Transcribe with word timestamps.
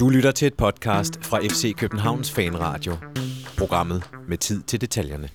Du 0.00 0.08
lytter 0.08 0.30
til 0.30 0.46
et 0.46 0.54
podcast 0.54 1.24
fra 1.24 1.38
FC 1.38 1.74
Københavns 1.76 2.30
Fanradio. 2.32 2.92
Programmet 3.58 4.10
med 4.28 4.38
tid 4.38 4.62
til 4.62 4.80
detaljerne. 4.80 5.28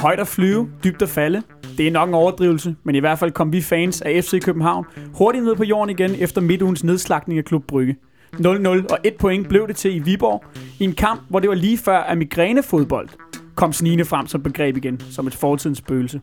Højt 0.00 0.20
at 0.20 0.28
flyve, 0.28 0.70
dybt 0.84 1.02
at 1.02 1.08
falde. 1.08 1.42
Det 1.78 1.86
er 1.86 1.90
nok 1.90 2.08
en 2.08 2.14
overdrivelse, 2.14 2.76
men 2.84 2.94
i 2.94 2.98
hvert 2.98 3.18
fald 3.18 3.30
kom 3.30 3.52
vi 3.52 3.62
fans 3.62 4.02
af 4.02 4.24
FC 4.24 4.40
København 4.42 4.84
hurtigt 5.14 5.44
ned 5.44 5.56
på 5.56 5.64
jorden 5.64 5.90
igen 5.90 6.14
efter 6.14 6.40
midtugens 6.40 6.84
nedslagning 6.84 7.38
af 7.38 7.44
Klub 7.44 7.64
Brygge. 7.64 7.96
0-0 8.34 8.68
og 8.68 8.98
et 9.04 9.14
point 9.18 9.48
blev 9.48 9.68
det 9.68 9.76
til 9.76 9.96
i 9.96 9.98
Viborg, 9.98 10.44
i 10.78 10.84
en 10.84 10.94
kamp, 10.94 11.20
hvor 11.28 11.40
det 11.40 11.48
var 11.48 11.54
lige 11.54 11.78
før, 11.78 11.98
at 11.98 12.18
migrænefodbold 12.18 13.08
kom 13.54 13.72
snigende 13.72 14.04
frem 14.04 14.26
som 14.26 14.42
begreb 14.42 14.76
igen, 14.76 15.00
som 15.10 15.26
et 15.26 15.34
fortidens 15.34 15.78
spøgelse. 15.78 16.20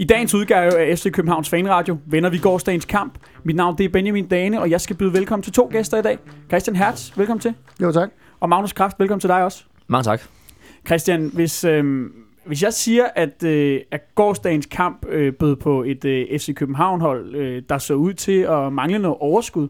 I 0.00 0.04
dagens 0.04 0.34
udgave 0.34 0.78
af 0.78 0.98
FC 0.98 1.12
Københavns 1.12 1.48
Fanradio 1.48 1.98
vender 2.06 2.30
vi 2.30 2.38
gårdsdagens 2.38 2.84
kamp. 2.84 3.18
Mit 3.42 3.56
navn 3.56 3.78
det 3.78 3.84
er 3.84 3.88
Benjamin 3.88 4.28
Dane, 4.28 4.60
og 4.60 4.70
jeg 4.70 4.80
skal 4.80 4.96
byde 4.96 5.12
velkommen 5.12 5.42
til 5.42 5.52
to 5.52 5.68
gæster 5.72 5.98
i 5.98 6.02
dag. 6.02 6.18
Christian 6.48 6.76
Hertz, 6.76 7.18
velkommen 7.18 7.40
til. 7.40 7.54
Jo, 7.82 7.92
tak. 7.92 8.10
Og 8.40 8.48
Magnus 8.48 8.72
Kraft, 8.72 9.00
velkommen 9.00 9.20
til 9.20 9.28
dig 9.28 9.44
også. 9.44 9.64
Mange 9.86 10.04
tak. 10.04 10.20
Christian, 10.86 11.30
hvis, 11.34 11.64
øh, 11.64 12.10
hvis 12.46 12.62
jeg 12.62 12.72
siger, 12.72 13.04
at, 13.16 13.42
øh, 13.42 13.80
at 13.90 14.14
gårdsdagens 14.14 14.66
kamp 14.66 15.06
øh, 15.08 15.32
bød 15.32 15.56
på 15.56 15.82
et 15.82 16.04
øh, 16.04 16.38
FC 16.38 16.54
København-hold, 16.54 17.34
øh, 17.34 17.62
der 17.68 17.78
så 17.78 17.94
ud 17.94 18.14
til 18.14 18.40
at 18.40 18.72
mangle 18.72 18.98
noget 18.98 19.16
overskud, 19.20 19.68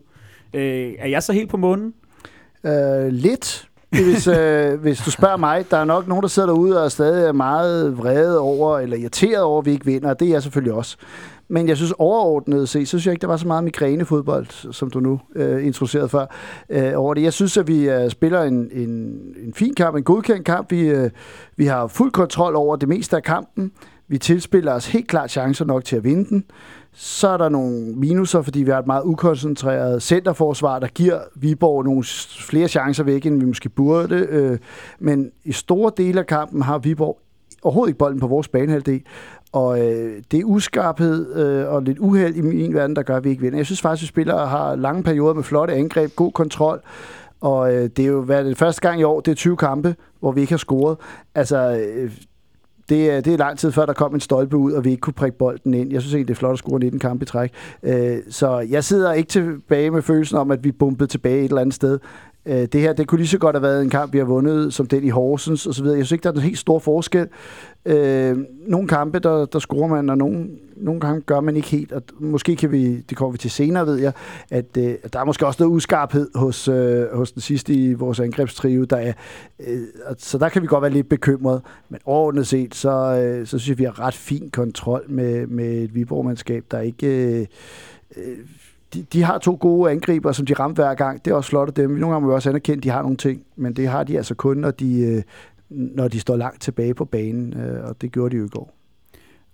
øh, 0.55 0.93
er 0.99 1.09
jeg 1.09 1.23
så 1.23 1.33
helt 1.33 1.51
på 1.51 1.57
månen? 1.57 1.95
Øh, 2.65 3.07
lidt. 3.07 3.68
Hvis, 3.91 4.27
øh, 4.27 4.81
hvis 4.81 4.99
du 4.99 5.11
spørger 5.11 5.37
mig, 5.37 5.71
der 5.71 5.77
er 5.77 5.85
nok 5.85 6.09
nogen, 6.09 6.23
der 6.23 6.29
sidder 6.29 6.49
derude 6.49 6.79
og 6.79 6.85
er 6.85 6.89
stadig 6.89 7.37
meget 7.37 7.99
vrede 7.99 8.39
over, 8.39 8.79
eller 8.79 8.97
irriteret 8.97 9.43
over, 9.43 9.59
at 9.61 9.67
vi 9.67 9.71
ikke 9.71 9.87
vinder, 9.87 10.11
og 10.11 10.21
det 10.21 10.29
er 10.29 10.33
jeg 10.33 10.43
selvfølgelig 10.43 10.73
også. 10.73 10.97
Men 11.51 11.69
jeg 11.69 11.77
synes 11.77 11.95
overordnet 11.99 12.69
set, 12.69 12.89
så 12.89 12.91
synes 12.91 13.07
jeg 13.07 13.13
ikke, 13.13 13.21
der 13.21 13.27
var 13.27 13.37
så 13.37 13.47
meget 13.47 13.65
migrænefodbold, 13.65 14.73
som 14.73 14.91
du 14.91 15.01
nu 15.01 15.21
øh, 15.37 15.67
introducerede 15.67 16.09
før, 16.09 16.27
øh, 16.71 16.93
over 16.97 17.15
det. 17.15 17.23
Jeg 17.23 17.33
synes, 17.33 17.57
at 17.57 17.69
vi 17.69 17.89
øh, 17.91 18.11
spiller 18.11 18.43
en, 18.43 18.71
en, 18.73 18.89
en 19.47 19.55
fin 19.55 19.75
kamp, 19.75 19.97
en 19.97 20.03
godkendt 20.03 20.45
kamp. 20.45 20.71
Vi, 20.71 20.81
øh, 20.81 21.11
vi 21.57 21.67
har 21.67 21.87
fuld 21.87 22.13
kontrol 22.13 22.57
over 22.57 22.77
det 22.77 22.89
meste 22.89 23.17
af 23.17 23.23
kampen. 23.23 23.73
Vi 24.09 24.19
tilspiller 24.19 24.73
os 24.73 24.87
helt 24.87 25.09
klart 25.09 25.31
chancer 25.31 25.65
nok 25.65 25.85
til 25.85 25.97
at 25.97 26.05
vinde 26.05 26.29
den. 26.29 26.45
Så 26.93 27.29
er 27.29 27.37
der 27.37 27.49
nogle 27.49 27.87
minuser, 27.87 28.43
fordi 28.43 28.63
vi 28.63 28.71
har 28.71 28.79
et 28.79 28.87
meget 28.87 29.03
ukoncentreret 29.05 30.03
centerforsvar, 30.03 30.79
der 30.79 30.87
giver 30.87 31.21
Viborg 31.35 31.85
nogle 31.85 32.05
flere 32.41 32.69
chancer 32.69 33.05
væk, 33.05 33.27
end 33.27 33.41
vi 33.41 33.47
måske 33.47 33.69
burde. 33.69 34.27
Øh, 34.31 34.59
men 34.99 35.31
i 35.45 35.53
store 35.53 35.93
dele 35.97 36.21
af 36.21 36.27
kampen 36.27 36.63
har 36.63 36.79
Viborg 36.79 37.19
overhovedet 37.63 37.91
ikke 37.91 37.99
bolden 37.99 38.21
på 38.21 38.27
vores 38.27 38.49
banehalvdel. 38.49 39.03
Og 39.53 39.81
øh, 39.81 40.23
det 40.31 40.41
er 40.41 40.45
uskarphed 40.45 41.37
øh, 41.37 41.73
og 41.73 41.83
lidt 41.83 41.99
uheld 41.99 42.37
i 42.37 42.41
min 42.41 42.75
verden, 42.75 42.97
der 42.97 43.03
gør, 43.03 43.17
at 43.17 43.25
vi 43.25 43.31
ikke 43.31 43.43
vinder. 43.43 43.59
Jeg 43.59 43.67
synes 43.67 43.81
faktisk, 43.81 44.03
at 44.03 44.07
vi 44.07 44.13
spiller 44.13 44.47
har 44.47 44.77
lange 44.77 45.03
perioder 45.03 45.35
med 45.35 45.43
flotte 45.43 45.75
angreb, 45.75 46.17
god 46.17 46.33
kontrol. 46.33 46.81
Og 47.41 47.75
øh, 47.75 47.91
det 47.97 47.99
er 47.99 48.09
jo 48.09 48.19
været 48.19 48.47
det 48.47 48.59
første 48.59 48.81
gang 48.81 49.01
i 49.01 49.03
år, 49.03 49.21
det 49.21 49.31
er 49.31 49.35
20 49.35 49.57
kampe, 49.57 49.97
hvor 50.21 50.33
vi 50.33 50.41
ikke 50.41 50.53
har 50.53 50.59
scoret. 50.59 50.97
Altså, 51.35 51.87
øh, 51.97 52.13
det 52.89 53.25
det 53.25 53.33
er 53.35 53.37
lang 53.37 53.59
tid 53.59 53.73
før, 53.73 53.87
der 53.87 53.93
kom 53.93 54.15
en 54.15 54.21
stolpe 54.21 54.57
ud, 54.57 54.73
og 54.73 54.85
vi 54.85 54.91
ikke 54.91 55.01
kunne 55.01 55.13
prikke 55.15 55.39
bolden 55.39 55.75
ind. 55.75 55.93
Jeg 55.93 56.01
synes 56.01 56.15
egentlig, 56.15 56.29
det 56.29 56.35
er 56.35 56.39
flot 56.39 56.53
at 56.53 56.59
score 56.59 56.79
19 56.79 57.01
kampe 57.01 57.23
i 57.23 57.27
træk. 57.27 57.53
Øh, 57.83 58.19
så 58.31 58.59
jeg 58.59 58.85
sidder 58.85 59.13
ikke 59.13 59.29
tilbage 59.29 59.91
med 59.91 60.03
følelsen 60.03 60.39
om, 60.39 60.51
at 60.51 60.65
vi 60.65 60.73
bumpede 60.73 61.11
tilbage 61.11 61.39
et 61.39 61.45
eller 61.45 61.61
andet 61.61 61.75
sted. 61.75 61.99
Øh, 62.49 62.69
det 62.73 62.81
her, 62.81 62.93
det 62.93 63.07
kunne 63.07 63.19
lige 63.19 63.29
så 63.29 63.39
godt 63.39 63.57
have 63.57 63.63
været 63.63 63.83
en 63.83 63.91
kamp, 63.91 64.13
vi 64.13 64.19
har 64.19 64.25
vundet, 64.25 64.75
som 64.75 64.87
den 64.87 65.05
i 65.05 65.09
Horsens 65.09 65.67
osv. 65.67 65.85
Jeg 65.85 65.95
synes 65.95 66.13
ikke, 66.13 66.23
der 66.23 66.31
er 66.31 66.35
en 66.35 66.41
helt 66.41 66.59
stor 66.59 66.79
forskel. 66.79 67.29
Øh, 67.85 68.37
nogle 68.67 68.89
kampe, 68.89 69.19
der, 69.19 69.47
der 69.47 69.59
scorer 69.59 69.89
man, 69.89 70.11
og 70.11 70.19
nogle, 70.19 70.49
nogle 70.77 71.01
gange 71.01 71.21
gør 71.21 71.41
man 71.41 71.57
ikke 71.57 71.69
helt. 71.69 71.93
Og 71.93 72.03
måske 72.21 72.57
kan 72.57 72.73
vi, 72.73 73.01
det 73.01 73.17
kommer 73.17 73.33
vi 73.33 73.39
til 73.39 73.51
senere, 73.51 73.87
ved 73.87 73.97
jeg, 73.97 74.13
at 74.51 74.77
øh, 74.79 74.95
der 75.13 75.21
er 75.21 75.25
måske 75.25 75.47
også 75.47 75.63
noget 75.63 75.75
uskarphed 75.75 76.31
hos, 76.35 76.69
øh, 76.69 77.17
hos 77.17 77.33
den 77.33 77.43
sidste 77.43 77.75
i 77.75 77.93
vores 77.93 78.21
angrebstrio. 78.21 78.85
Der 78.85 78.97
er, 78.97 79.13
øh, 79.67 79.81
så 80.19 80.39
der 80.39 80.49
kan 80.49 80.63
vi 80.63 80.67
godt 80.67 80.83
være 80.83 80.93
lidt 80.93 81.09
bekymret. 81.09 81.63
Men 81.89 82.01
overordnet 82.05 82.47
set, 82.47 82.75
så, 82.75 82.91
øh, 82.91 83.47
så 83.47 83.59
synes 83.59 83.69
jeg, 83.69 83.79
vi 83.79 83.85
har 83.85 84.01
ret 84.01 84.15
fin 84.15 84.51
kontrol 84.51 85.05
med, 85.09 85.47
med 85.47 85.83
et 85.83 85.95
Viborg-mandskab, 85.95 86.65
der 86.71 86.81
ikke... 86.81 87.07
Øh, 87.07 87.47
øh, 88.17 88.37
de, 88.95 89.03
de 89.03 89.23
har 89.23 89.39
to 89.39 89.59
gode 89.61 89.91
angriber, 89.91 90.33
som 90.33 90.47
de 90.47 90.55
ramte 90.55 90.83
hver 90.83 90.95
gang. 90.95 91.25
Det 91.25 91.31
er 91.31 91.35
også 91.35 91.51
flot 91.51 91.69
af 91.69 91.75
dem. 91.75 91.91
Nogle 91.91 92.15
gange 92.15 92.21
må 92.21 92.29
vi 92.29 92.35
også 92.35 92.49
anerkende, 92.49 92.79
at 92.79 92.85
de 92.85 92.91
har 92.91 93.03
nogle 93.03 93.17
ting, 93.17 93.43
men 93.57 93.77
det 93.77 93.89
har 93.89 94.05
de 94.05 94.17
altså 94.17 94.35
kun, 94.35 94.57
når 94.57 94.71
de, 94.71 95.01
øh, 95.01 95.23
når 95.69 96.09
de 96.09 96.21
står 96.21 96.37
langt 96.37 96.63
tilbage 96.63 96.95
på 96.95 97.05
banen, 97.05 97.61
øh, 97.61 97.89
og 97.89 98.01
det 98.01 98.13
gjorde 98.13 98.31
de 98.31 98.37
jo 98.37 98.45
i 98.45 98.49
går. 98.49 98.75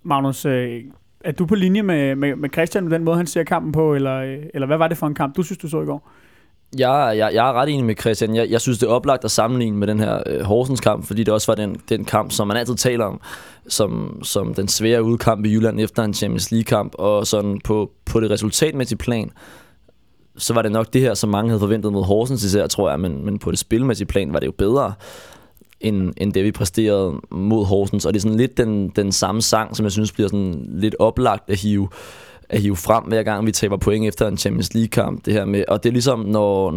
Magnus, 0.03 0.45
øh, 0.45 0.83
er 1.23 1.31
du 1.31 1.45
på 1.45 1.55
linje 1.55 1.83
med, 1.83 2.15
med, 2.15 2.35
med 2.35 2.49
Christian 2.53 2.83
med 2.83 2.91
den 2.91 3.03
måde, 3.03 3.17
han 3.17 3.27
ser 3.27 3.43
kampen 3.43 3.71
på, 3.71 3.95
eller, 3.95 4.19
eller 4.53 4.67
hvad 4.67 4.77
var 4.77 4.87
det 4.87 4.97
for 4.97 5.07
en 5.07 5.13
kamp, 5.13 5.35
du 5.35 5.43
synes, 5.43 5.57
du 5.57 5.67
så 5.67 5.81
i 5.81 5.85
går? 5.85 6.09
Jeg, 6.79 7.13
jeg, 7.17 7.33
jeg 7.33 7.49
er 7.49 7.53
ret 7.53 7.69
enig 7.69 7.85
med 7.85 7.95
Christian. 7.99 8.35
Jeg, 8.35 8.49
jeg 8.49 8.61
synes, 8.61 8.77
det 8.77 8.87
er 8.87 8.91
oplagt 8.91 9.25
at 9.25 9.31
sammenligne 9.31 9.77
med 9.77 9.87
den 9.87 9.99
her 9.99 10.23
øh, 10.25 10.41
Horsens 10.41 10.79
kamp, 10.79 11.05
fordi 11.05 11.23
det 11.23 11.33
også 11.33 11.51
var 11.51 11.55
den, 11.55 11.81
den 11.89 12.05
kamp, 12.05 12.31
som 12.31 12.47
man 12.47 12.57
altid 12.57 12.75
taler 12.75 13.05
om, 13.05 13.21
som, 13.67 14.19
som 14.23 14.53
den 14.53 14.67
svære 14.67 15.03
udkamp 15.03 15.45
i 15.45 15.53
Jylland 15.53 15.79
efter 15.79 16.03
en 16.03 16.13
Champions 16.13 16.51
League-kamp, 16.51 16.95
og 16.97 17.27
sådan 17.27 17.61
på, 17.63 17.91
på 18.05 18.19
det 18.19 18.31
resultatmæssige 18.31 18.97
plan, 18.97 19.31
så 20.37 20.53
var 20.53 20.61
det 20.61 20.71
nok 20.71 20.93
det 20.93 21.01
her, 21.01 21.13
som 21.13 21.29
mange 21.29 21.49
havde 21.49 21.59
forventet 21.59 21.93
mod 21.93 22.03
Horsens 22.03 22.43
især, 22.43 22.67
tror 22.67 22.89
jeg, 22.89 22.99
men, 22.99 23.25
men 23.25 23.39
på 23.39 23.51
det 23.51 23.59
spilmæssige 23.59 24.07
plan 24.07 24.33
var 24.33 24.39
det 24.39 24.47
jo 24.47 24.53
bedre 24.57 24.93
end, 25.79 26.13
end 26.17 26.33
det, 26.33 26.43
vi 26.43 26.51
præsterede 26.51 27.13
mod 27.31 27.65
Horsens. 27.65 28.05
Og 28.05 28.13
det 28.13 28.19
er 28.19 28.21
sådan 28.21 28.37
lidt 28.37 28.57
den, 28.57 28.89
den 28.89 29.11
samme 29.11 29.41
sang, 29.41 29.75
som 29.75 29.83
jeg 29.83 29.91
synes 29.91 30.11
bliver 30.11 30.27
sådan 30.27 30.65
lidt 30.69 30.95
oplagt 30.99 31.49
at 31.49 31.57
hive, 31.57 31.89
at 32.49 32.61
hive 32.61 32.75
frem, 32.75 33.03
hver 33.03 33.23
gang 33.23 33.45
vi 33.45 33.51
taber 33.51 33.77
point 33.77 34.07
efter 34.07 34.27
en 34.27 34.37
Champions 34.37 34.73
League-kamp. 34.73 35.25
Det 35.25 35.33
her 35.33 35.45
med, 35.45 35.63
og 35.67 35.83
det 35.83 35.89
er 35.89 35.93
ligesom, 35.93 36.19
når, 36.19 36.71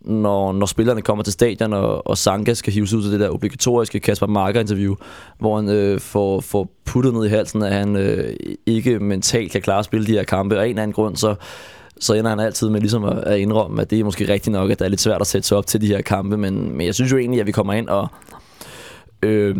når, 0.00 0.52
når 0.52 0.66
spillerne 0.66 1.02
kommer 1.02 1.24
til 1.24 1.32
stadion, 1.32 1.72
og, 1.72 2.06
og 2.06 2.18
Sanka 2.18 2.54
skal 2.54 2.72
hives 2.72 2.92
ud 2.92 3.02
til 3.02 3.12
det 3.12 3.20
der 3.20 3.30
obligatoriske 3.30 4.00
Kasper 4.00 4.26
Marker-interview, 4.26 4.94
hvor 5.38 5.56
han 5.56 5.68
øh, 5.68 6.00
får, 6.00 6.40
får 6.40 6.70
puttet 6.84 7.14
ned 7.14 7.24
i 7.24 7.28
halsen, 7.28 7.62
at 7.62 7.72
han 7.72 7.96
øh, 7.96 8.36
ikke 8.66 8.98
mentalt 8.98 9.52
kan 9.52 9.62
klare 9.62 9.78
at 9.78 9.84
spille 9.84 10.06
de 10.06 10.12
her 10.12 10.24
kampe. 10.24 10.58
Og 10.58 10.64
en 10.64 10.70
eller 10.70 10.82
anden 10.82 10.94
grund, 10.94 11.16
så 11.16 11.34
så 12.00 12.14
ender 12.14 12.30
han 12.30 12.40
altid 12.40 12.70
med 12.70 12.80
ligesom 12.80 13.04
at, 13.04 13.18
at 13.18 13.38
indrømme, 13.38 13.82
at 13.82 13.90
det 13.90 14.00
er 14.00 14.04
måske 14.04 14.32
rigtigt 14.32 14.52
nok, 14.52 14.70
at 14.70 14.78
det 14.78 14.84
er 14.84 14.88
lidt 14.88 15.00
svært 15.00 15.20
at 15.20 15.26
sætte 15.26 15.48
sig 15.48 15.58
op 15.58 15.66
til 15.66 15.80
de 15.80 15.86
her 15.86 16.02
kampe, 16.02 16.36
men, 16.36 16.76
men 16.76 16.86
jeg 16.86 16.94
synes 16.94 17.12
jo 17.12 17.16
egentlig, 17.16 17.40
at 17.40 17.46
vi 17.46 17.52
kommer 17.52 17.72
ind 17.72 17.88
og 17.88 18.08
Øh, 19.24 19.56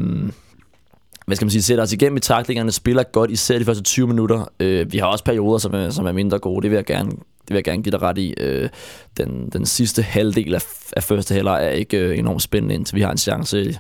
hvad 1.27 1.37
skal 1.37 1.47
man 1.47 1.51
sige, 1.51 1.63
sætter 1.63 1.85
os 1.85 1.93
igennem 1.93 2.17
i 2.17 2.21
taklingerne, 2.21 2.73
spiller 2.73 3.03
godt, 3.03 3.31
især 3.31 3.59
de 3.59 3.65
første 3.65 3.83
20 3.83 4.07
minutter. 4.07 4.45
Øh, 4.61 4.93
vi 4.93 4.99
har 4.99 5.07
også 5.07 5.25
perioder, 5.25 5.59
som 5.59 5.75
er, 5.75 5.91
som 5.91 6.07
er 6.07 6.13
mindre 6.13 6.39
gode, 6.39 6.63
det 6.63 6.71
vil 6.71 6.77
jeg 6.77 6.85
gerne, 6.85 7.11
det 7.11 7.51
vil 7.51 7.55
jeg 7.55 7.65
gerne 7.65 7.83
give 7.83 7.91
dig 7.91 8.03
ret 8.03 8.19
i. 8.19 8.35
Øh, 8.41 8.69
den, 9.17 9.49
den 9.53 9.67
sidste 9.67 10.03
halvdel 10.03 10.55
af, 10.55 10.63
af 10.97 11.03
første 11.03 11.35
halvleg 11.35 11.67
er 11.67 11.71
ikke 11.71 11.99
øh, 11.99 12.19
enormt 12.19 12.43
spændende, 12.43 12.75
indtil 12.75 12.97
vi 12.97 13.01
har 13.01 13.11
en 13.11 13.19
chance 13.19 13.79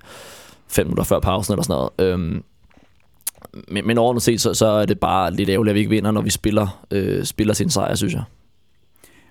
fem 0.69 0.87
minutter 0.87 1.05
før 1.05 1.21
pausen 1.21 1.53
eller 1.53 1.63
sådan 1.63 1.89
noget. 1.99 2.13
Øh, 2.13 2.43
men, 3.69 3.87
men 3.87 3.99
overordnet 3.99 4.23
set, 4.23 4.41
så, 4.41 4.55
så 4.55 4.67
er 4.67 4.87
det 4.87 5.01
bare 5.01 5.31
lidt 5.33 5.49
ærgerligt, 5.49 5.71
at 5.71 5.75
vi 5.75 5.81
ikke 5.81 5.91
vinder, 5.91 6.11
når 6.11 6.23
vi 6.23 6.31
spiller, 6.31 6.85
øh, 6.91 7.25
spiller 7.25 7.55
sin 7.55 7.71
sejr, 7.71 7.95
synes 7.95 8.15
jeg. 8.15 8.23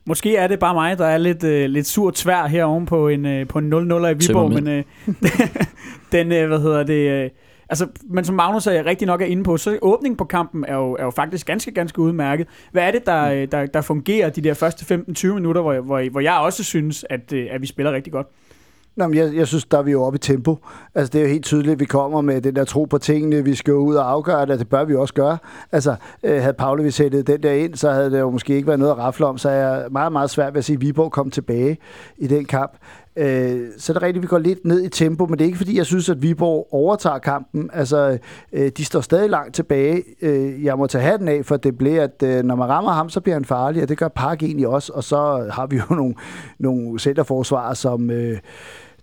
Måske 0.06 0.36
er 0.36 0.48
det 0.48 0.60
bare 0.60 0.74
mig, 0.74 0.98
der 0.98 1.06
er 1.06 1.18
lidt, 1.18 1.44
øh, 1.44 1.70
lidt 1.70 1.88
sur 1.88 2.12
tvær 2.12 2.48
herovre 2.48 2.86
på 2.86 3.08
en, 3.08 3.26
øh, 3.26 3.48
på 3.48 3.60
en 3.60 3.74
0-0 3.74 3.76
i 3.78 4.14
Viborg, 4.14 4.52
men 4.52 4.68
øh, 4.68 4.84
den, 6.12 6.32
øh, 6.32 6.48
hvad 6.48 6.60
hedder 6.60 6.84
det, 6.84 7.24
øh, 7.24 7.30
altså, 7.74 7.88
men 8.04 8.26
som 8.26 8.36
Magnus 8.36 8.68
er 8.68 8.86
rigtig 8.86 9.08
nok 9.08 9.22
er 9.22 9.26
inde 9.26 9.44
på, 9.44 9.58
så 9.58 9.78
åbningen 9.82 10.18
på 10.18 10.26
kampen 10.26 10.66
er 10.68 10.76
jo, 10.76 10.94
er 11.00 11.04
jo 11.04 11.10
faktisk 11.10 11.48
ganske, 11.48 11.72
ganske 11.72 12.00
udmærket. 12.00 12.48
Hvad 12.72 12.84
er 12.84 12.92
det, 12.92 13.06
der, 13.06 13.24
øh, 13.26 13.48
der, 13.52 13.66
der 13.66 13.82
fungerer 13.82 14.30
de 14.30 14.42
der 14.42 14.54
første 14.54 14.96
15-20 15.10 15.28
minutter, 15.28 15.62
hvor, 15.62 15.80
hvor, 15.80 16.10
hvor 16.10 16.20
jeg 16.20 16.34
også 16.34 16.64
synes, 16.64 17.06
at, 17.10 17.34
øh, 17.34 17.48
at 17.52 17.62
vi 17.62 17.68
spiller 17.68 17.92
rigtig 17.92 18.14
godt? 18.14 18.28
Nå, 18.96 19.08
men 19.08 19.18
jeg, 19.18 19.36
jeg 19.36 19.48
synes, 19.48 19.66
der 19.66 19.78
er 19.78 19.82
vi 19.82 19.92
jo 19.92 20.04
oppe 20.04 20.16
i 20.16 20.20
tempo. 20.20 20.58
Altså, 20.96 21.12
det 21.12 21.20
er 21.20 21.24
jo 21.24 21.30
helt 21.30 21.46
tydeligt, 21.46 21.72
at 21.72 21.80
vi 21.80 21.86
kommer 21.86 22.22
med 22.22 22.42
den 22.42 22.56
der 22.56 22.64
tro 22.64 22.86
på 22.86 22.98
tingene. 22.98 23.44
Vi 23.44 23.56
skal 23.56 23.74
ud 23.74 23.96
og 23.96 24.12
afgøre 24.12 24.46
det, 24.46 24.60
det 24.60 24.70
bør 24.70 24.84
vi 24.84 24.96
også 24.96 25.14
gøre. 25.14 25.38
Altså, 25.72 25.96
øh, 26.24 26.42
havde 26.42 26.84
vi 26.84 26.92
sættet 26.92 27.28
den 27.28 27.44
der 27.44 27.52
ind, 27.52 27.76
så 27.76 27.92
havde 27.92 28.12
det 28.12 28.20
jo 28.20 28.30
måske 28.30 28.56
ikke 28.56 28.68
været 28.68 28.80
noget 28.80 28.92
at 28.92 28.98
rafle 28.98 29.26
om. 29.26 29.38
Så 29.38 29.50
er 29.50 29.54
jeg 29.54 29.92
meget, 29.92 30.12
meget 30.12 30.30
svært 30.30 30.54
ved 30.54 30.58
at 30.58 30.66
sige, 30.66 30.76
at 30.76 30.82
Viborg 30.82 31.12
kom 31.12 31.30
tilbage 31.30 31.78
i 32.18 32.28
den 32.28 32.46
kamp. 32.46 32.72
Øh, 33.16 33.68
så 33.78 33.92
er 33.92 33.94
det 33.94 34.04
rigtigt, 34.04 34.18
at 34.18 34.22
vi 34.22 34.28
går 34.28 34.38
lidt 34.38 34.66
ned 34.66 34.84
i 34.84 34.90
tempo, 34.90 35.26
men 35.26 35.40
det 35.40 35.42
er 35.42 35.46
ikke 35.46 35.58
fordi, 35.58 35.78
jeg 35.78 35.86
synes, 35.86 36.10
at 36.10 36.22
Viborg 36.22 36.68
overtager 36.72 37.20
kampen. 37.20 37.70
Altså, 37.74 38.18
øh, 38.54 38.72
de 38.78 38.86
står 38.86 39.02
stadig 39.02 39.30
langt 39.30 39.56
tilbage. 39.56 40.04
Øh, 40.22 40.64
jeg 40.64 40.78
må 40.78 40.88
tage 40.88 41.04
hatten 41.04 41.28
af, 41.28 41.46
for 41.46 41.58
det 41.58 41.78
bliver, 41.78 42.04
at 42.04 42.24
øh, 42.24 42.44
når 42.44 42.56
man 42.56 42.70
rammer 42.70 42.92
ham, 42.92 43.10
så 43.10 43.22
bliver 43.22 43.36
han 43.36 43.46
farlig, 43.46 43.84
og 43.84 43.90
det 43.90 43.98
gør 43.98 44.08
Park 44.08 44.44
egentlig 44.44 44.68
også. 44.68 44.94
Og 44.94 45.04
så 45.04 45.50
har 45.52 45.68
vi 45.68 45.76
jo 45.78 45.96
nogle, 45.96 46.16
nogle 46.60 47.00
centerforsvarer, 47.00 47.74
som... 47.74 48.10
Øh, 48.10 48.40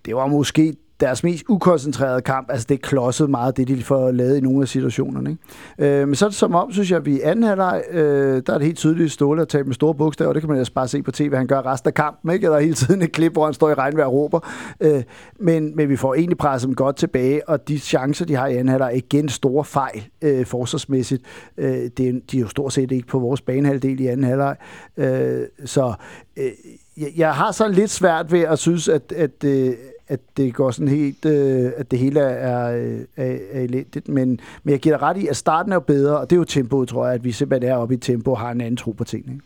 det 0.04 0.16
var 0.16 0.26
måske 0.26 0.74
deres 1.00 1.24
mest 1.24 1.44
ukoncentrerede 1.48 2.20
kamp. 2.20 2.50
Altså, 2.50 2.66
det 2.68 2.82
klodsede 2.82 3.30
meget 3.30 3.56
det, 3.56 3.68
de 3.68 3.82
får 3.82 4.10
lavet 4.10 4.36
i 4.36 4.40
nogle 4.40 4.62
af 4.62 4.68
situationerne. 4.68 5.30
Ikke? 5.30 6.00
Øh, 6.00 6.08
men 6.08 6.14
så 6.14 6.24
er 6.24 6.28
det 6.28 6.36
som 6.36 6.54
om, 6.54 6.72
synes 6.72 6.90
jeg, 6.90 6.96
at 6.96 7.06
vi 7.06 7.16
i 7.16 7.20
anden 7.20 7.42
halvleg, 7.42 7.82
øh, 7.90 8.42
der 8.46 8.52
er 8.54 8.58
det 8.58 8.66
helt 8.66 8.78
tydeligt 8.78 9.12
Ståle 9.12 9.42
at 9.42 9.48
tage 9.48 9.64
med 9.64 9.74
store 9.74 9.94
bogstaver. 9.94 10.32
Det 10.32 10.42
kan 10.42 10.48
man 10.48 10.58
altså 10.58 10.72
bare 10.72 10.88
se 10.88 11.02
på 11.02 11.10
tv, 11.10 11.34
han 11.34 11.46
gør 11.46 11.66
resten 11.66 11.88
af 11.88 11.94
kampen. 11.94 12.32
Ikke? 12.32 12.46
Der 12.46 12.56
er 12.56 12.60
hele 12.60 12.74
tiden 12.74 13.02
et 13.02 13.12
klip, 13.12 13.32
hvor 13.32 13.44
han 13.44 13.54
står 13.54 13.70
i 13.70 13.74
regnvejr 13.74 14.06
og 14.06 14.12
råber. 14.12 14.40
Øh, 14.80 15.02
men, 15.40 15.76
men 15.76 15.88
vi 15.88 15.96
får 15.96 16.14
egentlig 16.14 16.38
presset 16.38 16.66
dem 16.66 16.74
godt 16.74 16.96
tilbage, 16.96 17.48
og 17.48 17.68
de 17.68 17.78
chancer, 17.78 18.24
de 18.24 18.34
har 18.34 18.46
i 18.46 18.52
anden 18.52 18.68
halvleg, 18.68 18.96
igen 18.96 19.28
store 19.28 19.64
fejl 19.64 20.04
øh, 20.22 20.46
forsvarsmæssigt. 20.46 21.22
Øh, 21.58 21.90
det 21.96 22.08
er, 22.08 22.12
de 22.30 22.36
er 22.36 22.40
jo 22.40 22.48
stort 22.48 22.72
set 22.72 22.92
ikke 22.92 23.08
på 23.08 23.18
vores 23.18 23.40
banehalvdel 23.40 24.00
i 24.00 24.06
anden 24.06 24.24
halvleg. 24.24 24.56
Øh, 24.96 25.42
så 25.64 25.92
øh, 26.36 26.50
jeg, 26.96 27.12
jeg 27.16 27.34
har 27.34 27.52
så 27.52 27.68
lidt 27.68 27.90
svært 27.90 28.32
ved 28.32 28.40
at 28.40 28.58
synes, 28.58 28.88
at, 28.88 29.12
at, 29.12 29.44
øh, 29.44 29.74
at 30.10 30.20
det 30.36 30.54
går 30.54 30.70
sådan 30.70 30.88
helt, 30.88 31.24
øh, 31.24 31.72
at 31.76 31.90
det 31.90 31.98
hele 31.98 32.20
er, 32.20 32.76
øh, 32.76 33.00
er, 33.16 33.36
er 33.52 33.60
elendigt. 33.60 34.08
Men, 34.08 34.40
men 34.62 34.72
jeg 34.72 34.80
giver 34.80 34.96
dig 34.96 35.02
ret 35.02 35.16
i, 35.16 35.26
at 35.26 35.36
starten 35.36 35.72
er 35.72 35.76
jo 35.76 35.80
bedre, 35.80 36.18
og 36.18 36.30
det 36.30 36.36
er 36.36 36.40
jo 36.40 36.44
tempoet, 36.44 36.88
tror 36.88 37.06
jeg, 37.06 37.14
at 37.14 37.24
vi 37.24 37.32
simpelthen 37.32 37.72
er 37.72 37.76
oppe 37.76 37.94
i 37.94 37.96
tempo 37.96 38.30
og 38.30 38.38
har 38.38 38.50
en 38.50 38.60
anden 38.60 38.76
tro 38.76 38.92
på 38.92 39.04
tingene. 39.04 39.40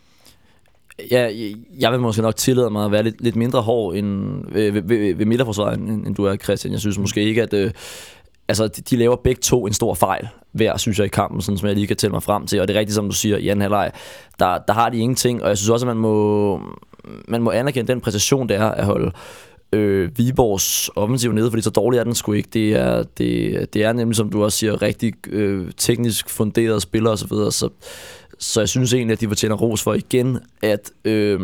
Ikke? 0.98 1.14
Ja, 1.14 1.30
jeg 1.80 1.92
vil 1.92 2.00
måske 2.00 2.22
nok 2.22 2.36
tillade 2.36 2.70
mig 2.70 2.84
at 2.84 2.92
være 2.92 3.02
lidt, 3.02 3.20
lidt 3.20 3.36
mindre 3.36 3.62
hård 3.62 3.94
end, 3.94 4.40
ved, 4.52 4.70
ved, 4.70 4.82
ved, 4.82 5.14
ved 5.14 5.26
midterforsvaret, 5.26 5.78
end, 5.78 6.06
end 6.06 6.14
du 6.14 6.24
er, 6.24 6.36
Christian. 6.36 6.72
Jeg 6.72 6.80
synes 6.80 6.98
måske 6.98 7.22
ikke, 7.22 7.42
at... 7.42 7.54
Øh, 7.54 7.70
altså, 8.48 8.68
de, 8.68 8.82
de 8.82 8.96
laver 8.96 9.16
begge 9.16 9.40
to 9.40 9.66
en 9.66 9.72
stor 9.72 9.94
fejl 9.94 10.28
hver, 10.52 10.76
synes 10.76 10.98
jeg, 10.98 11.06
i 11.06 11.08
kampen, 11.08 11.40
sådan 11.40 11.58
som 11.58 11.68
jeg 11.68 11.76
lige 11.76 11.86
kan 11.86 11.96
tælle 11.96 12.12
mig 12.12 12.22
frem 12.22 12.46
til. 12.46 12.60
Og 12.60 12.68
det 12.68 12.76
er 12.76 12.80
rigtigt, 12.80 12.94
som 12.94 13.08
du 13.08 13.14
siger, 13.14 13.36
i 13.36 13.48
anden 13.48 13.60
halvleg, 13.60 13.92
der, 14.38 14.58
der 14.58 14.72
har 14.72 14.88
de 14.88 14.98
ingenting. 14.98 15.42
Og 15.42 15.48
jeg 15.48 15.58
synes 15.58 15.70
også, 15.70 15.86
at 15.86 15.88
man 15.88 15.96
må, 15.96 16.60
man 17.28 17.42
må 17.42 17.50
anerkende 17.50 17.92
den 17.92 18.00
præcision, 18.00 18.48
det 18.48 18.56
er 18.56 18.70
at 18.70 18.84
holde 18.84 19.12
øh, 19.74 20.18
Viborgs 20.18 20.90
offensiv 20.96 21.32
nede, 21.32 21.50
fordi 21.50 21.62
så 21.62 21.70
dårlig 21.70 21.98
er 21.98 22.04
den 22.04 22.14
sgu 22.14 22.32
ikke. 22.32 22.48
Det 22.52 22.72
er, 22.72 23.02
det, 23.18 23.74
det 23.74 23.84
er 23.84 23.92
nemlig, 23.92 24.16
som 24.16 24.30
du 24.30 24.44
også 24.44 24.58
siger, 24.58 24.82
rigtig 24.82 25.14
øh, 25.28 25.70
teknisk 25.76 26.30
funderet 26.30 26.82
spillere 26.82 27.12
osv., 27.12 27.28
så, 27.28 27.50
så, 27.50 27.68
så 28.38 28.60
jeg 28.60 28.68
synes 28.68 28.94
egentlig, 28.94 29.12
at 29.12 29.20
de 29.20 29.28
fortjener 29.28 29.56
ros 29.56 29.82
for 29.82 29.94
igen 29.94 30.38
at 30.62 30.92
øh, 31.04 31.40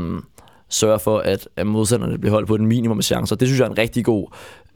sørge 0.69 0.99
for, 0.99 1.19
at, 1.19 1.49
at 1.57 1.67
modstanderne 1.67 2.19
bliver 2.19 2.33
holdt 2.33 2.49
på 2.49 2.55
et 2.55 2.61
minimum 2.61 2.99
af 2.99 3.05
chancer. 3.05 3.37
Det 3.37 3.49
synes 3.49 3.61
jeg 3.61 3.67
er 3.67 3.71
en 3.71 3.79
rigtig 3.79 4.05
god 4.05 4.27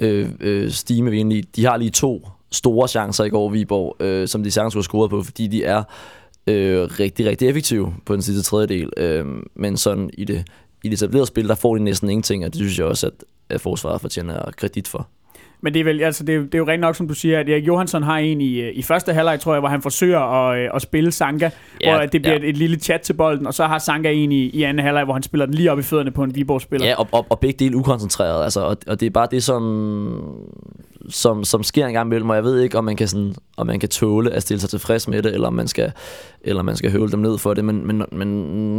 øh, 0.01 0.29
øh, 0.41 0.71
stime, 0.71 1.11
vi 1.11 1.17
egentlig. 1.17 1.45
De 1.57 1.65
har 1.65 1.77
lige 1.77 1.91
to 1.91 2.29
store 2.53 2.89
chancer 2.89 3.25
i 3.25 3.29
går, 3.29 3.51
Viborg, 3.51 3.97
øh, 4.01 4.29
som 4.29 4.43
de 4.43 4.51
sagtens 4.51 4.73
skulle 4.73 4.81
have 4.81 4.85
scoret 4.85 5.11
på, 5.11 5.23
fordi 5.23 5.47
de 5.47 5.65
er 5.65 5.83
øh, 6.47 6.83
rigtig, 7.01 7.27
rigtig 7.27 7.49
effektive 7.49 7.95
på 8.07 8.15
den 8.15 8.23
sidste 8.23 8.43
tredjedel. 8.43 8.91
Øh, 8.97 9.27
men 9.55 9.77
sådan 9.77 10.11
i 10.13 10.25
det, 10.25 10.45
i 10.85 10.89
det 10.89 10.95
etablerede 10.95 11.27
spil, 11.27 11.49
der 11.49 11.55
får 11.55 11.77
de 11.77 11.83
næsten 11.85 12.11
ingenting, 12.11 12.45
og 12.45 12.53
det 12.53 12.59
synes 12.59 12.79
jeg 12.79 12.87
også, 12.87 13.07
at, 13.07 13.25
at 13.51 13.61
forsvaret 13.61 14.01
fortjener 14.01 14.51
kredit 14.57 14.89
for. 14.89 15.09
Men 15.65 15.75
det 15.75 15.81
er, 15.81 15.85
vel, 15.85 16.03
altså 16.03 16.25
det, 16.25 16.35
er, 16.35 16.41
det 16.41 16.55
er 16.55 16.59
jo 16.59 16.67
rent 16.67 16.81
nok, 16.81 16.97
som 16.97 17.09
du 17.09 17.15
siger, 17.15 17.41
at 17.41 17.49
Erik 17.49 17.67
Johansson 17.67 18.03
har 18.03 18.19
en 18.19 18.41
i, 18.41 18.61
øh, 18.61 18.73
i 18.75 18.83
første 18.83 19.13
halvleg, 19.13 19.41
tror 19.41 19.55
jeg, 19.55 19.61
hvor 19.61 19.69
han 19.69 19.83
forsøger 19.83 20.21
at, 20.21 20.59
øh, 20.59 20.71
at 20.75 20.83
spille 20.83 21.13
Sanka, 21.13 21.51
ja, 21.81 21.97
hvor 21.97 22.07
det 22.07 22.23
bliver 22.23 22.35
ja. 22.35 22.41
et, 22.41 22.49
et 22.49 22.57
lille 22.57 22.77
chat 22.77 23.01
til 23.01 23.13
bolden, 23.13 23.47
og 23.47 23.55
så 23.55 23.67
har 23.67 23.79
Sanka 23.79 24.11
en 24.11 24.33
i, 24.33 24.47
i 24.47 24.63
anden 24.63 24.85
halvleg, 24.85 25.05
hvor 25.05 25.13
han 25.13 25.23
spiller 25.23 25.47
den 25.47 25.55
lige 25.55 25.73
op 25.73 25.79
i 25.79 25.83
fødderne 25.83 26.11
på 26.11 26.23
en 26.23 26.35
Viborg-spiller. 26.35 26.87
Ja, 26.87 26.95
og, 26.95 27.09
og, 27.13 27.27
og 27.31 27.41
begge 27.41 27.65
dele 27.65 27.77
ukoncentreret, 27.77 28.45
altså, 28.45 28.61
og, 28.61 28.77
og 28.87 29.01
det 29.01 29.07
er 29.07 29.11
bare 29.11 29.29
det, 29.31 29.43
som, 29.43 30.45
som, 31.09 31.45
som 31.45 31.63
sker 31.63 31.87
en 31.87 31.93
gang 31.93 32.09
imellem, 32.09 32.31
og 32.31 32.37
jeg 32.37 32.45
ved 32.45 32.61
ikke, 32.61 32.79
om 32.79 32.85
man 32.85 32.97
kan, 32.97 33.09
sådan, 33.09 33.35
om 33.57 33.67
man 33.67 33.81
kan 33.81 33.89
tåle 33.89 34.31
at 34.31 34.43
stille 34.43 34.61
sig 34.61 34.71
tilfreds 34.71 35.09
med 35.09 35.23
det, 35.23 35.35
eller 35.35 35.47
om 35.47 35.55
man 35.55 35.69
skal, 35.69 35.93
eller 36.41 36.63
man 36.63 36.77
skal 36.77 36.91
høvle 36.91 37.13
dem 37.13 37.21
ned 37.21 37.39
for 37.39 37.55
det, 37.55 37.65
men, 37.65 37.87
men, 37.87 38.03
men 38.13 38.29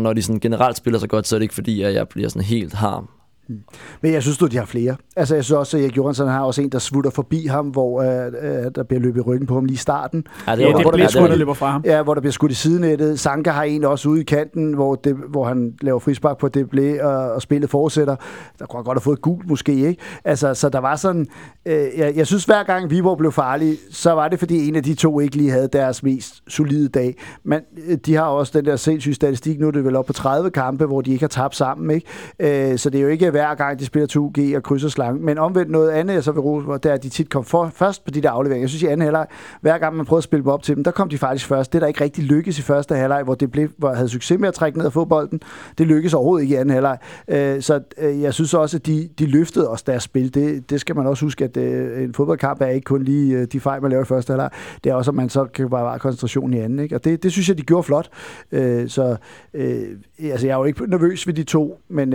når 0.03 0.13
de 0.13 0.21
sådan 0.21 0.39
generelt 0.39 0.77
spiller 0.77 0.99
så 0.99 1.07
godt, 1.07 1.27
så 1.27 1.35
er 1.35 1.39
det 1.39 1.43
ikke 1.43 1.53
fordi, 1.53 1.81
at 1.81 1.93
jeg 1.93 2.07
bliver 2.07 2.29
sådan 2.29 2.45
helt 2.45 2.73
harm 2.73 3.09
Mm. 3.47 3.59
Men 4.01 4.13
jeg 4.13 4.21
synes 4.21 4.37
du, 4.37 4.47
de 4.47 4.57
har 4.57 4.65
flere. 4.65 4.95
Altså, 5.15 5.35
jeg 5.35 5.43
synes 5.43 5.57
også, 5.57 5.77
at 5.77 5.83
Erik 5.83 5.97
Johansson 5.97 6.27
har 6.27 6.41
også 6.41 6.61
en, 6.61 6.69
der 6.69 6.79
svutter 6.79 7.11
forbi 7.11 7.45
ham, 7.45 7.67
hvor 7.67 7.99
uh, 7.99 8.05
uh, 8.05 8.71
der 8.75 8.83
bliver 8.83 9.01
løbet 9.01 9.19
i 9.19 9.21
ryggen 9.21 9.47
på 9.47 9.53
ham 9.53 9.65
lige 9.65 9.73
i 9.73 9.77
starten. 9.77 10.27
Ja, 10.47 10.55
det 10.55 10.63
er, 10.63 10.69
ja, 10.69 10.73
det 10.77 10.93
bliver 10.93 11.07
skudt, 11.07 11.29
der 11.29 11.35
løber 11.35 11.53
fra 11.53 11.71
ham. 11.71 11.81
Ja, 11.85 12.03
hvor 12.03 12.13
der 12.13 12.21
bliver 12.21 12.31
skudt 12.31 12.51
i 12.51 12.55
sidenettet. 12.55 13.19
Sanka 13.19 13.51
har 13.51 13.63
en 13.63 13.83
også 13.83 14.09
ude 14.09 14.21
i 14.21 14.23
kanten, 14.23 14.73
hvor, 14.73 14.95
det, 14.95 15.15
hvor 15.29 15.45
han 15.45 15.73
laver 15.81 15.99
frispark 15.99 16.37
på 16.37 16.47
det 16.47 16.69
blev, 16.69 16.99
og, 17.01 17.31
og 17.31 17.41
spillet 17.41 17.69
fortsætter. 17.69 18.15
Der 18.59 18.65
kunne 18.65 18.83
godt 18.83 18.97
have 18.97 19.01
fået 19.01 19.21
gult 19.21 19.49
måske, 19.49 19.75
ikke? 19.75 20.01
Altså, 20.23 20.53
så 20.53 20.69
der 20.69 20.79
var 20.79 20.95
sådan... 20.95 21.27
Uh, 21.65 21.71
jeg, 21.71 22.13
jeg 22.15 22.27
synes, 22.27 22.45
hver 22.45 22.63
gang 22.63 22.89
Viborg 22.89 23.17
blev 23.17 23.31
farlig, 23.31 23.77
så 23.91 24.11
var 24.11 24.27
det, 24.27 24.39
fordi 24.39 24.67
en 24.67 24.75
af 24.75 24.83
de 24.83 24.93
to 24.93 25.19
ikke 25.19 25.35
lige 25.37 25.51
havde 25.51 25.69
deres 25.73 26.03
mest 26.03 26.43
solide 26.47 26.89
dag. 26.89 27.15
Men 27.43 27.61
uh, 27.87 27.93
de 28.05 28.15
har 28.15 28.23
også 28.23 28.51
den 28.55 28.65
der 28.65 28.75
sindssyge 28.75 29.15
statistik. 29.15 29.59
Nu 29.59 29.67
er 29.67 29.71
det 29.71 29.85
vel 29.85 29.95
op 29.95 30.05
på 30.05 30.13
30 30.13 30.49
kampe, 30.49 30.85
hvor 30.85 31.01
de 31.01 31.11
ikke 31.11 31.23
har 31.23 31.27
tabt 31.27 31.55
sammen, 31.55 31.91
ikke? 31.91 32.71
Uh, 32.71 32.77
så 32.77 32.89
det 32.89 32.97
er 32.97 33.01
jo 33.01 33.09
ikke 33.09 33.33
hver 33.35 33.55
gang, 33.55 33.79
de 33.79 33.85
spiller 33.85 34.07
2G 34.07 34.55
og 34.57 34.63
krydser 34.63 34.89
slangen. 34.89 35.25
Men 35.25 35.37
omvendt 35.37 35.71
noget 35.71 35.91
andet, 35.91 36.13
jeg 36.13 36.23
så 36.23 36.31
vil 36.31 36.41
rose, 36.41 36.67
det 36.67 36.85
er, 36.85 36.93
at 36.93 37.03
de 37.03 37.09
tit 37.09 37.29
kom 37.29 37.43
for, 37.43 37.71
først 37.73 38.05
på 38.05 38.11
de 38.11 38.21
der 38.21 38.31
afleveringer. 38.31 38.63
Jeg 38.63 38.69
synes 38.69 38.83
i 38.83 38.85
anden 38.85 39.01
halvleg, 39.01 39.27
hver 39.61 39.77
gang 39.77 39.95
man 39.95 40.05
prøvede 40.05 40.19
at 40.19 40.23
spille 40.23 40.43
dem 40.43 40.51
op 40.51 40.63
til 40.63 40.75
dem, 40.75 40.83
der 40.83 40.91
kom 40.91 41.09
de 41.09 41.17
faktisk 41.17 41.47
først. 41.47 41.73
Det 41.73 41.81
der 41.81 41.87
ikke 41.87 42.03
rigtig 42.03 42.23
lykkedes 42.23 42.59
i 42.59 42.61
første 42.61 42.95
halvleg, 42.95 43.23
hvor 43.23 43.35
det 43.35 43.51
blev, 43.51 43.69
hvor 43.77 43.93
havde 43.93 44.09
succes 44.09 44.39
med 44.39 44.47
at 44.47 44.53
trække 44.53 44.77
ned 44.77 44.85
og 44.85 44.93
få 44.93 45.05
bolden, 45.05 45.41
det 45.77 45.87
lykkedes 45.87 46.13
overhovedet 46.13 46.43
ikke 46.43 46.55
i 46.55 46.57
anden 46.57 46.73
halvleg. 46.73 46.97
Øh, 47.27 47.61
så 47.61 47.79
øh, 47.97 48.21
jeg 48.21 48.33
synes 48.33 48.53
også, 48.53 48.77
at 48.77 48.85
de, 48.85 49.09
de 49.19 49.25
løftede 49.25 49.69
også 49.69 49.83
deres 49.87 50.03
spil. 50.03 50.33
Det, 50.33 50.69
det 50.69 50.81
skal 50.81 50.95
man 50.95 51.07
også 51.07 51.25
huske, 51.25 51.43
at 51.43 51.57
øh, 51.57 52.03
en 52.03 52.13
fodboldkamp 52.13 52.61
er 52.61 52.67
ikke 52.67 52.85
kun 52.85 53.03
lige 53.03 53.37
øh, 53.37 53.47
de 53.51 53.59
fejl, 53.59 53.81
man 53.81 53.91
laver 53.91 54.03
i 54.03 54.05
første 54.05 54.31
halvleg. 54.31 54.49
Det 54.83 54.89
er 54.89 54.93
også, 54.95 55.11
at 55.11 55.15
man 55.15 55.29
så 55.29 55.45
kan 55.45 55.69
bare 55.69 55.99
koncentration 55.99 56.53
i 56.53 56.59
anden. 56.59 56.79
Ikke? 56.79 56.95
Og 56.95 57.03
det, 57.03 57.23
det 57.23 57.31
synes 57.31 57.49
jeg, 57.49 57.57
de 57.57 57.63
gjorde 57.63 57.83
flot. 57.83 58.09
Øh, 58.51 58.89
så 58.89 59.15
øh, 59.53 59.83
altså, 60.19 60.47
jeg 60.47 60.53
er 60.53 60.57
jo 60.57 60.63
ikke 60.63 60.89
nervøs 60.89 61.27
ved 61.27 61.33
de 61.33 61.43
to, 61.43 61.79
men, 61.89 62.09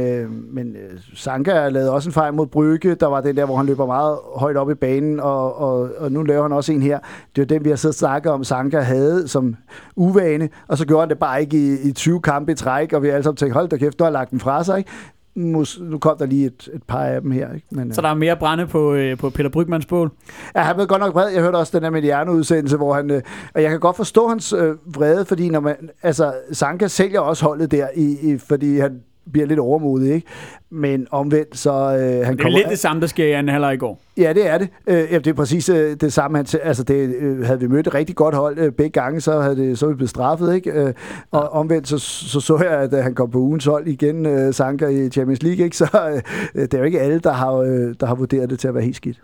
men 0.54 0.76
Sanka 1.14 1.68
lavede 1.68 1.92
også 1.92 2.08
en 2.08 2.12
fejl 2.12 2.34
mod 2.34 2.46
Brygge. 2.46 2.94
Der 2.94 3.06
var 3.06 3.20
den 3.20 3.36
der, 3.36 3.44
hvor 3.44 3.56
han 3.56 3.66
løber 3.66 3.86
meget 3.86 4.18
højt 4.36 4.56
op 4.56 4.70
i 4.70 4.74
banen, 4.74 5.20
og, 5.20 5.58
og, 5.58 5.90
og 5.98 6.12
nu 6.12 6.22
laver 6.22 6.42
han 6.42 6.52
også 6.52 6.72
en 6.72 6.82
her. 6.82 6.98
Det 7.36 7.42
er 7.42 7.46
den, 7.46 7.64
vi 7.64 7.68
har 7.68 7.76
siddet 7.76 7.94
og 7.94 7.98
snakket 7.98 8.32
om, 8.32 8.44
Sanka 8.44 8.80
havde 8.80 9.28
som 9.28 9.56
uvane, 9.96 10.48
og 10.68 10.78
så 10.78 10.86
gjorde 10.86 11.02
han 11.02 11.08
det 11.08 11.18
bare 11.18 11.40
ikke 11.40 11.56
i, 11.56 11.88
i 11.88 11.92
20 11.92 12.20
kampe 12.20 12.52
i 12.52 12.54
træk, 12.54 12.92
og 12.92 13.02
vi 13.02 13.08
har 13.08 13.14
alle 13.14 13.24
sammen 13.24 13.36
tænkt, 13.36 13.54
hold 13.54 13.68
da 13.68 13.76
kæft, 13.76 13.98
du 13.98 14.04
har 14.04 14.10
lagt 14.10 14.30
den 14.30 14.40
fra 14.40 14.64
sig. 14.64 14.78
Ikke? 14.78 14.90
nu 15.34 15.98
kom 16.00 16.16
der 16.18 16.26
lige 16.26 16.46
et, 16.46 16.68
et 16.72 16.82
par 16.82 17.04
af 17.04 17.20
dem 17.20 17.30
her. 17.30 17.54
Ikke? 17.54 17.66
Men, 17.70 17.94
så 17.94 18.00
der 18.00 18.08
er 18.08 18.14
mere 18.14 18.36
brænde 18.36 18.66
på, 18.66 18.94
øh, 18.94 19.18
på 19.18 19.30
Peter 19.30 19.50
Brygmans 19.50 19.86
bål? 19.86 20.10
Ja, 20.54 20.60
han 20.60 20.74
blev 20.74 20.86
godt 20.86 21.00
nok 21.00 21.14
vred. 21.14 21.28
Jeg 21.28 21.42
hørte 21.42 21.56
også 21.56 21.78
den 21.78 21.82
der 21.82 21.90
Mediano-udsendelse, 21.90 22.76
hvor 22.76 22.94
han... 22.94 23.10
Øh, 23.10 23.22
og 23.54 23.62
jeg 23.62 23.70
kan 23.70 23.80
godt 23.80 23.96
forstå 23.96 24.28
hans 24.28 24.52
øh, 24.52 24.74
vrede, 24.86 25.24
fordi 25.24 25.48
når 25.48 25.60
man, 25.60 25.76
altså, 26.02 26.34
Sanka 26.52 26.88
sælger 26.88 27.20
også 27.20 27.44
holdet 27.44 27.70
der, 27.70 27.88
i, 27.94 28.32
i, 28.32 28.38
fordi 28.38 28.78
han 28.78 29.00
bliver 29.32 29.46
lidt 29.46 29.58
overmodig, 29.58 30.14
ikke? 30.14 30.26
Men 30.70 31.06
omvendt, 31.10 31.58
så... 31.58 31.70
Øh, 31.72 31.76
han 31.76 32.00
det 32.00 32.22
er 32.24 32.34
kommer, 32.42 32.58
lidt 32.58 32.68
det 32.68 32.78
samme, 32.78 33.00
der 33.00 33.06
sker 33.06 33.26
i 33.26 33.32
anden 33.32 33.52
halvleg 33.52 33.74
i 33.74 33.76
går. 33.76 34.00
Ja, 34.16 34.32
det 34.32 34.48
er 34.48 34.58
det. 34.58 34.68
Øh, 34.86 35.08
ja, 35.10 35.18
det 35.18 35.26
er 35.26 35.32
præcis 35.32 35.68
øh, 35.68 35.96
det 36.00 36.12
samme. 36.12 36.38
Han, 36.38 36.46
altså, 36.62 36.82
det, 36.82 37.14
øh, 37.14 37.44
havde 37.44 37.60
vi 37.60 37.66
mødt 37.66 37.86
et 37.86 37.94
rigtig 37.94 38.16
godt 38.16 38.34
hold 38.34 38.58
øh, 38.58 38.72
begge 38.72 39.00
gange, 39.00 39.20
så 39.20 39.40
havde 39.40 39.56
det, 39.56 39.78
så 39.78 39.86
vi 39.88 39.94
blevet 39.94 40.10
straffet, 40.10 40.54
ikke? 40.54 40.70
Øh, 40.70 40.94
og 41.30 41.48
omvendt, 41.48 41.88
så, 41.88 41.98
så 41.98 42.40
så 42.40 42.58
jeg, 42.58 42.70
at 42.70 43.02
han 43.02 43.14
kom 43.14 43.30
på 43.30 43.38
ugens 43.38 43.64
hold 43.64 43.86
igen, 43.86 44.26
øh, 44.26 44.54
Sanka 44.54 44.86
i 44.86 45.10
Champions 45.10 45.42
League, 45.42 45.64
ikke? 45.64 45.76
Så 45.76 46.22
øh, 46.54 46.62
det 46.62 46.74
er 46.74 46.78
jo 46.78 46.84
ikke 46.84 47.00
alle, 47.00 47.18
der 47.18 47.32
har, 47.32 47.54
øh, 47.54 47.94
der 48.00 48.06
har 48.06 48.14
vurderet 48.14 48.50
det 48.50 48.58
til 48.58 48.68
at 48.68 48.74
være 48.74 48.84
helt 48.84 48.96
skidt. 48.96 49.20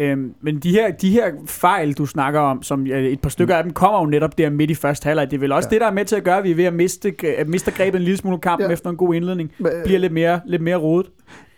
Øhm, 0.00 0.34
men 0.40 0.58
de 0.58 0.70
her, 0.70 0.90
de 0.90 1.10
her 1.10 1.32
fejl, 1.46 1.92
du 1.92 2.06
snakker 2.06 2.40
om, 2.40 2.62
som 2.62 2.86
et 2.86 3.20
par 3.20 3.30
stykker 3.30 3.54
mm. 3.54 3.58
af 3.58 3.64
dem 3.64 3.72
kommer 3.72 4.00
jo 4.00 4.06
netop 4.06 4.38
der 4.38 4.50
midt 4.50 4.70
i 4.70 4.74
første 4.74 5.04
halvleg. 5.04 5.30
Det 5.30 5.36
er 5.36 5.40
vel 5.40 5.52
også 5.52 5.68
ja. 5.70 5.74
det, 5.74 5.80
der 5.80 5.86
er 5.86 5.92
med 5.92 6.04
til 6.04 6.16
at 6.16 6.24
gøre, 6.24 6.38
at 6.38 6.44
vi 6.44 6.50
er 6.50 6.54
ved 6.54 6.64
at 6.64 6.74
miste, 6.74 7.14
at 7.38 7.48
miste 7.48 7.70
grebet 7.70 7.98
en 7.98 8.04
lille 8.04 8.16
smule 8.16 8.38
kampen 8.38 8.66
ja. 8.66 8.72
efter 8.72 8.90
en 8.90 8.96
god 8.96 9.14
indledning. 9.14 9.52
Bliver 9.84 9.98
lidt 9.98 10.12
mere, 10.12 10.40
lidt 10.46 10.62
mere 10.62 10.76
rodet. 10.76 11.10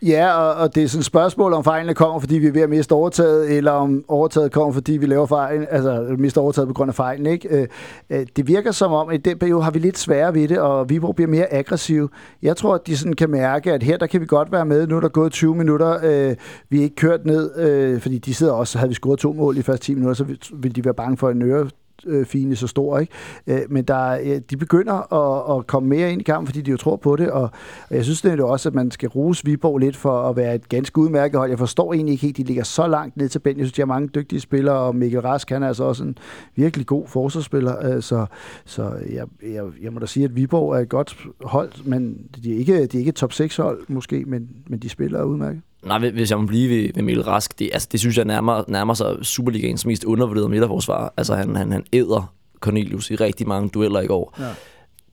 Ja, 0.07 0.35
og, 0.35 0.55
og 0.55 0.75
det 0.75 0.83
er 0.83 0.89
sådan 0.89 1.01
et 1.01 1.05
spørgsmål, 1.05 1.53
om 1.53 1.65
fejlene 1.65 1.95
kommer, 1.95 2.21
fordi 2.21 2.39
vi 2.39 2.47
er 2.47 2.53
ved 2.53 2.63
at 2.63 2.71
miste 2.71 2.93
overtaget, 2.93 3.57
eller 3.57 3.71
om 3.71 4.05
overtaget 4.09 4.53
kommer, 4.53 4.73
fordi 4.73 4.93
vi 4.93 5.07
laver 5.07 5.27
fejl, 5.27 5.67
altså 5.71 6.15
mister 6.19 6.41
overtaget 6.41 6.69
på 6.69 6.75
grund 6.75 6.89
af 6.89 6.95
fejlen. 6.95 7.27
Ikke? 7.27 7.49
Øh, 7.49 7.69
øh 8.11 8.27
det 8.37 8.49
virker 8.49 8.71
som 8.71 8.93
om, 8.93 9.09
at 9.09 9.15
i 9.15 9.19
den 9.19 9.39
periode 9.39 9.63
har 9.63 9.71
vi 9.71 9.79
lidt 9.79 9.99
sværere 9.99 10.35
ved 10.35 10.49
det, 10.49 10.59
og 10.59 10.91
vi 10.91 10.99
bliver 10.99 11.27
mere 11.29 11.53
aggressive. 11.53 12.09
Jeg 12.43 12.57
tror, 12.57 12.75
at 12.75 12.87
de 12.87 12.97
sådan 12.97 13.13
kan 13.13 13.31
mærke, 13.31 13.73
at 13.73 13.83
her 13.83 13.97
der 13.97 14.07
kan 14.07 14.21
vi 14.21 14.27
godt 14.27 14.53
være 14.53 14.67
med. 14.67 14.87
Nu 14.87 14.97
er 14.97 15.01
der 15.01 15.09
gået 15.09 15.33
20 15.33 15.55
minutter. 15.55 15.99
Øh, 16.03 16.37
vi 16.69 16.79
er 16.79 16.83
ikke 16.83 16.97
kørt 16.97 17.27
ned, 17.27 17.59
øh, 17.59 18.01
fordi 18.01 18.19
de 18.19 18.35
sidder 18.35 18.53
også, 18.53 18.79
havde 18.79 18.89
vi 18.89 18.95
scoret 18.95 19.19
to 19.19 19.33
mål 19.33 19.57
i 19.57 19.63
første 19.63 19.87
10 19.87 19.95
minutter, 19.95 20.15
så 20.15 20.25
ville 20.55 20.75
de 20.75 20.85
være 20.85 20.95
bange 20.95 21.17
for 21.17 21.31
en 21.31 21.43
øre 21.43 21.69
Øh, 22.07 22.27
fine 22.27 22.57
så 22.57 22.67
stor. 22.67 22.99
Ikke? 22.99 23.13
Øh, 23.47 23.61
men 23.69 23.85
der, 23.85 24.19
øh, 24.25 24.41
de 24.51 24.57
begynder 24.57 25.13
at, 25.13 25.59
at 25.59 25.67
komme 25.67 25.89
mere 25.89 26.13
ind 26.13 26.21
i 26.21 26.25
kampen, 26.25 26.47
fordi 26.47 26.61
de 26.61 26.71
jo 26.71 26.77
tror 26.77 26.97
på 26.97 27.17
det, 27.17 27.31
og, 27.31 27.43
og 27.91 27.97
jeg 27.97 28.05
synes 28.05 28.23
det 28.23 28.41
er 28.41 28.45
også, 28.45 28.69
at 28.69 28.75
man 28.75 28.91
skal 28.91 29.09
rose 29.09 29.45
Viborg 29.45 29.79
lidt 29.79 29.97
for 29.97 30.29
at 30.29 30.37
være 30.37 30.55
et 30.55 30.69
ganske 30.69 30.99
udmærket 30.99 31.39
hold. 31.39 31.51
Jeg 31.51 31.59
forstår 31.59 31.93
egentlig 31.93 32.13
ikke 32.13 32.23
helt, 32.23 32.37
de 32.37 32.43
ligger 32.43 32.63
så 32.63 32.87
langt 32.87 33.17
ned 33.17 33.29
til 33.29 33.39
bænden. 33.39 33.59
Jeg 33.59 33.67
synes, 33.67 33.73
de 33.73 33.83
har 33.83 33.87
mange 33.87 34.09
dygtige 34.09 34.41
spillere, 34.41 34.77
og 34.77 34.97
Mikkel 34.97 35.21
Rask, 35.21 35.51
han 35.51 35.63
er 35.63 35.69
altså 35.69 35.85
også 35.85 36.05
en 36.05 36.19
virkelig 36.57 36.87
god 36.87 37.07
forsvarsspiller, 37.07 37.95
øh, 37.95 38.03
så, 38.03 38.27
så 38.65 38.93
jeg, 39.11 39.27
jeg, 39.43 39.65
jeg 39.83 39.93
må 39.93 39.99
da 39.99 40.07
sige, 40.07 40.25
at 40.25 40.37
Viborg 40.37 40.75
er 40.75 40.79
et 40.79 40.89
godt 40.89 41.19
hold, 41.41 41.73
men 41.85 42.27
de 42.45 42.55
er 42.55 42.59
ikke, 42.59 42.87
de 42.87 42.97
er 42.97 42.99
ikke 42.99 43.09
et 43.09 43.15
top 43.15 43.33
6 43.33 43.57
hold 43.57 43.81
måske, 43.89 44.25
men, 44.27 44.49
men 44.67 44.79
de 44.79 44.89
spiller 44.89 45.23
udmærket. 45.23 45.63
Nej, 45.83 46.11
hvis 46.11 46.31
jeg 46.31 46.39
må 46.39 46.47
blive 46.47 46.69
ved, 46.69 46.91
ved 46.95 47.03
Mikkel 47.03 47.25
Rask, 47.25 47.59
det, 47.59 47.71
altså, 47.73 47.89
det 47.93 48.01
synes 48.01 48.17
jeg 48.17 48.25
nærmer, 48.25 48.65
nærmer 48.69 48.95
sig 48.95 49.17
Superligaens 49.23 49.87
mest 49.87 50.05
undervurderede 50.05 50.49
midterforsvar. 50.49 51.15
Altså 51.17 51.35
han, 51.35 51.57
han, 51.57 51.73
han 51.73 51.85
æder 51.93 52.35
Cornelius 52.61 53.11
i 53.11 53.17
rigtig 53.17 53.49
mange 53.49 53.69
dueller 53.69 54.01
i 54.01 54.07
går. 54.07 54.35
Ja. 54.39 54.45
Det 54.45 54.51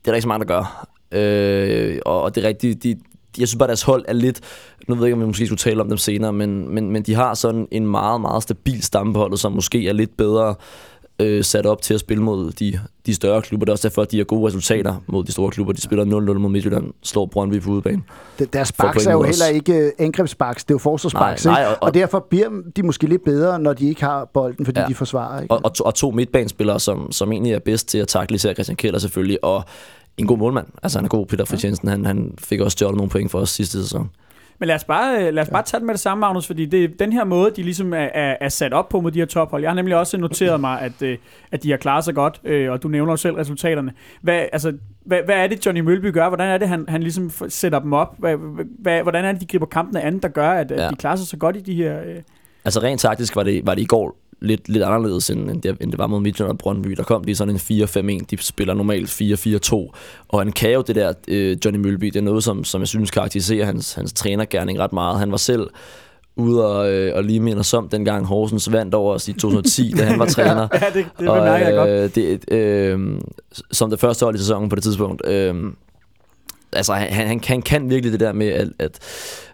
er 0.04 0.10
der 0.10 0.14
ikke 0.14 0.22
så 0.22 0.28
mange, 0.28 0.46
der 0.46 0.54
gør. 0.54 0.86
Øh, 1.12 1.98
og, 2.06 2.22
og 2.22 2.34
det 2.34 2.44
er 2.44 2.48
rigtigt, 2.48 2.82
de, 2.82 2.96
jeg 3.38 3.48
synes 3.48 3.58
bare, 3.58 3.66
deres 3.66 3.82
hold 3.82 4.04
er 4.08 4.12
lidt... 4.12 4.40
Nu 4.88 4.94
ved 4.94 5.02
jeg 5.02 5.08
ikke, 5.08 5.14
om 5.14 5.20
vi 5.20 5.26
måske 5.26 5.46
skulle 5.46 5.58
tale 5.58 5.80
om 5.80 5.88
dem 5.88 5.98
senere, 5.98 6.32
men, 6.32 6.74
men, 6.74 6.90
men 6.90 7.02
de 7.02 7.14
har 7.14 7.34
sådan 7.34 7.68
en 7.70 7.86
meget, 7.86 8.20
meget 8.20 8.42
stabil 8.42 8.82
stamme 8.82 9.36
som 9.36 9.52
måske 9.52 9.88
er 9.88 9.92
lidt 9.92 10.16
bedre 10.16 10.54
øh, 11.20 11.44
sat 11.44 11.66
op 11.66 11.82
til 11.82 11.94
at 11.94 12.00
spille 12.00 12.22
mod 12.22 12.52
de, 12.52 12.80
de 13.06 13.14
større 13.14 13.42
klubber. 13.42 13.64
Det 13.64 13.70
er 13.70 13.72
også 13.72 13.88
derfor, 13.88 14.02
at 14.02 14.10
de 14.10 14.16
har 14.16 14.24
gode 14.24 14.46
resultater 14.46 15.02
mod 15.06 15.24
de 15.24 15.32
store 15.32 15.50
klubber. 15.50 15.72
De 15.72 15.80
spiller 15.80 16.04
0-0 16.04 16.08
mod 16.08 16.50
Midtjylland, 16.50 16.92
slår 17.02 17.26
Brøndby 17.26 17.60
på 17.60 17.70
udebane. 17.70 18.02
Deres 18.52 18.72
baks 18.72 19.06
er 19.06 19.12
jo 19.12 19.22
heller 19.22 19.46
ikke 19.46 19.74
øh, 19.74 19.92
angrebsbaks, 19.98 20.64
det 20.64 20.70
er 20.70 20.74
jo 20.74 20.78
forsvarsbaks. 20.78 21.44
Nej, 21.44 21.54
nej, 21.54 21.64
og, 21.64 21.70
og, 21.70 21.82
og 21.82 21.94
derfor 21.94 22.26
bliver 22.30 22.48
de 22.76 22.82
måske 22.82 23.06
lidt 23.06 23.24
bedre, 23.24 23.58
når 23.58 23.72
de 23.72 23.88
ikke 23.88 24.04
har 24.04 24.24
bolden, 24.24 24.64
fordi 24.64 24.80
ja, 24.80 24.86
de 24.86 24.94
forsvarer. 24.94 25.42
Ikke? 25.42 25.54
Og, 25.54 25.60
og, 25.64 25.74
to, 25.74 25.84
og 25.84 25.94
to 25.94 26.10
midtbanespillere, 26.10 26.80
som, 26.80 27.12
som 27.12 27.32
egentlig 27.32 27.52
er 27.52 27.58
bedst 27.58 27.88
til 27.88 27.98
at 27.98 28.08
takle 28.08 28.34
især 28.34 28.52
Christian 28.52 28.76
Keller 28.76 28.98
selvfølgelig, 28.98 29.44
og 29.44 29.64
en 30.16 30.26
god 30.26 30.38
målmand. 30.38 30.66
Altså 30.82 30.98
han 30.98 31.04
er 31.04 31.08
god, 31.08 31.26
Peter 31.26 31.44
Fritjensen. 31.44 31.88
Han, 31.88 32.06
han 32.06 32.34
fik 32.38 32.60
også 32.60 32.74
stjålet 32.74 32.96
nogle 32.96 33.10
point 33.10 33.30
for 33.30 33.38
os 33.38 33.50
sidste 33.50 33.82
sæson. 33.82 34.10
Men 34.60 34.66
lad 34.66 34.74
os 34.76 34.84
bare, 34.84 35.26
øh, 35.26 35.34
lad 35.34 35.42
os 35.42 35.48
bare 35.48 35.62
tage 35.62 35.78
det 35.78 35.86
med 35.86 35.94
det 35.94 36.00
samme, 36.00 36.20
Magnus, 36.20 36.46
fordi 36.46 36.66
det 36.66 36.84
er 36.84 36.88
den 36.98 37.12
her 37.12 37.24
måde, 37.24 37.50
de 37.56 37.62
ligesom 37.62 37.92
er, 37.94 37.96
er, 38.14 38.36
er 38.40 38.48
sat 38.48 38.72
op 38.72 38.88
på 38.88 39.00
mod 39.00 39.10
de 39.10 39.18
her 39.18 39.26
tophold. 39.26 39.62
Jeg 39.62 39.70
har 39.70 39.74
nemlig 39.74 39.96
også 39.96 40.16
noteret 40.18 40.60
mig, 40.60 40.80
at, 40.80 41.02
øh, 41.02 41.18
at 41.52 41.62
de 41.62 41.70
har 41.70 41.76
klaret 41.76 42.04
sig 42.04 42.14
godt, 42.14 42.40
øh, 42.44 42.70
og 42.72 42.82
du 42.82 42.88
nævner 42.88 43.12
jo 43.12 43.16
selv 43.16 43.34
resultaterne. 43.34 43.92
Hvad, 44.22 44.44
altså, 44.52 44.72
hvad, 45.04 45.18
hvad 45.24 45.34
er 45.36 45.46
det, 45.46 45.66
Johnny 45.66 45.80
Mølby 45.80 46.12
gør? 46.12 46.28
Hvordan 46.28 46.48
er 46.48 46.58
det, 46.58 46.68
han, 46.68 46.84
han 46.88 47.02
ligesom 47.02 47.30
sætter 47.48 47.78
dem 47.78 47.92
op? 47.92 48.14
Hvad, 48.18 48.36
hvad, 48.78 49.02
hvordan 49.02 49.24
er 49.24 49.32
det, 49.32 49.40
de 49.40 49.46
griber 49.46 49.66
kampene 49.66 50.00
an, 50.02 50.18
der 50.18 50.28
gør, 50.28 50.50
at, 50.50 50.72
at 50.72 50.80
Ja. 50.80 50.88
de 50.90 50.96
klarer 50.96 51.16
sig 51.16 51.26
så 51.26 51.36
godt 51.36 51.56
i 51.56 51.60
de 51.60 51.74
her... 51.74 52.00
Øh... 52.06 52.16
Altså 52.64 52.80
rent 52.80 53.00
taktisk 53.00 53.36
var 53.36 53.42
det, 53.42 53.66
var 53.66 53.74
det 53.74 53.82
i 53.82 53.86
går 53.86 54.16
lidt, 54.40 54.68
lidt 54.68 54.84
anderledes, 54.84 55.30
end, 55.30 55.50
end, 55.50 55.62
det, 55.62 55.76
end 55.80 55.90
det 55.90 55.98
var 55.98 56.06
mod 56.06 56.20
Midtjylland 56.20 56.50
og 56.50 56.58
Brøndby. 56.58 56.90
Der 56.90 57.02
kom 57.02 57.24
de 57.24 57.34
sådan 57.34 57.54
en 57.54 58.20
4-5-1. 58.20 58.24
De 58.30 58.36
spiller 58.40 58.74
normalt 58.74 59.08
4-4-2. 59.08 59.74
Og 60.28 60.40
han 60.40 60.52
kan 60.52 60.70
jo 60.72 60.82
det 60.86 60.96
der, 60.96 61.12
øh, 61.28 61.56
Johnny 61.64 61.80
Mølby, 61.80 62.06
det 62.06 62.16
er 62.16 62.20
noget, 62.20 62.44
som, 62.44 62.64
som 62.64 62.80
jeg 62.80 62.88
synes 62.88 63.10
karakteriserer 63.10 63.64
hans, 63.66 63.94
hans 63.94 64.12
trænergærning 64.12 64.78
ret 64.78 64.92
meget. 64.92 65.18
Han 65.18 65.30
var 65.30 65.36
selv 65.36 65.70
ude 66.36 66.66
og, 66.66 66.92
øh, 66.92 67.16
og 67.16 67.24
lige 67.24 67.40
minder 67.40 67.62
som 67.62 67.88
dengang 67.88 68.26
Horsens 68.26 68.72
vandt 68.72 68.94
over 68.94 69.14
os 69.14 69.28
i 69.28 69.32
2010, 69.32 69.92
da 69.98 70.04
han 70.04 70.18
var 70.18 70.26
træner. 70.36 70.68
Ja, 70.72 70.86
det, 70.94 70.94
det 70.94 71.04
bemærker 71.18 71.68
jeg 71.68 71.74
godt. 71.74 71.90
øh, 71.90 72.14
det, 72.14 72.52
øh, 72.52 73.20
som 73.72 73.90
det 73.90 74.00
første 74.00 74.24
hold 74.24 74.34
i 74.34 74.38
sæsonen 74.38 74.68
på 74.68 74.76
det 74.76 74.82
tidspunkt. 74.82 75.26
Øh, 75.26 75.54
altså, 76.72 76.92
han, 76.92 77.26
han, 77.28 77.40
han 77.46 77.62
kan 77.62 77.90
virkelig 77.90 78.12
det 78.12 78.20
der 78.20 78.32
med 78.32 78.48
at, 78.48 78.68
at, 78.78 78.98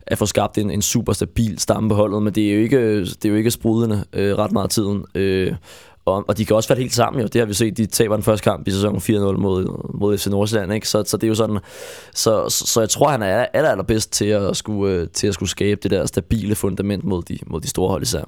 at 0.06 0.18
få 0.18 0.26
skabt 0.26 0.58
en, 0.58 0.70
en 0.70 0.82
super 0.82 1.12
stabil 1.12 1.58
stamme 1.58 1.88
på 1.88 1.94
holdet, 1.94 2.22
men 2.22 2.34
det 2.34 2.50
er 2.50 2.54
jo 2.54 2.60
ikke, 2.60 3.00
det 3.00 3.24
er 3.24 3.28
jo 3.28 3.34
ikke 3.34 3.50
sprudende 3.50 4.04
øh, 4.12 4.38
ret 4.38 4.52
meget 4.52 4.64
af 4.64 4.70
tiden. 4.70 5.04
Øh, 5.14 5.54
og, 6.06 6.24
og 6.28 6.38
de 6.38 6.44
kan 6.44 6.56
også 6.56 6.66
falde 6.66 6.82
helt 6.82 6.94
sammen 6.94 7.22
jo. 7.22 7.28
Det 7.28 7.40
har 7.40 7.46
vi 7.46 7.54
set, 7.54 7.76
de 7.76 7.86
taber 7.86 8.16
den 8.16 8.22
første 8.22 8.44
kamp 8.44 8.68
i 8.68 8.70
sæsonen 8.70 8.98
4-0 8.98 9.12
mod, 9.12 9.82
mod 9.94 10.18
FC 10.18 10.26
Nordsjælland, 10.26 10.72
ikke? 10.72 10.88
Så, 10.88 11.04
så 11.06 11.16
det 11.16 11.24
er 11.24 11.28
jo 11.28 11.34
sådan, 11.34 11.58
så, 12.14 12.48
så, 12.48 12.80
jeg 12.80 12.90
tror, 12.90 13.08
han 13.08 13.22
er 13.22 13.46
aller, 13.52 13.70
allerbedst 13.70 14.12
til 14.12 14.24
at, 14.24 14.56
skulle, 14.56 14.94
øh, 14.94 15.08
til 15.08 15.26
at 15.26 15.34
skulle 15.34 15.48
skabe 15.48 15.80
det 15.82 15.90
der 15.90 16.06
stabile 16.06 16.54
fundament 16.54 17.04
mod 17.04 17.22
de, 17.22 17.38
mod 17.46 17.60
de 17.60 17.68
store 17.68 17.88
hold 17.88 18.02
især. 18.02 18.24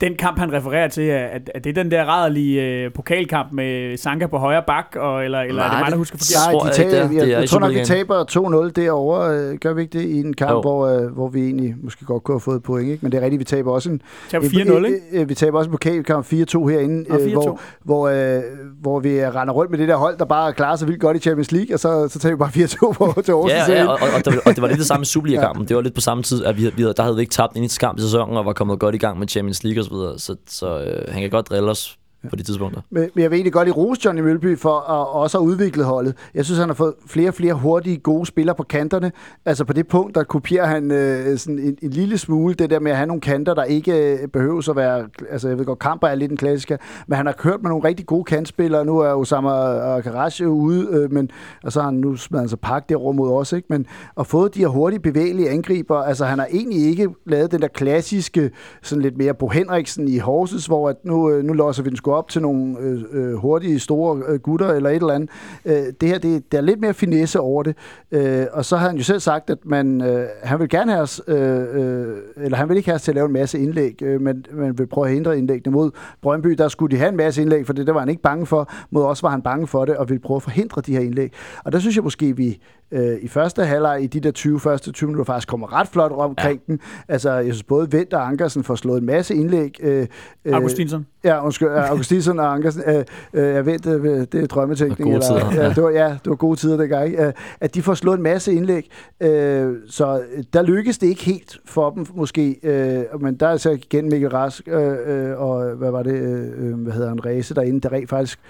Den 0.00 0.14
kamp, 0.14 0.38
han 0.38 0.52
refererer 0.52 0.88
til, 0.88 1.08
er, 1.08 1.18
at, 1.18 1.50
at 1.54 1.64
det 1.64 1.70
er 1.78 1.82
den 1.82 1.90
der 1.90 2.04
rædderlige 2.04 2.62
øh, 2.62 2.92
pokalkamp 2.92 3.52
med 3.52 3.96
Sanka 3.96 4.26
på 4.26 4.38
højre 4.38 4.62
bak, 4.66 4.96
og, 4.96 5.24
eller, 5.24 5.40
eller 5.40 5.62
er 5.62 5.66
det 5.66 5.72
Nej, 5.72 5.80
mig, 5.82 5.90
der 5.90 5.96
husker 5.96 6.18
forkert? 6.18 6.46
Nej, 6.46 6.52
tror 6.52 6.60
de 6.60 6.66
jeg 6.66 6.74
tager, 6.74 6.88
ikke, 6.88 6.96
jeg, 6.96 7.08
det 7.10 7.16
er. 7.16 7.18
jeg, 7.18 7.26
Det 7.26 7.32
er 7.34 7.38
i 7.38 7.40
jeg 7.40 7.48
tror 7.48 7.58
nok, 7.58 7.70
vi 7.74 7.84
taber 7.84 8.66
2-0 8.68 8.70
derovre. 8.70 9.36
øh, 9.38 9.58
Gør 9.58 9.72
vi 9.72 9.82
ikke 9.82 9.98
det 9.98 10.04
i 10.04 10.20
en 10.20 10.34
kamp, 10.34 10.50
Jo. 10.52 10.60
hvor, 10.60 10.86
øh, 10.86 11.12
hvor 11.14 11.28
vi 11.28 11.40
egentlig 11.44 11.74
måske 11.82 12.04
godt 12.04 12.22
kunne 12.22 12.34
have 12.34 12.40
fået 12.40 12.62
point, 12.62 12.88
ikke? 12.90 12.98
Men 13.02 13.12
det 13.12 13.18
er 13.18 13.22
rigtigt, 13.24 13.38
vi 13.40 13.44
taber 13.44 13.72
også 13.72 13.90
en, 13.90 14.02
Taber 14.30 14.44
øh, 14.44 14.50
4-0, 14.50 14.84
ikke? 14.86 14.98
øh, 15.12 15.20
øh, 15.20 15.28
Vi 15.28 15.34
taber 15.34 15.58
også 15.58 15.68
en 15.68 15.72
pokalkamp 15.72 16.26
4-2 16.32 16.66
herinde, 16.66 17.04
øh, 17.10 17.16
4-2. 17.16 17.32
hvor, 17.32 17.60
hvor, 17.84 18.08
øh, 18.36 18.42
hvor 18.80 19.00
vi 19.00 19.26
render 19.26 19.54
rundt 19.54 19.70
med 19.70 19.78
det 19.78 19.88
der 19.88 19.96
hold, 19.96 20.18
der 20.18 20.24
bare 20.24 20.52
klarer 20.52 20.76
sig 20.76 20.88
vildt 20.88 21.00
godt 21.00 21.16
i 21.16 21.20
Champions 21.20 21.52
League, 21.52 21.74
og 21.76 21.80
så, 21.80 22.08
så 22.08 22.18
tager 22.18 22.34
vi 22.34 22.38
bare 22.38 22.48
4-2 22.48 22.92
på 23.14 23.22
til 23.24 23.32
Aarhus. 23.32 23.50
Ja, 23.50 23.72
ja 23.72 23.86
og, 23.86 23.92
og, 23.92 24.08
og, 24.16 24.24
det, 24.24 24.40
og 24.46 24.54
det 24.54 24.62
var 24.62 24.68
lidt 24.68 24.78
det 24.78 24.86
samme 24.86 25.02
i 25.02 25.06
Superliga-kampen. 25.14 25.68
Det 25.68 25.76
var 25.76 25.82
lidt 25.82 25.94
på 25.94 26.00
samme 26.00 26.22
tid, 26.22 26.44
at 26.44 26.56
vi, 26.56 26.62
havde- 26.62 26.76
vi 26.76 26.82
der 26.82 27.02
havde 27.02 27.14
vi 27.16 27.20
ikke 27.20 27.32
tabt 27.32 27.52
en 27.52 27.58
eneste 27.62 27.78
kamp 27.80 27.98
i 27.98 28.02
sæsonen, 28.02 28.36
og 28.36 28.46
var 28.46 28.52
kommet 28.52 28.78
godt 28.78 28.94
i 28.94 28.98
gang 28.98 29.18
med 29.18 29.28
Champions 29.28 29.64
League 29.64 29.82
osv. 29.90 30.18
Så, 30.18 30.18
så, 30.18 30.36
så 30.46 30.80
øh, 30.80 31.12
han 31.12 31.22
kan 31.22 31.30
godt 31.30 31.50
drille 31.50 31.70
os 31.70 31.99
på 32.28 32.36
de 32.36 32.42
tidspunkter. 32.42 32.80
Men 32.90 33.10
men 33.14 33.22
jeg 33.22 33.30
vil 33.30 33.36
egentlig 33.36 33.52
godt 33.52 33.68
i 33.68 33.70
rose 33.70 34.00
Johnny 34.04 34.20
Mølby 34.20 34.58
for 34.58 34.90
at 34.90 35.06
også 35.08 35.38
at 35.38 35.42
udvikle 35.42 35.84
holdet. 35.84 36.16
Jeg 36.34 36.44
synes, 36.44 36.58
han 36.58 36.68
har 36.68 36.74
fået 36.74 36.94
flere 37.06 37.28
og 37.28 37.34
flere 37.34 37.54
hurtige, 37.54 37.96
gode 37.96 38.26
spillere 38.26 38.56
på 38.56 38.62
kanterne. 38.62 39.12
Altså 39.44 39.64
på 39.64 39.72
det 39.72 39.88
punkt, 39.88 40.14
der 40.14 40.22
kopierer 40.22 40.66
han 40.66 40.90
øh, 40.90 41.38
sådan 41.38 41.58
en, 41.58 41.76
en 41.82 41.90
lille 41.90 42.18
smule 42.18 42.54
det 42.54 42.70
der 42.70 42.80
med 42.80 42.90
at 42.90 42.96
have 42.96 43.06
nogle 43.06 43.20
kanter, 43.20 43.54
der 43.54 43.64
ikke 43.64 44.12
øh, 44.12 44.28
behøves 44.28 44.68
at 44.68 44.76
være... 44.76 45.08
Altså 45.30 45.48
jeg 45.48 45.58
ved 45.58 45.64
godt, 45.64 45.78
Kamper 45.78 46.08
er 46.08 46.14
lidt 46.14 46.30
en 46.30 46.36
klassiker, 46.36 46.76
men 47.06 47.16
han 47.16 47.26
har 47.26 47.32
kørt 47.32 47.62
med 47.62 47.70
nogle 47.70 47.88
rigtig 47.88 48.06
gode 48.06 48.24
kantspillere. 48.24 48.84
Nu 48.84 48.98
er 48.98 49.12
Osama 49.12 49.50
Akarashi 49.96 50.44
ude, 50.44 50.88
øh, 50.90 51.12
men, 51.12 51.30
og 51.64 51.72
så 51.72 51.80
har 51.80 51.90
han 51.90 51.98
nu 51.98 52.16
smidt 52.16 52.40
altså 52.40 52.56
pak 52.56 52.88
derovre 52.88 53.14
mod 53.14 53.32
os, 53.32 53.52
ikke? 53.52 53.66
Men 53.70 53.86
at 54.20 54.26
få 54.26 54.48
de 54.48 54.58
her 54.58 54.68
hurtige, 54.68 55.00
bevægelige 55.00 55.50
angriber, 55.50 55.96
altså 55.96 56.24
han 56.24 56.38
har 56.38 56.48
egentlig 56.52 56.86
ikke 56.86 57.08
lavet 57.26 57.52
den 57.52 57.62
der 57.62 57.68
klassiske, 57.68 58.50
sådan 58.82 59.02
lidt 59.02 59.16
mere 59.16 59.34
Bo 59.34 59.48
Henriksen 59.48 60.08
i 60.08 60.18
Horsens, 60.18 60.66
hvor 60.66 60.88
at 60.88 60.96
nu, 61.04 61.30
øh, 61.30 61.44
nu 61.44 61.52
låser 61.52 61.82
vi 61.82 61.88
den 61.88 61.96
gå 62.10 62.16
op 62.16 62.28
til 62.28 62.42
nogle 62.42 62.78
øh, 62.78 63.02
øh, 63.12 63.34
hurtige, 63.34 63.80
store 63.80 64.22
øh, 64.28 64.40
gutter 64.40 64.68
eller 64.68 64.90
et 64.90 64.96
eller 64.96 65.14
andet. 65.14 65.30
Øh, 65.64 65.92
det 66.00 66.08
her, 66.08 66.18
det, 66.18 66.52
der 66.52 66.58
er 66.58 66.62
lidt 66.62 66.80
mere 66.80 66.94
finesse 66.94 67.40
over 67.40 67.62
det. 67.62 67.76
Øh, 68.10 68.46
og 68.52 68.64
så 68.64 68.76
har 68.76 68.88
han 68.88 68.96
jo 68.96 69.02
selv 69.02 69.20
sagt, 69.20 69.50
at 69.50 69.58
man, 69.64 70.00
øh, 70.00 70.26
han 70.42 70.60
vil 70.60 70.68
gerne 70.68 70.92
have 70.92 71.02
os, 71.02 71.22
øh, 71.28 71.36
øh, 71.38 72.16
eller 72.36 72.56
han 72.56 72.68
vil 72.68 72.76
ikke 72.76 72.88
have 72.88 72.94
os 72.94 73.02
til 73.02 73.10
at 73.10 73.14
lave 73.14 73.26
en 73.26 73.32
masse 73.32 73.58
indlæg, 73.58 74.02
øh, 74.02 74.20
men 74.20 74.44
man 74.52 74.78
vil 74.78 74.86
prøve 74.86 75.06
at 75.06 75.12
hindre 75.12 75.38
indlæggene 75.38 75.72
mod 75.72 75.90
Brøndby. 76.22 76.50
Der 76.50 76.68
skulle 76.68 76.96
de 76.96 77.00
have 77.00 77.08
en 77.08 77.16
masse 77.16 77.42
indlæg, 77.42 77.66
for 77.66 77.72
det 77.72 77.86
der 77.86 77.92
var 77.92 78.00
han 78.00 78.08
ikke 78.08 78.22
bange 78.22 78.46
for. 78.46 78.70
Mod 78.90 79.04
os 79.04 79.22
var 79.22 79.30
han 79.30 79.42
bange 79.42 79.66
for 79.66 79.84
det, 79.84 79.96
og 79.96 80.08
ville 80.08 80.20
prøve 80.20 80.36
at 80.36 80.42
forhindre 80.42 80.80
de 80.80 80.92
her 80.92 81.00
indlæg. 81.00 81.32
Og 81.64 81.72
der 81.72 81.78
synes 81.78 81.96
jeg 81.96 82.04
måske, 82.04 82.36
vi 82.36 82.58
øh, 82.92 83.16
i 83.22 83.28
første 83.28 83.64
halvleg 83.64 84.02
i 84.02 84.06
de 84.06 84.20
der 84.20 84.30
20 84.30 84.60
første 84.60 84.92
20 84.92 85.08
minutter 85.08 85.24
faktisk 85.24 85.48
kommer 85.48 85.80
ret 85.80 85.88
flot 85.88 86.12
omkring 86.12 86.60
ja. 86.68 86.72
den. 86.72 86.80
Altså, 87.08 87.30
jeg 87.30 87.44
synes 87.44 87.62
både 87.62 87.92
Vendt 87.92 88.14
og 88.14 88.26
Ankersen 88.26 88.64
får 88.64 88.74
slået 88.74 89.00
en 89.00 89.06
masse 89.06 89.34
indlæg. 89.34 89.76
Øh, 89.82 90.06
øh, 90.44 90.54
Augustinsson. 90.54 91.06
Ja, 91.24 91.44
undskyld, 91.44 91.68
Augustinsson 91.68 92.38
og 92.38 92.54
Ankersen. 92.54 92.82
Øh, 92.86 93.04
øh, 93.34 93.54
jeg 93.54 93.66
ved, 93.66 93.78
det, 94.26 94.42
er 94.42 94.46
drømmetænkning. 94.46 95.12
Det 95.12 95.20
var 95.20 95.28
gode 95.28 95.38
eller, 95.38 95.50
tider, 95.50 95.62
ja, 95.62 95.68
det 95.68 95.82
var, 95.82 95.90
ja, 95.90 96.08
det 96.08 96.26
var 96.26 96.34
gode 96.34 96.56
tider 96.56 96.76
dengang. 96.76 97.06
ikke? 97.06 97.26
Øh, 97.26 97.32
at 97.60 97.74
de 97.74 97.82
får 97.82 97.94
slået 97.94 98.16
en 98.16 98.22
masse 98.22 98.52
indlæg. 98.52 98.90
Øh, 99.20 99.74
så 99.88 100.22
øh, 100.32 100.44
der 100.52 100.62
lykkes 100.62 100.98
det 100.98 101.06
ikke 101.06 101.24
helt 101.24 101.58
for 101.66 101.90
dem, 101.90 102.06
måske. 102.14 102.56
Øh, 102.62 103.20
men 103.20 103.34
der 103.34 103.48
er 103.48 103.56
så 103.56 103.70
igen 103.70 104.08
Mikkel 104.08 104.30
Rask 104.30 104.68
øh, 104.68 104.96
øh, 105.06 105.40
og 105.40 105.70
hvad 105.76 105.90
var 105.90 106.02
det, 106.02 106.14
øh, 106.14 106.68
øh, 106.68 106.74
hvad 106.74 106.92
hedder 106.92 107.08
han, 107.08 107.26
Ræse 107.26 107.54
derinde, 107.54 107.80
der 107.80 107.92
rent 107.92 108.10
faktisk 108.10 108.40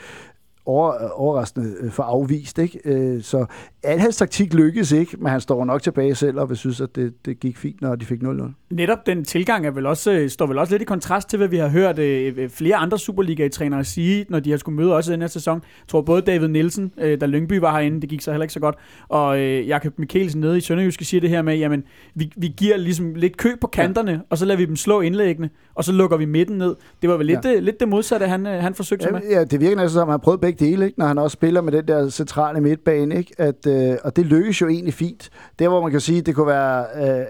over, 0.67 1.09
overraskende 1.09 1.75
øh, 1.81 1.91
for 1.91 2.03
afvist. 2.03 2.59
Ikke? 2.59 2.81
Øh, 2.85 3.23
så 3.23 3.47
al 3.83 3.99
hans 3.99 4.17
taktik 4.17 4.55
lykkes 4.55 4.93
ikke, 4.93 5.17
men 5.19 5.31
han 5.31 5.41
står 5.41 5.65
nok 5.65 5.83
tilbage 5.83 6.15
selv 6.15 6.39
og 6.39 6.49
vil 6.49 6.57
synes, 6.57 6.81
at 6.81 6.97
det, 6.97 7.27
det 7.27 7.41
gik 7.41 7.57
fint, 7.57 7.81
når 7.81 7.97
de 7.97 8.05
fik 8.05 8.23
0-0. 8.23 8.43
Netop 8.71 9.07
den 9.07 9.25
tilgang 9.25 9.67
er 9.67 9.71
vel 9.71 9.87
også, 9.87 10.13
øh, 10.13 10.31
står 10.31 10.47
vel 10.47 10.59
også 10.59 10.73
lidt 10.75 10.83
i 10.83 10.85
kontrast 10.85 11.29
til, 11.29 11.37
hvad 11.37 11.49
vi 11.49 11.57
har 11.57 11.69
hørt 11.69 11.99
øh, 11.99 12.51
flere 12.51 12.77
andre 12.77 12.99
Superliga-trænere 12.99 13.85
sige, 13.85 14.27
når 14.29 14.41
de 14.41 14.51
har 14.51 14.57
skulle 14.59 14.77
møde 14.77 14.95
også 14.97 15.11
i 15.11 15.15
den 15.15 15.21
her 15.21 15.29
sæson. 15.29 15.55
Jeg 15.57 15.89
tror 15.89 16.01
både 16.03 16.23
David 16.23 16.49
Nielsen, 16.49 16.93
øh, 16.99 17.21
da 17.21 17.27
Lyngby 17.27 17.59
var 17.59 17.73
herinde, 17.73 18.01
det 18.01 18.09
gik 18.09 18.21
så 18.21 18.31
heller 18.31 18.45
ikke 18.45 18.55
så 18.55 18.61
godt, 18.61 18.75
og 19.09 19.39
øh, 19.41 19.69
Jakob 19.69 19.99
Mikkelsen 19.99 20.41
nede 20.41 20.59
i 20.59 20.61
Sønderjyske 20.61 21.05
siger 21.05 21.21
det 21.21 21.31
her 21.31 21.43
med, 21.43 21.57
jamen, 21.57 21.83
vi, 22.15 22.33
vi 22.37 22.55
giver 22.57 22.77
ligesom 22.77 23.15
lidt 23.15 23.37
kø 23.37 23.49
på 23.61 23.67
kanterne, 23.67 24.11
ja. 24.13 24.19
og 24.31 24.39
så 24.39 24.45
lader 24.45 24.59
vi 24.59 24.65
dem 24.65 24.77
slå 24.77 25.01
indlæggene, 25.01 25.51
og 25.75 25.85
så 25.85 25.93
lukker 25.93 26.17
vi 26.17 26.25
midten 26.25 26.59
ned. 26.59 26.75
Det 27.03 27.11
var 27.11 27.17
vel 27.17 27.27
lidt, 27.27 27.45
Ja. 27.45 27.49
ja. 27.49 27.55
det, 27.55 27.63
lidt 27.63 27.81
det 27.81 27.89
modsatte, 27.89 28.27
han, 28.27 28.47
han 28.47 28.75
forsøgte 28.75 29.03
sig 29.03 29.13
med. 29.13 29.21
Ja, 29.31 29.39
ja, 29.39 29.45
det 29.45 29.61
virker 29.61 29.77
næsten 29.77 29.91
som, 29.91 30.09
at 30.09 30.13
han 30.13 30.21
prøvet 30.21 30.41
begge 30.51 30.71
dele, 30.71 30.87
ikke? 30.87 30.99
når 30.99 31.07
han 31.07 31.19
også 31.19 31.35
spiller 31.35 31.61
med 31.61 31.73
den 31.73 31.89
der 31.89 32.09
centrale 32.09 32.61
midtbane. 32.61 33.17
Ikke? 33.17 33.35
At, 33.39 33.67
øh, 33.67 33.97
og 34.05 34.17
det 34.17 34.27
lykkes 34.27 34.61
jo 34.61 34.69
egentlig 34.69 34.95
fint. 34.95 35.31
Der, 35.59 35.69
hvor 35.69 35.83
man 35.83 35.91
kan 35.91 36.01
sige, 36.01 36.19
at 36.19 36.27
det 36.27 36.35
kunne 36.35 36.47
være... 36.47 36.87
Øh, 36.97 37.27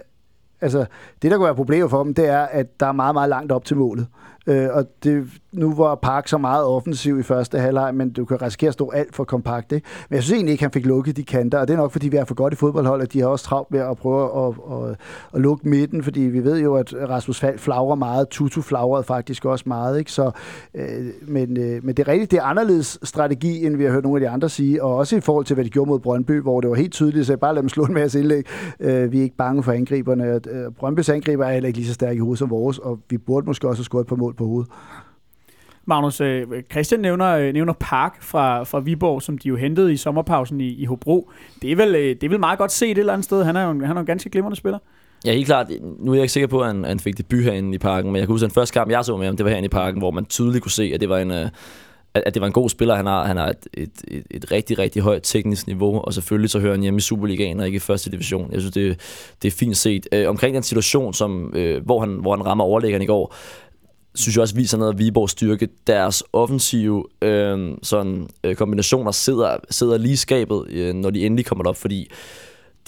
altså, 0.61 0.85
det, 1.23 1.31
der 1.31 1.37
kunne 1.37 1.45
være 1.45 1.55
problemet 1.55 1.91
for 1.91 2.05
dem, 2.05 2.15
det 2.15 2.29
er, 2.29 2.43
at 2.43 2.81
der 2.81 2.87
er 2.87 2.93
meget, 2.93 3.15
meget 3.15 3.29
langt 3.29 3.53
op 3.53 3.65
til 3.65 3.77
målet. 3.77 4.07
Øh, 4.47 4.69
og 4.73 4.85
det, 5.05 5.25
nu 5.53 5.75
var 5.75 5.95
Park 5.95 6.29
så 6.29 6.39
meget 6.39 6.65
offensiv 6.65 7.19
i 7.19 7.23
første 7.23 7.59
halvleg, 7.59 7.95
men 7.95 8.11
du 8.11 8.25
kan 8.25 8.43
risikere 8.43 8.69
at 8.69 8.75
stå 8.75 8.91
alt 8.91 9.15
for 9.15 9.25
kompakt. 9.25 9.73
Ikke? 9.73 9.87
Men 10.09 10.15
jeg 10.15 10.23
synes 10.23 10.37
egentlig 10.37 10.53
ikke, 10.53 10.65
han 10.65 10.73
fik 10.73 10.87
lukket 10.87 11.17
de 11.17 11.25
kanter, 11.25 11.59
og 11.59 11.69
det 11.69 11.75
er 11.75 11.79
nok, 11.79 11.93
fordi 11.93 12.09
vi 12.09 12.17
er 12.17 12.25
for 12.25 12.35
godt 12.35 12.53
i 12.53 12.57
fodboldhold, 12.57 13.03
at 13.03 13.13
de 13.13 13.21
har 13.21 13.27
også 13.27 13.45
travlt 13.45 13.71
med 13.71 13.81
at 13.81 13.97
prøve 13.97 14.47
at, 14.47 14.55
at, 14.73 14.97
at 15.35 15.41
lukke 15.41 15.69
midten, 15.69 16.03
fordi 16.03 16.21
vi 16.21 16.45
ved 16.45 16.61
jo, 16.61 16.75
at 16.75 16.95
Rasmus 17.09 17.41
Fald 17.41 17.59
flagrer 17.59 17.95
meget, 17.95 18.29
Tutu 18.29 18.63
flagrede 18.63 19.05
faktisk 19.05 19.45
også 19.45 19.65
meget. 19.67 19.99
Ikke? 19.99 20.13
Så, 20.13 20.31
øh, 20.75 20.85
men, 21.23 21.57
øh, 21.57 21.85
men 21.85 21.95
det 21.95 21.99
er 21.99 22.09
rigtigt, 22.09 22.31
det 22.31 22.39
er 22.39 22.43
anderledes 22.43 22.99
strategi, 23.03 23.67
end 23.67 23.77
vi 23.77 23.85
har 23.85 23.91
hørt 23.91 24.03
nogle 24.03 24.17
af 24.17 24.21
de 24.21 24.35
andre 24.35 24.49
sige, 24.49 24.83
og 24.83 24.97
også 24.97 25.17
i 25.17 25.21
forhold 25.21 25.45
til, 25.45 25.55
hvad 25.55 25.65
de 25.65 25.71
gjorde 25.71 25.89
mod 25.89 25.99
Brøndby, 25.99 26.41
hvor 26.41 26.61
det 26.61 26.71
var 26.71 26.77
helt 26.77 26.93
tydeligt, 26.93 27.27
så 27.27 27.37
bare 27.37 27.55
lad 27.55 27.63
dem 27.63 27.69
slå 27.69 27.85
en 27.85 27.95
masse 27.95 28.19
indlæg. 28.19 28.47
Øh, 28.81 29.13
vi 29.13 29.19
er 29.19 29.23
ikke 29.23 29.37
bange 29.37 29.63
for 29.63 29.73
angriberne. 29.73 30.41
Øh, 30.51 30.73
Brøndbys 30.79 31.09
angriber 31.09 31.45
er 31.45 31.53
heller 31.53 31.67
ikke 31.67 31.79
lige 31.79 31.89
så 31.89 31.95
stærke 31.95 32.17
i 32.17 32.19
hovedet 32.19 32.39
som 32.39 32.51
vores, 32.51 32.79
og 32.79 32.99
vi 33.11 33.19
burde 33.19 33.47
måske 33.47 33.69
også 33.69 33.81
have 33.81 33.85
scoret 33.85 34.07
på 34.07 34.17
mål 34.17 34.30
på 34.37 34.45
hovedet. 34.45 34.73
Magnus, 35.87 36.21
øh, 36.21 36.47
Christian 36.71 37.01
nævner, 37.01 37.37
øh, 37.37 37.53
nævner 37.53 37.73
Park 37.81 38.23
fra, 38.23 38.63
fra 38.63 38.81
Viborg, 38.81 39.23
som 39.23 39.39
de 39.39 39.49
jo 39.49 39.57
hentede 39.57 39.93
i 39.93 39.97
sommerpausen 39.97 40.61
i, 40.61 40.69
i 40.69 40.85
Hobro. 40.85 41.31
Det 41.63 41.73
er, 41.73 41.77
vel, 41.77 41.95
øh, 41.95 42.03
det 42.03 42.25
er 42.25 42.29
vel 42.29 42.41
meget 42.41 42.59
godt 42.59 42.73
set 42.73 42.91
et 42.91 42.99
eller 42.99 43.13
andet 43.13 43.25
sted. 43.25 43.45
Han 43.45 43.57
er 43.57 43.65
jo 43.65 43.71
en, 43.71 43.85
han 43.85 43.97
er 43.97 44.01
en 44.01 44.07
ganske 44.07 44.31
glimrende 44.31 44.57
spiller. 44.57 44.79
Ja, 45.25 45.33
helt 45.33 45.47
klart. 45.47 45.67
Nu 45.99 46.11
er 46.11 46.15
jeg 46.15 46.23
ikke 46.23 46.33
sikker 46.33 46.47
på, 46.47 46.61
at 46.61 46.67
han, 46.67 46.85
han 46.85 47.01
fik 47.01 47.19
debut 47.19 47.45
herinde 47.45 47.75
i 47.75 47.79
parken, 47.79 48.13
men 48.13 48.19
jeg 48.19 48.27
kan 48.27 48.33
huske, 48.33 48.45
at 48.45 48.51
den 48.51 48.55
første 48.55 48.73
kamp, 48.73 48.91
jeg 48.91 49.05
så 49.05 49.17
med 49.17 49.27
ham, 49.27 49.37
det 49.37 49.45
var 49.45 49.51
herinde 49.51 49.67
i 49.67 49.69
parken, 49.69 50.01
hvor 50.01 50.11
man 50.11 50.25
tydeligt 50.25 50.63
kunne 50.63 50.73
se, 50.73 50.91
at 50.95 51.01
det 51.01 51.09
var 51.09 51.19
en, 51.19 51.31
at 51.31 51.51
at 52.15 52.35
det 52.35 52.41
var 52.41 52.47
en 52.47 52.53
god 52.53 52.69
spiller. 52.69 52.95
Han 52.95 53.07
har, 53.07 53.27
han 53.27 53.37
har 53.37 53.49
et, 53.49 53.67
et, 53.75 53.91
et, 54.09 54.25
et 54.31 54.53
rigtig, 54.53 54.79
rigtig 54.79 55.03
højt 55.03 55.21
teknisk 55.23 55.67
niveau, 55.67 56.01
og 56.01 56.15
selvfølgelig 56.15 56.51
så 56.51 56.59
hører 56.59 56.73
han 56.73 56.83
hjemme 56.83 56.99
i 56.99 57.01
Superligaen 57.01 57.61
og 57.61 57.67
ikke 57.67 57.77
i 57.77 57.79
første 57.79 58.11
division. 58.11 58.53
Jeg 58.53 58.61
synes, 58.61 58.75
det, 58.75 59.01
det 59.43 59.49
er 59.49 59.57
fint 59.57 59.77
set. 59.77 60.09
Øh, 60.13 60.29
omkring 60.29 60.55
den 60.55 60.63
situation, 60.63 61.15
som, 61.15 61.53
øh, 61.57 61.85
hvor, 61.85 62.01
han, 62.01 62.09
hvor 62.21 62.37
han 62.37 62.47
rammer 62.47 62.65
overlæggeren 62.65 63.03
i 63.03 63.07
går, 63.07 63.35
synes 64.15 64.37
jeg 64.37 64.43
også 64.43 64.55
viser 64.55 64.79
noget 64.79 64.93
af 64.93 64.99
Viborgs 64.99 65.33
styrke. 65.33 65.69
Deres 65.87 66.23
offensive 66.33 67.05
øh, 67.23 67.71
sådan, 67.83 68.29
øh, 68.45 68.55
kombinationer 68.55 69.11
sidder, 69.11 69.57
sidder 69.71 69.99
lige 69.99 70.17
skabet, 70.17 70.65
øh, 70.71 70.95
når 70.95 71.11
de 71.11 71.27
endelig 71.27 71.47
kommer 71.47 71.65
op, 71.69 71.77
fordi 71.77 72.11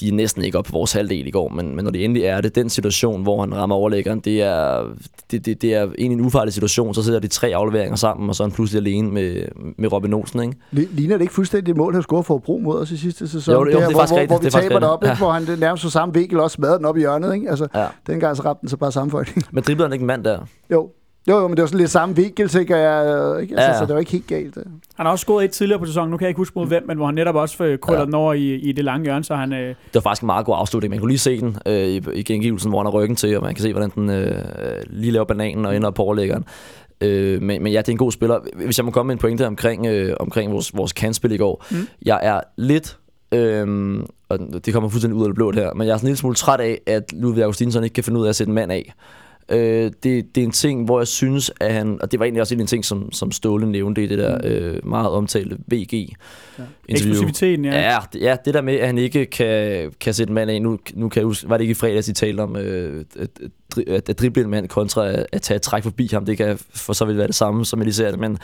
de 0.00 0.08
er 0.08 0.12
næsten 0.12 0.44
ikke 0.44 0.58
op 0.58 0.64
på 0.64 0.72
vores 0.72 0.92
halvdel 0.92 1.26
i 1.26 1.30
går, 1.30 1.48
men, 1.48 1.76
men 1.76 1.84
når 1.84 1.90
det 1.92 2.04
endelig 2.04 2.24
er 2.24 2.40
det, 2.40 2.54
den 2.54 2.70
situation, 2.70 3.22
hvor 3.22 3.40
han 3.40 3.54
rammer 3.54 3.76
overlæggeren, 3.76 4.20
det 4.20 4.42
er, 4.42 4.84
det, 5.30 5.46
det, 5.46 5.62
det 5.62 5.74
er 5.74 5.82
egentlig 5.82 6.18
en 6.18 6.20
ufarlig 6.20 6.54
situation, 6.54 6.94
så 6.94 7.02
sidder 7.02 7.20
de 7.20 7.26
tre 7.28 7.48
afleveringer 7.54 7.96
sammen, 7.96 8.28
og 8.28 8.34
så 8.36 8.42
er 8.42 8.46
han 8.48 8.54
pludselig 8.54 8.80
alene 8.80 9.10
med, 9.10 9.44
med 9.78 9.92
Robin 9.92 10.12
Olsen, 10.12 10.42
ikke? 10.42 10.56
Ligner 10.72 11.16
det 11.16 11.22
ikke 11.22 11.34
fuldstændig 11.34 11.76
mål, 11.76 11.92
han 11.94 12.02
scorede 12.02 12.24
for 12.24 12.38
Bro 12.38 12.58
mod 12.58 12.78
os 12.78 12.90
i 12.90 12.96
sidste 12.96 13.28
sæson? 13.28 13.54
Jo, 13.54 13.60
jo, 13.60 13.66
det 13.66 13.74
er 13.74 13.78
hvor, 13.80 13.90
hvor, 13.90 14.00
rigtigt, 14.00 14.26
hvor 14.30 14.38
vi 14.38 14.44
det 14.46 14.54
er 14.54 14.60
taber 14.60 14.78
det 14.78 14.88
op, 14.88 15.04
ikke? 15.04 15.16
hvor 15.16 15.30
han 15.32 15.46
det 15.46 15.58
nærmest 15.60 15.82
så 15.82 15.90
samme 15.90 16.14
vinkel 16.14 16.40
også 16.40 16.54
smadrede 16.54 16.78
den 16.78 16.84
op 16.84 16.96
i 16.96 17.00
hjørnet. 17.00 17.34
Ikke? 17.34 17.50
Altså, 17.50 17.68
Ja. 17.74 17.86
dengang 18.06 18.36
så 18.36 18.42
ramte 18.42 18.60
den 18.60 18.68
så 18.68 18.76
bare 18.76 18.92
sammenføjning. 18.92 19.42
Men 19.52 19.62
driblede 19.64 19.86
han 19.88 19.92
ikke 19.92 20.02
en 20.02 20.06
mand 20.06 20.24
der? 20.24 20.38
jo. 20.72 20.90
Jo, 21.28 21.38
jo, 21.38 21.48
men 21.48 21.56
det 21.56 21.62
var 21.62 21.66
sådan 21.66 21.78
lidt 21.80 21.90
samme 21.90 22.16
vinkel, 22.16 22.48
tænker 22.48 22.76
jeg. 22.76 23.06
øh, 23.06 23.42
Ikke? 23.42 23.54
Altså, 23.54 23.70
Ja. 23.72 23.78
Så 23.78 23.86
det 23.86 23.94
var 23.94 23.98
ikke 24.00 24.12
helt 24.12 24.26
galt. 24.26 24.56
øh. 24.56 24.62
Han 24.94 25.06
har 25.06 25.10
også 25.12 25.22
scoret 25.22 25.44
et 25.44 25.50
tidligere 25.50 25.78
på 25.78 25.86
sæsonen, 25.86 26.10
nu 26.10 26.16
kan 26.16 26.24
jeg 26.24 26.28
ikke 26.30 26.38
huske 26.38 26.58
mod 26.58 26.66
hvem, 26.66 26.86
men 26.86 26.96
hvor 26.96 27.06
han 27.06 27.14
netop 27.14 27.34
også 27.34 27.64
øh, 27.64 27.78
krøller 27.78 28.00
Ja. 28.00 28.06
den 28.06 28.14
over 28.14 28.32
i, 28.34 28.54
i 28.54 28.72
det 28.72 28.84
lange 28.84 29.04
hjørne, 29.04 29.24
så 29.24 29.34
han... 29.34 29.52
Øh, 29.52 29.68
Det 29.68 29.76
var 29.94 30.00
faktisk 30.00 30.22
en 30.22 30.26
meget 30.26 30.46
god 30.46 30.54
afslutning. 30.58 30.90
Man 30.90 30.98
kunne 31.00 31.10
lige 31.10 31.18
se 31.18 31.40
den 31.40 31.56
øh, 31.66 31.88
i, 31.88 32.00
i 32.14 32.22
gengivelsen, 32.22 32.70
hvor 32.70 32.78
han 32.78 32.86
har 32.86 32.92
ryggen 32.92 33.16
til, 33.16 33.36
og 33.36 33.42
man 33.42 33.54
kan 33.54 33.62
se, 33.62 33.72
hvordan 33.72 33.90
den 33.94 34.10
øh, 34.10 34.34
lige 34.86 35.12
laver 35.12 35.24
bananen 35.24 35.66
og 35.66 35.76
ender 35.76 35.90
på 35.90 36.02
overlæggeren. 36.02 36.44
Øh, 37.00 37.42
men, 37.42 37.62
men 37.62 37.72
ja, 37.72 37.78
det 37.78 37.88
er 37.88 37.92
en 37.92 37.98
god 37.98 38.12
spiller. 38.12 38.38
Hvis 38.64 38.78
jeg 38.78 38.84
må 38.84 38.90
komme 38.90 39.06
med 39.08 39.14
en 39.14 39.18
pointe 39.18 39.46
omkring, 39.46 39.86
øh, 39.86 40.14
omkring 40.20 40.52
vores, 40.52 40.76
vores 40.76 40.92
kantspil 40.92 41.32
i 41.32 41.36
går. 41.36 41.64
Mm. 41.70 41.88
Jeg 42.06 42.20
er 42.22 42.40
lidt, 42.56 42.98
øh, 43.34 43.98
og 44.28 44.38
det 44.66 44.72
kommer 44.72 44.88
fuldstændig 44.88 45.16
ud 45.18 45.22
af 45.24 45.28
det 45.28 45.34
blå 45.34 45.52
her, 45.52 45.74
men 45.74 45.86
jeg 45.86 45.92
er 45.92 45.96
sådan 45.96 46.06
en 46.06 46.08
lille 46.08 46.18
smule 46.18 46.34
træt 46.34 46.60
af, 46.60 46.80
at 46.86 47.12
Ludvig 47.12 47.42
Augustinsson 47.42 47.84
ikke 47.84 47.94
kan 47.94 48.04
finde 48.04 48.20
ud 48.20 48.24
af 48.24 48.28
at 48.28 48.36
sætte 48.36 48.50
en 48.50 48.54
mand 48.54 48.72
af. 48.72 48.92
Øh, 49.52 49.90
det, 50.02 50.34
det 50.34 50.40
er 50.40 50.44
en 50.44 50.50
ting, 50.50 50.84
hvor 50.84 51.00
jeg 51.00 51.08
synes, 51.08 51.50
at 51.60 51.72
han, 51.72 51.98
og 52.02 52.12
det 52.12 52.20
var 52.20 52.24
egentlig 52.24 52.40
også 52.40 52.54
en 52.54 52.66
ting, 52.66 52.84
som, 52.84 53.12
som 53.12 53.32
Ståle 53.32 53.70
nævnte 53.70 54.04
i 54.04 54.06
det 54.06 54.18
der 54.18 54.38
øh, 54.44 54.86
meget 54.86 55.08
omtalte 55.08 55.56
VG 55.66 55.92
interview. 55.92 56.14
eksplosiviteten, 56.88 57.64
ja. 57.64 57.92
Ja, 57.92 57.98
det, 58.12 58.20
ja, 58.20 58.36
det 58.44 58.54
der 58.54 58.62
med, 58.62 58.74
at 58.74 58.86
han 58.86 58.98
ikke 58.98 59.26
kan, 59.26 59.92
kan 60.00 60.14
sætte 60.14 60.30
en 60.30 60.34
mand 60.34 60.50
af. 60.50 60.62
Nu, 60.62 60.78
nu 60.94 61.08
kan 61.08 61.20
jeg 61.20 61.26
huske, 61.26 61.48
var 61.48 61.56
det 61.56 61.62
ikke 61.62 61.72
i 61.72 61.74
fredags, 61.74 62.08
I 62.08 62.12
talte 62.12 62.40
om, 62.40 62.56
øh, 62.56 63.04
at, 63.18 63.28
at, 63.86 64.08
at, 64.08 64.18
drible 64.18 64.42
en 64.42 64.50
mand 64.50 64.68
kontra 64.68 65.08
at, 65.08 65.26
at 65.32 65.42
tage 65.42 65.56
et 65.56 65.62
træk 65.62 65.82
forbi 65.82 66.08
ham. 66.12 66.24
Det 66.24 66.36
kan 66.36 66.58
for 66.74 66.92
så 66.92 67.04
vidt 67.04 67.18
være 67.18 67.26
det 67.26 67.34
samme, 67.34 67.64
som 67.64 67.78
jeg 67.78 67.84
lige 67.84 67.94
ser 67.94 68.10
det. 68.10 68.20
Men, 68.20 68.38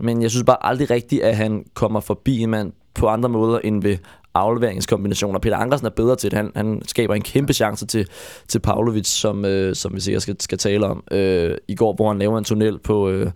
men 0.00 0.22
jeg 0.22 0.30
synes 0.30 0.44
bare 0.44 0.66
aldrig 0.66 0.90
rigtigt, 0.90 1.22
at 1.22 1.36
han 1.36 1.64
kommer 1.74 2.00
forbi 2.00 2.38
en 2.38 2.50
mand 2.50 2.72
på 2.94 3.08
andre 3.08 3.28
måder 3.28 3.58
end 3.58 3.82
ved 3.82 3.96
afleveringskombinationer. 4.34 5.38
Peter 5.38 5.56
Ankersen 5.56 5.86
er 5.86 5.90
bedre 5.90 6.16
til 6.16 6.30
det. 6.30 6.36
Han, 6.36 6.50
han 6.56 6.82
skaber 6.86 7.14
en 7.14 7.22
kæmpe 7.22 7.52
chance 7.52 7.86
til, 7.86 8.06
til 8.48 8.58
Pavlovic, 8.58 9.06
som, 9.06 9.44
øh, 9.44 9.74
som 9.74 9.94
vi 9.94 10.00
sikkert 10.00 10.22
skal, 10.22 10.36
skal 10.40 10.58
tale 10.58 10.86
om 10.86 11.04
øh, 11.10 11.56
i 11.68 11.74
går, 11.74 11.94
hvor 11.94 12.08
han 12.08 12.18
laver 12.18 12.38
en 12.38 12.44
tunnel 12.44 12.78
på, 12.78 13.08
øh, 13.08 13.30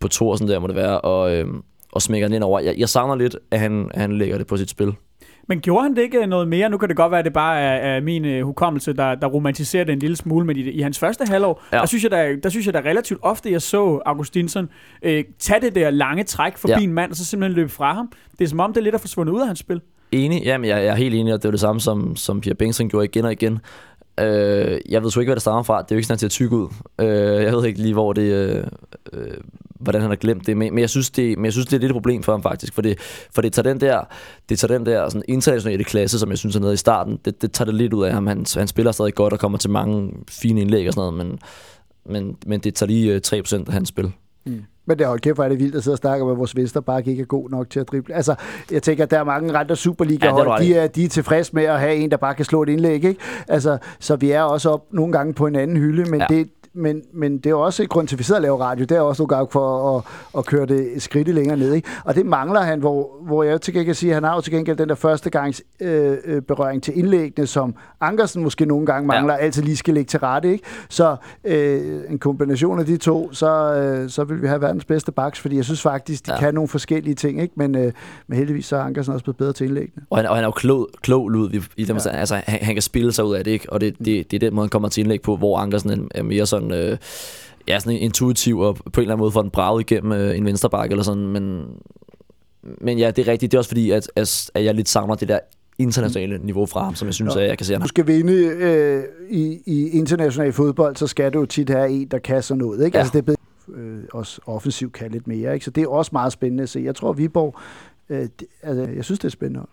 på 0.00 0.08
Thorsen, 0.08 0.48
der 0.48 0.58
må 0.58 0.66
det 0.66 0.76
være, 0.76 1.00
og, 1.00 1.36
øh, 1.36 1.46
og 1.92 2.02
smækker 2.02 2.28
den 2.28 2.34
ind 2.34 2.44
over. 2.44 2.60
Jeg, 2.60 2.74
jeg 2.78 2.88
savner 2.88 3.14
lidt, 3.14 3.36
at 3.50 3.60
han, 3.60 3.90
han 3.94 4.18
lægger 4.18 4.38
det 4.38 4.46
på 4.46 4.56
sit 4.56 4.70
spil. 4.70 4.92
Men 5.50 5.60
gjorde 5.60 5.82
han 5.82 5.96
det 5.96 6.02
ikke 6.02 6.26
noget 6.26 6.48
mere? 6.48 6.68
Nu 6.70 6.78
kan 6.78 6.88
det 6.88 6.96
godt 6.96 7.10
være, 7.10 7.18
at 7.18 7.24
det 7.24 7.32
bare 7.32 7.60
er, 7.60 7.96
er 7.96 8.00
min 8.00 8.24
øh, 8.24 8.42
hukommelse, 8.44 8.92
der, 8.92 9.14
der 9.14 9.26
romantiserer 9.26 9.84
det 9.84 9.92
en 9.92 9.98
lille 9.98 10.16
smule, 10.16 10.46
men 10.46 10.56
i, 10.56 10.60
i 10.60 10.80
hans 10.80 10.98
første 10.98 11.24
halvår, 11.28 11.62
Ja. 11.72 11.78
der, 11.78 11.86
synes 11.86 12.02
jeg, 12.04 12.10
der, 12.10 12.36
der 12.42 12.48
synes 12.48 12.66
jeg, 12.66 12.74
der 12.74 12.80
relativt 12.84 13.20
ofte, 13.22 13.52
jeg 13.52 13.62
så 13.62 14.00
Augustinsson 14.06 14.68
øh, 15.02 15.24
tage 15.38 15.60
det 15.60 15.74
der 15.74 15.90
lange 15.90 16.24
træk 16.24 16.56
forbi 16.56 16.72
Ja. 16.72 16.78
en 16.80 16.92
mand, 16.92 17.10
og 17.10 17.16
så 17.16 17.24
simpelthen 17.24 17.56
løbe 17.56 17.68
fra 17.68 17.94
ham. 17.94 18.12
Det 18.38 18.44
er 18.44 18.48
som 18.48 18.60
om, 18.60 18.72
det 18.72 18.82
lidt 18.82 18.94
er 18.94 18.98
forsvundet 18.98 19.32
ud 19.32 19.40
af 19.40 19.46
hans 19.46 19.58
spil. 19.58 19.80
Enig, 20.12 20.42
jamen 20.44 20.68
jeg, 20.68 20.76
jeg 20.76 20.86
er 20.86 20.94
helt 20.94 21.14
enig, 21.14 21.34
og 21.34 21.42
det 21.42 21.48
er 21.48 21.50
det 21.50 21.60
samme, 21.60 21.80
som, 21.80 22.16
som 22.16 22.40
Pierre 22.40 22.56
Bengtsson 22.56 22.88
gjorde 22.88 23.04
igen 23.04 23.24
og 23.24 23.32
igen. 23.32 23.58
Øh, 24.20 24.80
jeg 24.88 25.02
ved 25.02 25.10
sgu 25.10 25.20
ikke, 25.20 25.28
hvad 25.28 25.36
det 25.36 25.42
stammer 25.42 25.62
fra. 25.62 25.82
Det 25.82 25.90
er 25.90 25.94
jo 25.94 25.98
ikke 25.98 26.06
sådan, 26.06 26.14
at 26.14 26.18
til 26.18 26.26
at 26.26 26.30
tykke 26.30 26.56
ud. 26.56 26.68
Øh, 27.00 27.42
jeg 27.42 27.52
ved 27.52 27.64
ikke 27.64 27.82
lige, 27.82 27.94
hvor 27.94 28.12
det, 28.12 28.22
øh, 28.22 28.64
øh, 29.12 29.36
hvordan 29.80 30.00
han 30.00 30.10
har 30.10 30.16
glemt 30.16 30.46
det. 30.46 30.56
Men, 30.56 30.74
men, 30.74 30.80
jeg 30.80 30.90
synes, 30.90 31.10
det, 31.10 31.38
men 31.38 31.44
jeg 31.44 31.52
synes, 31.52 31.66
det 31.66 31.76
er 31.76 31.80
lidt 31.80 31.90
et 31.90 31.94
problem 31.94 32.22
for 32.22 32.32
ham 32.32 32.42
faktisk. 32.42 32.74
For 32.74 32.82
det, 32.82 32.98
for 33.34 33.42
det 33.42 33.52
tager 33.52 33.68
den 33.68 33.80
der, 33.80 34.00
det 34.48 34.58
tager 34.58 34.78
den 34.78 34.86
der 34.86 35.08
sådan 35.08 35.22
internationale 35.28 35.84
klasse, 35.84 36.18
som 36.18 36.30
jeg 36.30 36.38
synes 36.38 36.56
er 36.56 36.60
nede 36.60 36.74
i 36.74 36.76
starten, 36.76 37.18
det, 37.24 37.42
det 37.42 37.52
tager 37.52 37.66
det 37.66 37.74
lidt 37.74 37.92
ud 37.92 38.04
af 38.04 38.12
ham. 38.12 38.26
Han, 38.26 38.46
han 38.56 38.68
spiller 38.68 38.92
stadig 38.92 39.14
godt 39.14 39.32
og 39.32 39.38
kommer 39.38 39.58
til 39.58 39.70
mange 39.70 40.12
fine 40.30 40.60
indlæg 40.60 40.88
og 40.88 40.94
sådan 40.94 41.12
noget, 41.12 41.26
men, 41.26 41.38
men, 42.06 42.36
men 42.46 42.60
det 42.60 42.74
tager 42.74 42.88
lige 42.88 43.14
øh, 43.14 43.20
3% 43.26 43.64
af 43.66 43.72
hans 43.72 43.88
spil. 43.88 44.12
Men 44.86 44.98
det 44.98 45.04
er 45.04 45.10
jo 45.10 45.16
kæft, 45.16 45.34
hvor 45.34 45.44
er 45.44 45.48
det 45.48 45.58
vildt 45.58 45.74
at 45.74 45.84
sidde 45.84 45.94
og 45.94 45.98
snakke 45.98 46.24
om, 46.24 46.30
at 46.30 46.38
vores 46.38 46.56
venstreback 46.56 47.06
ikke 47.06 47.20
er 47.20 47.26
god 47.26 47.50
nok 47.50 47.70
til 47.70 47.80
at 47.80 47.88
drible. 47.88 48.14
Altså, 48.14 48.34
jeg 48.70 48.82
tænker, 48.82 49.04
at 49.04 49.10
der 49.10 49.18
er 49.18 49.24
mange 49.24 49.56
andre 49.56 49.76
Superliga-hold, 49.76 50.62
Ja, 50.62 50.66
de, 50.66 50.74
er, 50.74 50.86
de 50.86 51.04
er 51.04 51.08
tilfredse 51.08 51.54
med 51.54 51.64
at 51.64 51.80
have 51.80 51.94
en, 51.94 52.10
der 52.10 52.16
bare 52.16 52.34
kan 52.34 52.44
slå 52.44 52.62
et 52.62 52.68
indlæg. 52.68 53.04
Ikke? 53.04 53.16
Altså, 53.48 53.78
så 53.98 54.16
vi 54.16 54.30
er 54.30 54.42
også 54.42 54.70
op 54.70 54.84
nogle 54.90 55.12
gange 55.12 55.34
på 55.34 55.46
en 55.46 55.56
anden 55.56 55.76
hylde, 55.76 56.10
men, 56.10 56.20
ja. 56.20 56.26
det, 56.28 56.48
men, 56.74 57.02
men 57.14 57.38
det 57.38 57.50
er 57.50 57.54
også 57.54 57.82
et 57.82 57.88
grund 57.88 58.08
til, 58.08 58.14
at 58.14 58.18
vi 58.18 58.24
sidder 58.24 58.38
og 58.38 58.42
laver 58.42 58.60
radio. 58.60 58.84
Det 58.84 58.96
er 58.96 59.00
også 59.00 59.22
nogle 59.22 59.36
gange 59.36 59.48
for 59.52 59.96
at, 59.96 60.04
at 60.38 60.46
køre 60.46 60.66
det 60.66 60.96
et 60.96 61.02
skridt 61.02 61.28
længere 61.28 61.56
ned. 61.56 61.74
Ikke? 61.74 61.88
Og 62.04 62.14
det 62.14 62.26
mangler 62.26 62.60
han, 62.60 62.80
hvor, 62.80 63.10
hvor 63.22 63.42
jeg 63.42 63.60
til 63.60 63.74
gengæld 63.74 63.86
kan 63.86 63.94
sige, 63.94 64.10
at 64.10 64.14
han 64.14 64.24
har 64.24 64.34
jo 64.34 64.40
til 64.40 64.52
gengæld 64.52 64.76
den 64.76 64.88
der 64.88 64.94
første 64.94 65.30
gangs 65.30 65.62
øh, 65.80 66.16
øh, 66.24 66.42
berøring 66.42 66.82
til 66.82 66.98
indlæggene, 66.98 67.46
som 67.46 67.74
Ankersen 68.00 68.42
måske 68.42 68.64
nogle 68.66 68.86
gange 68.86 69.06
mangler, 69.06 69.34
ja. 69.34 69.40
altid 69.40 69.62
lige 69.62 69.76
skal 69.76 69.94
lægge 69.94 70.08
til 70.08 70.20
rette. 70.20 70.52
Ikke? 70.52 70.64
Så 70.88 71.16
øh, 71.44 72.00
en 72.10 72.18
kombination 72.18 72.78
af 72.80 72.86
de 72.86 72.96
to, 72.96 73.32
så, 73.32 73.74
øh, 73.74 74.10
så 74.10 74.24
vil 74.24 74.42
vi 74.42 74.46
have 74.46 74.60
verdens 74.60 74.84
bedste 74.84 75.12
backs, 75.12 75.40
fordi 75.40 75.56
jeg 75.56 75.64
synes 75.64 75.82
faktisk, 75.82 76.26
de 76.26 76.32
Ja. 76.32 76.38
kan 76.38 76.54
nogle 76.54 76.68
forskellige 76.68 77.14
ting. 77.14 77.42
Ikke? 77.42 77.54
Men, 77.56 77.74
øh, 77.74 77.92
men 78.26 78.38
heldigvis 78.38 78.66
så 78.66 78.76
er 78.76 78.80
Ankersen 78.80 79.12
også 79.14 79.24
blevet 79.24 79.36
bedre 79.36 79.52
til 79.52 79.66
indlæggene. 79.66 80.02
Og 80.10 80.18
han, 80.18 80.26
og 80.26 80.34
han 80.34 80.44
er 80.44 80.48
jo 80.48 80.52
klog, 80.52 80.88
klog 81.02 81.28
Ludvig, 81.28 81.62
i 81.76 81.84
dem, 81.84 81.96
ja. 81.96 82.10
altså, 82.10 82.34
han, 82.46 82.58
han 82.62 82.74
kan 82.74 82.82
spille 82.82 83.12
sig 83.12 83.24
ud 83.24 83.34
af 83.34 83.44
det, 83.44 83.50
ikke? 83.50 83.72
og 83.72 83.80
det, 83.80 83.98
det, 83.98 84.30
det 84.30 84.34
er 84.34 84.38
den 84.38 84.54
måde, 84.54 84.64
han 84.64 84.70
kommer 84.70 84.88
til 84.88 85.00
indlæg 85.00 85.22
på, 85.22 85.36
hvor 85.36 85.58
Ankersen 85.58 85.90
er, 85.90 85.96
er 86.14 86.22
mere 86.22 86.46
sådan, 86.60 86.90
øh, 86.92 86.98
ja, 87.68 87.78
sådan 87.78 87.98
intuitiv, 87.98 88.58
og 88.58 88.76
på 88.76 89.00
en 89.00 89.02
eller 89.02 89.14
anden 89.14 89.22
måde 89.22 89.32
får 89.32 89.42
den 89.42 89.50
braget 89.50 89.80
igennem 89.80 90.12
øh, 90.12 90.36
en 90.38 90.44
venstrebakke 90.44 90.92
eller 90.92 91.02
sådan, 91.04 91.26
men, 91.26 91.64
men 92.80 92.98
ja, 92.98 93.10
det 93.10 93.28
er 93.28 93.32
rigtigt, 93.32 93.52
det 93.52 93.56
er 93.56 93.60
også 93.60 93.70
fordi, 93.70 93.90
at, 93.90 94.10
at, 94.16 94.64
jeg 94.64 94.74
lidt 94.74 94.88
savner 94.88 95.14
det 95.14 95.28
der 95.28 95.38
internationale 95.78 96.38
niveau 96.38 96.66
fra 96.66 96.84
ham, 96.84 96.94
som 96.94 97.06
jeg 97.06 97.14
synes, 97.14 97.36
Ja. 97.36 97.40
at 97.40 97.48
jeg 97.48 97.58
kan 97.58 97.64
se, 97.66 97.74
Du 97.74 97.88
skal 97.88 98.06
vinde 98.06 98.32
øh, 98.32 99.04
i, 99.30 99.58
i 99.66 99.88
international 99.88 100.52
fodbold, 100.52 100.96
så 100.96 101.06
skal 101.06 101.32
du 101.32 101.38
jo 101.38 101.46
tit 101.46 101.70
have 101.70 101.90
en, 101.90 102.08
der 102.08 102.18
kan 102.18 102.42
sådan 102.42 102.58
noget. 102.58 102.84
Ikke? 102.84 102.96
Ja. 102.96 103.00
Altså, 103.00 103.12
det 103.12 103.18
er 103.18 103.22
blevet, 103.22 103.38
øh, 103.74 103.98
også 104.12 104.40
offensivt 104.46 104.92
kan 104.92 105.10
lidt 105.10 105.26
mere. 105.26 105.54
Ikke? 105.54 105.64
Så 105.64 105.70
det 105.70 105.82
er 105.82 105.88
også 105.88 106.10
meget 106.12 106.32
spændende 106.32 106.62
at 106.62 106.68
se. 106.68 106.80
Jeg 106.80 106.94
tror, 106.94 107.12
Viborg, 107.12 107.54
øh, 108.08 108.20
det, 108.20 108.44
altså, 108.62 108.92
jeg 108.96 109.04
synes, 109.04 109.18
det 109.18 109.24
er 109.28 109.30
spændende. 109.30 109.66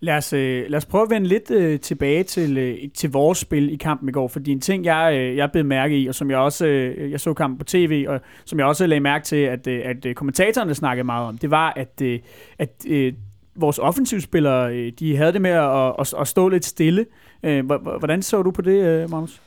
Lad 0.00 0.16
os, 0.16 0.32
øh, 0.32 0.64
lad 0.68 0.76
os 0.76 0.86
prøve 0.86 1.02
at 1.02 1.10
vende 1.10 1.28
lidt 1.28 1.50
øh, 1.50 1.80
tilbage 1.80 2.22
til, 2.22 2.58
øh, 2.58 2.78
til 2.94 3.10
vores 3.10 3.38
spil 3.38 3.72
i 3.72 3.76
kampen 3.76 4.08
i 4.08 4.12
går, 4.12 4.28
fordi 4.28 4.52
en 4.52 4.60
ting, 4.60 4.84
jeg, 4.84 5.14
øh, 5.14 5.36
jeg 5.36 5.52
blev 5.52 5.64
mærke 5.64 5.98
i, 5.98 6.06
og 6.06 6.14
som 6.14 6.30
jeg 6.30 6.38
også, 6.38 6.66
øh, 6.66 7.10
jeg 7.10 7.20
så 7.20 7.34
kampen 7.34 7.58
på 7.58 7.64
tv, 7.64 8.04
og 8.08 8.20
som 8.44 8.58
jeg 8.58 8.66
også 8.66 8.86
lagde 8.86 9.00
mærke 9.00 9.24
til, 9.24 9.36
at, 9.36 9.66
øh, 9.66 9.80
at 9.84 10.06
øh, 10.06 10.14
kommentatorerne 10.14 10.74
snakkede 10.74 11.04
meget 11.04 11.26
om, 11.26 11.38
det 11.38 11.50
var, 11.50 11.72
at, 11.76 12.02
øh, 12.02 12.20
at 12.58 12.70
øh, 12.88 13.12
vores 13.54 13.78
offensivspillere, 13.78 14.74
øh, 14.74 14.92
de 14.98 15.16
havde 15.16 15.32
det 15.32 15.42
med 15.42 15.50
at, 15.50 15.94
at, 15.98 16.14
at 16.20 16.28
stå 16.28 16.48
lidt 16.48 16.64
stille. 16.64 17.06
Øh, 17.42 17.64
hvordan 17.98 18.22
så 18.22 18.42
du 18.42 18.50
på 18.50 18.62
det, 18.62 18.84
øh, 18.84 19.10
Magnus? 19.10 19.40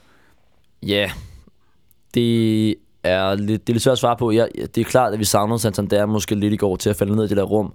Ja, 0.83 1.11
det 2.13 2.75
er 3.03 3.35
lidt, 3.35 3.67
det 3.67 3.71
er 3.71 3.73
lidt 3.73 3.83
svært 3.83 3.91
at 3.93 3.97
svare 3.99 4.17
på. 4.17 4.31
Jeg, 4.31 4.49
det 4.75 4.77
er 4.81 4.85
klart, 4.85 5.13
at 5.13 5.19
vi 5.19 5.25
savnede 5.25 5.59
Santander 5.59 6.05
måske 6.05 6.35
lidt 6.35 6.53
i 6.53 6.57
går 6.57 6.75
til 6.75 6.89
at 6.89 6.95
falde 6.95 7.15
ned 7.15 7.25
i 7.25 7.27
det 7.27 7.37
der 7.37 7.43
rum. 7.43 7.73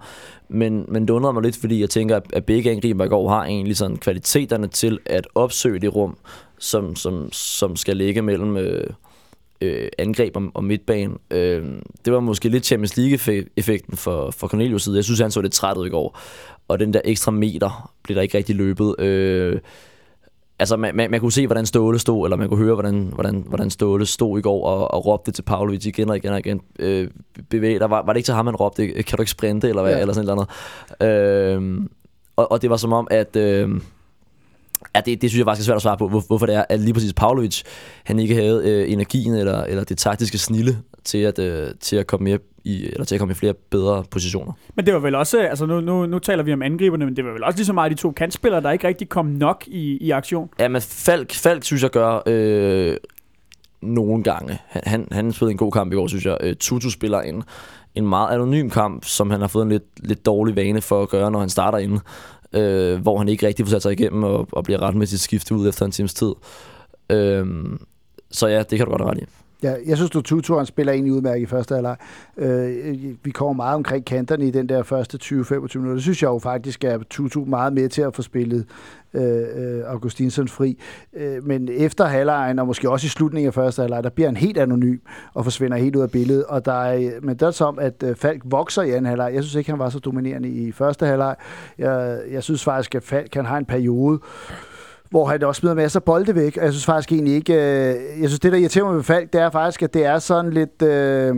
Men, 0.49 0.85
men 0.87 1.01
det 1.01 1.09
undrede 1.09 1.33
mig 1.33 1.43
lidt, 1.43 1.57
fordi 1.57 1.81
jeg 1.81 1.89
tænker, 1.89 2.15
at- 2.15 2.33
at 2.33 2.45
begge 2.45 2.71
angriber 2.71 3.05
i 3.05 3.07
går 3.07 3.29
har 3.29 3.43
egentlig 3.45 3.77
sådan 3.77 3.97
kvaliteterne 3.97 4.67
til 4.67 4.99
at 5.05 5.27
opsøge 5.35 5.79
det 5.79 5.95
rum, 5.95 6.17
som, 6.59 6.95
som, 6.95 7.29
som 7.31 7.75
skal 7.75 7.97
ligge 7.97 8.21
mellem 8.21 8.57
øh, 8.57 8.87
øh, 9.61 9.87
angreb 9.97 10.37
og, 10.37 10.43
og 10.53 10.63
midtbane. 10.63 11.13
Øh, 11.31 11.65
det 12.05 12.13
var 12.13 12.19
måske 12.19 12.49
lidt 12.49 12.65
Champions 12.65 12.97
League-effekten 12.97 13.97
for, 13.97 14.31
for 14.31 14.47
Cornelius 14.47 14.83
side. 14.83 14.95
Jeg 14.95 15.03
synes, 15.03 15.19
han 15.19 15.31
så 15.31 15.41
lidt 15.41 15.53
træt 15.53 15.77
ud 15.77 15.87
i 15.87 15.89
går. 15.89 16.19
Og 16.67 16.79
den 16.79 16.93
der 16.93 17.01
ekstra 17.05 17.31
meter 17.31 17.91
blev 18.03 18.15
der 18.15 18.21
ikke 18.21 18.37
rigtig 18.37 18.55
løbet. 18.55 18.99
Øh, 18.99 19.59
Altså, 20.59 20.77
man, 20.77 20.95
man, 20.95 21.11
man 21.11 21.19
kunne 21.19 21.31
se, 21.31 21.47
hvordan 21.47 21.65
Ståle 21.65 21.99
stod, 21.99 22.25
eller 22.25 22.37
man 22.37 22.49
kunne 22.49 22.63
høre, 22.63 22.73
hvordan, 22.73 23.11
hvordan, 23.13 23.43
hvordan 23.47 23.69
Ståle 23.69 24.05
stod 24.05 24.39
i 24.39 24.41
går 24.41 24.65
og, 24.65 24.93
og 24.93 25.05
råbte 25.05 25.31
til 25.31 25.41
Pavlovic 25.41 25.85
igen 25.85 26.09
og 26.09 26.17
igen 26.17 26.31
og 26.31 26.39
igen. 26.39 26.61
Øh, 26.79 27.07
bevæg 27.49 27.79
dig. 27.79 27.89
Var, 27.89 28.05
var 28.05 28.13
det 28.13 28.17
ikke 28.17 28.27
til 28.27 28.33
ham, 28.33 28.45
han 28.45 28.55
råbte, 28.55 28.87
kan 28.87 29.17
du 29.17 29.21
ikke 29.21 29.31
sprinte, 29.31 29.69
eller 29.69 29.81
hvad, 29.81 29.91
ja. 29.91 29.99
Eller 29.99 30.13
sådan 30.13 30.35
noget. 30.35 30.49
Øh, 31.01 31.81
og, 32.35 32.51
og 32.51 32.61
det 32.61 32.69
var 32.69 32.77
som 32.77 32.93
om, 32.93 33.07
at... 33.11 33.35
Øh, 33.35 33.69
Ja, 34.95 35.01
det, 35.05 35.21
det 35.21 35.29
synes 35.29 35.39
jeg 35.39 35.45
faktisk 35.45 35.63
er 35.63 35.71
svært 35.71 35.75
at 35.75 35.81
svare 35.81 35.97
på, 35.97 36.07
hvor, 36.07 36.23
hvorfor 36.27 36.45
det 36.45 36.55
er, 36.55 36.65
at 36.69 36.79
lige 36.79 36.93
præcis 36.93 37.13
Pavlovic, 37.13 37.61
han 38.03 38.19
ikke 38.19 38.35
havde 38.35 38.61
øh, 38.65 38.91
energien 38.91 39.33
eller, 39.33 39.63
eller 39.63 39.83
det 39.83 39.97
taktiske 39.97 40.37
snille 40.37 40.77
til 41.03 41.17
at, 41.17 41.39
øh, 41.39 41.67
til 41.79 41.95
at 41.95 42.07
komme 42.07 42.23
mere 42.23 42.39
i, 42.65 42.85
eller 42.85 43.05
til 43.05 43.15
at 43.15 43.19
komme 43.19 43.31
i 43.31 43.35
flere 43.35 43.53
bedre 43.69 44.03
positioner. 44.11 44.53
Men 44.75 44.85
det 44.85 44.93
var 44.93 44.99
vel 44.99 45.15
også, 45.15 45.39
altså 45.39 45.65
nu, 45.65 45.81
nu, 45.81 46.05
nu 46.05 46.19
taler 46.19 46.43
vi 46.43 46.53
om 46.53 46.61
angriberne, 46.61 47.05
men 47.05 47.15
det 47.15 47.25
var 47.25 47.31
vel 47.31 47.43
også 47.43 47.57
lige 47.57 47.65
så 47.65 47.73
meget 47.73 47.91
de 47.91 47.95
to 47.95 48.11
kantspillere, 48.11 48.61
der 48.61 48.71
ikke 48.71 48.87
rigtig 48.87 49.09
kom 49.09 49.25
nok 49.25 49.63
i, 49.67 49.97
i 49.97 50.11
aktion. 50.11 50.49
Ja, 50.59 50.67
men 50.67 50.81
Falk, 50.81 51.33
Falk 51.33 51.63
synes 51.63 51.83
jeg 51.83 51.91
gør 51.91 52.21
øh, 52.25 52.97
nogle 53.81 54.23
gange. 54.23 54.57
Han, 54.67 54.81
han, 54.85 55.07
han 55.11 55.33
spillede 55.33 55.51
en 55.51 55.57
god 55.57 55.71
kamp 55.71 55.93
i 55.93 55.95
går, 55.95 56.07
synes 56.07 56.25
jeg. 56.25 56.37
Øh, 56.41 56.55
Tutu 56.55 56.89
spiller 56.89 57.21
en, 57.21 57.43
en 57.95 58.07
meget 58.07 58.35
anonym 58.35 58.69
kamp, 58.69 59.05
som 59.05 59.29
han 59.29 59.41
har 59.41 59.47
fået 59.47 59.63
en 59.63 59.69
lidt, 59.69 60.07
lidt 60.07 60.25
dårlig 60.25 60.55
vane 60.55 60.81
for 60.81 61.01
at 61.01 61.09
gøre, 61.09 61.31
når 61.31 61.39
han 61.39 61.49
starter 61.49 61.77
inde. 61.77 61.99
Øh, 62.53 63.01
hvor 63.01 63.17
han 63.17 63.29
ikke 63.29 63.47
rigtig 63.47 63.65
får 63.65 63.69
sat 63.69 63.81
sig 63.81 63.91
igennem 63.91 64.23
og, 64.23 64.47
og 64.51 64.63
bliver 64.63 64.81
ret 64.81 64.95
med 64.95 65.07
sit 65.07 65.19
skifte 65.19 65.55
ud 65.55 65.69
efter 65.69 65.85
en 65.85 65.91
times 65.91 66.13
tid. 66.13 66.33
Øh, 67.09 67.45
så 68.31 68.47
ja, 68.47 68.63
det 68.63 68.77
kan 68.77 68.85
du 68.85 68.91
godt 68.91 69.01
have 69.01 69.11
ret 69.11 69.17
i. 69.17 69.25
Ja, 69.65 69.75
jeg 69.85 69.97
synes, 69.97 70.11
du 70.11 70.21
Tutu, 70.21 70.57
han 70.57 70.65
spiller 70.65 70.93
egentlig 70.93 71.13
udmærket 71.13 71.41
i 71.41 71.45
første 71.45 71.73
halvleg. 71.73 71.95
Øh, 72.37 72.95
vi 73.23 73.31
kommer 73.31 73.53
meget 73.53 73.75
omkring 73.75 74.05
kanterne 74.05 74.47
i 74.47 74.51
den 74.51 74.69
der 74.69 74.83
første 74.83 75.19
20-25 75.23 75.33
minutter. 75.33 75.93
Det 75.93 76.01
synes 76.01 76.23
jeg 76.23 76.27
jo 76.27 76.39
faktisk 76.39 76.83
er 76.83 76.99
Tutu 77.09 77.45
meget 77.45 77.73
med 77.73 77.89
til 77.89 78.01
at 78.01 78.15
få 78.15 78.21
spillet 78.21 78.65
øh, 79.13 79.23
øh, 79.55 79.83
Augustinsson 79.85 80.47
fri. 80.47 80.79
Øh, 81.13 81.43
men 81.43 81.69
efter 81.71 82.05
halvlejen, 82.05 82.59
og 82.59 82.67
måske 82.67 82.89
også 82.89 83.05
i 83.05 83.09
slutningen 83.09 83.47
af 83.47 83.53
første 83.53 83.81
halvleg, 83.81 84.03
der 84.03 84.09
bliver 84.09 84.27
han 84.27 84.37
helt 84.37 84.57
anonym 84.57 84.97
og 85.33 85.43
forsvinder 85.43 85.77
helt 85.77 85.95
ud 85.95 86.01
af 86.01 86.11
billedet. 86.11 86.45
Og 86.45 86.65
der 86.65 86.83
er, 86.83 87.11
men 87.21 87.35
det 87.35 87.41
er 87.41 87.51
som, 87.51 87.79
at 87.79 88.03
øh, 88.03 88.15
Falk 88.15 88.41
vokser 88.45 88.81
i 88.81 88.89
anden 88.89 89.05
halvleg. 89.05 89.31
Jeg 89.33 89.43
synes 89.43 89.55
ikke, 89.55 89.69
han 89.69 89.79
var 89.79 89.89
så 89.89 89.99
dominerende 89.99 90.49
i 90.49 90.71
første 90.71 91.05
halvleg. 91.05 91.35
Jeg, 91.77 92.19
jeg 92.31 92.43
synes 92.43 92.63
faktisk, 92.63 92.95
at 92.95 93.03
Falk 93.03 93.29
kan 93.31 93.45
har 93.45 93.57
en 93.57 93.65
periode, 93.65 94.19
hvor 95.09 95.25
han 95.25 95.43
også 95.43 95.59
smider 95.59 95.75
masser 95.75 95.99
af 95.99 96.03
bolde 96.03 96.35
væk. 96.35 96.57
Og 96.57 96.63
jeg 96.63 96.73
synes 96.73 96.85
faktisk 96.85 97.11
egentlig 97.11 97.35
ikke... 97.35 97.53
Øh, 97.53 98.21
jeg 98.21 98.29
synes, 98.29 98.39
det, 98.39 98.51
der 98.51 98.57
irriterer 98.57 98.85
mig 98.85 98.95
ved 98.95 99.03
Falk, 99.03 99.33
det 99.33 99.41
er 99.41 99.49
faktisk, 99.49 99.81
at 99.81 99.93
det 99.93 100.05
er 100.05 100.19
sådan 100.19 100.51
lidt... 100.53 100.81
Øh, 100.81 101.35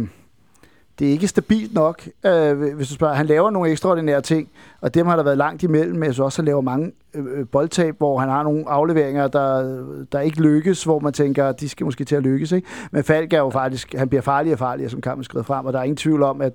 det 0.99 1.07
er 1.07 1.11
ikke 1.11 1.27
stabilt 1.27 1.73
nok, 1.73 2.07
øh, 2.25 2.73
hvis 2.75 2.87
du 2.87 2.93
spørger. 2.93 3.13
Han 3.13 3.25
laver 3.25 3.49
nogle 3.49 3.71
ekstraordinære 3.71 4.21
ting, 4.21 4.49
og 4.81 4.93
dem 4.93 5.05
har 5.05 5.15
der 5.15 5.23
været 5.23 5.37
langt 5.37 5.63
imellem, 5.63 5.93
men 5.93 6.03
jeg 6.03 6.13
synes 6.13 6.25
også, 6.25 6.35
at 6.35 6.43
han 6.43 6.45
laver 6.45 6.61
mange 6.61 6.91
øh, 7.13 7.25
øh, 7.39 7.47
boldtab, 7.47 7.97
hvor 7.97 8.19
han 8.19 8.29
har 8.29 8.43
nogle 8.43 8.69
afleveringer, 8.69 9.27
der, 9.27 9.83
der 10.11 10.19
ikke 10.19 10.41
lykkes, 10.41 10.83
hvor 10.83 10.99
man 10.99 11.13
tænker, 11.13 11.45
at 11.45 11.59
de 11.59 11.69
skal 11.69 11.85
måske 11.85 12.05
til 12.05 12.15
at 12.15 12.23
lykkes. 12.23 12.51
Ikke? 12.51 12.67
Men 12.91 13.03
Falk 13.03 13.33
er 13.33 13.37
jo 13.37 13.49
faktisk, 13.49 13.93
han 13.93 14.09
bliver 14.09 14.21
farligere 14.21 14.55
og 14.55 14.59
farligere, 14.59 14.89
som 14.89 15.01
kampen 15.01 15.23
skrider 15.23 15.43
frem, 15.43 15.65
og 15.65 15.73
der 15.73 15.79
er 15.79 15.83
ingen 15.83 15.97
tvivl 15.97 16.23
om, 16.23 16.41
at, 16.41 16.53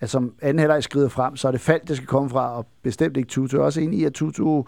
at 0.00 0.10
som 0.10 0.32
anden 0.42 0.58
halvleg 0.58 0.82
skrider 0.82 1.08
frem, 1.08 1.36
så 1.36 1.48
er 1.48 1.52
det 1.52 1.60
Falk, 1.60 1.88
der 1.88 1.94
skal 1.94 2.06
komme 2.06 2.30
fra, 2.30 2.56
og 2.56 2.66
bestemt 2.82 3.16
ikke 3.16 3.28
Tutu. 3.28 3.56
Jeg 3.56 3.62
er 3.62 3.66
også 3.66 3.80
enig 3.80 4.00
i, 4.00 4.04
at 4.04 4.12
Tutu 4.12 4.64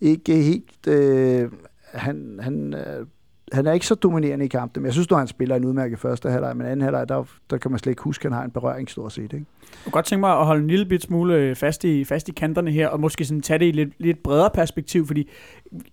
ikke 0.00 0.34
helt... 0.34 0.88
Øh, 0.88 1.50
han, 1.92 2.38
han 2.42 2.74
øh, 2.74 3.06
han 3.52 3.66
er 3.66 3.72
ikke 3.72 3.86
så 3.86 3.94
dominerende 3.94 4.44
i 4.44 4.48
kampen. 4.48 4.84
Jeg 4.84 4.92
synes, 4.92 5.06
du 5.06 5.14
han 5.14 5.26
spiller 5.26 5.56
en 5.56 5.64
udmærket 5.64 5.98
første 5.98 6.30
halvleg, 6.30 6.56
men 6.56 6.66
anden 6.66 6.82
halvleg, 6.82 7.08
der, 7.08 7.24
der 7.50 7.58
kan 7.58 7.70
man 7.70 7.78
slet 7.78 7.90
ikke 7.90 8.02
huske, 8.02 8.26
at 8.26 8.32
han 8.32 8.38
har 8.38 8.44
en 8.44 8.50
berøring 8.50 8.90
stort 8.90 9.12
set. 9.12 9.22
Ikke? 9.22 9.36
Jeg 9.36 9.44
kunne 9.84 9.92
godt 9.92 10.06
tænke 10.06 10.20
mig 10.20 10.38
at 10.38 10.46
holde 10.46 10.62
en 10.62 10.68
lille 10.68 10.86
bit 10.86 11.02
smule 11.02 11.34
øh, 11.34 11.56
fast 11.56 11.84
i, 11.84 12.04
fast 12.04 12.28
i 12.28 12.32
kanterne 12.32 12.70
her, 12.70 12.88
og 12.88 13.00
måske 13.00 13.24
sådan 13.24 13.40
tage 13.40 13.58
det 13.58 13.66
i 13.66 13.70
lidt, 13.70 13.90
lidt 13.98 14.22
bredere 14.22 14.50
perspektiv, 14.54 15.06
fordi 15.06 15.28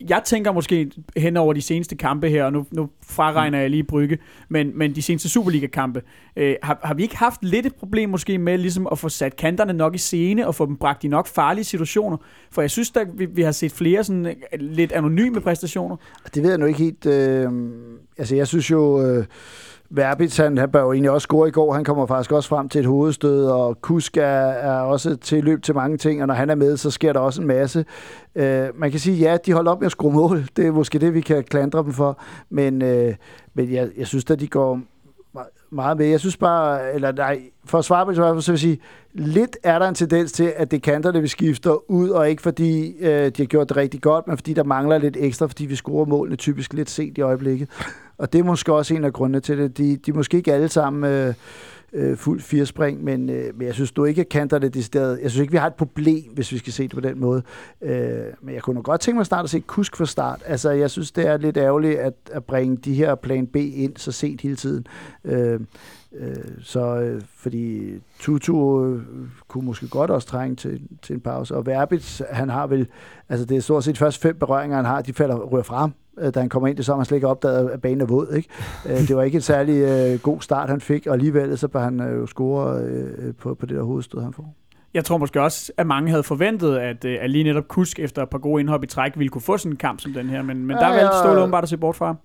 jeg 0.09 0.21
tænker 0.25 0.51
måske 0.51 0.91
hen 1.17 1.37
over 1.37 1.53
de 1.53 1.61
seneste 1.61 1.95
kampe 1.95 2.29
her, 2.29 2.43
og 2.43 2.53
nu, 2.53 2.65
nu 2.71 2.89
fraregner 3.07 3.59
jeg 3.59 3.69
lige 3.69 3.83
Brygge, 3.83 4.17
men, 4.49 4.71
men 4.77 4.95
de 4.95 5.01
seneste 5.01 5.29
Superliga-kampe, 5.29 6.01
øh, 6.35 6.55
har, 6.63 6.79
har 6.83 6.93
vi 6.93 7.03
ikke 7.03 7.17
haft 7.17 7.43
lidt 7.43 7.65
et 7.65 7.75
problem 7.75 8.09
måske 8.09 8.37
med 8.37 8.57
ligesom 8.57 8.87
at 8.91 8.99
få 8.99 9.09
sat 9.09 9.35
kanterne 9.35 9.73
nok 9.73 9.95
i 9.95 9.97
scene, 9.97 10.47
og 10.47 10.55
få 10.55 10.65
dem 10.65 10.77
bragt 10.77 11.03
i 11.03 11.07
nok 11.07 11.27
farlige 11.27 11.63
situationer? 11.63 12.17
For 12.51 12.61
jeg 12.61 12.71
synes, 12.71 12.91
at 12.95 13.07
vi, 13.13 13.25
vi 13.25 13.41
har 13.41 13.51
set 13.51 13.71
flere 13.71 14.03
sådan 14.03 14.25
øh, 14.25 14.33
lidt 14.59 14.91
anonyme 14.91 15.41
præstationer. 15.41 15.97
Det 16.35 16.43
ved 16.43 16.49
jeg 16.49 16.59
nu 16.59 16.65
ikke 16.65 16.79
helt. 16.79 17.05
Øh, 17.05 17.51
altså, 18.17 18.35
jeg 18.35 18.47
synes 18.47 18.71
jo... 18.71 19.01
Øh 19.01 19.25
Verbitz, 19.89 20.37
han, 20.37 20.57
han 20.57 20.71
bør 20.71 20.81
jo 20.81 20.91
egentlig 20.91 21.11
også 21.11 21.25
score 21.25 21.47
i 21.47 21.51
går. 21.51 21.73
Han 21.73 21.83
kommer 21.83 22.05
faktisk 22.05 22.31
også 22.31 22.49
frem 22.49 22.69
til 22.69 22.79
et 22.79 22.85
hovedstød, 22.85 23.45
og 23.45 23.81
Kusk 23.81 24.17
er, 24.17 24.21
er 24.21 24.79
også 24.79 25.15
til 25.15 25.43
løb 25.43 25.63
til 25.63 25.75
mange 25.75 25.97
ting, 25.97 26.21
og 26.21 26.27
når 26.27 26.33
han 26.33 26.49
er 26.49 26.55
med, 26.55 26.77
så 26.77 26.91
sker 26.91 27.13
der 27.13 27.19
også 27.19 27.41
en 27.41 27.47
masse. 27.47 27.85
Øh, 28.35 28.67
man 28.75 28.91
kan 28.91 28.99
sige, 28.99 29.17
ja, 29.17 29.37
de 29.45 29.53
holder 29.53 29.71
op 29.71 29.79
med 29.79 29.85
at 29.85 29.91
skrue 29.91 30.13
mål. 30.13 30.47
Det 30.55 30.67
er 30.67 30.71
måske 30.71 30.99
det, 30.99 31.13
vi 31.13 31.21
kan 31.21 31.43
klandre 31.43 31.83
dem 31.83 31.93
for. 31.93 32.19
Men, 32.49 32.81
øh, 32.81 33.15
men 33.53 33.73
jeg, 33.73 33.89
jeg 33.97 34.07
synes 34.07 34.31
at 34.31 34.39
de 34.39 34.47
går 34.47 34.79
meget 35.75 35.97
med. 35.97 36.05
Jeg 36.05 36.19
synes 36.19 36.37
bare, 36.37 36.93
eller 36.93 37.11
nej, 37.11 37.41
for 37.65 37.77
at 37.77 37.85
svare 37.85 38.05
på 38.05 38.11
det, 38.11 38.17
så 38.17 38.33
vil 38.33 38.53
jeg 38.53 38.59
sige, 38.59 38.79
lidt 39.13 39.57
er 39.63 39.79
der 39.79 39.87
en 39.87 39.95
tendens 39.95 40.31
til, 40.31 40.53
at 40.55 40.71
det 40.71 40.81
kanter 40.81 41.11
det, 41.11 41.23
vi 41.23 41.27
skifter 41.27 41.91
ud, 41.91 42.09
og 42.09 42.29
ikke 42.29 42.41
fordi 42.41 42.95
øh, 42.99 43.25
de 43.25 43.33
har 43.37 43.45
gjort 43.45 43.69
det 43.69 43.77
rigtig 43.77 44.01
godt, 44.01 44.27
men 44.27 44.37
fordi 44.37 44.53
der 44.53 44.63
mangler 44.63 44.97
lidt 44.97 45.17
ekstra, 45.19 45.47
fordi 45.47 45.65
vi 45.65 45.75
scorer 45.75 46.05
målene 46.05 46.35
typisk 46.35 46.73
lidt 46.73 46.89
sent 46.89 47.17
i 47.17 47.21
øjeblikket. 47.21 47.69
Og 48.17 48.33
det 48.33 48.39
er 48.39 48.43
måske 48.43 48.73
også 48.73 48.93
en 48.93 49.03
af 49.03 49.13
grundene 49.13 49.39
til 49.39 49.57
det. 49.57 49.77
De, 49.77 49.97
de 49.97 50.11
er 50.11 50.15
måske 50.15 50.37
ikke 50.37 50.53
alle 50.53 50.67
sammen 50.67 51.11
øh, 51.11 51.33
øh, 51.93 52.17
fuldt 52.17 52.43
fire 52.43 52.65
spring, 52.65 53.03
men, 53.03 53.29
øh, 53.29 53.57
men 53.57 53.67
jeg 53.67 53.73
synes 53.73 53.91
du 53.91 54.05
ikke, 54.05 54.21
at 54.21 54.29
kanter 54.29 54.59
det 54.59 54.73
decideret. 54.73 55.19
Jeg 55.21 55.31
synes 55.31 55.41
ikke, 55.41 55.51
vi 55.51 55.57
har 55.57 55.67
et 55.67 55.73
problem, 55.73 56.23
hvis 56.33 56.51
vi 56.51 56.57
skal 56.57 56.73
se 56.73 56.83
det 56.83 56.91
på 56.91 56.99
den 56.99 57.19
måde. 57.19 57.43
Øh, 57.81 58.25
men 58.41 58.55
jeg 58.55 58.61
kunne 58.61 58.73
nok 58.73 58.85
godt 58.85 59.01
tænke 59.01 59.17
mig 59.17 59.25
snart 59.25 59.43
at 59.43 59.49
se 59.49 59.59
Kusk 59.59 59.95
fra 59.95 60.05
start. 60.05 60.41
Altså, 60.45 60.71
jeg 60.71 60.91
synes, 60.91 61.11
det 61.11 61.27
er 61.27 61.37
lidt 61.37 61.57
ærgerligt 61.57 61.99
at, 61.99 62.13
at 62.31 62.43
bringe 62.43 62.77
de 62.77 62.93
her 62.93 63.15
plan 63.15 63.47
B 63.47 63.55
ind 63.55 63.97
så 63.97 64.11
sent 64.11 64.41
hele 64.41 64.55
tiden. 64.55 64.87
Øh, 65.25 65.59
øh, 66.15 66.35
så 66.61 66.95
øh, 66.99 67.21
fordi 67.35 67.93
Tutu 68.19 68.85
øh, 68.85 69.01
kunne 69.47 69.65
måske 69.65 69.87
godt 69.87 70.11
også 70.11 70.27
trænge 70.27 70.55
til, 70.55 70.81
til 71.01 71.13
en 71.13 71.21
pause. 71.21 71.55
Og 71.55 71.65
Verbitz, 71.65 72.21
han 72.29 72.49
har 72.49 72.67
vel, 72.67 72.87
altså 73.29 73.45
det 73.45 73.57
er 73.57 73.61
stort 73.61 73.83
set 73.83 73.97
først 73.97 74.21
fem 74.21 74.39
berøringer, 74.39 74.75
han 74.75 74.85
har, 74.85 75.01
de 75.01 75.13
falder 75.13 75.35
rører 75.35 75.63
frem 75.63 75.91
da 76.35 76.39
han 76.39 76.49
kommer 76.49 76.67
ind, 76.67 76.77
det 76.77 76.85
så 76.85 76.91
har 76.91 76.97
man 76.97 77.05
slet 77.05 77.15
ikke 77.15 77.27
opdaget, 77.27 77.69
at 77.69 77.81
banen 77.81 78.01
er 78.01 78.05
våd. 78.05 78.33
Ikke? 78.35 78.49
Øh, 78.85 79.07
det 79.07 79.15
var 79.15 79.23
ikke 79.23 79.35
en 79.35 79.41
særlig 79.41 79.75
øh, 79.75 80.19
god 80.19 80.41
start, 80.41 80.69
han 80.69 80.81
fik, 80.81 81.07
og 81.07 81.13
alligevel 81.13 81.57
så 81.57 81.67
bør 81.67 81.83
han 81.83 81.99
jo 81.99 82.25
score 82.25 82.81
på, 83.39 83.53
på 83.53 83.65
det 83.65 83.75
der 83.75 83.83
hovedstød, 83.83 84.21
han 84.21 84.33
får. 84.33 84.55
Jeg 84.93 85.05
tror 85.05 85.17
måske 85.17 85.41
også, 85.41 85.71
at 85.77 85.87
mange 85.87 86.09
havde 86.09 86.23
forventet, 86.23 86.77
at, 86.77 87.05
at 87.05 87.29
lige 87.29 87.43
netop 87.43 87.67
Kusk 87.67 87.99
efter 87.99 88.23
et 88.23 88.29
par 88.29 88.37
gode 88.37 88.59
indhop 88.59 88.83
i 88.83 88.87
træk 88.87 89.11
ville 89.15 89.29
kunne 89.29 89.41
få 89.41 89.57
sådan 89.57 89.71
en 89.71 89.77
kamp 89.77 89.99
som 89.99 90.13
den 90.13 90.29
her, 90.29 90.41
men, 90.41 90.65
men 90.65 90.77
der 90.77 90.87
ja, 90.87 90.95
valgte 90.95 91.17
Ståle 91.23 91.39
åbenbart 91.39 91.63
at 91.63 91.69
se 91.69 91.77
bort 91.77 91.95
fra 91.95 92.15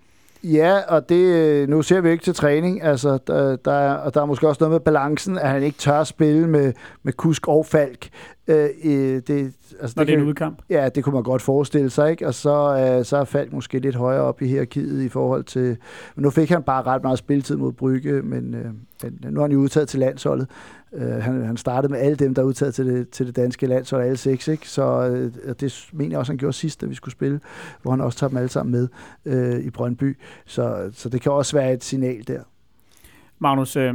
Ja, 0.44 0.78
og 0.88 1.08
det, 1.08 1.68
nu 1.68 1.82
ser 1.82 2.00
vi 2.00 2.10
ikke 2.10 2.24
til 2.24 2.34
træning, 2.34 2.82
altså, 2.82 3.18
der, 3.26 3.56
der, 3.56 3.72
er, 3.72 3.94
og 3.94 4.14
der 4.14 4.22
er 4.22 4.24
måske 4.24 4.48
også 4.48 4.58
noget 4.60 4.72
med 4.72 4.80
balancen, 4.80 5.38
at 5.38 5.48
han 5.48 5.62
ikke 5.62 5.78
tør 5.78 6.04
spille 6.04 6.48
med, 6.48 6.72
med 7.02 7.12
Kusk 7.12 7.48
og 7.48 7.66
Falk. 7.66 8.08
Øh, 8.48 8.56
det, 8.84 9.52
altså, 9.80 9.94
Når 9.96 10.04
det, 10.04 10.06
det 10.06 10.14
er 10.14 10.18
en 10.18 10.28
udkamp? 10.28 10.62
Ja, 10.70 10.88
det 10.88 11.04
kunne 11.04 11.12
man 11.12 11.22
godt 11.22 11.42
forestille 11.42 11.90
sig, 11.90 12.10
ikke? 12.10 12.26
Og 12.26 12.34
så, 12.34 12.94
øh, 12.98 13.04
så 13.04 13.16
er 13.16 13.24
Falk 13.24 13.52
måske 13.52 13.78
lidt 13.78 13.96
højere 13.96 14.22
op 14.22 14.42
i 14.42 14.46
hierarkiet 14.46 15.02
i 15.02 15.08
forhold 15.08 15.44
til... 15.44 15.76
Men 16.14 16.22
nu 16.22 16.30
fik 16.30 16.48
han 16.48 16.62
bare 16.62 16.82
ret 16.82 17.02
meget 17.02 17.18
spilletid 17.18 17.56
mod 17.56 17.72
Brygge, 17.72 18.22
men, 18.22 18.54
øh, 18.54 18.64
men 19.02 19.18
nu 19.30 19.40
er 19.40 19.44
han 19.44 19.52
jo 19.52 19.58
udtaget 19.58 19.88
til 19.88 20.00
landsholdet. 20.00 20.48
Øh, 20.92 21.08
han, 21.08 21.44
han 21.44 21.56
startede 21.56 21.92
med 21.92 22.00
alle 22.00 22.16
dem, 22.16 22.34
der 22.34 22.42
er 22.42 22.46
udtaget 22.46 22.74
til 22.74 22.86
det, 22.86 23.08
til 23.10 23.26
det 23.26 23.36
danske 23.36 23.66
landshold, 23.66 24.04
alle 24.04 24.16
seks, 24.16 24.48
ikke? 24.48 24.68
Så 24.68 25.08
øh, 25.08 25.54
det 25.60 25.88
mener 25.92 26.10
jeg 26.10 26.18
også, 26.18 26.32
han 26.32 26.38
gjorde 26.38 26.52
sidst, 26.52 26.80
da 26.80 26.86
vi 26.86 26.94
skulle 26.94 27.12
spille, 27.12 27.40
hvor 27.82 27.90
han 27.90 28.00
også 28.00 28.18
tager 28.18 28.28
dem 28.28 28.36
alle 28.36 28.48
sammen 28.48 28.72
med 28.72 28.88
øh, 29.24 29.60
i 29.60 29.70
Brøndby. 29.70 30.16
Så, 30.46 30.90
så 30.92 31.08
det 31.08 31.20
kan 31.20 31.32
også 31.32 31.56
være 31.56 31.72
et 31.72 31.84
signal 31.84 32.24
der. 32.26 32.40
Magnus, 33.42 33.76
øh, 33.76 33.94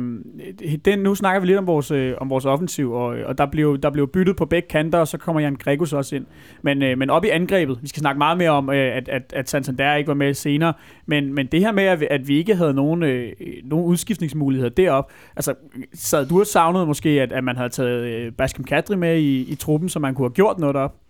den, 0.85 0.99
nu 0.99 1.15
snakker 1.15 1.39
vi 1.39 1.47
lidt 1.47 1.57
om 1.57 1.67
vores, 1.67 1.91
øh, 1.91 2.13
om 2.17 2.29
vores 2.29 2.45
offensiv, 2.45 2.91
og, 2.91 3.17
øh, 3.17 3.27
og 3.27 3.37
der, 3.37 3.45
blev, 3.45 3.77
der 3.77 3.89
blev 3.89 4.07
byttet 4.07 4.35
på 4.35 4.45
begge 4.45 4.67
kanter, 4.67 4.99
og 4.99 5.07
så 5.07 5.17
kommer 5.17 5.41
Jan 5.41 5.55
Gregus 5.55 5.93
også 5.93 6.15
ind. 6.15 6.25
Men, 6.61 6.83
øh, 6.83 6.97
men 6.97 7.09
op 7.09 7.25
i 7.25 7.29
angrebet, 7.29 7.79
vi 7.81 7.87
skal 7.87 7.99
snakke 7.99 8.17
meget 8.17 8.37
mere 8.37 8.49
om, 8.49 8.69
øh, 8.69 8.95
at, 8.95 9.09
at, 9.09 9.33
at 9.35 9.49
Santander 9.49 9.95
ikke 9.95 10.07
var 10.07 10.13
med 10.13 10.33
senere, 10.33 10.73
men, 11.05 11.33
men 11.33 11.47
det 11.47 11.59
her 11.59 11.71
med, 11.71 11.83
at 11.83 11.99
vi, 11.99 12.07
at 12.09 12.27
vi 12.27 12.37
ikke 12.37 12.55
havde 12.55 12.73
nogen, 12.73 13.03
øh, 13.03 13.31
nogen 13.63 13.85
udskiftningsmuligheder 13.85 14.69
derop, 14.69 15.11
altså 15.35 15.53
sad 15.93 16.25
du 16.27 16.39
og 16.39 16.47
savnede 16.47 16.85
måske, 16.85 17.09
at, 17.09 17.31
at 17.31 17.43
man 17.43 17.55
havde 17.55 17.69
taget 17.69 18.07
øh, 18.07 18.31
Baskem 18.31 18.65
Kadri 18.65 18.95
med 18.95 19.17
i, 19.17 19.51
i 19.51 19.55
truppen, 19.55 19.89
så 19.89 19.99
man 19.99 20.15
kunne 20.15 20.25
have 20.25 20.33
gjort 20.33 20.59
noget 20.59 20.75
derop? 20.75 21.04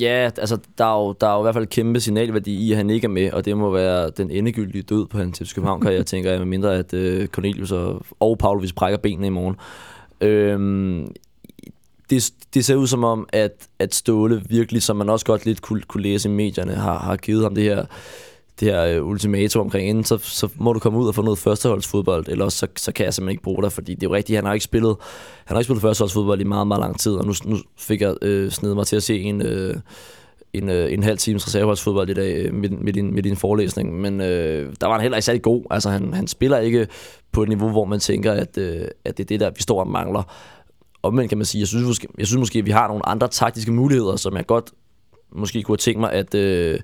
Ja, 0.00 0.30
altså, 0.38 0.58
der 0.78 0.84
er, 0.84 1.04
jo, 1.04 1.12
der 1.20 1.26
er 1.26 1.34
jo 1.34 1.40
i 1.40 1.42
hvert 1.42 1.54
fald 1.54 1.66
kæmpe 1.66 2.00
signalværdi 2.00 2.56
i, 2.56 2.70
at 2.72 2.76
han 2.76 2.90
ikke 2.90 3.04
er 3.04 3.08
med, 3.08 3.32
og 3.32 3.44
det 3.44 3.56
må 3.56 3.70
være 3.70 4.10
den 4.10 4.30
endegyldige 4.30 4.82
død 4.82 5.06
på 5.06 5.18
hans 5.18 5.38
FC 5.38 5.54
København-karriere, 5.54 6.02
tænker 6.12 6.30
jeg, 6.30 6.38
med 6.38 6.46
mindre 6.46 6.76
at 6.76 6.94
uh, 6.94 7.26
Cornelius 7.26 7.72
og, 7.72 8.02
og 8.20 8.38
Paulus 8.38 8.72
brækker 8.72 8.98
benene 8.98 9.26
i 9.26 9.30
morgen. 9.30 9.56
Øhm, 10.20 11.14
det, 12.10 12.30
det 12.54 12.64
ser 12.64 12.74
ud 12.74 12.86
som 12.86 13.04
om, 13.04 13.28
at, 13.32 13.68
at 13.78 13.94
Ståle 13.94 14.42
virkelig, 14.48 14.82
som 14.82 14.96
man 14.96 15.08
også 15.08 15.26
godt 15.26 15.46
lidt 15.46 15.62
kunne, 15.62 15.82
kunne 15.82 16.02
læse 16.02 16.28
i 16.28 16.32
medierne, 16.32 16.74
har, 16.74 16.98
har 16.98 17.16
givet 17.16 17.42
ham 17.42 17.54
det 17.54 17.64
her 17.64 17.84
det 18.60 18.68
her 18.68 18.84
øh, 18.84 19.06
ultimatum 19.06 19.60
omkring 19.60 19.88
inden, 19.88 20.04
så, 20.04 20.18
så 20.18 20.48
må 20.56 20.72
du 20.72 20.78
komme 20.78 20.98
ud 20.98 21.08
og 21.08 21.14
få 21.14 21.22
noget 21.22 21.38
førsteholdsfodbold, 21.38 22.28
eller 22.28 22.48
så, 22.48 22.66
så 22.76 22.92
kan 22.92 23.04
jeg 23.04 23.14
simpelthen 23.14 23.32
ikke 23.32 23.42
bruge 23.42 23.62
dig, 23.62 23.72
fordi 23.72 23.94
det 23.94 24.02
er 24.02 24.10
jo 24.10 24.14
rigtigt, 24.14 24.36
han 24.36 24.44
har 24.44 24.52
ikke 24.52 24.64
spillet, 24.64 24.96
han 25.44 25.54
har 25.54 25.60
ikke 25.60 25.64
spillet 25.64 25.82
førsteholdsfodbold 25.82 26.40
i 26.40 26.44
meget, 26.44 26.66
meget 26.66 26.80
lang 26.80 27.00
tid, 27.00 27.12
og 27.12 27.26
nu, 27.26 27.32
nu 27.44 27.58
fik 27.78 28.00
jeg 28.00 28.14
øh, 28.22 28.50
snedet 28.50 28.76
mig 28.76 28.86
til 28.86 28.96
at 28.96 29.02
se 29.02 29.20
en, 29.20 29.42
øh, 29.42 29.74
en, 30.52 30.68
øh, 30.68 30.92
en 30.92 31.02
halv 31.02 31.18
times 31.18 31.46
reserveholdsfodbold 31.46 32.10
i 32.10 32.14
dag 32.14 32.36
øh, 32.36 32.54
med, 32.54 32.68
med, 32.68 32.92
din, 32.92 33.14
med 33.14 33.22
din 33.22 33.36
forelæsning, 33.36 34.00
men 34.00 34.20
øh, 34.20 34.72
der 34.80 34.86
var 34.86 34.92
han 34.92 35.02
heller 35.02 35.16
ikke 35.16 35.24
særlig 35.24 35.42
god, 35.42 35.64
altså 35.70 35.90
han, 35.90 36.14
han 36.14 36.26
spiller 36.26 36.58
ikke 36.58 36.86
på 37.32 37.42
et 37.42 37.48
niveau, 37.48 37.68
hvor 37.68 37.84
man 37.84 38.00
tænker, 38.00 38.32
at, 38.32 38.58
øh, 38.58 38.88
at 39.04 39.16
det 39.16 39.24
er 39.24 39.28
det 39.28 39.40
der, 39.40 39.50
vi 39.50 39.62
står 39.62 39.80
og 39.80 39.88
mangler. 39.88 40.22
Omvendt 41.02 41.28
kan 41.28 41.38
man 41.38 41.44
sige, 41.44 41.60
jeg 41.60 41.68
synes, 41.68 41.86
måske, 41.86 42.08
jeg 42.18 42.26
synes 42.26 42.38
måske, 42.38 42.58
at 42.58 42.66
vi 42.66 42.70
har 42.70 42.88
nogle 42.88 43.08
andre 43.08 43.28
taktiske 43.28 43.72
muligheder, 43.72 44.16
som 44.16 44.36
jeg 44.36 44.46
godt 44.46 44.70
måske 45.32 45.62
kunne 45.62 45.72
have 45.72 45.76
tænkt 45.76 46.00
mig, 46.00 46.12
at, 46.12 46.34
øh, 46.34 46.80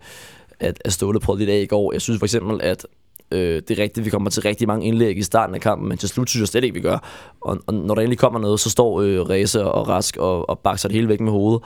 at, 0.60 0.82
at 0.84 0.92
Ståle 0.92 1.20
prøvede 1.20 1.40
lidt 1.40 1.50
af 1.50 1.60
i 1.60 1.66
går. 1.66 1.92
Jeg 1.92 2.00
synes 2.00 2.18
for 2.18 2.26
eksempel, 2.26 2.60
at 2.62 2.86
øh, 3.30 3.62
det 3.68 3.78
er 3.78 3.82
rigtigt, 3.82 4.04
vi 4.04 4.10
kommer 4.10 4.30
til 4.30 4.42
rigtig 4.42 4.68
mange 4.68 4.86
indlæg 4.86 5.16
i 5.18 5.22
starten 5.22 5.54
af 5.54 5.60
kampen, 5.60 5.88
men 5.88 5.98
til 5.98 6.08
slut 6.08 6.30
synes 6.30 6.40
jeg 6.40 6.48
slet 6.48 6.64
ikke, 6.64 6.74
vi 6.74 6.80
gør. 6.80 6.98
Og, 7.40 7.58
og 7.66 7.74
når 7.74 7.94
der 7.94 8.02
endelig 8.02 8.18
kommer 8.18 8.40
noget, 8.40 8.60
så 8.60 8.70
står 8.70 9.00
øh, 9.00 9.20
Ræse 9.20 9.64
og 9.64 9.88
Rask 9.88 10.16
og, 10.16 10.48
og 10.48 10.58
bakser 10.58 10.88
det 10.88 10.94
hele 10.94 11.08
væk 11.08 11.20
med 11.20 11.32
hovedet. 11.32 11.62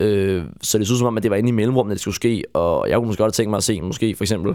Øh, 0.00 0.44
så 0.62 0.78
det 0.78 0.86
synes 0.86 0.98
som 0.98 1.06
om, 1.06 1.16
at 1.16 1.22
det 1.22 1.30
var 1.30 1.36
inde 1.36 1.48
i 1.48 1.52
mellemrummet, 1.52 1.94
det 1.94 2.00
skulle 2.00 2.14
ske, 2.14 2.44
og 2.54 2.88
jeg 2.88 2.96
kunne 2.96 3.06
måske 3.06 3.22
godt 3.22 3.36
have 3.36 3.42
tænkt 3.42 3.50
mig 3.50 3.56
at 3.56 3.64
se, 3.64 3.80
måske 3.80 4.14
for 4.14 4.24
eksempel 4.24 4.54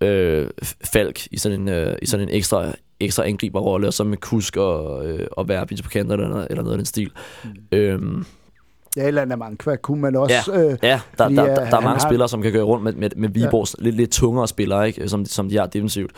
øh, 0.00 0.46
Falk 0.92 1.26
i 1.30 1.38
sådan 1.38 1.60
en, 1.60 1.68
øh, 1.68 1.96
i 2.02 2.06
sådan 2.06 2.28
en 2.28 2.34
ekstra, 2.34 2.72
ekstra 3.00 3.26
angriberrolle, 3.26 3.86
og 3.86 3.94
så 3.94 4.04
med 4.04 4.18
Kusk 4.18 4.56
og, 4.56 5.08
øh, 5.08 5.26
og 5.32 5.48
Verbitz 5.48 5.82
på 5.82 5.90
kanten 5.90 6.12
eller, 6.12 6.46
eller 6.50 6.62
noget 6.62 6.72
af 6.72 6.78
den 6.78 6.86
stil. 6.86 7.10
Mm. 7.44 7.78
Øh, 7.78 8.24
Ja, 8.96 9.06
eller 9.06 9.24
Namankwa 9.24 9.76
kunne 9.76 10.00
man 10.00 10.16
også. 10.16 10.52
Ja, 10.54 10.60
øh, 10.64 10.78
ja 10.82 10.88
der, 11.18 11.24
fordi, 11.24 11.34
der, 11.36 11.44
øh, 11.44 11.48
der, 11.50 11.54
der 11.54 11.76
er 11.76 11.80
mange 11.80 11.88
har- 11.88 12.08
spillere, 12.08 12.28
som 12.28 12.42
kan 12.42 12.52
køre 12.52 12.62
rundt 12.62 12.84
med, 12.84 12.92
med, 12.92 13.10
med 13.16 13.28
Viborgs 13.28 13.76
ja. 13.78 13.84
lidt, 13.84 13.96
lidt 13.96 14.10
tungere 14.10 14.48
spillere, 14.48 14.86
ikke? 14.86 15.08
Som, 15.08 15.24
som 15.24 15.48
de 15.48 15.56
har 15.56 15.66
defensivt. 15.66 16.12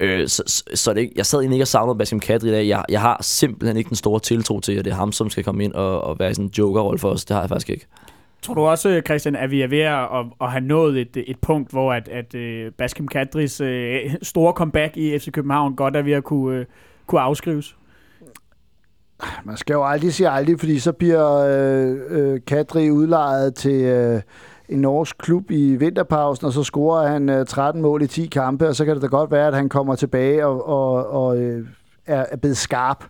Øh, 0.00 0.28
så, 0.28 0.42
så, 0.46 0.64
så 0.74 0.94
det, 0.94 1.10
jeg 1.16 1.26
sad 1.26 1.38
egentlig 1.38 1.56
ikke 1.56 1.62
og 1.64 1.68
savnede 1.68 1.98
Basim 1.98 2.20
Kadri 2.20 2.48
i 2.48 2.52
dag. 2.52 2.68
Jeg, 2.68 2.84
jeg 2.88 3.00
har 3.00 3.18
simpelthen 3.20 3.76
ikke 3.76 3.88
den 3.88 3.96
store 3.96 4.20
tiltro 4.20 4.60
til, 4.60 4.72
at 4.72 4.84
det 4.84 4.90
er 4.90 4.94
ham, 4.94 5.12
som 5.12 5.30
skal 5.30 5.44
komme 5.44 5.64
ind 5.64 5.72
og, 5.72 6.00
og 6.04 6.18
være 6.18 6.30
i 6.30 6.34
sådan 6.34 6.44
en 6.44 6.52
joker-rolle 6.58 6.98
for 6.98 7.08
os. 7.08 7.24
Det 7.24 7.34
har 7.34 7.42
jeg 7.42 7.48
faktisk 7.48 7.70
ikke. 7.70 7.86
Tror 8.42 8.54
du 8.54 8.60
også, 8.60 9.02
Christian, 9.06 9.36
at 9.36 9.50
vi 9.50 9.62
er 9.62 9.68
ved 9.68 9.80
at, 9.80 9.98
at, 10.02 10.26
at 10.40 10.50
have 10.50 10.64
nået 10.64 11.00
et, 11.00 11.24
et 11.26 11.36
punkt, 11.42 11.70
hvor 11.70 11.92
at, 11.92 12.08
at 12.08 12.34
uh, 12.34 12.72
Baskim 12.78 13.08
Kadris 13.08 13.60
uh, 13.60 13.68
store 14.22 14.52
comeback 14.52 14.96
i 14.96 15.18
FC 15.18 15.30
København 15.32 15.74
godt 15.76 15.96
er 15.96 16.02
ved 16.02 16.12
at 16.12 16.24
kunne, 16.24 16.60
uh, 16.60 16.66
kunne 17.06 17.20
afskrives? 17.20 17.76
Man 19.44 19.56
skal 19.56 19.74
jo 19.74 19.84
aldrig 19.84 20.14
sige 20.14 20.28
aldrig, 20.28 20.58
fordi 20.58 20.78
så 20.78 20.92
bliver 20.92 21.36
øh, 21.36 21.96
øh, 22.08 22.40
Kadri 22.46 22.90
udlejet 22.90 23.54
til 23.54 23.82
øh, 23.82 24.20
en 24.68 24.78
norsk 24.78 25.18
klub 25.18 25.50
i 25.50 25.76
vinterpausen, 25.76 26.46
og 26.46 26.52
så 26.52 26.62
scorer 26.62 27.08
han 27.08 27.28
øh, 27.28 27.46
13 27.46 27.82
mål 27.82 28.02
i 28.02 28.06
10 28.06 28.26
kampe, 28.26 28.68
og 28.68 28.76
så 28.76 28.84
kan 28.84 28.94
det 28.94 29.02
da 29.02 29.06
godt 29.06 29.30
være, 29.30 29.46
at 29.46 29.54
han 29.54 29.68
kommer 29.68 29.94
tilbage 29.94 30.46
og, 30.46 30.68
og, 30.68 31.10
og 31.10 31.38
øh, 31.38 31.66
er, 32.06 32.26
er 32.30 32.36
blevet 32.36 32.56
skarp. 32.56 33.04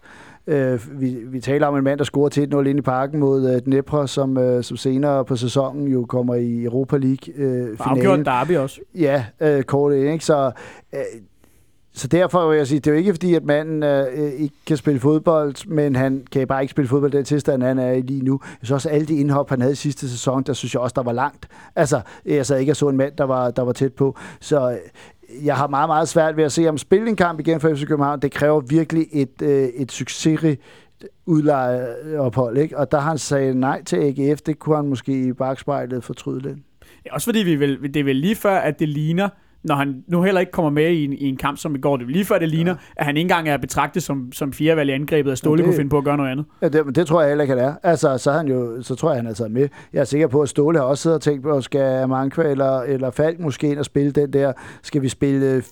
Øh, 0.47 1.01
vi, 1.01 1.17
vi 1.27 1.41
taler 1.41 1.67
om 1.67 1.77
en 1.77 1.85
mand, 1.85 1.99
der 1.99 2.05
scorer 2.05 2.29
til 2.29 2.55
1-0 2.55 2.59
ind 2.59 2.79
i 2.79 2.83
parken 2.83 3.21
mod 3.21 3.55
øh, 3.55 3.61
Dnepr, 3.61 4.07
som, 4.07 4.39
øh, 4.39 4.65
som 4.65 4.77
senere 4.77 5.25
på 5.25 5.37
sæsonen 5.37 5.89
jo 5.89 6.05
kommer 6.05 6.35
i 6.35 6.65
Europa 6.65 6.97
League 6.97 7.35
øh, 7.35 7.77
afgjort 7.81 8.27
Derby 8.27 8.57
også. 8.57 8.81
Ja, 8.95 9.25
øh, 9.41 9.63
kort 9.63 9.95
ind, 9.95 10.09
ikke? 10.09 10.25
Så, 10.25 10.51
øh, 10.95 11.01
så 11.97 12.09
derfor 12.09 12.49
vil 12.49 12.57
jeg 12.57 12.67
sige, 12.67 12.81
det 12.81 12.87
er 12.87 12.91
jo 12.91 12.99
ikke 12.99 13.13
fordi, 13.13 13.35
at 13.35 13.45
manden 13.45 13.83
øh, 13.83 14.33
ikke 14.33 14.55
kan 14.67 14.77
spille 14.77 15.01
fodbold, 15.01 15.69
men 15.69 15.97
han 15.97 16.27
kan 16.33 16.47
bare 16.47 16.63
ikke 16.63 16.71
spille 16.71 16.89
fodbold 16.89 17.15
i 17.15 17.17
den 17.17 17.25
tilstand, 17.25 17.63
han 17.63 17.79
er 17.79 17.93
i 17.93 18.01
lige 18.01 18.23
nu. 18.23 18.41
Jeg 18.43 18.59
synes 18.63 18.71
også, 18.71 18.89
alle 18.89 19.07
de 19.07 19.15
indhop, 19.15 19.51
han 19.51 19.61
havde 19.61 19.73
i 19.73 19.77
sidste 19.77 20.11
sæson, 20.11 20.43
der 20.43 20.53
synes 20.53 20.75
jeg 20.75 20.83
også, 20.83 20.95
der 20.97 21.03
var 21.03 21.13
langt. 21.13 21.49
Altså, 21.77 22.01
jeg 22.27 22.47
sad 22.47 22.59
ikke 22.59 22.73
og 22.73 22.77
så 22.77 22.89
en 22.89 22.97
mand, 22.97 23.13
der 23.19 23.25
var, 23.25 23.51
der 23.51 23.63
var 23.63 23.73
tæt 23.73 23.93
på. 23.93 24.17
Så 24.41 24.71
øh, 24.71 24.77
jeg 25.47 25.57
har 25.57 25.69
meget, 25.69 25.89
meget 25.89 26.09
svært 26.09 26.37
ved 26.37 26.45
at 26.45 26.53
se 26.53 26.65
ham 26.65 26.79
spille 26.79 27.09
en 27.09 27.17
kamp 27.17 27.41
igen 27.41 27.61
for 27.61 27.75
FC 27.75 27.87
København. 27.87 28.21
Det 28.21 28.33
kræver 28.33 28.61
virkelig 28.61 29.07
et, 29.13 29.43
øh, 29.43 29.69
et 29.69 29.93
succesrigt 29.93 30.61
udlejeophold, 31.27 32.57
ikke? 32.57 32.79
Og 32.79 32.91
der 32.91 33.01
har 33.01 33.09
han 33.09 33.19
sagt 33.19 33.57
nej 33.57 33.83
til 33.83 33.97
AGF. 33.97 34.41
Det 34.41 34.59
kunne 34.59 34.77
han 34.77 34.87
måske 34.87 35.13
i 35.13 35.33
bagspejlet 35.33 36.05
fortryde 36.05 36.41
lidt. 36.41 36.59
Ja, 37.07 37.15
også 37.15 37.25
fordi 37.25 37.39
vi 37.39 37.57
vil, 37.57 37.95
det 37.95 38.01
er 38.01 38.05
vel 38.05 38.17
lige 38.17 38.37
før, 38.37 38.57
at 38.57 38.79
det 38.79 38.89
ligner, 38.89 39.29
når 39.65 39.75
han 39.75 40.05
nu 40.09 40.23
heller 40.23 40.41
ikke 40.41 40.53
kommer 40.53 40.71
med 40.71 40.91
i 40.91 41.05
en, 41.05 41.13
i 41.13 41.25
en 41.29 41.37
kamp 41.37 41.59
som 41.59 41.75
i 41.75 41.79
går, 41.79 41.97
det 41.97 42.05
er 42.05 42.09
lige 42.11 42.25
før 42.25 42.39
det 42.39 42.49
ligner, 42.49 42.73
ja. 42.73 42.77
at 42.97 43.07
han 43.07 43.17
ikke 43.17 43.25
engang 43.25 43.49
er 43.49 43.57
betragtet 43.57 44.03
som, 44.03 44.33
som 44.33 44.53
firevalg 44.53 44.91
i 44.91 44.93
angrebet, 44.93 45.33
og 45.33 45.39
Ståle 45.39 45.59
det- 45.59 45.65
kunne 45.65 45.77
finde 45.77 45.91
på 45.91 45.99
at 45.99 46.05
gøre 46.05 46.17
noget 46.17 46.31
andet. 46.31 46.47
Ja, 46.63 46.69
det, 46.69 46.97
det 46.97 47.07
tror 47.07 47.21
jeg 47.21 47.29
heller 47.31 47.43
ikke, 47.43 47.55
han 47.55 47.65
er. 47.65 47.75
Altså, 47.83 48.19
så, 48.19 48.31
er 48.31 48.37
han 48.37 48.49
jo, 48.49 48.83
så 48.83 48.95
tror 48.95 49.11
jeg, 49.11 49.19
han 49.19 49.27
er 49.27 49.35
taget 49.35 49.53
med. 49.53 49.69
Jeg 49.93 50.01
er 50.01 50.05
sikker 50.05 50.27
på, 50.27 50.41
at 50.43 50.49
Ståle 50.49 50.79
har 50.79 50.85
også 50.85 51.03
siddet 51.03 51.17
og 51.17 51.23
tænkt 51.23 51.43
på, 51.43 51.61
skal 51.61 52.03
Amankwa 52.03 52.45
eller, 52.51 52.81
eller 52.81 53.11
Falk 53.11 53.41
måske 53.41 53.71
ind 53.71 53.79
og 53.79 53.85
spille 53.85 54.11
den 54.11 54.33
der, 54.33 54.53
skal 54.83 55.03
vi 55.03 55.09
spille 55.09 55.47
øh, 55.47 55.63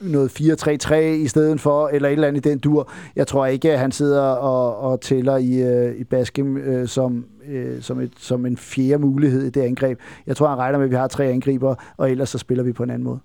noget 0.00 0.40
4-3-3 0.40 0.94
i 0.94 1.26
stedet 1.28 1.60
for, 1.60 1.88
eller 1.88 2.08
et 2.08 2.12
eller 2.12 2.28
andet 2.28 2.46
i 2.46 2.48
den 2.50 2.58
dur. 2.58 2.90
Jeg 3.16 3.26
tror 3.26 3.46
ikke, 3.46 3.72
at 3.72 3.78
han 3.78 3.92
sidder 3.92 4.22
og, 4.22 4.78
og 4.90 5.00
tæller 5.00 5.36
i, 5.36 5.62
øh, 5.62 5.96
i 5.96 6.04
Baskim 6.04 6.56
øh, 6.56 6.88
som, 6.88 7.24
øh, 7.48 7.82
som, 7.82 8.00
et, 8.00 8.12
som 8.18 8.46
en 8.46 8.56
fjerde 8.56 8.98
mulighed 9.02 9.42
i 9.42 9.50
det 9.50 9.60
angreb. 9.60 9.98
Jeg 10.26 10.36
tror, 10.36 10.48
han 10.48 10.58
regner 10.58 10.78
med, 10.78 10.84
at 10.86 10.90
vi 10.90 10.96
har 10.96 11.06
tre 11.08 11.24
angriber, 11.24 11.74
og 11.96 12.10
ellers 12.10 12.28
så 12.28 12.38
spiller 12.38 12.64
vi 12.64 12.72
på 12.72 12.82
en 12.82 12.90
anden 12.90 13.04
måde. 13.04 13.18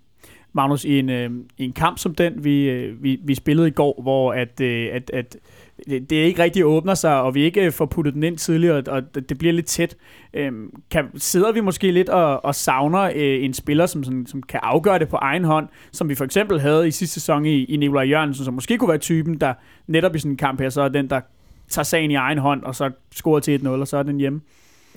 Magnus, 0.53 0.85
i 0.85 0.99
en, 0.99 1.09
øh, 1.09 1.31
i 1.57 1.65
en 1.65 1.73
kamp 1.73 1.97
som 1.97 2.15
den, 2.15 2.43
vi, 2.43 2.69
øh, 2.69 3.03
vi, 3.03 3.19
vi 3.23 3.35
spillede 3.35 3.67
i 3.67 3.71
går, 3.71 4.01
hvor 4.01 4.33
at, 4.33 4.61
øh, 4.61 4.89
at, 4.93 5.09
at 5.13 5.37
det 5.89 6.09
det 6.09 6.15
ikke 6.15 6.43
rigtig 6.43 6.65
åbner 6.65 6.93
sig, 6.93 7.21
og 7.21 7.35
vi 7.35 7.43
ikke 7.43 7.65
øh, 7.65 7.71
får 7.71 7.85
puttet 7.85 8.13
den 8.13 8.23
ind 8.23 8.37
tidligere, 8.37 8.83
og 8.87 9.15
det 9.15 9.29
det 9.29 9.37
bliver 9.37 9.53
lidt 9.53 9.65
tæt. 9.65 9.95
Øhm, 10.33 10.69
kan, 10.91 11.05
sidder 11.15 11.51
vi 11.51 11.61
måske 11.61 11.91
lidt 11.91 12.09
og, 12.09 12.45
og 12.45 12.55
savner 12.55 13.01
øh, 13.01 13.43
en 13.43 13.53
spiller, 13.53 13.85
som, 13.85 14.03
sådan, 14.03 14.25
som 14.25 14.43
kan 14.43 14.59
afgøre 14.63 14.99
det 14.99 15.09
på 15.09 15.15
egen 15.15 15.43
hånd, 15.43 15.67
som 15.91 16.09
vi 16.09 16.15
for 16.15 16.25
eksempel 16.25 16.59
havde 16.59 16.87
i 16.87 16.91
sidste 16.91 17.13
sæson 17.13 17.45
i, 17.45 17.63
i 17.63 17.77
Nikolaj 17.77 18.03
Jørgensen, 18.03 18.45
som 18.45 18.53
måske 18.53 18.77
kunne 18.77 18.89
være 18.89 18.97
typen, 18.97 19.37
der 19.37 19.53
netop 19.87 20.15
i 20.15 20.19
sådan 20.19 20.31
en 20.31 20.37
kamp 20.37 20.61
her, 20.61 20.69
så 20.69 20.81
er 20.81 20.89
den, 20.89 21.09
der 21.09 21.21
tager 21.69 21.83
sagen 21.83 22.11
i 22.11 22.15
egen 22.15 22.37
hånd, 22.37 22.63
og 22.63 22.75
så 22.75 22.91
scorer 23.11 23.39
til 23.39 23.57
1-0, 23.57 23.69
og 23.69 23.87
så 23.87 23.97
er 23.97 24.03
den 24.03 24.17
hjemme. 24.17 24.41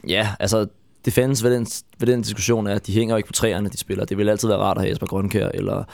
Ja, 0.08 0.28
altså 0.40 0.66
det 1.04 1.12
fælles 1.12 1.44
ved 1.44 1.54
den, 1.54 1.66
ved 1.98 2.06
den 2.08 2.22
diskussion 2.22 2.66
er, 2.66 2.74
at 2.74 2.86
de 2.86 2.92
hænger 2.92 3.14
jo 3.14 3.16
ikke 3.16 3.26
på 3.26 3.32
træerne, 3.32 3.68
de 3.68 3.78
spiller. 3.78 4.04
Det 4.04 4.18
vil 4.18 4.28
altid 4.28 4.48
være 4.48 4.58
rart 4.58 4.76
at 4.76 4.82
have 4.82 4.90
Jesper 4.90 5.06
Grønkær 5.06 5.48
eller, 5.48 5.84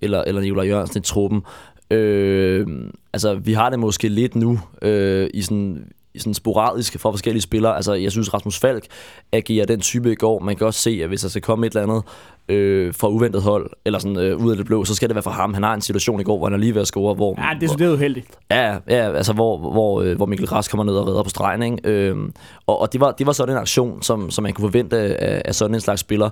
eller, 0.00 0.24
eller 0.26 0.40
Nikolaj 0.40 0.66
Jørgensen 0.66 0.98
i 0.98 1.02
truppen. 1.02 1.42
Øh, 1.90 2.66
altså, 3.12 3.34
vi 3.34 3.52
har 3.52 3.70
det 3.70 3.78
måske 3.78 4.08
lidt 4.08 4.34
nu 4.34 4.60
øh, 4.82 5.30
i 5.34 5.42
sådan 5.42 5.90
sådan 6.18 6.34
sporadisk 6.34 7.00
for 7.00 7.10
forskellige 7.10 7.42
spillere. 7.42 7.76
Altså, 7.76 7.94
jeg 7.94 8.12
synes, 8.12 8.34
Rasmus 8.34 8.58
Falk 8.58 8.86
agerer 9.32 9.66
den 9.66 9.80
type 9.80 10.12
i 10.12 10.14
går. 10.14 10.38
Man 10.38 10.56
kan 10.56 10.66
også 10.66 10.80
se, 10.80 11.00
at 11.02 11.08
hvis 11.08 11.20
der 11.20 11.28
skal 11.28 11.42
komme 11.42 11.66
et 11.66 11.70
eller 11.70 11.82
andet 11.82 12.02
øh, 12.48 12.94
fra 12.94 13.08
uventet 13.08 13.42
hold, 13.42 13.70
eller 13.84 13.98
sådan 13.98 14.16
øh, 14.16 14.36
ud 14.36 14.50
af 14.50 14.56
det 14.56 14.66
blå, 14.66 14.84
så 14.84 14.94
skal 14.94 15.08
det 15.08 15.14
være 15.14 15.22
for 15.22 15.30
ham. 15.30 15.54
Han 15.54 15.62
har 15.62 15.74
en 15.74 15.80
situation 15.80 16.20
i 16.20 16.22
går, 16.22 16.36
hvor 16.36 16.46
han 16.46 16.54
er 16.54 16.58
lige 16.58 16.74
ved 16.74 16.80
at 16.80 16.86
score, 16.86 17.14
hvor, 17.14 17.34
Ja, 17.38 17.58
det, 17.60 17.78
det 17.78 17.86
er 17.86 17.92
uheldigt. 17.92 18.26
Ja, 18.50 18.76
ja 18.88 19.12
altså 19.12 19.32
hvor, 19.32 19.58
hvor, 19.58 20.02
øh, 20.02 20.16
hvor 20.16 20.26
Mikkel 20.26 20.46
Græs 20.46 20.68
kommer 20.68 20.84
ned 20.84 20.94
og 20.94 21.06
redder 21.08 21.22
på 21.22 21.28
stregen. 21.28 21.62
Ikke? 21.62 21.78
Øhm, 21.84 22.32
og 22.66 22.80
og 22.80 22.92
det, 22.92 23.00
var, 23.00 23.12
det 23.12 23.26
var 23.26 23.32
sådan 23.32 23.54
en 23.54 23.60
aktion, 23.60 24.02
som, 24.02 24.30
som 24.30 24.42
man 24.42 24.52
kunne 24.52 24.68
forvente 24.68 24.98
af, 24.98 25.42
af 25.44 25.54
sådan 25.54 25.74
en 25.74 25.80
slags 25.80 26.00
spiller. 26.00 26.30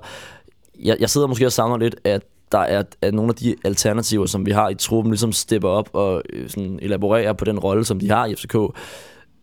Jeg, 0.83 0.97
jeg 0.99 1.09
sidder 1.09 1.27
måske 1.27 1.45
og 1.45 1.51
savner 1.51 1.77
lidt, 1.77 1.95
at 2.03 2.21
der 2.51 2.59
er 2.59 2.83
at 3.01 3.13
nogle 3.13 3.29
af 3.29 3.35
de 3.35 3.55
alternativer, 3.63 4.25
som 4.25 4.45
vi 4.45 4.51
har 4.51 4.69
i 4.69 4.75
truppen, 4.75 5.11
ligesom 5.11 5.31
stepper 5.31 5.69
op 5.69 5.89
og 5.93 6.21
øh, 6.33 6.49
sådan 6.49 6.79
elaborerer 6.81 7.33
på 7.33 7.45
den 7.45 7.59
rolle, 7.59 7.85
som 7.85 7.99
de 7.99 8.09
har 8.09 8.25
i 8.25 8.35
FCK. 8.35 8.55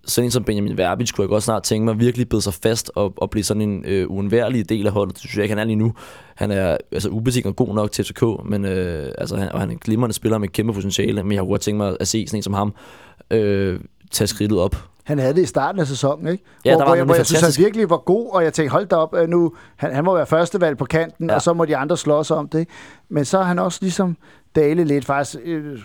Sådan 0.06 0.26
en 0.26 0.30
som 0.30 0.44
Benjamin 0.44 0.78
Verbic 0.78 1.12
kunne 1.12 1.22
jeg 1.22 1.28
godt 1.28 1.42
snart 1.42 1.62
tænke 1.62 1.84
mig 1.84 1.98
virkelig 2.00 2.28
bide 2.28 2.42
sig 2.42 2.54
fast 2.54 2.90
og, 2.94 3.12
og 3.16 3.30
blive 3.30 3.44
sådan 3.44 3.60
en 3.60 3.84
øh, 3.84 4.10
uundværlig 4.10 4.68
del 4.68 4.86
af 4.86 4.92
holdet. 4.92 5.14
Det 5.14 5.20
synes 5.20 5.36
jeg 5.36 5.44
ikke, 5.44 5.52
han 5.52 5.58
er 5.58 5.64
lige 5.64 5.76
nu. 5.76 5.94
Han 6.34 6.50
er 6.50 6.76
altså, 6.92 7.08
ubetinget 7.08 7.56
god 7.56 7.74
nok 7.74 7.92
til 7.92 8.04
FCK, 8.04 8.22
men, 8.44 8.64
øh, 8.64 9.12
altså, 9.18 9.36
han, 9.36 9.52
og 9.52 9.60
han 9.60 9.68
er 9.68 9.72
en 9.72 9.78
glimrende 9.78 10.14
spiller 10.14 10.38
med 10.38 10.48
kæmpe 10.48 10.72
potentiale, 10.72 11.22
men 11.22 11.32
jeg 11.32 11.40
kunne 11.40 11.50
godt 11.50 11.60
tænke 11.60 11.76
mig 11.76 11.96
at 12.00 12.08
se 12.08 12.26
sådan 12.26 12.38
en 12.38 12.42
som 12.42 12.54
ham 12.54 12.74
øh, 13.30 13.80
tage 14.10 14.28
skridtet 14.28 14.58
op. 14.58 14.76
Han 15.04 15.18
havde 15.18 15.34
det 15.34 15.42
i 15.42 15.46
starten 15.46 15.80
af 15.80 15.86
sæsonen, 15.86 16.26
ikke? 16.26 16.44
Ja, 16.64 16.70
hvor, 16.70 16.78
der 16.78 16.84
var 16.84 16.88
hvor, 16.88 16.96
jeg, 16.96 17.04
hvor 17.04 17.14
jeg 17.14 17.26
synes, 17.26 17.56
han 17.56 17.64
virkelig 17.64 17.90
var 17.90 17.96
god, 17.96 18.30
og 18.34 18.44
jeg 18.44 18.52
tænkte, 18.52 18.72
hold 18.72 18.86
da 18.86 18.96
op, 18.96 19.14
øh, 19.14 19.28
nu, 19.28 19.52
han, 19.76 19.94
han 19.94 20.04
må 20.04 20.14
være 20.14 20.26
førstevalg 20.26 20.78
på 20.78 20.84
kanten, 20.84 21.30
ja. 21.30 21.34
Og 21.34 21.42
så 21.42 21.52
må 21.52 21.64
de 21.64 21.76
andre 21.76 21.96
slås 21.96 22.30
om 22.30 22.48
det. 22.48 22.68
Men 23.08 23.24
så 23.24 23.38
er 23.38 23.42
han 23.42 23.58
også 23.58 23.78
ligesom 23.82 24.16
dalet 24.56 24.86
lidt, 24.86 25.04
faktisk, 25.04 25.36
øh, 25.44 25.78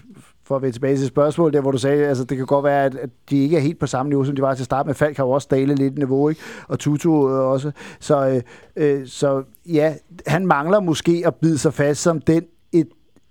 for 0.47 0.55
at 0.55 0.61
vende 0.61 0.75
tilbage 0.75 0.97
til 0.97 1.07
spørgsmålet, 1.07 1.53
der 1.53 1.61
hvor 1.61 1.71
du 1.71 1.77
sagde, 1.77 2.07
altså 2.07 2.23
det 2.23 2.37
kan 2.37 2.45
godt 2.45 2.63
være, 2.63 2.85
at, 2.85 2.95
at 2.95 3.09
de 3.29 3.37
ikke 3.37 3.57
er 3.57 3.61
helt 3.61 3.79
på 3.79 3.87
samme 3.87 4.09
niveau, 4.09 4.23
som 4.23 4.35
de 4.35 4.41
var 4.41 4.53
til 4.53 4.65
start, 4.65 4.85
med. 4.85 4.93
Falk 4.93 5.17
har 5.17 5.23
jo 5.23 5.31
også 5.31 5.47
dalet 5.51 5.79
lidt 5.79 5.93
i 5.93 5.97
niveau, 5.97 6.29
ikke? 6.29 6.41
Og 6.67 6.79
Tutu 6.79 7.29
øh, 7.29 7.39
også. 7.39 7.71
Så, 7.99 8.27
øh, 8.27 8.41
øh, 8.75 9.07
så 9.07 9.43
ja, 9.65 9.93
han 10.27 10.45
mangler 10.45 10.79
måske 10.79 11.23
at 11.25 11.35
bide 11.35 11.57
sig 11.57 11.73
fast 11.73 12.01
som 12.01 12.21
den 12.21 12.43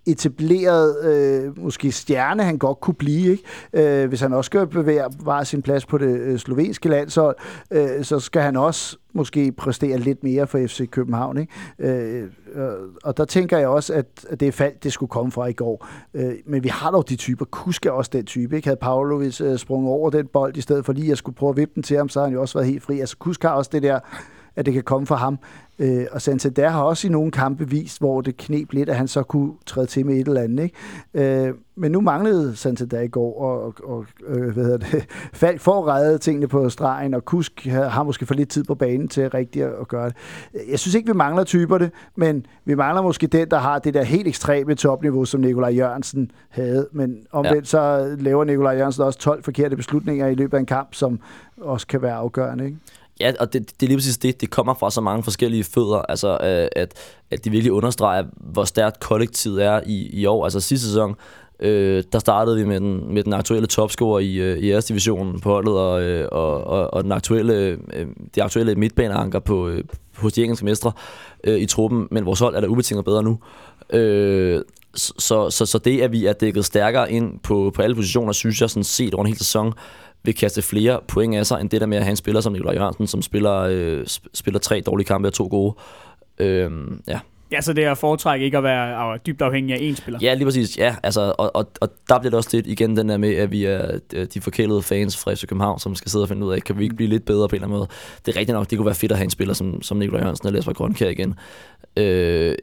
etableret 0.07 1.05
øh, 1.05 1.59
måske 1.59 1.93
stjerne, 1.93 2.43
han 2.43 2.59
godt 2.59 2.81
kunne 2.81 2.95
blive, 2.95 3.31
ikke? 3.31 4.03
Øh, 4.03 4.09
hvis 4.09 4.21
han 4.21 4.33
også 4.33 4.47
skal 4.47 4.67
bevæge 4.67 5.03
bare 5.25 5.45
sin 5.45 5.63
plads 5.63 5.87
på 5.87 5.99
det 5.99 6.21
øh, 6.21 6.39
slovenske 6.39 6.89
landshold, 6.89 7.37
øh, 7.71 8.05
så 8.05 8.21
skal 8.21 8.43
han 8.43 8.57
også 8.57 8.97
måske 9.13 9.53
præstere 9.53 9.99
lidt 9.99 10.25
mere 10.25 10.47
for 10.47 10.59
FC 10.67 10.91
København, 10.91 11.39
ikke? 11.39 11.53
Øh, 11.79 12.29
og 13.05 13.17
der 13.17 13.25
tænker 13.25 13.59
jeg 13.59 13.69
også, 13.69 13.95
at, 13.95 14.07
at 14.29 14.41
det 14.41 14.55
fald, 14.55 14.73
det 14.83 14.93
skulle 14.93 15.11
komme 15.11 15.33
fra 15.33 15.47
i 15.47 15.53
går. 15.53 15.87
Øh, 16.15 16.35
men 16.47 16.65
vi 16.65 16.69
har 16.69 16.91
dog 16.91 17.09
de 17.09 17.17
typer. 17.17 17.45
Kusk 17.45 17.87
er 17.87 17.91
også 17.91 18.11
den 18.13 18.25
type, 18.25 18.57
ikke? 18.57 18.69
Havde 18.69 18.79
Pavlovic 18.81 19.41
øh, 19.41 19.59
sprunget 19.59 19.93
over 19.93 20.11
den 20.11 20.27
bold, 20.27 20.57
i 20.57 20.61
stedet 20.61 20.85
for 20.85 20.93
lige 20.93 21.13
at 21.13 21.19
skulle 21.19 21.37
prøve 21.37 21.51
at 21.51 21.57
vippe 21.57 21.75
den 21.75 21.83
til 21.83 21.97
ham, 21.97 22.09
så 22.09 22.19
har 22.19 22.27
han 22.27 22.35
jo 22.35 22.41
også 22.41 22.59
været 22.59 22.71
helt 22.71 22.83
fri. 22.83 23.01
Altså 23.01 23.17
Kusk 23.17 23.43
har 23.43 23.51
også 23.51 23.71
det 23.73 23.83
der, 23.83 24.01
at 24.57 24.67
det 24.67 24.75
kan 24.75 24.83
komme 24.83 25.07
fra 25.07 25.17
ham. 25.17 25.39
Øh, 25.79 26.07
og 26.13 26.23
Santander 26.23 26.69
har 26.69 26.83
også 26.83 27.07
i 27.07 27.11
nogle 27.11 27.31
kampe 27.31 27.71
vist, 27.71 27.99
hvor 27.99 28.21
det 28.21 28.37
knep 28.37 28.73
lidt, 28.73 28.89
at 28.89 28.97
han 28.97 29.09
så 29.09 29.23
kunne 29.23 29.53
træde 29.67 29.87
til 29.87 30.07
med 30.07 30.15
et 30.15 30.29
eller 30.29 30.43
andet. 30.43 30.65
Ikke? 30.65 31.47
Øh, 31.47 31.55
men 31.79 31.93
nu 31.93 32.01
manglede 32.01 32.57
Santander 32.57 33.01
i 33.01 33.09
går, 33.09 33.41
og, 33.41 33.75
og 33.85 34.07
øh, 34.27 34.53
hvad 34.53 34.65
hedder 34.65 34.79
det, 34.79 35.07
Falk 35.33 35.61
får 35.61 35.89
reddet 35.89 36.21
tingene 36.21 36.49
på 36.49 36.69
stregen, 36.69 37.15
og 37.15 37.25
Kusk 37.25 37.67
har, 37.67 38.03
måske 38.03 38.27
for 38.27 38.35
lidt 38.35 38.49
tid 38.49 38.65
på 38.65 38.75
banen 38.75 39.09
til 39.09 39.31
rigtigt 39.31 39.65
at, 39.65 39.89
gøre 39.89 40.09
det. 40.09 40.17
Jeg 40.71 40.79
synes 40.79 40.95
ikke, 40.95 41.07
vi 41.07 41.17
mangler 41.17 41.45
typer 41.45 41.79
det, 41.79 41.91
men 42.17 42.47
vi 42.65 42.75
mangler 42.75 43.03
måske 43.03 43.27
den, 43.27 43.51
der 43.51 43.59
har 43.59 43.79
det 43.79 43.95
der 43.95 44.03
helt 44.03 44.29
ekstreme 44.29 44.75
topniveau, 44.75 45.25
som 45.25 45.41
Nikolaj 45.41 45.71
Jørgensen 45.71 46.31
havde. 46.49 46.89
Men 46.93 47.19
omvendt 47.33 47.57
ja. 47.57 47.65
så 47.65 48.17
laver 48.19 48.45
Nikolaj 48.45 48.77
Jørgensen 48.77 49.03
også 49.03 49.19
12 49.19 49.43
forkerte 49.43 49.77
beslutninger 49.77 50.27
i 50.27 50.35
løbet 50.35 50.57
af 50.57 50.61
en 50.61 50.67
kamp, 50.67 50.95
som 50.95 51.21
også 51.61 51.87
kan 51.87 52.03
være 52.03 52.15
afgørende. 52.15 52.65
Ikke? 52.65 52.77
Ja, 53.21 53.33
og 53.41 53.53
det, 53.53 53.81
det 53.81 53.87
er 53.87 53.89
lige 53.89 53.97
præcis 53.97 54.19
det. 54.19 54.41
Det 54.41 54.51
kommer 54.51 54.75
fra 54.75 54.91
så 54.91 55.01
mange 55.01 55.23
forskellige 55.23 55.65
fødder, 55.65 55.99
altså 55.99 56.29
øh, 56.29 56.69
at, 56.83 56.95
at 57.31 57.45
de 57.45 57.51
virkelig 57.51 57.73
understreger, 57.73 58.25
hvor 58.37 58.65
stærkt 58.65 59.01
kollektivet 59.01 59.65
er 59.65 59.81
i, 59.87 60.21
i 60.21 60.27
år. 60.27 60.45
Altså 60.45 60.61
sidste 60.61 60.87
sæson, 60.87 61.15
øh, 61.61 62.05
der 62.13 62.19
startede 62.19 62.57
vi 62.57 62.65
med 62.65 62.81
den, 62.81 63.15
med 63.15 63.25
den 63.25 63.33
aktuelle 63.33 63.67
topscorer 63.67 64.21
i, 64.21 64.35
øh, 64.35 64.59
i 64.59 64.71
æres 64.71 64.85
divisionen 64.85 65.41
på 65.41 65.49
holdet, 65.49 65.75
og, 65.75 66.03
øh, 66.03 66.29
og, 66.33 66.65
og, 66.65 66.95
og 66.95 67.05
den 67.05 67.13
aktuelle, 67.13 67.55
øh, 67.55 68.07
det 68.35 68.43
aktuelle 68.43 68.75
midtbaneanker 68.75 69.39
på, 69.39 69.69
øh, 69.69 69.85
hos 70.17 70.33
de 70.33 70.43
engelske 70.43 70.65
mestre 70.65 70.93
øh, 71.45 71.59
i 71.59 71.67
truppen, 71.67 72.09
men 72.11 72.27
vores 72.27 72.41
hold 72.41 72.55
er 72.55 72.61
der 72.61 72.69
ubetinget 72.69 73.05
bedre 73.05 73.23
nu. 73.23 73.39
Øh, 73.91 74.63
så, 74.95 75.51
så, 75.51 75.67
så 75.67 75.79
det, 75.79 76.01
at 76.01 76.13
vi 76.13 76.27
er 76.27 76.33
dækket 76.33 76.65
stærkere 76.65 77.13
ind 77.13 77.39
på, 77.39 77.73
på 77.75 77.83
alle 77.83 77.97
positioner, 77.97 78.33
synes 78.33 78.61
jeg 78.61 78.71
sådan 78.71 78.85
set 78.85 79.15
over 79.15 79.25
en 79.25 79.29
hel 79.29 79.39
sæson, 79.39 79.73
vil 80.27 80.35
kaste 80.35 80.63
flere 80.63 81.01
point 81.09 81.35
af 81.35 81.47
sig, 81.47 81.61
end 81.61 81.71
det 81.71 81.81
der 81.81 81.87
med 81.87 81.97
at 81.97 82.03
have 82.03 82.11
en 82.11 82.17
spiller 82.17 82.41
som 82.41 82.53
Nikolaj 82.53 82.75
Jørgensen, 82.75 83.07
som 83.07 83.23
spiller, 83.23 83.55
øh, 83.55 84.01
sp- 84.03 84.27
spiller 84.35 84.59
tre 84.61 84.81
dårlige 84.81 85.07
kampe 85.07 85.29
og 85.29 85.33
to 85.33 85.47
gode. 85.51 85.75
Øh, 86.39 86.71
ja. 87.09 87.19
Ja, 87.53 87.61
så 87.61 87.73
det 87.73 87.85
er 87.85 87.91
at 87.91 87.99
foretrække 87.99 88.45
ikke 88.45 88.57
at 88.59 88.63
være 88.63 89.13
øh, 89.15 89.19
dybt 89.27 89.43
afhængig 89.43 89.75
af 89.75 89.79
én 89.93 89.97
spiller. 89.97 90.19
ja, 90.23 90.35
lige 90.35 90.45
præcis. 90.45 90.79
Ja, 90.79 90.97
altså, 91.03 91.35
og, 91.39 91.57
og, 91.57 91.69
og 91.81 91.89
der 92.09 92.19
bliver 92.19 92.31
det 92.31 92.37
også 92.37 92.51
lidt 92.53 92.67
igen 92.67 92.97
den 92.97 93.09
der 93.09 93.17
med, 93.17 93.35
at 93.35 93.51
vi 93.51 93.65
er 93.65 93.99
øh, 94.15 94.27
de 94.35 94.41
forkælede 94.41 94.83
fans 94.83 95.17
fra 95.17 95.35
FC 95.35 95.47
København, 95.47 95.79
som 95.79 95.95
skal 95.95 96.11
sidde 96.11 96.25
og 96.25 96.29
finde 96.29 96.47
ud 96.47 96.53
af, 96.53 96.63
kan 96.63 96.79
vi 96.79 96.85
ikke 96.85 96.97
blive 96.97 97.11
lidt 97.11 97.25
bedre 97.25 97.49
på 97.49 97.57
en 97.57 97.63
eller 97.63 97.67
anden 97.67 97.79
måde. 97.79 97.89
Det 98.27 98.35
er 98.35 98.41
rigtigt 98.41 98.55
nok, 98.57 98.71
det 98.71 98.79
kunne 98.79 98.87
være 98.87 98.95
fedt 98.95 99.13
at 99.13 99.19
have 99.19 99.25
en 99.25 99.31
spiller 99.31 99.55
som, 99.55 99.83
som 99.83 99.97
Nikolaj 99.97 100.21
Jørgensen 100.21 100.49
eller 100.49 100.59
Jesper 100.59 100.73
Grønkær 100.73 101.09
igen. 101.09 101.35
Øh, 101.97 102.55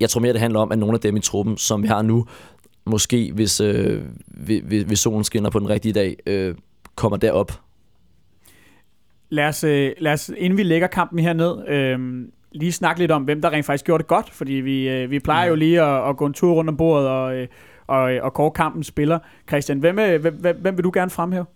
jeg 0.00 0.10
tror 0.10 0.20
mere, 0.20 0.32
det 0.32 0.40
handler 0.40 0.60
om, 0.60 0.72
at 0.72 0.78
nogle 0.78 0.94
af 0.94 1.00
dem 1.00 1.16
i 1.16 1.20
truppen, 1.20 1.56
som 1.56 1.82
vi 1.82 1.88
har 1.88 2.02
nu, 2.02 2.26
måske 2.84 3.32
hvis, 3.34 3.60
øh, 3.60 4.02
hvis, 4.26 4.82
hvis 4.82 4.98
solen 4.98 5.24
skinner 5.24 5.50
på 5.50 5.58
den 5.58 5.68
rigtige 5.68 5.92
dag, 5.92 6.16
øh, 6.26 6.54
kommer 6.94 7.16
derop. 7.16 7.52
Lad 9.28 9.48
os, 9.48 9.64
øh, 9.64 9.92
lad 9.98 10.12
os, 10.12 10.30
inden 10.36 10.58
vi 10.58 10.62
lægger 10.62 10.86
kampen 10.86 11.18
her 11.18 11.32
ned, 11.32 11.68
øh, 11.68 12.26
lige 12.52 12.72
snakke 12.72 13.00
lidt 13.00 13.10
om, 13.10 13.22
hvem 13.22 13.42
der 13.42 13.50
rent 13.50 13.66
faktisk 13.66 13.84
gjorde 13.84 14.02
det 14.02 14.08
godt, 14.08 14.30
fordi 14.30 14.52
vi, 14.52 14.88
øh, 14.88 15.10
vi 15.10 15.18
plejer 15.18 15.48
jo 15.48 15.54
lige 15.54 15.82
at, 15.82 16.08
at 16.08 16.16
gå 16.16 16.26
en 16.26 16.32
tur 16.32 16.54
rundt 16.54 16.70
om 16.70 16.76
bordet 16.76 17.08
og, 17.08 17.36
øh, 17.36 17.48
og, 17.86 18.00
og 18.00 18.34
kåre 18.34 18.50
kampens 18.50 18.86
spiller. 18.86 19.18
Christian, 19.48 19.78
hvem, 19.78 19.98
øh, 19.98 20.20
hvem, 20.20 20.56
hvem 20.60 20.76
vil 20.76 20.84
du 20.84 20.90
gerne 20.94 21.10
fremhæve? 21.10 21.46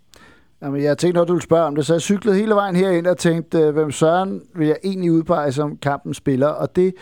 Jamen, 0.63 0.83
jeg 0.83 0.99
tænkte 0.99 1.19
nok, 1.19 1.29
du 1.29 1.33
ville 1.33 1.43
spørge 1.43 1.65
om 1.65 1.77
det, 1.77 1.87
så 1.87 1.95
jeg 1.95 2.01
cyklede 2.01 2.37
hele 2.37 2.55
vejen 2.55 2.77
herind 2.77 3.07
og 3.07 3.19
tænkte, 3.19 3.59
øh, 3.59 3.75
hvem 3.75 3.91
Søren 3.91 4.43
vil 4.55 4.67
jeg 4.67 4.77
egentlig 4.85 5.13
udpege 5.13 5.53
som 5.53 5.77
kampen 5.77 6.15
spiller, 6.15 6.47
og 6.47 6.77
det, 6.77 6.95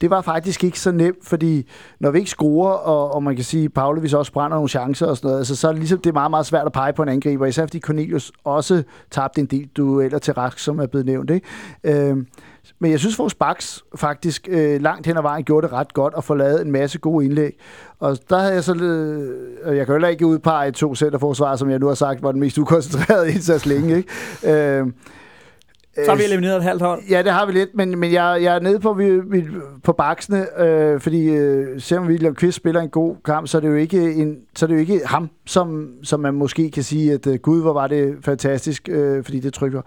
det 0.00 0.10
var 0.10 0.20
faktisk 0.20 0.64
ikke 0.64 0.80
så 0.80 0.92
nemt, 0.92 1.26
fordi 1.26 1.68
når 2.00 2.10
vi 2.10 2.18
ikke 2.18 2.30
scorer, 2.30 2.72
og, 2.72 3.14
og 3.14 3.22
man 3.22 3.36
kan 3.36 3.44
sige, 3.44 3.64
at 3.64 3.72
Pavlovic 3.72 4.14
også 4.14 4.32
brænder 4.32 4.56
nogle 4.56 4.68
chancer 4.68 5.06
og 5.06 5.16
sådan 5.16 5.28
noget, 5.28 5.38
altså, 5.38 5.56
så 5.56 5.68
er 5.68 5.72
det 5.72 5.78
ligesom 5.78 5.98
det 5.98 6.10
er 6.10 6.14
meget, 6.14 6.30
meget 6.30 6.46
svært 6.46 6.66
at 6.66 6.72
pege 6.72 6.92
på 6.92 7.02
en 7.02 7.08
angriber, 7.08 7.46
især 7.46 7.66
fordi 7.66 7.80
Cornelius 7.80 8.32
også 8.44 8.82
tabte 9.10 9.40
en 9.40 9.46
del 9.46 9.68
dueller 9.76 10.18
til 10.18 10.34
Rask, 10.34 10.58
som 10.58 10.78
er 10.78 10.86
blevet 10.86 11.06
nævnt. 11.06 11.30
Ikke? 11.30 11.46
Øh, 11.84 12.16
men 12.78 12.90
jeg 12.90 12.98
synes, 13.00 13.18
vores 13.18 13.34
backs 13.34 13.84
faktisk 13.94 14.48
øh, 14.50 14.80
langt 14.82 15.06
hen 15.06 15.16
ad 15.16 15.22
vejen 15.22 15.44
gjorde 15.44 15.66
det 15.66 15.72
ret 15.72 15.94
godt 15.94 16.14
og 16.14 16.24
få 16.24 16.34
lavet 16.34 16.60
en 16.62 16.70
masse 16.72 16.98
gode 16.98 17.24
indlæg. 17.24 17.58
Og 18.00 18.18
der 18.30 18.38
havde 18.38 18.54
jeg 18.54 18.64
så 18.64 18.74
øh, 18.74 19.76
jeg 19.76 19.86
kan 19.86 19.94
heller 19.94 20.08
ikke 20.08 20.26
udpege 20.26 20.70
to 20.70 20.94
centerforsvar, 20.94 21.56
som 21.56 21.70
jeg 21.70 21.78
nu 21.78 21.86
har 21.86 21.94
sagt, 21.94 22.22
var 22.22 22.32
den 22.32 22.40
mest 22.40 22.58
ukoncentrerede 22.58 23.30
indsats 23.34 23.66
længe. 23.66 23.96
Ikke? 23.96 24.08
Øh, 24.80 24.86
Så 26.04 26.10
har 26.10 26.16
vi 26.16 26.24
elimineret 26.24 26.56
et 26.56 26.62
halvt 26.62 26.82
hold. 26.82 27.00
Ja, 27.10 27.22
det 27.22 27.32
har 27.32 27.46
vi 27.46 27.52
lidt, 27.52 27.70
men, 27.74 27.98
men 27.98 28.12
jeg, 28.12 28.38
jeg 28.42 28.54
er 28.56 28.60
nede 28.60 28.80
på, 28.80 28.92
vi, 28.92 29.20
vi, 29.20 29.44
på 29.84 29.92
baksene, 29.92 30.60
øh, 30.62 31.00
fordi 31.00 31.24
øh, 31.24 31.80
selvom 31.80 32.06
William 32.06 32.34
Kvist 32.34 32.56
spiller 32.56 32.80
en 32.80 32.88
god 32.88 33.16
kamp, 33.24 33.48
så 33.48 33.56
er 33.58 33.60
det 33.60 33.68
jo 33.68 33.74
ikke, 33.74 34.12
en, 34.14 34.36
så 34.56 34.64
er 34.64 34.68
det 34.68 34.74
jo 34.74 34.80
ikke 34.80 35.00
ham, 35.04 35.30
som, 35.46 35.88
som 36.02 36.20
man 36.20 36.34
måske 36.34 36.70
kan 36.70 36.82
sige, 36.82 37.12
at 37.12 37.26
øh, 37.26 37.34
gud, 37.38 37.62
hvor 37.62 37.72
var 37.72 37.86
det 37.86 38.14
fantastisk, 38.24 38.88
øh, 38.88 39.24
fordi 39.24 39.40
det 39.40 39.54
trykker. 39.54 39.82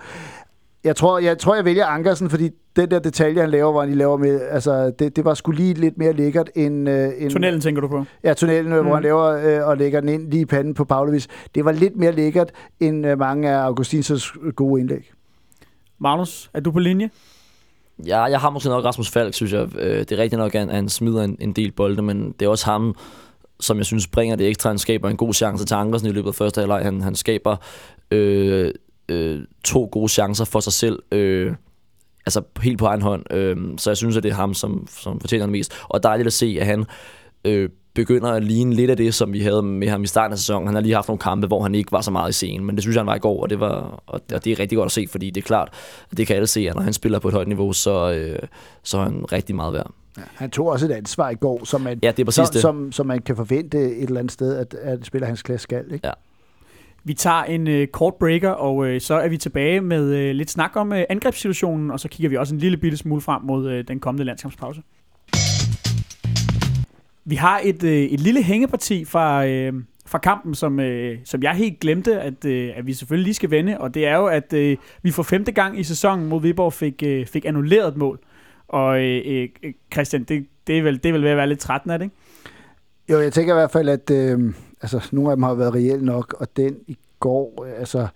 Jeg 0.86 0.96
tror, 0.96 1.20
jeg 1.20 1.38
tror, 1.38 1.56
jeg 1.56 1.66
vælger 1.66 1.86
Ankersen, 1.86 2.30
fordi 2.30 2.50
den 2.76 2.92
der 2.92 3.00
detalje, 3.00 3.42
han 3.42 3.50
laver, 3.50 3.72
hvor 3.72 3.80
han 3.82 3.90
lige 3.90 3.98
laver 3.98 4.18
med, 4.18 4.42
altså, 4.42 4.92
det, 5.00 5.16
det 5.16 5.26
var 5.26 5.34
sgu 5.34 5.52
lige 5.52 5.74
lidt 5.74 5.98
mere 5.98 6.14
lækkert 6.14 6.50
end... 6.56 6.90
Øh, 6.90 7.10
end 7.18 7.32
Tunnelen 7.32 7.62
tænker 7.62 7.82
du 7.82 7.88
på? 7.88 8.06
Ja, 8.24 8.34
tunnelen, 8.34 8.72
mm. 8.72 8.78
Mm. 8.78 8.86
hvor 8.86 8.94
han 8.94 9.04
laver 9.04 9.24
øh, 9.24 9.68
og 9.68 9.78
lægger 9.78 10.00
den 10.00 10.10
ind 10.10 10.32
lige 10.32 10.42
i 10.42 10.46
panden 10.46 10.74
på 10.74 10.86
Pavlovic. 10.86 11.26
Det 11.56 11.66
var 11.66 11.72
lidt 11.72 11.96
mere 11.96 12.12
lækkert 12.12 12.52
end 12.80 13.06
øh, 13.08 13.20
mange 13.20 13.50
af 13.50 13.58
Augustins 13.58 14.34
gode 14.56 14.82
indlæg. 14.82 15.12
Magnus, 16.00 16.50
er 16.54 16.60
du 16.60 16.72
på 16.72 16.80
linje? 16.80 17.10
Ja, 18.08 18.24
jeg 18.24 18.40
har 18.40 18.50
måske 18.50 18.70
nok 18.70 18.86
Rasmus 18.86 19.10
Falk, 19.10 19.34
synes 19.34 19.54
jeg. 19.54 19.68
Øh, 19.80 20.00
Det 20.00 20.12
er 20.12 20.18
rigtigt 20.18 20.40
nok, 20.40 20.56
at 20.56 20.68
han 20.68 20.90
smider 20.90 21.24
en, 21.24 21.38
en 21.40 21.54
del 21.54 21.72
bolde, 21.72 22.02
men 22.02 22.32
det 22.40 22.46
er 22.46 22.50
også 22.50 22.66
ham, 22.66 22.96
som 23.60 23.78
jeg 23.78 23.86
synes 23.86 24.08
bringer 24.08 24.36
det 24.36 24.48
ekstra. 24.48 24.70
Han 24.70 24.78
skaber 24.78 25.10
en 25.10 25.18
god 25.18 25.34
chance 25.34 25.66
til 25.66 25.76
Ankersen 25.76 26.08
i 26.08 26.12
løbet 26.12 26.28
af 26.28 26.36
første 26.36 26.62
halvleg. 26.62 26.84
Han, 26.84 27.02
han 27.02 27.16
skaber 27.16 27.56
øh, 28.12 28.72
øh, 29.10 29.42
to 29.64 29.90
gode 29.92 30.10
chancer 30.10 30.46
for 30.46 30.60
sig 30.60 30.74
selv. 30.74 31.04
Øh, 31.12 31.54
altså 32.26 32.42
helt 32.62 32.80
på 32.80 32.86
egen 32.86 33.02
hånd. 33.02 33.34
Øh, 33.34 33.58
så 33.78 33.90
jeg 33.90 33.98
synes, 33.98 34.18
at 34.18 34.24
det 34.24 34.30
er 34.32 34.36
ham, 34.36 34.54
som, 34.54 34.88
som 34.90 35.20
fortjener 35.20 35.46
det 35.46 35.52
mest. 35.52 35.74
Og 35.84 36.04
dejligt 36.04 36.28
at 36.28 36.34
se, 36.34 36.58
at 36.60 36.66
han 36.66 36.86
øh, 37.46 37.70
begynder 37.94 38.32
at 38.32 38.44
ligne 38.44 38.74
lidt 38.74 38.92
af 38.92 38.98
det, 38.98 39.14
som 39.14 39.34
vi 39.34 39.40
havde 39.42 39.62
med 39.62 39.88
ham 39.90 40.04
i 40.04 40.08
starten 40.08 40.32
af 40.32 40.38
sæsonen. 40.38 40.68
Han 40.68 40.76
har 40.76 40.82
lige 40.82 40.96
haft 40.96 41.08
nogle 41.08 41.20
kampe, 41.20 41.48
hvor 41.48 41.64
han 41.64 41.76
ikke 41.76 41.92
var 41.92 42.02
så 42.02 42.12
meget 42.12 42.30
i 42.30 42.34
scenen, 42.34 42.66
men 42.66 42.76
det 42.76 42.84
synes 42.84 42.96
jeg, 42.96 43.02
han 43.02 43.08
var 43.08 43.16
i 43.16 43.20
går, 43.20 43.42
og 43.42 43.50
det, 43.50 43.60
var, 43.60 44.04
og 44.08 44.22
det 44.30 44.48
er 44.48 44.60
rigtig 44.60 44.76
godt 44.78 44.86
at 44.86 44.92
se, 44.92 45.08
fordi 45.12 45.30
det 45.30 45.42
er 45.42 45.46
klart, 45.46 45.70
at 46.12 46.18
det 46.18 46.28
kan 46.28 46.36
alle 46.36 46.48
se, 46.48 46.70
at 46.70 46.76
når 46.76 46.82
han 46.82 46.94
spiller 46.94 47.20
på 47.20 47.28
et 47.28 47.34
højt 47.34 47.48
niveau, 47.48 47.74
så, 47.74 48.12
øh, 48.12 48.40
så 48.84 48.98
er 48.98 49.02
han 49.04 49.32
rigtig 49.32 49.56
meget 49.56 49.74
værd. 49.74 49.92
Ja, 50.18 50.24
han 50.36 50.50
tog 50.50 50.68
også 50.68 50.86
et 50.86 50.92
ansvar 50.92 51.30
i 51.30 51.36
går, 51.36 51.66
som 51.66 51.82
man, 51.82 52.00
Ja, 52.04 52.12
det 52.12 52.20
er 52.20 52.26
præcis 52.26 52.48
som, 52.48 52.54
det. 52.54 52.62
som, 52.62 52.92
som 52.92 53.06
man 53.06 53.22
kan 53.22 53.36
forvente 53.36 53.78
et 53.78 54.04
eller 54.04 54.20
andet 54.20 54.32
sted, 54.32 54.56
at, 54.56 54.74
at 54.74 55.06
spiller 55.06 55.28
hans 55.28 55.42
klasse 55.42 55.64
skal. 55.64 55.86
Ikke? 55.94 56.08
Vi 57.08 57.14
tager 57.14 57.44
en 57.44 57.68
øh, 57.68 57.88
kort 57.88 58.16
breaker, 58.16 58.50
og 58.50 58.88
øh, 58.88 59.02
så 59.02 59.14
er 59.14 59.28
vi 59.28 59.38
tilbage 59.38 59.82
med 59.82 60.14
øh, 60.16 60.36
lidt 60.36 60.52
snak 60.52 60.76
om 60.76 60.94
øh, 60.94 61.04
angrebssituationen, 61.10 61.92
og 61.92 62.00
så 62.00 62.08
kigger 62.08 62.30
vi 62.30 62.38
også 62.38 62.54
en 62.54 62.60
lille 62.60 62.78
bitte 62.78 62.98
smule 62.98 63.22
frem 63.22 63.42
mod 63.42 63.72
øh, 63.72 63.88
den 63.88 64.00
kommende 64.00 64.24
landskampspause. 64.24 64.82
Vi 67.26 67.36
har 67.36 67.62
et, 67.64 67.84
øh, 67.84 67.94
et 67.94 68.20
lille 68.20 68.44
hængeparti 68.44 69.06
fra, 69.06 69.48
øh, 69.48 69.74
fra 70.06 70.18
kampen, 70.18 70.56
som, 70.56 70.80
øh, 70.80 71.18
som 71.26 71.44
jeg 71.44 71.52
helt 71.52 71.80
glemte, 71.80 72.22
at, 72.22 72.46
øh, 72.46 72.72
at 72.76 72.88
vi 72.88 72.94
selvfølgelig 72.94 73.24
lige 73.24 73.34
skal 73.34 73.52
vende, 73.52 73.78
og 73.80 73.94
det 73.94 74.08
er 74.08 74.16
jo, 74.16 74.28
at 74.28 74.54
øh, 74.54 74.78
vi 75.02 75.12
for 75.12 75.24
femte 75.24 75.52
gang 75.52 75.80
i 75.80 75.84
sæsonen 75.84 76.26
mod 76.26 76.42
Viborg 76.42 76.74
fik, 76.74 77.04
øh, 77.06 77.26
fik 77.26 77.46
annulleret 77.46 77.88
et 77.88 77.98
mål. 77.98 78.20
Og 78.68 79.04
øh, 79.04 79.48
øh, 79.64 79.74
Christian, 79.94 80.24
det, 80.24 80.46
det, 80.68 80.78
er 80.78 80.84
vel, 80.84 80.98
det 81.04 81.06
er 81.06 81.14
vel 81.14 81.24
ved 81.24 81.30
at 81.30 81.38
være 81.38 81.48
lidt 81.48 81.60
trættende, 81.60 81.94
er 81.94 81.98
det 81.98 82.06
ikke? 82.06 82.16
Jo, 83.10 83.20
jeg 83.20 83.34
tænker 83.34 83.54
i 83.54 83.58
hvert 83.58 83.72
fald, 83.72 83.90
at 83.90 84.12
øh, 84.12 84.54
altså, 84.94 85.10
nogle 85.12 85.32
af 85.32 85.38
dem 85.38 85.44
har 85.44 85.54
været 85.54 85.74
reelle 85.74 86.06
nok, 86.06 86.36
og 86.40 86.48
den 86.58 86.76
i 86.88 86.98
går, 87.20 87.68
altså, 87.80 88.08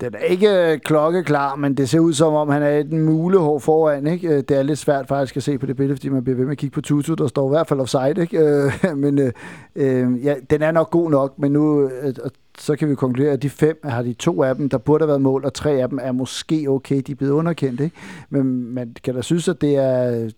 den 0.00 0.14
er 0.14 0.18
ikke 0.18 0.72
øh, 0.72 0.78
klokkeklar, 0.78 1.56
men 1.56 1.74
det 1.74 1.88
ser 1.88 1.98
ud 1.98 2.12
som 2.12 2.34
om, 2.34 2.48
han 2.48 2.62
er 2.62 2.68
et 2.68 2.92
mulehår 2.92 3.58
foran. 3.58 4.06
Ikke? 4.06 4.28
Øh, 4.28 4.42
det 4.48 4.50
er 4.50 4.62
lidt 4.62 4.78
svært 4.78 5.08
faktisk 5.08 5.36
at 5.36 5.42
se 5.42 5.58
på 5.58 5.66
det 5.66 5.76
billede, 5.76 5.96
fordi 5.96 6.08
man 6.08 6.24
bliver 6.24 6.36
ved 6.36 6.44
med 6.44 6.52
at 6.52 6.58
kigge 6.58 6.74
på 6.74 6.80
Tutu, 6.80 7.14
der 7.14 7.26
står 7.26 7.48
i 7.48 7.50
hvert 7.50 7.66
fald 7.66 7.80
offside. 7.80 8.20
Ikke? 8.20 8.38
Øh, 8.38 8.96
men 9.04 9.32
øh, 9.76 10.24
ja, 10.24 10.34
den 10.50 10.62
er 10.62 10.70
nok 10.70 10.90
god 10.90 11.10
nok, 11.10 11.38
men 11.38 11.52
nu 11.52 11.88
øh, 11.88 12.14
så 12.58 12.76
kan 12.76 12.88
vi 12.88 12.94
konkludere, 12.94 13.32
at 13.32 13.42
de 13.42 13.50
fem 13.50 13.80
har 13.84 14.02
de 14.02 14.12
to 14.12 14.42
af 14.42 14.56
dem, 14.56 14.68
der 14.68 14.78
burde 14.78 15.02
have 15.02 15.08
været 15.08 15.22
mål, 15.22 15.44
og 15.44 15.54
tre 15.54 15.70
af 15.70 15.88
dem 15.88 15.98
er 16.02 16.12
måske 16.12 16.66
okay, 16.68 17.02
de 17.06 17.12
er 17.12 17.16
blevet 17.16 17.32
underkendt. 17.32 17.80
Ikke? 17.80 17.96
Men 18.30 18.74
man 18.74 18.96
kan 19.04 19.14
da 19.14 19.22
synes, 19.22 19.48
at 19.48 19.60
det 19.60 19.76
er 19.76 20.30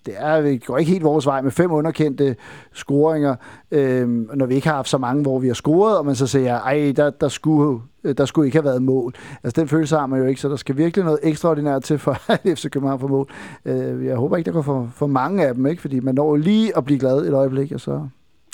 øh, 0.00 0.06
det 0.06 0.14
er, 0.18 0.40
det 0.40 0.66
går 0.66 0.78
ikke 0.78 0.92
helt 0.92 1.04
vores 1.04 1.26
vej 1.26 1.42
med 1.42 1.50
fem 1.50 1.72
underkendte 1.72 2.36
scoringer, 2.72 3.36
øhm, 3.70 4.30
når 4.34 4.46
vi 4.46 4.54
ikke 4.54 4.68
har 4.68 4.74
haft 4.74 4.88
så 4.88 4.98
mange, 4.98 5.22
hvor 5.22 5.38
vi 5.38 5.46
har 5.46 5.54
scoret, 5.54 5.98
og 5.98 6.06
man 6.06 6.14
så 6.14 6.26
siger, 6.26 6.60
ej, 6.60 6.92
der, 6.96 7.10
der, 7.10 7.28
skulle, 7.28 7.80
der 8.18 8.24
skulle 8.24 8.46
ikke 8.46 8.58
have 8.58 8.64
været 8.64 8.82
mål. 8.82 9.14
Altså 9.42 9.60
den 9.60 9.68
følelse 9.68 9.96
har 9.96 10.06
man 10.06 10.20
jo 10.20 10.26
ikke, 10.26 10.40
så 10.40 10.48
der 10.48 10.56
skal 10.56 10.76
virkelig 10.76 11.04
noget 11.04 11.20
ekstraordinært 11.22 11.82
til 11.82 11.98
for 11.98 12.16
at 12.32 12.40
FC 12.58 12.70
København 12.70 13.00
for 13.00 13.08
mål. 13.08 13.30
Øh, 13.64 14.06
jeg 14.06 14.16
håber 14.16 14.36
ikke, 14.36 14.48
der 14.48 14.54
går 14.54 14.62
for, 14.62 14.90
for 14.94 15.06
mange 15.06 15.46
af 15.46 15.54
dem, 15.54 15.66
ikke? 15.66 15.82
fordi 15.82 16.00
man 16.00 16.14
når 16.14 16.36
lige 16.36 16.76
at 16.76 16.84
blive 16.84 16.98
glad 16.98 17.26
et 17.26 17.32
øjeblik, 17.32 17.72
og 17.72 17.80
så, 17.80 18.08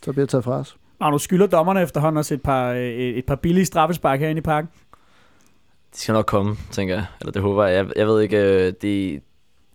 så 0.05 0.13
bliver 0.13 0.25
det 0.25 0.31
taget 0.31 0.45
fra 0.45 0.53
os. 0.53 0.77
Magnus, 1.01 1.23
skylder 1.23 1.47
dommerne 1.47 1.83
efterhånden 1.83 2.19
også 2.19 2.35
et 2.35 2.43
par, 2.43 2.71
øh, 2.71 2.89
et 2.89 3.27
par 3.27 3.35
billige 3.35 3.65
straffespark 3.65 4.21
herinde 4.21 4.39
i 4.39 4.43
parken? 4.43 4.71
De 5.95 6.01
skal 6.01 6.13
nok 6.13 6.27
komme, 6.27 6.57
tænker 6.71 6.95
jeg. 6.95 7.05
Eller 7.21 7.33
det 7.33 7.43
håber 7.43 7.65
jeg. 7.65 7.77
Jeg, 7.77 7.93
jeg 7.97 8.07
ved 8.07 8.21
ikke, 8.21 8.67
øh, 8.67 8.73
det, 8.83 9.21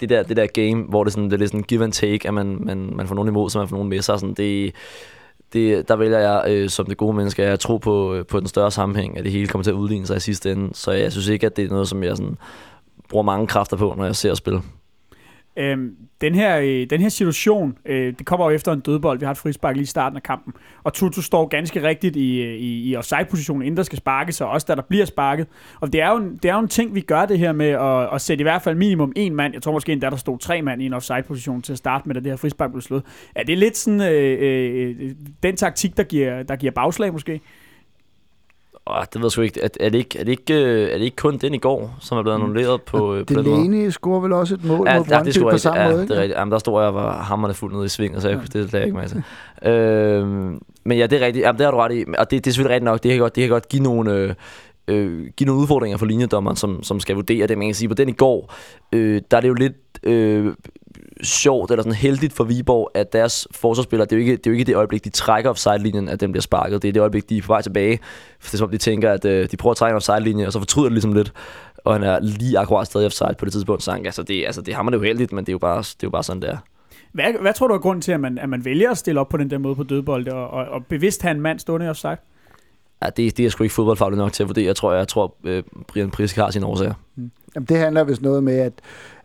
det, 0.01 0.09
der, 0.09 0.23
det 0.23 0.37
der 0.37 0.47
game, 0.47 0.83
hvor 0.83 1.03
det, 1.03 1.13
sådan, 1.13 1.25
det 1.25 1.33
er 1.33 1.37
lidt 1.37 1.51
sådan 1.51 1.63
give 1.63 1.83
and 1.83 1.93
take, 1.93 2.27
at 2.27 2.33
man, 2.33 2.57
man, 2.61 2.95
man 2.95 3.07
får 3.07 3.15
nogen 3.15 3.29
imod, 3.29 3.49
så 3.49 3.59
man 3.59 3.67
får 3.67 3.75
nogen 3.75 3.89
med 3.89 4.01
sig. 4.01 4.19
Sådan, 4.19 4.33
det, 4.35 4.75
det, 5.53 5.87
der 5.87 5.95
vælger 5.95 6.19
jeg 6.19 6.43
øh, 6.47 6.69
som 6.69 6.85
det 6.85 6.97
gode 6.97 7.13
menneske, 7.13 7.43
at 7.43 7.59
tro 7.59 7.77
på, 7.77 8.13
øh, 8.13 8.25
på 8.25 8.39
den 8.39 8.47
større 8.47 8.71
sammenhæng, 8.71 9.17
at 9.17 9.23
det 9.23 9.31
hele 9.31 9.47
kommer 9.47 9.63
til 9.63 9.71
at 9.71 9.75
udligne 9.75 10.05
sig 10.05 10.17
i 10.17 10.19
sidste 10.19 10.51
ende. 10.51 10.69
Så 10.73 10.91
jeg 10.91 11.11
synes 11.11 11.27
ikke, 11.27 11.45
at 11.45 11.57
det 11.57 11.65
er 11.65 11.69
noget, 11.69 11.87
som 11.87 12.03
jeg 12.03 12.17
sådan, 12.17 12.37
bruger 13.09 13.23
mange 13.23 13.47
kræfter 13.47 13.77
på, 13.77 13.93
når 13.97 14.05
jeg 14.05 14.15
ser 14.15 14.33
spil. 14.33 14.61
Øhm, 15.57 15.95
den, 16.21 16.35
her, 16.35 16.59
øh, 16.59 16.89
den 16.89 17.01
her 17.01 17.09
situation, 17.09 17.77
øh, 17.85 18.13
det 18.17 18.25
kommer 18.25 18.45
jo 18.45 18.55
efter 18.55 18.71
en 18.71 18.79
dødbold. 18.79 19.19
Vi 19.19 19.25
har 19.25 19.31
et 19.31 19.37
frispark 19.37 19.75
lige 19.75 19.83
i 19.83 19.85
starten 19.85 20.15
af 20.15 20.23
kampen. 20.23 20.53
Og 20.83 20.93
Tutu 20.93 21.21
står 21.21 21.47
ganske 21.47 21.83
rigtigt 21.83 22.15
i, 22.15 22.41
øh, 22.41 22.53
i, 22.53 22.89
i 22.89 22.95
offside-positionen, 22.95 23.61
inden 23.61 23.77
der 23.77 23.83
skal 23.83 23.97
sparkes, 23.97 24.41
og 24.41 24.49
også 24.49 24.65
da 24.69 24.75
der 24.75 24.81
bliver 24.81 25.05
sparket. 25.05 25.47
Og 25.79 25.93
det 25.93 26.01
er 26.01 26.09
jo 26.09 26.17
en, 26.17 26.39
det 26.43 26.51
er 26.51 26.53
jo 26.53 26.59
en 26.59 26.67
ting, 26.67 26.95
vi 26.95 27.01
gør 27.01 27.25
det 27.25 27.39
her 27.39 27.51
med 27.51 27.69
at, 27.69 28.13
at 28.13 28.21
sætte 28.21 28.41
i 28.41 28.43
hvert 28.43 28.61
fald 28.61 28.75
minimum 28.75 29.13
en 29.15 29.35
mand. 29.35 29.53
Jeg 29.53 29.61
tror 29.61 29.71
måske 29.71 29.91
endda, 29.91 30.09
der 30.09 30.15
stod 30.15 30.37
tre 30.37 30.61
mand 30.61 30.81
i 30.81 30.85
en 30.85 30.93
offside-position 30.93 31.61
til 31.61 31.71
at 31.71 31.77
starte 31.77 32.07
med, 32.07 32.15
da 32.15 32.19
det 32.19 32.31
her 32.31 32.37
frispark 32.37 32.71
blev 32.71 32.81
slået. 32.81 33.03
Er 33.35 33.43
det 33.43 33.57
lidt 33.57 33.77
sådan 33.77 34.01
øh, 34.01 34.37
øh, 34.41 34.95
øh 34.99 35.11
den 35.43 35.55
taktik, 35.55 35.97
der 35.97 36.03
giver, 36.03 36.43
der 36.43 36.55
giver 36.55 36.71
bagslag 36.71 37.13
måske? 37.13 37.41
Åh, 38.91 39.03
det 39.13 39.15
ved 39.15 39.21
jeg 39.25 39.31
sgu 39.31 39.41
ikke. 39.41 39.61
Er, 39.61 39.67
er, 39.79 39.89
det 39.89 39.97
ikke, 39.97 40.19
er, 40.19 40.23
det 40.23 40.31
ikke, 40.31 40.53
øh, 40.53 40.89
er 40.89 40.97
det 40.97 41.03
ikke 41.03 41.15
kun 41.15 41.37
den 41.37 41.53
i 41.53 41.57
går, 41.57 41.95
som 41.99 42.17
er 42.17 42.21
blevet 42.21 42.35
annulleret 42.37 42.81
på, 42.81 43.15
øh? 43.15 43.27
Delaney 43.29 43.89
scorer 43.89 44.19
vel 44.19 44.33
også 44.33 44.55
et 44.55 44.63
mål 44.65 44.87
Ja, 44.87 44.97
mod 44.97 45.05
ja, 45.09 45.19
det 45.23 45.35
Brøndby 45.39 45.51
på 45.51 45.57
samme 45.57 45.81
Ja, 45.81 45.89
måde, 45.91 46.01
det 46.01 46.09
er 46.09 46.13
ikke? 46.13 46.21
rigtigt. 46.21 46.39
Jamen, 46.39 46.51
der 46.51 46.59
står 46.59 46.81
jeg 46.81 46.93
var 46.95 47.21
hammerne 47.21 47.53
fuldt 47.53 47.75
ned 47.75 47.85
i 47.85 47.89
sving, 47.89 48.15
og 48.15 48.21
så 48.21 48.29
jeg, 48.29 48.39
det 48.53 48.55
lagde 48.55 48.77
jeg 48.77 48.85
ikke 48.85 48.97
mig 48.97 49.07
til. 49.09 49.23
øhm, 49.71 50.59
men 50.83 50.97
ja, 50.97 51.07
det 51.07 51.21
er 51.21 51.25
rigtigt. 51.25 51.43
Jamen, 51.43 51.57
det 51.59 51.65
har 51.65 51.71
du 51.71 51.77
ret 51.77 51.91
i. 51.93 52.05
Og 52.17 52.31
det, 52.31 52.45
det 52.45 52.51
er 52.51 52.53
selvfølgelig 52.53 52.73
rigtigt 52.75 52.85
nok. 52.85 53.03
Det 53.03 53.11
kan 53.11 53.19
godt, 53.19 53.35
det 53.35 53.41
kan 53.41 53.49
godt 53.49 53.69
give 53.69 53.83
nogle... 53.83 54.13
Øh, 54.13 54.33
øh, 54.87 55.27
give 55.37 55.45
nogle 55.47 55.61
udfordringer 55.61 55.97
for 55.97 56.05
linjedommeren, 56.05 56.57
som, 56.57 56.83
som 56.83 56.99
skal 56.99 57.15
vurdere 57.15 57.47
det. 57.47 57.57
Man 57.57 57.67
kan 57.67 57.75
sige, 57.75 57.89
på 57.89 57.93
den 57.95 58.09
i 58.09 58.11
går, 58.11 58.53
øh, 58.93 59.21
der 59.31 59.37
er 59.37 59.41
det 59.41 59.47
jo 59.47 59.53
lidt 59.53 59.73
øh, 60.03 60.53
sjovt 61.23 61.71
eller 61.71 61.83
sådan 61.83 61.95
heldigt 61.95 62.33
for 62.33 62.43
Viborg, 62.43 62.91
at 62.93 63.13
deres 63.13 63.47
forsvarsspillere, 63.51 64.05
det 64.05 64.11
er 64.11 64.17
jo 64.17 64.21
ikke 64.21 64.31
det, 64.31 64.47
er 64.47 64.51
jo 64.51 64.53
ikke 64.53 64.65
det 64.65 64.75
øjeblik, 64.75 65.03
de 65.03 65.09
trækker 65.09 65.49
offside-linjen, 65.49 66.09
at 66.09 66.19
den 66.21 66.31
bliver 66.31 66.41
sparket. 66.41 66.81
Det 66.81 66.87
er 66.87 66.91
det 66.93 66.99
øjeblik, 66.99 67.29
de 67.29 67.37
er 67.37 67.41
på 67.41 67.53
vej 67.53 67.61
tilbage. 67.61 67.99
For 68.39 68.47
det 68.47 68.53
er 68.53 68.57
som 68.57 68.65
om, 68.65 68.71
de 68.71 68.77
tænker, 68.77 69.11
at 69.11 69.25
øh, 69.25 69.51
de 69.51 69.57
prøver 69.57 69.71
at 69.71 69.77
trække 69.77 69.93
en 69.93 69.95
offside-linje, 69.95 70.47
og 70.47 70.53
så 70.53 70.59
fortryder 70.59 70.89
det 70.89 70.93
ligesom 70.93 71.13
lidt. 71.13 71.33
Og 71.85 71.93
han 71.93 72.03
er 72.03 72.19
lige 72.19 72.59
akkurat 72.59 72.87
stadig 72.87 73.05
offside 73.05 73.35
på 73.37 73.45
det 73.45 73.53
tidspunkt. 73.53 73.83
Så 73.83 73.91
han, 73.91 74.05
altså, 74.05 74.23
det, 74.23 74.45
altså, 74.45 74.61
det 74.61 74.73
har 74.73 74.83
man 74.83 74.93
jo 74.93 75.01
heldigt, 75.01 75.31
men 75.31 75.45
det 75.45 75.49
er 75.49 75.53
jo 75.53 75.59
bare, 75.59 75.77
det 75.77 75.93
er 75.93 75.97
jo 76.03 76.09
bare 76.09 76.23
sådan, 76.23 76.41
der. 76.41 76.57
Hvad, 77.11 77.41
hvad 77.41 77.53
tror 77.53 77.67
du 77.67 77.73
er 77.73 77.79
grunden 77.79 78.01
til, 78.01 78.11
at 78.11 78.19
man, 78.19 78.37
at 78.37 78.49
man 78.49 78.65
vælger 78.65 78.91
at 78.91 78.97
stille 78.97 79.19
op 79.19 79.29
på 79.29 79.37
den 79.37 79.49
der 79.49 79.57
måde 79.57 79.75
på 79.75 79.83
dødbold, 79.83 80.27
og, 80.27 80.49
og, 80.49 80.65
og 80.65 80.85
bevidst 80.85 81.21
have 81.21 81.31
en 81.31 81.41
mand 81.41 81.59
stående 81.59 81.85
i 81.85 81.89
offside? 81.89 82.17
Ja, 83.03 83.05
det, 83.05 83.17
det 83.17 83.39
er 83.39 83.43
jeg 83.43 83.51
sgu 83.51 83.63
ikke 83.63 83.75
fodboldfagligt 83.75 84.17
nok 84.17 84.33
til 84.33 84.43
at 84.43 84.49
vurdere. 84.49 84.65
Jeg 84.65 84.75
tror, 84.75 84.93
jeg 84.93 85.07
tror 85.07 85.35
øh, 85.43 85.63
Brian 85.87 86.11
Prisk 86.11 86.35
har 86.35 86.51
sine 86.51 86.65
årsager. 86.65 86.93
Jamen, 87.55 87.65
det 87.69 87.77
handler 87.77 88.03
vist 88.03 88.21
noget 88.21 88.43
med, 88.43 88.59
at 88.59 88.73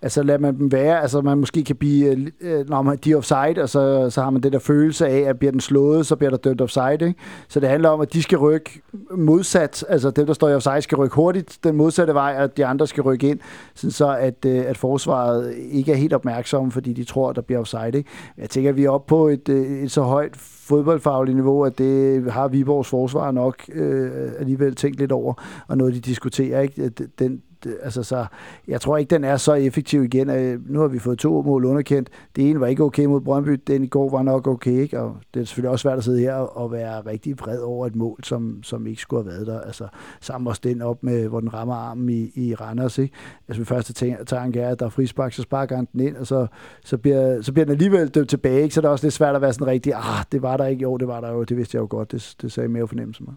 altså, 0.03 0.23
lad 0.23 0.39
man 0.39 0.59
dem 0.59 0.73
være. 0.73 1.01
Altså, 1.03 1.21
man 1.21 1.39
måske 1.39 1.65
kan 1.65 1.77
blive, 1.77 2.07
øh, 2.07 2.27
øh, 2.41 2.69
når 2.69 2.83
man 2.83 2.99
de 3.05 3.13
er 3.13 3.17
offside, 3.17 3.63
og 3.63 3.69
så, 3.69 4.11
så 4.11 4.23
har 4.23 4.31
man 4.31 4.43
det 4.43 4.53
der 4.53 4.59
følelse 4.59 5.07
af, 5.07 5.19
at 5.21 5.39
bliver 5.39 5.53
den 5.53 5.61
slået, 5.61 6.07
så 6.07 6.17
bliver 6.17 6.31
der 6.31 6.37
dømt 6.37 6.61
offside. 6.61 6.93
Ikke? 6.93 7.15
Så 7.49 7.61
det 7.61 7.69
handler 7.69 7.89
om, 7.89 8.01
at 8.01 8.13
de 8.13 8.23
skal 8.23 8.39
rykke 8.39 8.83
modsat. 9.11 9.85
Altså, 9.89 10.11
dem, 10.11 10.27
der 10.27 10.33
står 10.33 10.49
i 10.49 10.55
offside, 10.55 10.83
skal 10.83 10.99
rykke 10.99 11.15
hurtigt 11.15 11.59
den 11.65 11.77
modsatte 11.77 12.15
vej, 12.15 12.37
og 12.39 12.57
de 12.57 12.67
andre 12.67 12.87
skal 12.87 13.03
rykke 13.03 13.29
ind, 13.29 13.41
sådan 13.75 13.91
så 13.91 14.17
at, 14.17 14.45
øh, 14.47 14.65
at 14.67 14.77
forsvaret 14.77 15.55
ikke 15.71 15.93
er 15.93 15.97
helt 15.97 16.13
opmærksomme, 16.13 16.73
fordi 16.73 16.93
de 16.93 17.05
tror, 17.05 17.31
at 17.31 17.37
der 17.37 17.43
bliver 17.43 17.61
offside. 17.61 17.93
Ikke? 17.95 18.11
Jeg 18.39 18.51
tænker, 18.51 18.71
at 18.71 18.77
vi 18.77 18.85
er 18.85 18.91
oppe 18.91 19.09
på 19.09 19.29
et, 19.29 19.49
øh, 19.49 19.83
et 19.83 19.91
så 19.91 20.03
højt 20.03 20.37
fodboldfagligt 20.67 21.37
niveau, 21.37 21.65
at 21.65 21.79
det 21.79 22.33
har 22.33 22.49
Viborgs 22.49 22.89
forsvar 22.89 23.31
nok 23.31 23.63
øh, 23.73 24.11
alligevel 24.39 24.75
tænkt 24.75 24.99
lidt 24.99 25.13
over, 25.13 25.35
og 25.69 25.79
noget, 25.79 25.95
de 25.95 26.01
diskuterer. 26.01 26.61
Ikke? 26.61 26.89
Den, 27.19 27.43
altså 27.83 28.03
så, 28.03 28.27
jeg 28.69 28.81
tror 28.81 28.97
ikke, 28.97 29.11
den 29.11 29.25
er 29.25 29.37
så 29.37 29.55
effektiv 29.55 30.05
igen. 30.05 30.31
Øh, 30.31 30.71
nu 30.71 30.81
har 30.81 30.89
vi 30.89 30.99
fået 30.99 31.19
to 31.19 31.43
mål 31.43 31.65
underkendt. 31.65 32.09
Det 32.37 32.51
ene 32.51 32.61
var 32.61 32.67
ikke 32.67 32.85
okay 32.85 33.05
mod 33.05 33.21
Brøndby, 33.21 33.61
den 33.67 33.85
i 33.85 33.87
går 33.87 34.11
var 34.11 34.23
nok 34.23 34.47
okay, 34.47 34.71
ikke? 34.71 35.01
og 35.01 35.17
det 35.35 35.41
er 35.41 35.45
selvfølgelig 35.45 35.71
også 35.71 35.83
svært 35.83 35.99
at 35.99 36.05
sidde 36.05 36.21
her 36.21 36.35
og 36.35 36.73
være 36.73 37.01
rigtig 37.01 37.39
vred 37.39 37.59
over 37.59 37.87
et 37.87 37.97
mål, 37.97 38.25
som, 38.25 38.63
som 38.63 38.87
ikke 38.87 39.03
skulle 39.03 39.25
have 39.25 39.33
været 39.33 39.47
der. 39.47 39.61
Altså, 39.61 39.89
sammen 40.21 40.49
også 40.49 40.61
den 40.65 40.83
op 40.83 41.03
med, 41.03 41.29
hvor 41.29 41.41
den 41.41 41.55
rammer 41.55 41.75
armen 41.75 42.09
i, 42.09 42.33
i 42.35 42.55
Randers. 42.55 42.99
Ikke? 42.99 43.15
Altså, 43.49 43.65
første 43.65 43.93
tanke 44.25 44.61
er, 44.61 44.69
at 44.69 44.81
der 44.81 44.87
er 44.87 44.91
frispark, 44.91 45.33
så 45.33 45.43
sparker 45.43 45.77
han 45.77 45.89
den 45.93 46.01
ind, 46.01 46.17
og 46.17 46.27
så, 46.27 46.47
så, 46.85 46.99
bliver, 46.99 47.43
så 47.43 47.53
bliver 47.53 47.65
den 47.65 47.73
alligevel 47.73 48.09
dømt 48.09 48.29
tilbage. 48.29 48.63
Ikke? 48.63 48.75
Så 48.75 48.81
det 48.81 48.87
er 48.87 48.91
også 48.91 49.07
lidt 49.07 49.15
svært 49.15 49.35
at 49.35 49.43
være 49.43 49.53
sådan 49.53 49.67
rigtig, 49.67 49.93
ah, 49.95 50.25
det 50.33 50.43
var 50.43 50.57
der 50.57 50.67
ikke, 50.67 50.83
jo, 50.83 50.97
det 50.97 51.09
var 51.09 51.21
der 51.21 51.33
jo, 51.33 51.45
det 51.45 51.57
vidste 51.57 51.77
jeg 51.77 51.81
jo 51.81 51.87
godt, 51.91 52.13
det, 52.13 52.35
det 52.43 52.53
sagde 52.53 52.69
mere 52.69 52.89
fornemmelse 52.89 53.25
mig. 53.25 53.35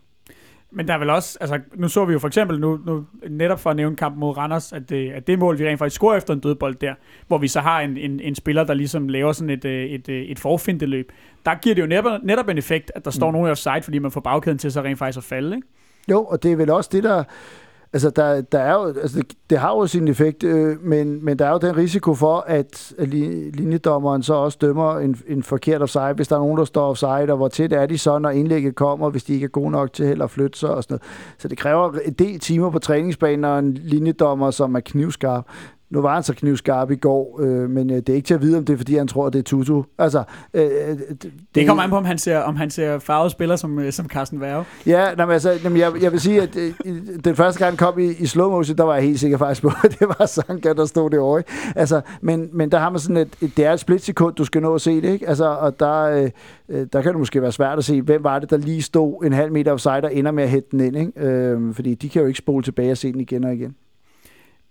Men 0.72 0.88
der 0.88 0.94
er 0.94 0.98
vel 0.98 1.10
også, 1.10 1.38
altså 1.42 1.60
nu 1.76 1.88
så 1.88 2.06
vi 2.06 2.14
jo 2.14 2.20
for 2.20 2.28
eksempel 2.28 2.60
nu, 2.60 2.80
nu 2.86 3.06
netop 3.30 3.60
for 3.60 3.70
at 3.70 3.76
nævne 3.76 3.96
kampen 3.96 4.20
mod 4.20 4.38
Randers, 4.38 4.74
at 4.74 4.90
det, 4.90 5.12
at 5.12 5.28
det 5.28 5.40
mål, 5.40 5.60
vi 5.60 5.68
rent 5.68 5.80
faktisk 5.80 5.96
scorer 5.96 6.18
efter 6.18 6.34
en 6.34 6.40
dødbold 6.40 6.76
der, 6.76 6.94
hvor 7.28 7.38
vi 7.38 7.48
så 7.48 7.60
har 7.60 7.82
en, 7.82 7.98
en, 7.98 8.20
en 8.20 8.36
spiller, 8.36 8.64
der 8.64 8.74
ligesom 8.74 9.08
laver 9.08 9.32
sådan 9.32 9.50
et, 9.50 9.66
øh, 9.66 9.86
et, 9.86 10.10
et, 10.10 10.32
et 10.32 10.40
forfindeløb, 10.40 11.12
der 11.46 11.56
giver 11.56 11.76
det 11.76 11.82
jo 11.82 11.88
netop, 11.88 12.24
netop 12.24 12.50
en 12.50 12.58
effekt, 12.58 12.92
at 12.96 13.06
der 13.06 13.12
står 13.12 13.28
mm. 13.28 13.34
nogen 13.34 13.48
i 13.48 13.52
offside, 13.52 13.82
fordi 13.82 14.00
man 14.00 14.12
får 14.12 14.22
bagkæden 14.22 14.58
til 14.58 14.72
så 14.72 14.82
rent 14.82 15.00
faktisk 15.00 15.18
at 15.18 15.24
falde, 15.24 15.56
ikke? 15.56 15.68
Jo, 16.12 16.24
og 16.24 16.44
det 16.44 16.52
er 16.52 16.56
vel 16.56 16.70
også 16.70 16.90
det, 16.94 17.04
der, 17.04 17.24
Altså, 17.94 18.10
der, 18.10 18.42
der 18.42 18.60
er 18.60 18.74
jo, 18.74 18.86
altså 18.86 19.18
det, 19.20 19.34
det 19.50 19.58
har 19.58 19.70
jo 19.70 19.88
sin 19.88 20.08
effekt, 20.08 20.44
øh, 20.44 20.84
men, 20.84 21.26
men 21.26 21.40
der 21.40 21.46
er 21.46 21.52
jo 21.52 21.58
den 21.58 21.78
risiko 21.78 22.14
for, 22.14 22.40
at 22.48 22.94
linjedommeren 23.54 24.24
så 24.24 24.34
også 24.34 24.58
dømmer 24.62 25.00
en, 25.00 25.18
en 25.28 25.44
forkert 25.44 25.82
offside, 25.82 26.14
hvis 26.16 26.28
der 26.28 26.36
er 26.36 26.40
nogen, 26.40 26.58
der 26.58 26.66
står 26.66 26.90
offside, 26.90 27.32
og 27.32 27.38
hvor 27.38 27.48
tæt 27.48 27.74
er 27.74 27.86
de 27.86 27.98
så, 27.98 28.20
når 28.20 28.30
indlægget 28.30 28.76
kommer, 28.76 29.10
hvis 29.10 29.24
de 29.24 29.34
ikke 29.34 29.44
er 29.44 29.50
gode 29.50 29.72
nok 29.72 29.94
til 29.94 30.06
heller 30.06 30.26
at 30.26 30.32
flytte 30.32 30.60
sig 30.60 30.70
og 30.70 30.84
sådan 30.84 30.94
noget. 30.94 31.36
Så 31.38 31.48
det 31.48 31.58
kræver 31.58 31.92
en 32.06 32.14
del 32.14 32.40
timer 32.40 32.70
på 32.70 32.80
træningsbanen, 32.80 33.46
og 33.46 33.60
en 33.60 33.74
linjedommer, 33.74 34.52
som 34.52 34.76
er 34.76 34.80
knivskarp, 34.80 35.46
nu 35.90 36.02
var 36.02 36.14
han 36.14 36.24
så 36.24 36.34
knivskarp 36.34 36.92
i 36.92 36.96
går, 36.96 37.40
øh, 37.42 37.70
men 37.70 37.90
øh, 37.90 37.98
det 37.98 38.10
er 38.10 38.14
ikke 38.14 38.26
til 38.26 38.34
at 38.34 38.42
vide, 38.42 38.58
om 38.58 38.66
det 38.66 38.74
er, 38.74 38.78
fordi 38.78 38.96
han 38.96 39.08
tror, 39.08 39.30
det 39.30 39.40
er 39.40 39.44
Tutu. 39.44 39.84
Altså, 39.98 40.24
øh, 40.54 40.64
øh 40.64 40.98
det, 41.22 41.32
det 41.56 41.68
kommer 41.68 41.84
an 41.84 41.90
på, 41.90 41.96
om 41.96 42.06
han 42.06 42.18
ser, 42.18 42.40
om 42.40 42.56
han 42.56 42.70
ser 42.70 43.00
farvede 43.00 43.30
spiller 43.30 43.56
som, 43.56 43.80
øh, 43.80 43.92
som 43.92 44.08
Carsten 44.08 44.42
Værge. 44.42 44.66
Ja, 44.86 45.16
nej, 45.16 45.26
men 45.26 45.34
altså, 45.34 45.60
jamen, 45.64 45.80
jeg, 45.80 45.92
jeg 46.02 46.12
vil 46.12 46.20
sige, 46.20 46.42
at 46.42 46.56
øh, 46.56 46.74
den 47.24 47.36
første 47.36 47.60
gang 47.60 47.72
han 47.72 47.78
kom 47.78 48.00
i, 48.00 48.12
i 48.20 48.26
slow 48.26 48.50
motion, 48.52 48.78
der 48.78 48.84
var 48.84 48.94
jeg 48.94 49.04
helt 49.04 49.20
sikker 49.20 49.38
faktisk 49.38 49.62
på, 49.62 49.72
at 49.84 50.00
det 50.00 50.08
var 50.08 50.26
Sanka, 50.26 50.74
der 50.74 50.86
stod 50.86 51.10
derovre. 51.10 51.40
Ikke? 51.40 51.52
Altså, 51.76 52.02
men, 52.22 52.50
men 52.54 52.72
der 52.72 52.78
har 52.78 52.90
man 52.90 53.00
sådan 53.00 53.18
et, 53.18 53.36
et, 53.42 53.58
det 53.58 53.66
er 53.66 53.74
et 53.74 53.80
splitsekund, 53.80 54.36
du 54.36 54.46
skal 54.46 54.62
nå 54.62 54.76
at 54.76 54.82
se 54.82 55.02
det, 55.02 55.10
ikke? 55.10 55.30
Altså, 55.30 55.46
og 55.46 55.80
der, 55.80 56.02
øh, 56.02 56.30
øh, 56.70 56.88
der 56.94 57.02
kan 57.02 57.12
det 57.12 57.20
måske 57.20 57.42
være 57.42 57.52
svært 57.52 57.78
at 57.78 57.86
se, 57.86 58.02
hvem 58.02 58.24
var 58.24 58.40
det, 58.40 58.50
der 58.50 58.58
lige 58.58 58.82
stod 58.82 59.26
en 59.26 59.34
halv 59.34 59.52
meter 59.52 59.72
offside 59.72 60.04
og 60.04 60.16
ender 60.16 60.32
med 60.32 60.44
at 60.44 60.50
hætte 60.50 60.70
den 60.72 60.80
ind, 60.80 60.98
ikke? 60.98 61.12
Øh, 61.20 61.76
fordi 61.76 61.96
de 61.96 62.10
kan 62.10 62.22
jo 62.22 62.28
ikke 62.28 62.38
spole 62.38 62.64
tilbage 62.64 62.92
og 62.92 62.98
se 62.98 63.12
den 63.12 63.22
igen 63.22 63.44
og 63.44 63.54
igen 63.54 63.76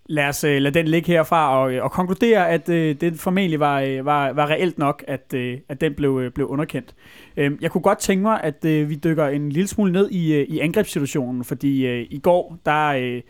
lad 0.08 0.28
os 0.28 0.44
øh, 0.44 0.62
lade 0.62 0.74
den 0.74 0.88
ligge 0.88 1.12
herfra 1.12 1.58
og, 1.58 1.72
øh, 1.72 1.84
og 1.84 1.92
konkludere, 1.92 2.48
at 2.48 2.68
øh, 2.68 2.96
det 3.00 3.20
formentlig 3.20 3.60
var, 3.60 3.80
øh, 3.80 4.04
var, 4.04 4.32
var 4.32 4.50
reelt 4.50 4.78
nok, 4.78 5.04
at, 5.06 5.34
øh, 5.34 5.58
at 5.68 5.80
den 5.80 5.94
blev, 5.94 6.30
blev 6.30 6.46
underkendt. 6.46 6.94
Øh, 7.36 7.52
jeg 7.60 7.70
kunne 7.70 7.82
godt 7.82 7.98
tænke 7.98 8.22
mig, 8.22 8.40
at 8.42 8.64
øh, 8.64 8.88
vi 8.88 8.94
dykker 8.94 9.26
en 9.26 9.52
lille 9.52 9.68
smule 9.68 9.92
ned 9.92 10.10
i, 10.10 10.40
uh, 10.40 10.54
i 10.54 10.58
angrebssituationen, 10.58 11.44
fordi 11.44 11.86
øh, 11.86 12.06
i 12.10 12.18
går, 12.18 12.58
der... 12.66 12.86
Øh, 12.88 13.22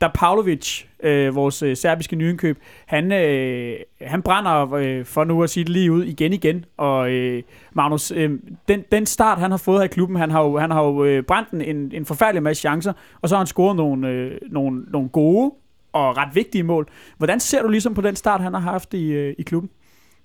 der 0.00 0.08
Pavlovic, 0.14 0.84
øh, 1.02 1.34
vores 1.34 1.62
øh, 1.62 1.76
serbiske 1.76 2.16
nyindkøb, 2.16 2.58
han, 2.86 3.12
øh, 3.12 3.76
han 4.00 4.22
brænder, 4.22 4.72
øh, 4.72 5.04
for 5.04 5.24
nu 5.24 5.42
at 5.42 5.50
sige 5.50 5.64
det 5.64 5.72
lige 5.72 5.92
ud, 5.92 6.04
igen 6.04 6.32
igen. 6.32 6.64
Og 6.76 7.10
øh, 7.10 7.42
Magnus, 7.72 8.10
øh, 8.10 8.30
den, 8.68 8.84
den 8.92 9.06
start, 9.06 9.38
han 9.38 9.50
har 9.50 9.58
fået 9.58 9.78
her 9.78 9.84
i 9.84 9.88
klubben, 9.88 10.16
han 10.16 10.30
har 10.30 10.42
jo, 10.42 10.58
han 10.58 10.70
har 10.70 10.82
jo 10.84 11.04
øh, 11.04 11.22
brændt 11.22 11.48
en, 11.52 11.92
en 11.94 12.06
forfærdelig 12.06 12.42
masse 12.42 12.60
chancer, 12.60 12.92
og 13.22 13.28
så 13.28 13.34
har 13.34 13.40
han 13.40 13.46
scoret 13.46 13.76
nogle, 13.76 14.08
øh, 14.08 14.38
nogle, 14.50 14.84
nogle 14.88 15.08
gode 15.08 15.52
og 15.94 16.16
ret 16.16 16.34
vigtige 16.34 16.62
mål. 16.62 16.88
Hvordan 17.16 17.40
ser 17.40 17.62
du 17.62 17.68
ligesom 17.68 17.94
på 17.94 18.00
den 18.00 18.16
start, 18.16 18.40
han 18.40 18.54
har 18.54 18.60
haft 18.60 18.94
i, 18.94 19.12
øh, 19.12 19.34
i 19.38 19.42
klubben? 19.42 19.70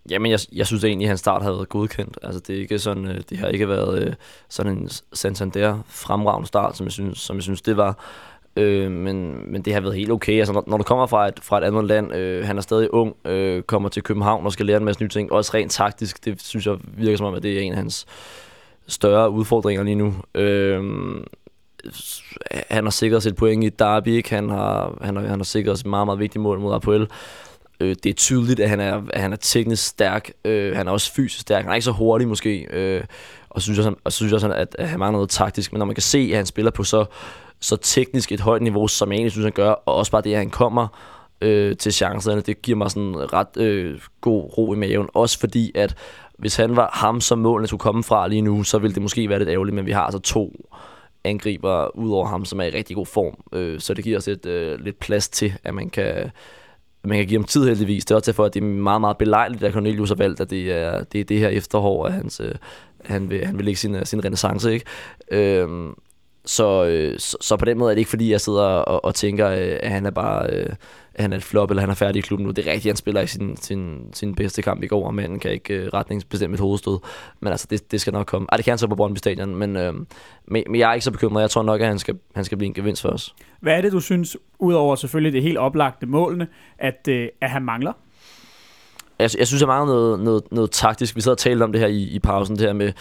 Jamen, 0.10 0.32
jeg, 0.32 0.40
jeg 0.54 0.68
synes 0.68 0.84
egentlig, 0.84 1.06
at 1.06 1.10
hans 1.10 1.20
start 1.20 1.44
har 1.44 1.52
været 1.52 1.70
godkendt. 1.70 2.20
Altså, 2.24 2.40
det, 2.40 2.56
er 2.56 2.60
ikke 2.60 2.80
sådan, 2.80 3.08
øh, 3.08 3.22
det 3.30 3.38
har 3.38 3.48
ikke 3.48 3.70
været 3.70 4.04
øh, 4.04 4.14
sådan 4.50 4.78
en 4.78 4.90
Santander 5.14 5.80
fremragende 5.88 6.48
start, 6.48 6.78
som 6.78 6.86
jeg 6.86 6.92
synes, 6.92 7.20
som 7.20 7.36
jeg 7.36 7.44
synes 7.44 7.62
det 7.62 7.78
var. 7.78 7.98
Øh, 8.56 8.92
men, 8.92 9.52
men 9.52 9.62
det 9.62 9.74
har 9.74 9.82
været 9.82 9.96
helt 9.96 10.12
okay. 10.12 10.40
Altså, 10.40 10.54
når, 10.54 10.64
når 10.68 10.78
du 10.78 10.84
kommer 10.84 11.06
fra 11.06 11.28
et, 11.28 11.40
fra 11.42 11.58
et 11.58 11.64
andet 11.64 11.86
land, 11.86 12.16
øh, 12.16 12.46
han 12.46 12.58
er 12.58 12.62
stadig 12.62 12.94
ung, 12.94 13.16
øh, 13.26 13.64
kommer 13.64 13.90
til 13.90 14.04
København 14.04 14.46
og 14.46 14.54
skal 14.54 14.66
lære 14.66 14.78
en 14.78 14.86
masse 14.86 15.04
nye 15.04 15.10
ting, 15.10 15.32
også 15.32 15.52
rent 15.54 15.72
taktisk, 15.72 16.26
det 16.26 16.42
synes 16.42 16.66
jeg 16.66 16.76
virker 16.98 17.18
som 17.18 17.26
om, 17.26 17.34
at 17.34 17.44
det 17.44 17.58
er 17.58 17.62
en 17.62 17.72
af 17.72 17.78
hans 17.78 18.06
større 18.88 19.30
udfordringer 19.30 19.84
lige 19.84 19.96
nu. 19.96 20.14
Øh, 20.36 20.84
han 22.70 22.84
har 22.84 22.92
sikret 22.92 23.24
sit 23.24 23.36
point 23.36 23.64
i 23.64 23.70
Derby, 23.70 24.08
ikke? 24.08 24.30
Han, 24.30 24.50
har, 24.50 24.98
han, 25.02 25.16
har, 25.16 25.24
han 25.24 25.40
har 25.40 25.44
sikret 25.44 25.80
et 25.80 25.86
meget, 25.86 26.08
meget 26.08 26.20
vigtigt 26.20 26.42
mål 26.42 26.60
mod 26.60 26.76
Apoel. 26.76 27.08
Øh, 27.80 27.96
det 28.04 28.10
er 28.10 28.14
tydeligt, 28.14 28.60
at 28.60 28.70
han 28.70 28.80
er, 28.80 29.02
at 29.10 29.22
han 29.22 29.34
er 29.34 29.38
teknisk 29.38 29.86
stærk. 29.86 30.32
Øh, 30.46 30.76
han 30.76 30.88
er 30.88 30.92
også 30.92 31.14
fysisk 31.14 31.42
stærk. 31.42 31.64
Han 31.64 31.72
er 31.72 31.76
ikke 31.76 31.86
så 31.86 31.92
hurtig 31.92 32.28
måske. 32.28 32.68
Øh, 32.74 33.04
og 33.50 33.62
så 33.62 33.66
synes 33.66 33.80
jeg, 33.80 33.94
og 34.04 34.12
synes 34.12 34.34
også, 34.34 34.54
at, 34.54 34.76
at 34.80 34.90
han 34.90 35.00
mangler 35.00 35.18
noget 35.18 35.30
taktisk. 35.30 35.72
Men 35.72 35.80
når 35.80 35.86
man 35.86 35.96
kan 35.96 36.02
se, 36.02 36.30
at 36.32 36.38
han 36.38 36.46
spiller 36.46 36.72
på 36.72 36.84
så, 36.84 37.06
så 37.60 37.76
teknisk 37.76 38.32
et 38.32 38.40
højt 38.40 38.62
niveau, 38.62 38.88
som 38.88 39.12
jeg 39.12 39.16
egentlig 39.16 39.32
synes, 39.32 39.44
han 39.44 39.54
gør, 39.54 39.72
og 39.72 39.96
også 39.96 40.12
bare 40.12 40.22
det, 40.22 40.32
at 40.32 40.38
han 40.38 40.50
kommer 40.50 40.88
øh, 41.42 41.78
til 41.78 41.94
chancerne, 41.94 42.42
det 42.42 42.62
giver 42.62 42.78
mig 42.78 42.92
sådan 42.92 43.34
ret 43.34 43.58
øh, 43.58 44.00
god 44.22 44.58
ro 44.58 44.74
i 44.74 44.78
maven. 44.78 45.10
Også 45.14 45.40
fordi, 45.40 45.72
at 45.76 45.96
hvis 46.38 46.56
han 46.56 46.76
var 46.76 46.90
ham, 46.94 47.22
som 47.22 47.40
målene 47.40 47.68
skulle 47.68 47.82
komme 47.82 48.04
fra 48.04 48.28
lige 48.28 48.42
nu, 48.42 48.64
så 48.64 48.80
ville 48.80 48.94
det 48.94 49.02
måske 49.02 49.30
være 49.30 49.40
lidt 49.40 49.50
ærgerligt, 49.50 49.76
men 49.76 49.86
vi 49.86 49.92
har 49.92 50.02
altså 50.02 50.20
to 50.20 50.70
angriber 51.24 51.98
ud 51.98 52.12
over 52.12 52.28
ham, 52.28 52.46
som 52.46 52.60
er 52.60 52.64
i 52.64 52.70
rigtig 52.70 52.96
god 52.96 53.06
form. 53.06 53.38
Øh, 53.54 53.80
så 53.80 53.94
det 53.94 54.04
giver 54.04 54.18
os 54.18 54.28
et, 54.28 54.46
øh, 54.46 54.80
lidt 54.80 55.00
plads 55.00 55.30
til, 55.30 55.54
at 55.64 55.74
man 55.74 55.90
kan, 55.90 56.32
man 57.04 57.18
kan 57.18 57.28
give 57.28 57.40
ham 57.40 57.46
tid 57.46 57.68
heldigvis. 57.68 58.06
Det 58.06 58.12
er 58.12 58.16
også 58.16 58.32
derfor, 58.32 58.46
at 58.46 58.54
det 58.54 58.64
er 58.64 58.66
meget, 58.66 59.02
meget 59.02 59.18
belejligt, 59.18 59.64
at 59.64 59.74
Cornelius 59.74 60.10
har 60.10 60.16
valgt, 60.16 60.42
at 60.42 60.50
det 60.50 60.72
er 60.72 61.04
det, 61.04 61.22
er 61.22 61.26
det 61.26 61.40
her 61.40 61.50
efterår, 61.50 62.06
at 62.06 62.14
hans, 62.14 62.40
øh, 62.40 62.56
han, 63.06 63.30
vil, 63.30 63.46
han 63.46 63.58
vil 63.58 63.66
lægge 63.66 63.78
sin, 63.78 63.96
øh, 63.96 64.06
sin 64.06 64.26
renaissance. 64.26 64.74
Ikke? 64.74 64.86
Øh, 65.32 65.68
så, 66.46 66.86
øh, 66.86 67.20
så, 67.20 67.38
så 67.42 67.58
på 67.58 67.66
den 67.66 67.78
måde 67.78 67.92
er 67.92 67.96
det 67.96 68.00
ikke 68.00 68.10
fordi, 68.10 68.32
jeg 68.32 68.42
sidder 68.42 68.64
og, 68.64 69.06
og 69.06 69.16
tænker, 69.16 69.50
øh, 69.50 69.78
at 69.80 69.92
han 69.92 70.06
er 70.06 70.12
bare 70.12 70.50
øh, 70.50 70.70
at 71.20 71.24
han 71.24 71.34
er 71.34 71.38
et 71.38 71.44
flop, 71.44 71.70
eller 71.70 71.82
han 71.82 71.90
er 71.90 71.94
færdig 71.94 72.20
i 72.20 72.22
klubben 72.22 72.46
nu. 72.46 72.52
Det 72.52 72.68
er 72.68 72.72
rigtigt, 72.72 72.92
han 72.92 72.96
spiller 72.96 73.22
i 73.22 73.28
sin, 73.28 73.58
sin, 73.58 74.10
sin 74.14 74.36
bedste 74.36 74.62
kamp 74.62 74.84
i 74.84 74.88
går, 74.88 75.06
og 75.06 75.16
manden 75.16 75.40
kan 75.40 75.52
ikke 75.52 75.74
øh, 75.74 75.88
retningsbestemme 75.88 76.54
et 76.54 76.60
hovedstød. 76.60 77.00
Men 77.40 77.52
altså, 77.52 77.68
det, 77.70 77.92
det 77.92 78.02
skal 78.02 78.14
nok 78.14 78.26
komme. 78.26 78.48
Ej, 78.52 78.58
det 78.58 78.66
kan 78.66 78.72
han 78.72 78.78
så 78.78 78.88
på 78.88 78.96
Brøndby 78.96 79.18
Stadion, 79.18 79.56
men, 79.56 79.76
øh, 79.78 79.94
men, 80.48 80.64
men, 80.68 80.76
jeg 80.76 80.90
er 80.90 80.94
ikke 80.94 81.04
så 81.04 81.12
bekymret. 81.12 81.42
Jeg 81.42 81.50
tror 81.50 81.64
nok, 81.64 81.82
at 81.82 81.88
han 81.88 82.00
skal, 82.00 82.18
han 82.36 82.44
skal 82.44 82.58
blive 82.58 82.68
en 82.68 82.74
gevinst 82.74 83.02
for 83.02 83.10
os. 83.10 83.36
Hvad 83.60 83.78
er 83.78 83.82
det, 83.82 83.92
du 83.92 84.00
synes, 84.00 84.38
udover 84.60 84.96
selvfølgelig 84.96 85.34
det 85.34 85.44
helt 85.44 85.58
oplagte 85.58 86.06
målene, 86.06 86.48
at, 86.78 87.08
øh, 87.10 87.28
at 87.42 87.50
han 87.50 87.62
mangler? 87.62 87.94
Jeg, 89.20 89.30
jeg 89.38 89.48
synes, 89.48 89.62
jeg 89.62 89.68
mangler 89.68 89.96
noget, 89.96 90.20
noget, 90.20 90.44
noget 90.52 90.72
taktisk. 90.72 91.16
Vi 91.16 91.22
sad 91.22 91.32
og 91.32 91.38
talte 91.38 91.64
om 91.64 91.72
det 91.72 91.82
her 91.82 91.88
i, 91.88 92.04
i 92.04 92.20
pausen, 92.20 92.56
det 92.56 92.66
her 92.66 92.74
med, 92.74 92.94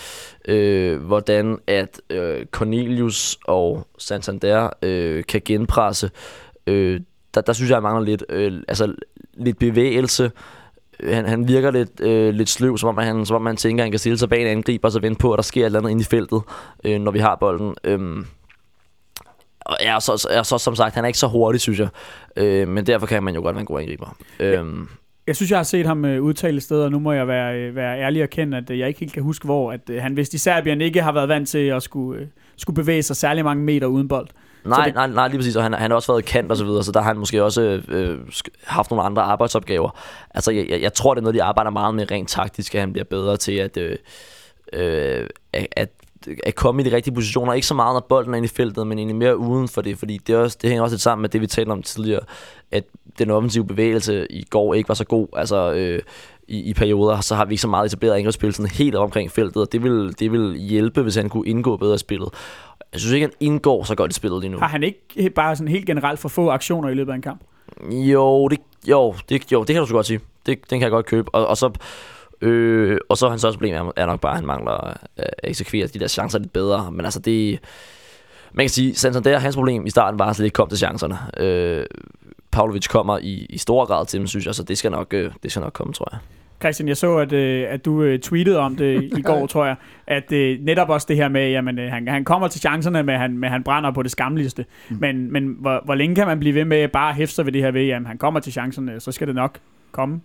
øh, 0.49 1.03
hvordan 1.03 1.59
at 1.67 2.01
øh, 2.11 2.47
Cornelius 2.47 3.39
og 3.45 3.87
Santander 3.99 4.71
øh, 4.83 5.25
kan 5.25 5.43
genpresse. 5.45 6.11
Øh, 6.67 7.01
der, 7.35 7.41
der 7.41 7.53
synes 7.53 7.71
jeg, 7.71 7.75
jeg 7.75 7.83
mangler 7.83 8.05
lidt, 8.05 8.25
øh, 8.29 8.63
altså, 8.69 8.95
lidt 9.35 9.59
bevægelse. 9.59 10.31
Han, 11.05 11.27
han 11.27 11.49
virker 11.49 11.71
lidt, 11.71 12.01
øh, 12.01 12.35
lidt 12.35 12.49
sløv, 12.49 12.79
som 12.79 12.89
om, 12.89 12.99
han, 12.99 13.27
som 13.27 13.37
om 13.37 13.43
man 13.43 13.57
tænker, 13.57 13.83
at 13.83 13.85
han 13.85 13.93
kan 13.93 13.99
stille 13.99 14.19
sig 14.19 14.29
bag 14.29 14.41
en 14.43 14.47
angriber 14.47 14.89
og 14.89 14.93
så 14.93 15.01
vente 15.01 15.19
på, 15.19 15.33
at 15.33 15.37
der 15.37 15.43
sker 15.43 15.63
et 15.63 15.67
eller 15.67 15.79
andet 15.79 15.91
inde 15.91 16.01
i 16.01 16.05
feltet, 16.05 16.43
øh, 16.85 17.01
når 17.01 17.11
vi 17.11 17.19
har 17.19 17.37
bolden. 17.37 17.75
Øh, 17.85 18.25
og 19.61 19.77
ja, 19.81 20.01
så, 20.01 20.17
så, 20.17 20.41
så, 20.45 20.59
som 20.59 20.77
sagt, 20.77 20.95
han 20.95 21.05
er 21.05 21.09
ikke 21.09 21.19
så 21.19 21.27
hurtig, 21.27 21.61
synes 21.61 21.79
jeg. 21.79 21.89
Øh, 22.37 22.69
men 22.69 22.87
derfor 22.87 23.07
kan 23.07 23.23
man 23.23 23.35
jo 23.35 23.41
godt 23.41 23.55
være 23.55 23.61
en 23.61 23.67
god 23.67 23.81
angriber. 23.81 24.17
Øh, 24.41 24.65
Jeg 25.29 25.37
synes, 25.37 25.51
jeg 25.51 25.59
har 25.59 25.63
set 25.65 25.87
ham 25.87 26.05
øh, 26.05 26.23
udtale 26.23 26.57
et 26.57 26.63
sted, 26.63 26.83
og 26.83 26.91
nu 26.91 26.99
må 26.99 27.13
jeg 27.13 27.29
være, 27.29 27.57
øh, 27.59 27.75
være 27.77 28.01
ærlig 28.01 28.23
og 28.23 28.31
kende, 28.31 28.57
at 28.57 28.71
øh, 28.71 28.79
jeg 28.79 28.89
ikke 28.89 29.01
helt 29.01 29.13
kan 29.13 29.23
huske, 29.23 29.45
hvor 29.45 29.73
at, 29.73 29.81
han 30.01 30.17
vist 30.17 30.35
i 30.35 30.39
Serbien 30.39 30.81
ikke 30.81 31.03
har 31.03 31.13
været 31.13 31.29
vant 31.29 31.49
til 31.49 31.59
at 31.59 31.83
skulle, 31.83 32.29
skulle 32.57 32.75
bevæge 32.75 33.03
sig 33.03 33.17
særlig 33.17 33.45
mange 33.45 33.65
meter 33.65 33.87
uden 33.87 34.09
bold. 34.09 34.29
Nej, 34.65 34.85
det- 34.85 34.95
nej, 34.95 35.07
nej, 35.07 35.29
lige 35.29 35.39
præcis, 35.39 35.57
og 35.57 35.63
han, 35.63 35.73
han 35.73 35.91
har 35.91 35.97
også 35.97 36.13
været 36.13 36.25
kant 36.25 36.51
og 36.51 36.57
så 36.57 36.65
videre, 36.65 36.85
så 36.85 36.93
der 36.93 37.01
har 37.01 37.07
han 37.09 37.19
måske 37.19 37.45
også 37.45 37.83
øh, 37.89 38.19
haft 38.65 38.91
nogle 38.91 39.05
andre 39.05 39.23
arbejdsopgaver. 39.23 39.99
Altså, 40.35 40.51
jeg, 40.51 40.67
jeg, 40.69 40.83
jeg 40.83 40.93
tror, 40.95 41.15
det 41.15 41.21
er 41.21 41.23
noget, 41.23 41.35
de 41.35 41.43
arbejder 41.43 41.71
meget 41.71 41.95
med 41.95 42.11
rent 42.11 42.29
taktisk, 42.29 42.75
at 42.75 42.81
han 42.81 42.93
bliver 42.93 43.05
bedre 43.05 43.37
til 43.37 43.53
at, 43.53 43.77
øh, 43.77 43.97
øh, 44.73 45.27
at, 45.77 45.91
at 46.47 46.55
komme 46.55 46.83
i 46.83 46.85
de 46.91 46.97
rigtige 46.97 47.15
positioner. 47.15 47.53
Ikke 47.53 47.67
så 47.67 47.75
meget, 47.75 47.95
når 47.95 48.07
bolden 48.09 48.33
er 48.33 48.37
inde 48.37 48.47
i 48.47 48.49
feltet, 48.57 48.87
men 48.87 48.99
egentlig 48.99 49.17
mere 49.17 49.37
uden 49.37 49.69
for 49.69 49.83
det, 49.83 49.99
fordi 49.99 50.19
det, 50.27 50.37
også, 50.37 50.59
det 50.63 50.71
hænger 50.71 50.83
også 50.83 50.95
lidt 50.95 51.03
sammen 51.03 51.23
med 51.23 51.29
det, 51.29 51.41
vi 51.41 51.47
talte 51.47 51.71
om 51.71 51.83
tidligere, 51.83 52.21
at 52.71 52.85
den 53.19 53.31
offensive 53.31 53.67
bevægelse 53.67 54.27
i 54.31 54.45
går 54.51 54.75
ikke 54.75 54.89
var 54.89 54.95
så 54.95 55.05
god. 55.05 55.29
Altså, 55.37 55.73
øh, 55.73 56.03
i, 56.49 56.61
i 56.61 56.75
perioder, 56.75 57.21
så 57.21 57.35
har 57.35 57.45
vi 57.45 57.53
ikke 57.53 57.63
så 57.63 57.69
meget 57.69 57.87
etableret 57.87 58.15
angrebsspil 58.15 58.55
sådan 58.55 58.71
helt 58.71 58.95
omkring 58.95 59.31
feltet, 59.31 59.57
og 59.57 59.73
det 59.73 59.83
vil, 59.83 60.15
det 60.19 60.33
vil 60.33 60.55
hjælpe, 60.55 61.03
hvis 61.03 61.15
han 61.15 61.29
kunne 61.29 61.49
indgå 61.49 61.77
bedre 61.77 61.95
i 61.95 61.99
spillet. 61.99 62.29
Jeg 62.93 63.01
synes 63.01 63.13
ikke, 63.13 63.27
han 63.27 63.35
indgår 63.41 63.85
så 63.85 63.95
godt 63.95 64.11
i 64.11 64.15
spillet 64.15 64.41
lige 64.41 64.51
nu. 64.51 64.59
Har 64.59 64.69
han 64.69 64.83
ikke 64.83 65.31
bare 65.31 65.57
sådan 65.57 65.69
helt 65.69 65.87
generelt 65.87 66.19
for 66.19 66.29
få 66.29 66.51
aktioner 66.51 66.89
i 66.89 66.95
løbet 66.95 67.13
af 67.13 67.17
en 67.17 67.23
kamp? 67.23 67.41
Jo, 67.91 68.49
det, 68.49 68.59
jo, 68.89 69.15
det, 69.29 69.53
jo, 69.53 69.61
det 69.61 69.75
kan 69.75 69.81
du 69.81 69.87
så 69.87 69.95
godt 69.95 70.07
sige. 70.07 70.21
Det, 70.47 70.71
den 70.71 70.79
kan 70.79 70.83
jeg 70.83 70.91
godt 70.91 71.07
købe. 71.07 71.35
Og, 71.35 71.47
og 71.47 71.57
så... 71.57 71.71
Øh, 72.41 72.99
og 73.09 73.17
så 73.17 73.27
er 73.27 73.31
hans 73.31 73.41
største 73.41 73.59
problem 73.59 73.75
er, 73.75 73.93
er 73.97 74.07
nok 74.07 74.21
bare, 74.21 74.33
at 74.33 74.37
han 74.37 74.47
mangler 74.47 74.89
øh, 74.89 74.95
at 75.17 75.35
eksekvere 75.45 75.87
de 75.87 75.99
der 75.99 76.09
chancer 76.09 76.39
lidt 76.39 76.53
bedre. 76.53 76.93
Men 76.93 77.05
altså, 77.05 77.21
det... 77.21 77.59
Man 78.53 78.65
kan 78.65 78.71
sige, 78.71 78.95
Santander, 78.95 79.39
hans 79.39 79.57
problem 79.57 79.87
i 79.87 79.91
starten 79.91 80.19
var, 80.19 80.25
at 80.25 80.29
han 80.29 80.35
slet 80.35 80.45
ikke 80.45 80.55
kom 80.55 80.69
til 80.69 80.79
chancerne. 80.79 81.19
Øh, 81.37 81.87
Pavlovic 82.59 82.89
kommer 82.89 83.19
i, 83.19 83.47
i 83.51 83.59
stor 83.59 83.85
grad 83.85 84.07
til 84.07 84.19
dem, 84.19 84.27
synes 84.27 84.47
jeg, 84.47 84.55
så 84.55 84.63
det 84.63 84.79
skal 84.79 84.91
nok, 84.91 85.15
øh, 85.15 85.33
det 85.43 85.51
skal 85.51 85.61
nok 85.61 85.73
komme, 85.73 85.93
tror 85.93 86.09
jeg. 86.13 86.19
Christian, 86.61 86.89
jeg 86.89 86.97
så, 86.97 87.17
at, 87.17 87.33
øh, 87.33 87.67
at 87.69 87.85
du 87.85 88.03
øh, 88.03 88.19
tweetede 88.19 88.59
om 88.59 88.77
det 88.77 89.03
i 89.19 89.23
går, 89.23 89.47
tror 89.53 89.67
jeg, 89.67 89.77
at 90.07 90.33
øh, 90.33 90.59
netop 90.61 90.89
også 90.89 91.07
det 91.09 91.17
her 91.17 91.29
med, 91.29 91.51
jamen, 91.51 91.79
øh, 91.79 91.91
han, 91.91 92.09
han 92.09 92.25
kommer 92.25 92.49
til 92.49 92.61
chancerne, 92.61 93.03
men 93.03 93.19
han, 93.19 93.39
men 93.39 93.51
han 93.51 93.63
brænder 93.63 93.91
på 93.91 94.03
det 94.03 94.11
skamligste. 94.11 94.65
Mm. 94.89 94.97
Men, 95.01 95.33
men 95.33 95.57
hvor, 95.61 95.83
hvor 95.85 95.95
længe 95.95 96.15
kan 96.15 96.27
man 96.27 96.41
blive 96.41 96.55
ved 96.55 96.65
med 96.65 96.89
bare 96.89 97.09
at 97.09 97.15
hæfte 97.15 97.35
sig 97.35 97.47
ved 97.47 97.53
det 97.53 97.63
her 97.63 97.71
ved, 97.71 97.85
jamen 97.85 98.07
han 98.07 98.19
kommer 98.19 98.41
til 98.41 98.53
chancerne, 98.53 99.01
så 99.01 99.13
skal 99.13 99.27
det 99.27 99.35
nok 99.35 99.59
komme. 99.93 100.21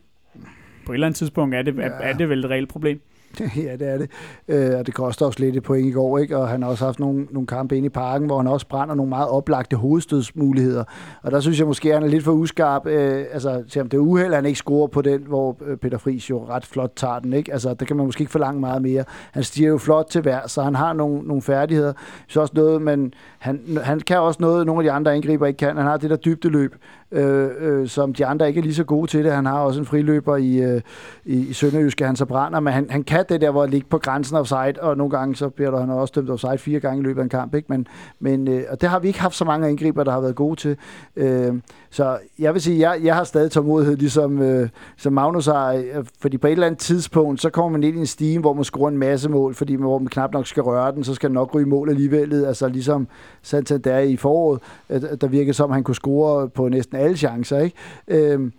På 0.86 0.92
et 0.92 0.96
eller 0.96 1.08
andet 1.08 1.18
tidspunkt 1.18 1.56
er 1.56 1.62
det, 1.62 1.76
ja. 1.76 1.82
er, 1.82 1.90
er 1.90 2.14
det 2.14 2.30
vel 2.30 2.46
et 2.46 2.50
reelt 2.50 2.70
problem. 2.70 3.02
Ja, 3.66 3.76
det 3.76 3.88
er 3.88 3.98
det. 3.98 4.10
Øh, 4.48 4.80
og 4.80 4.86
det 4.86 4.94
koster 4.94 5.26
også 5.26 5.40
lidt 5.40 5.56
et 5.56 5.64
point 5.64 5.88
i 5.88 5.92
går, 5.92 6.18
ikke? 6.18 6.38
Og 6.38 6.48
han 6.48 6.62
har 6.62 6.70
også 6.70 6.86
haft 6.86 7.00
nogle, 7.00 7.28
nogle 7.32 7.48
kampe 7.48 7.78
inde 7.78 7.86
i 7.86 7.90
parken, 7.90 8.28
hvor 8.28 8.38
han 8.38 8.48
også 8.48 8.68
brænder 8.68 8.96
nogle 8.96 9.10
meget 9.10 9.30
oplagte 9.30 9.76
hovedstødsmuligheder. 9.76 10.84
Og 11.24 11.32
der 11.32 11.40
synes 11.40 11.60
jeg 11.60 11.68
måske, 11.68 11.90
at 11.90 11.94
han 11.96 12.04
er 12.04 12.08
lidt 12.08 12.24
for 12.24 12.32
uskarp. 12.32 12.88
Øh, 12.88 13.26
altså, 13.32 13.64
om 13.80 13.90
det 13.90 13.94
er 13.94 14.02
uheld, 14.02 14.28
at 14.28 14.36
han 14.36 14.46
ikke 14.46 14.58
scorer 14.58 14.88
på 14.88 15.02
den, 15.02 15.22
hvor 15.28 15.58
øh, 15.66 15.78
Peter 15.78 15.98
Friis 15.98 16.30
jo 16.30 16.46
ret 16.50 16.66
flot 16.66 16.92
tager 16.96 17.20
den, 17.20 17.34
ikke? 17.34 17.54
Altså, 17.54 17.74
der 17.74 17.86
kan 17.86 17.96
man 17.96 18.06
måske 18.06 18.22
ikke 18.22 18.32
forlange 18.32 18.60
meget 18.60 18.82
mere. 18.82 19.04
Han 19.32 19.44
stiger 19.44 19.70
jo 19.70 19.78
flot 19.78 20.06
til 20.06 20.22
hver, 20.22 20.48
så 20.48 20.62
han 20.62 20.76
har 20.76 20.94
nogle, 20.94 21.28
nogle 21.28 21.42
færdigheder. 21.42 21.94
Så 22.28 22.42
også 22.42 22.54
noget, 22.56 22.82
men 22.82 23.14
han, 23.40 23.78
han 23.84 24.00
kan 24.00 24.20
også 24.20 24.38
noget, 24.42 24.66
nogle 24.66 24.80
af 24.80 24.84
de 24.84 24.92
andre 24.92 25.14
angriber 25.14 25.46
ikke 25.48 25.58
kan. 25.58 25.78
Han 25.78 25.86
har 25.86 25.98
det 25.98 26.10
der 26.10 26.16
dybdeløb, 26.16 26.76
øh, 27.14 27.50
øh, 27.60 27.88
som 27.88 28.14
de 28.14 28.26
andre 28.26 28.48
ikke 28.48 28.58
er 28.58 28.64
lige 28.64 28.76
så 28.76 28.84
gode 28.84 29.08
til 29.08 29.24
det. 29.24 29.32
Han 29.34 29.46
har 29.46 29.60
også 29.60 29.80
en 29.80 29.86
friløber 29.86 30.38
i, 30.38 30.56
øh, 30.56 30.82
i, 31.26 31.48
i 31.50 31.54
Sønderjyske, 31.54 32.06
han 32.06 32.16
så 32.16 32.26
brænder, 32.26 32.60
men 32.60 32.74
han, 32.74 32.88
han 32.90 33.04
kan 33.04 33.26
det 33.30 33.42
der, 33.42 33.52
hvor 33.52 33.64
at 33.64 33.70
ligge 33.70 33.88
på 33.90 33.98
grænsen 33.98 34.38
offside, 34.38 34.74
og 34.82 34.98
nogle 34.98 35.12
gange 35.18 35.36
så 35.36 35.50
bliver 35.50 35.72
der, 35.72 35.80
han 35.80 35.90
har 35.90 35.96
også 35.96 36.12
dømt 36.16 36.30
offside 36.30 36.58
fire 36.58 36.80
gange 36.80 37.00
i 37.00 37.04
løbet 37.04 37.20
af 37.20 37.24
en 37.24 37.30
kamp, 37.30 37.56
ikke? 37.56 37.68
Men, 37.70 37.88
men 38.20 38.48
øh, 38.48 38.64
og 38.70 38.82
det 38.82 38.90
har 38.90 39.00
vi 39.00 39.08
ikke 39.08 39.22
haft 39.22 39.36
så 39.36 39.46
mange 39.46 39.68
angriber, 39.68 40.04
der 40.04 40.12
har 40.12 40.22
været 40.22 40.36
gode 40.36 40.56
til. 40.56 40.78
Øh, 41.16 41.54
så 41.90 42.18
jeg 42.40 42.54
vil 42.54 42.62
sige, 42.62 42.90
jeg, 42.90 43.00
jeg 43.04 43.16
har 43.16 43.24
stadig 43.24 43.52
tålmodighed, 43.52 43.98
ligesom 43.98 44.42
øh, 44.42 44.70
som 44.98 45.14
Magnus 45.14 45.46
har, 45.46 45.74
øh, 45.74 46.06
fordi 46.22 46.38
på 46.38 46.48
et 46.48 46.52
eller 46.52 46.68
andet 46.68 46.80
tidspunkt, 46.80 47.42
så 47.42 47.50
kommer 47.50 47.72
man 47.72 47.84
ind 47.84 47.98
i 47.98 48.00
en 48.00 48.06
stime, 48.06 48.42
hvor 48.42 48.54
man 48.54 48.64
scorer 48.64 48.90
en 48.90 48.98
masse 48.98 49.30
mål, 49.30 49.54
fordi 49.54 49.76
man, 49.76 49.84
hvor 49.88 49.98
man 49.98 50.08
knap 50.08 50.34
nok 50.34 50.48
skal 50.48 50.64
røre 50.64 50.92
den, 50.92 51.04
så 51.04 51.14
skal 51.14 51.30
den 51.30 51.34
nok 51.34 51.56
ryge 51.56 51.66
i 51.66 51.70
mål 51.70 51.90
alligevel, 51.90 52.46
altså 52.46 52.68
ligesom 52.68 53.08
Santander 53.42 54.00
i 54.00 54.18
foråret, 54.18 54.62
øh, 54.90 55.02
der 55.22 55.28
virkede 55.28 55.54
som, 55.54 55.72
han 55.72 55.84
kunne 55.84 55.96
score 55.96 56.50
på 56.50 56.70
næsten 56.70 56.98
alle 57.04 57.18
chancer, 57.18 57.60
ikke? 57.60 57.78
Øh, 58.08 58.52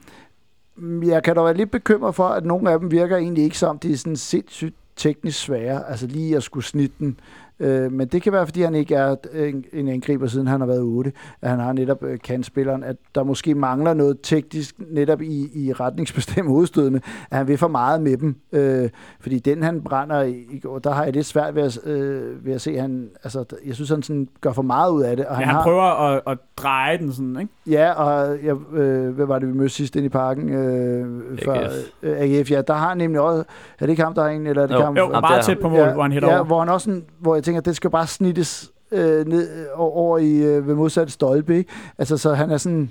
jeg 1.09 1.23
kan 1.23 1.37
da 1.37 1.43
være 1.43 1.57
lidt 1.57 1.71
bekymret 1.71 2.15
for, 2.15 2.25
at 2.25 2.45
nogle 2.45 2.71
af 2.71 2.79
dem 2.81 2.91
virker 2.91 3.17
egentlig 3.17 3.45
ikke 3.45 3.59
som, 3.59 3.79
de 3.79 3.93
er 3.93 3.97
sådan 3.97 4.17
sindssygt 4.17 4.75
teknisk 4.97 5.41
svære, 5.41 5.91
altså 5.91 6.07
lige 6.07 6.37
at 6.37 6.43
skulle 6.43 6.65
snitte 6.65 6.95
den. 6.99 7.21
Øh, 7.61 7.93
men 7.93 8.09
det 8.09 8.23
kan 8.23 8.33
være, 8.33 8.47
fordi 8.47 8.63
han 8.63 8.75
ikke 8.75 8.95
er 8.95 9.17
en, 9.35 9.65
en 9.73 9.89
angriber, 9.89 10.27
siden 10.27 10.47
han 10.47 10.61
har 10.61 10.67
været 10.67 10.81
ude. 10.81 11.13
At 11.43 11.51
han 11.51 11.59
har 11.59 11.73
netop 11.73 12.03
øh, 12.03 12.19
kantspilleren, 12.25 12.85
at 12.85 12.97
der 13.15 13.23
måske 13.25 13.55
mangler 13.55 13.95
noget 13.95 14.19
teknisk 14.23 14.75
netop 14.91 15.23
i, 15.23 15.51
i 15.55 15.73
retningsbestemt 15.73 16.49
hovedstødene, 16.49 17.01
at 17.31 17.37
han 17.39 17.49
vil 17.49 17.59
for 17.59 17.69
meget 17.69 18.03
med 18.03 18.17
dem. 18.17 18.37
Øh, 18.53 18.89
fordi 19.21 19.39
den, 19.39 19.63
han 19.63 19.83
brænder 19.83 20.23
i, 20.23 20.59
går, 20.63 20.79
der 20.79 20.91
har 20.93 21.05
jeg 21.05 21.13
lidt 21.13 21.27
svært 21.27 21.55
ved 21.55 21.63
at, 21.63 21.87
øh, 21.87 22.47
ved 22.47 22.53
at 22.55 22.61
se, 22.61 22.79
han, 22.79 23.09
altså, 23.25 23.45
jeg 23.67 23.75
synes, 23.75 23.91
han 23.91 24.03
sådan 24.03 24.29
gør 24.41 24.53
for 24.53 24.63
meget 24.63 24.91
ud 24.93 25.03
af 25.03 25.17
det. 25.17 25.27
Og 25.27 25.33
Ja, 25.33 25.37
han, 25.37 25.45
han 25.47 25.55
har, 25.55 25.63
prøver 25.63 25.83
at, 26.15 26.21
at 26.27 26.39
dreje 26.57 26.99
den 26.99 27.13
sådan, 27.13 27.37
ikke? 27.41 27.53
Ja, 27.67 27.93
og 27.93 28.37
jeg, 28.45 28.57
øh, 28.75 29.09
hvad 29.15 29.27
var 29.27 29.39
det, 29.39 29.49
vi 29.49 29.53
mødte 29.55 29.75
sidst 29.75 29.97
ind 29.97 30.07
i 30.07 30.09
parken? 30.09 30.49
Øh, 30.49 31.39
før, 31.45 31.59
øh, 32.03 32.17
AGF, 32.19 32.51
ja, 32.51 32.63
der 32.63 32.75
har 32.75 32.89
han 32.89 32.99
nemlig 32.99 33.21
også, 33.21 33.45
er 33.79 33.87
det 33.87 33.91
ikke 33.91 34.03
ham, 34.03 34.15
der 34.15 34.23
er 34.25 34.29
en, 34.29 34.47
eller 34.47 34.63
er 34.63 34.67
det 34.67 34.75
Jo, 34.75 34.81
ham? 34.81 34.97
Jo, 34.97 35.09
meget 35.21 35.45
tæt 35.45 35.59
på 35.59 35.69
mål, 35.69 35.79
ja, 35.79 35.93
hvor 35.93 36.03
han 36.03 36.13
hætter 36.13 36.29
ja, 36.29 36.35
over. 36.37 36.45
hvor 36.45 36.59
han 36.59 36.69
også 36.69 36.85
sådan, 36.85 37.05
hvor 37.19 37.35
jeg 37.35 37.44
tænker, 37.45 37.61
at 37.61 37.65
det 37.65 37.77
skal 37.77 37.91
bare 37.91 38.07
snittes 38.07 38.73
øh, 38.93 39.27
ned 39.27 39.51
øh, 39.51 39.67
over 39.75 40.19
i 40.19 40.37
øh, 40.37 40.69
ved 40.69 40.75
modsatte 40.75 41.13
stolpe, 41.13 41.57
ikke? 41.57 41.71
Altså, 41.99 42.17
så 42.17 42.35
han 42.35 42.51
er 42.51 42.57
sådan, 42.57 42.91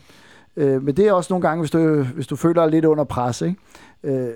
øh, 0.58 0.84
men 0.84 0.98
det 0.98 1.08
er 1.08 1.14
også 1.14 1.34
nogle 1.34 1.48
gange, 1.48 1.62
hvis 1.62 1.72
du, 1.72 2.04
hvis 2.04 2.28
du 2.28 2.36
føler 2.36 2.62
dig 2.62 2.72
lidt 2.72 2.86
under 2.86 3.04
pres, 3.04 3.42
ikke? 3.42 3.56
Øh, 4.06 4.30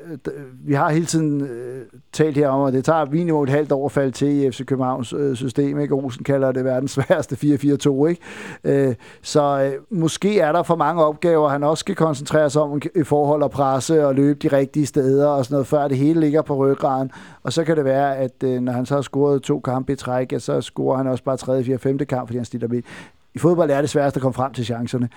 vi 0.66 0.74
har 0.74 0.90
hele 0.90 1.06
tiden 1.06 1.42
øh, 1.42 1.86
talt 2.14 2.38
her 2.38 2.48
om, 2.48 2.68
at 2.68 2.74
det 2.74 2.86
tager 2.86 3.06
minimum 3.06 3.44
et 3.44 3.50
halvt 3.50 3.72
år 3.72 3.86
at 3.86 3.92
falde 3.92 4.12
til 4.12 4.28
i 4.28 4.52
FC 4.52 4.66
Københavns 4.66 5.14
øh, 5.14 5.36
system. 5.36 5.80
Ikke? 5.80 5.94
Olsen 5.94 6.24
kalder 6.24 6.52
det 6.52 6.66
verdens 6.66 6.92
sværeste 7.10 7.36
4-4-2. 7.36 8.06
Ikke? 8.06 8.22
Øh, 8.64 8.96
så 9.22 9.72
øh, 9.72 10.00
måske 10.00 10.40
er 10.40 10.52
der 10.52 10.64
for 10.64 10.76
mange 10.76 11.04
opgaver, 11.04 11.50
han 11.50 11.64
også 11.64 11.80
skal 11.80 11.96
koncentrere 11.96 12.50
sig 12.50 12.62
om 12.62 12.82
i 12.96 13.04
forhold 13.04 13.44
at 13.44 13.52
presse 13.52 14.08
og 14.08 14.16
løbe 14.16 14.40
de 14.50 14.58
rigtige 14.58 14.86
steder 14.86 15.28
og 15.28 15.46
sådan 15.46 15.56
noget, 15.56 15.68
før 15.68 15.88
det 15.88 15.98
hele 15.98 16.20
ligger 16.20 16.42
på 16.42 16.56
ryggraden. 16.56 17.12
Og 17.44 17.54
så 17.54 17.64
kan 17.64 17.78
det 17.78 17.86
være, 17.86 18.18
at 18.18 18.44
øh, 18.44 18.62
når 18.62 18.72
han 18.72 18.86
så 18.86 18.96
har 18.96 19.02
scoret 19.02 19.42
to 19.42 19.60
kampe 19.60 19.94
i 19.94 19.96
træk, 19.96 20.32
ja, 20.32 20.40
så 20.40 20.62
scorer 20.62 20.98
han 20.98 21.08
også 21.08 21.24
bare 21.24 21.38
3., 21.38 21.64
4., 21.64 21.78
5. 21.78 21.98
kamp, 21.98 22.28
fordi 22.28 22.38
han 22.38 22.46
stiller 22.46 22.68
med. 22.68 22.82
I 23.34 23.40
fodbold 23.40 23.72
er 23.72 23.82
det 23.82 23.90
sværest 23.90 24.16
at 24.16 24.22
komme 24.22 24.34
frem 24.34 24.54
til 24.54 24.66
chancerne 24.66 25.10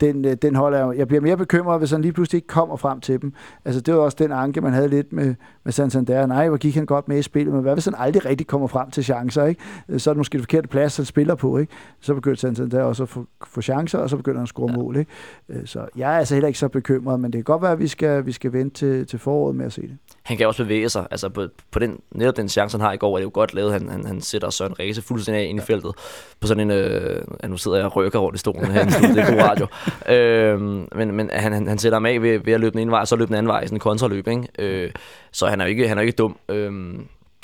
den, 0.00 0.24
øh, 0.24 0.36
den 0.42 0.54
holder 0.54 0.78
jeg. 0.78 0.98
Jeg 0.98 1.08
bliver 1.08 1.20
mere 1.20 1.36
bekymret, 1.36 1.78
hvis 1.78 1.90
han 1.90 2.02
lige 2.02 2.12
pludselig 2.12 2.38
ikke 2.38 2.48
kommer 2.48 2.76
frem 2.76 3.00
til 3.00 3.22
dem. 3.22 3.32
Altså, 3.64 3.80
det 3.80 3.94
var 3.94 4.00
også 4.00 4.16
den 4.20 4.32
anke, 4.32 4.60
man 4.60 4.72
havde 4.72 4.88
lidt 4.88 5.12
med, 5.12 5.34
med 5.64 5.72
Santander. 5.72 6.26
Nej, 6.26 6.48
hvor 6.48 6.56
gik 6.56 6.74
han 6.74 6.86
godt 6.86 7.08
med 7.08 7.18
i 7.18 7.22
spillet, 7.22 7.54
men 7.54 7.62
hvad 7.62 7.72
hvis 7.74 7.84
han 7.84 7.94
aldrig 7.98 8.24
rigtig 8.24 8.46
kommer 8.46 8.66
frem 8.66 8.90
til 8.90 9.04
chancer, 9.04 9.44
ikke? 9.44 9.60
Øh, 9.88 10.00
Så 10.00 10.10
er 10.10 10.14
det 10.14 10.18
måske 10.18 10.32
det 10.32 10.42
forkerte 10.42 10.68
plads, 10.68 10.96
han 10.96 11.06
spiller 11.06 11.34
på, 11.34 11.58
ikke? 11.58 11.72
Så 12.00 12.14
begynder 12.14 12.36
Santander 12.36 12.82
også 12.82 13.02
at 13.02 13.08
få, 13.08 13.26
få 13.46 13.62
chancer, 13.62 13.98
og 13.98 14.10
så 14.10 14.16
begynder 14.16 14.38
han 14.38 14.42
at 14.42 14.48
score 14.48 14.70
ja. 14.70 14.76
mål, 14.76 14.96
ikke? 14.96 15.10
Øh, 15.48 15.66
Så 15.66 15.86
jeg 15.96 16.14
er 16.14 16.18
altså 16.18 16.34
heller 16.34 16.48
ikke 16.48 16.58
så 16.58 16.68
bekymret, 16.68 17.20
men 17.20 17.32
det 17.32 17.38
kan 17.38 17.44
godt 17.44 17.62
være, 17.62 17.72
at 17.72 17.78
vi 17.78 17.88
skal, 17.88 18.26
vi 18.26 18.32
skal 18.32 18.52
vente 18.52 18.74
til, 18.76 19.06
til 19.06 19.18
foråret 19.18 19.56
med 19.56 19.66
at 19.66 19.72
se 19.72 19.82
det. 19.82 19.96
Han 20.24 20.36
kan 20.36 20.46
også 20.46 20.62
bevæge 20.62 20.88
sig. 20.88 21.06
Altså 21.10 21.28
på, 21.28 21.46
på 21.70 21.78
den, 21.78 22.00
netop 22.10 22.36
den 22.36 22.48
chance, 22.48 22.78
han 22.78 22.84
har 22.84 22.92
i 22.92 22.96
går, 22.96 23.12
er 23.12 23.18
det 23.18 23.24
jo 23.24 23.30
godt 23.34 23.54
lavet. 23.54 23.72
Han, 23.72 23.88
han, 23.88 24.06
han 24.06 24.20
sætter 24.20 24.50
Søren 24.50 24.78
Ræse 24.80 25.02
fuldstændig 25.02 25.44
af 25.44 25.48
ind 25.48 25.58
i 25.58 25.62
feltet. 25.62 25.92
På 26.40 26.46
sådan 26.46 26.70
en... 26.70 26.70
Øh, 26.70 27.22
nu 27.48 27.56
sidder 27.56 27.76
jeg 27.76 27.86
og 27.86 27.96
rykker 27.96 28.18
rundt 28.18 28.36
i 28.36 28.38
stolen 28.38 28.70
her. 28.70 28.84
det 29.14 29.18
er 29.18 29.30
god 29.30 29.42
radio. 29.42 29.66
Øh, 30.08 30.60
men 30.96 31.12
men 31.16 31.30
han, 31.32 31.52
han, 31.52 31.68
han 31.68 31.78
sætter 31.78 31.96
ham 31.96 32.06
af 32.06 32.22
ved, 32.22 32.38
ved 32.38 32.52
at 32.52 32.60
løbe 32.60 32.72
den 32.72 32.80
ene 32.80 32.90
vej, 32.90 33.00
og 33.00 33.08
så 33.08 33.16
løbe 33.16 33.28
den 33.28 33.34
anden 33.34 33.48
vej 33.48 33.60
i 33.60 33.66
sådan 33.66 33.76
en 33.76 33.80
kontraløb. 33.80 34.28
Ikke? 34.28 34.48
Øh, 34.58 34.90
så 35.32 35.46
han 35.46 35.60
er 35.60 35.64
jo 35.64 35.68
ikke, 35.68 35.88
han 35.88 35.98
er 35.98 36.02
jo 36.02 36.06
ikke 36.06 36.16
dum. 36.16 36.36
Øh, 36.48 36.72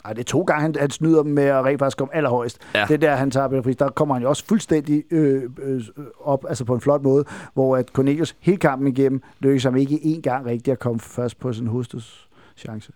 Ej, 0.04 0.12
det 0.12 0.20
er 0.20 0.24
to 0.24 0.42
gange, 0.42 0.62
han, 0.62 0.74
han 0.78 0.90
snyder 0.90 1.22
dem 1.22 1.32
med 1.32 1.44
at 1.44 1.64
rent 1.64 1.78
faktisk 1.78 1.98
komme 1.98 2.14
allerhøjst. 2.14 2.58
Ja. 2.74 2.84
Det 2.88 3.00
der, 3.00 3.14
han 3.14 3.30
tager 3.30 3.48
Peter 3.48 3.62
Friis, 3.62 3.76
der 3.76 3.88
kommer 3.88 4.14
han 4.14 4.22
jo 4.22 4.28
også 4.28 4.44
fuldstændig 4.44 5.04
øh, 5.10 5.42
øh, 5.62 5.82
op, 6.20 6.44
altså 6.48 6.64
på 6.64 6.74
en 6.74 6.80
flot 6.80 7.02
måde, 7.02 7.24
hvor 7.54 7.76
at 7.76 7.88
Cornelius 7.88 8.36
hele 8.40 8.56
kampen 8.56 8.88
igennem 8.88 9.22
lykkes 9.40 9.64
ham 9.64 9.76
ikke 9.76 9.94
én 9.94 10.20
gang 10.20 10.46
rigtigt 10.46 10.72
at 10.72 10.78
komme 10.78 11.00
først 11.00 11.40
på 11.40 11.52
sin 11.52 11.66
chance. 12.60 12.92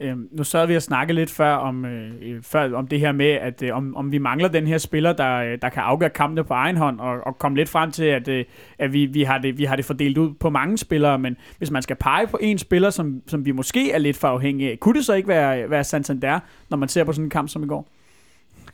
Øhm, 0.00 0.28
nu 0.32 0.44
sad 0.44 0.66
vi 0.66 0.76
og 0.76 0.82
snakke 0.82 1.12
lidt 1.12 1.30
før 1.30 1.54
om, 1.54 1.84
øh, 1.84 2.12
øh, 2.22 2.42
før 2.42 2.74
om 2.74 2.86
det 2.86 3.00
her 3.00 3.12
med, 3.12 3.26
at 3.26 3.62
øh, 3.62 3.76
om, 3.76 3.96
om 3.96 4.12
vi 4.12 4.18
mangler 4.18 4.48
den 4.48 4.66
her 4.66 4.78
spiller, 4.78 5.12
der, 5.12 5.36
øh, 5.36 5.58
der 5.62 5.68
kan 5.68 5.82
afgøre 5.82 6.10
kampene 6.10 6.44
på 6.44 6.54
egen 6.54 6.76
hånd, 6.76 7.00
og, 7.00 7.26
og 7.26 7.38
komme 7.38 7.58
lidt 7.58 7.68
frem 7.68 7.90
til, 7.90 8.04
at, 8.04 8.28
øh, 8.28 8.44
at 8.78 8.92
vi, 8.92 9.06
vi, 9.06 9.22
har 9.22 9.38
det, 9.38 9.58
vi 9.58 9.64
har 9.64 9.76
det 9.76 9.84
fordelt 9.84 10.18
ud 10.18 10.34
på 10.34 10.50
mange 10.50 10.78
spillere, 10.78 11.18
men 11.18 11.36
hvis 11.58 11.70
man 11.70 11.82
skal 11.82 11.96
pege 11.96 12.26
på 12.26 12.38
en 12.40 12.58
spiller, 12.58 12.90
som, 12.90 13.22
som 13.26 13.46
vi 13.46 13.52
måske 13.52 13.92
er 13.92 13.98
lidt 13.98 14.16
for 14.16 14.28
afhængige 14.28 14.70
af, 14.70 14.80
kunne 14.80 14.94
det 14.94 15.04
så 15.04 15.14
ikke 15.14 15.28
være, 15.28 15.70
være 15.70 15.84
Santander, 15.84 16.40
når 16.70 16.76
man 16.76 16.88
ser 16.88 17.04
på 17.04 17.12
sådan 17.12 17.26
en 17.26 17.30
kamp 17.30 17.48
som 17.48 17.62
i 17.62 17.66
går? 17.66 17.88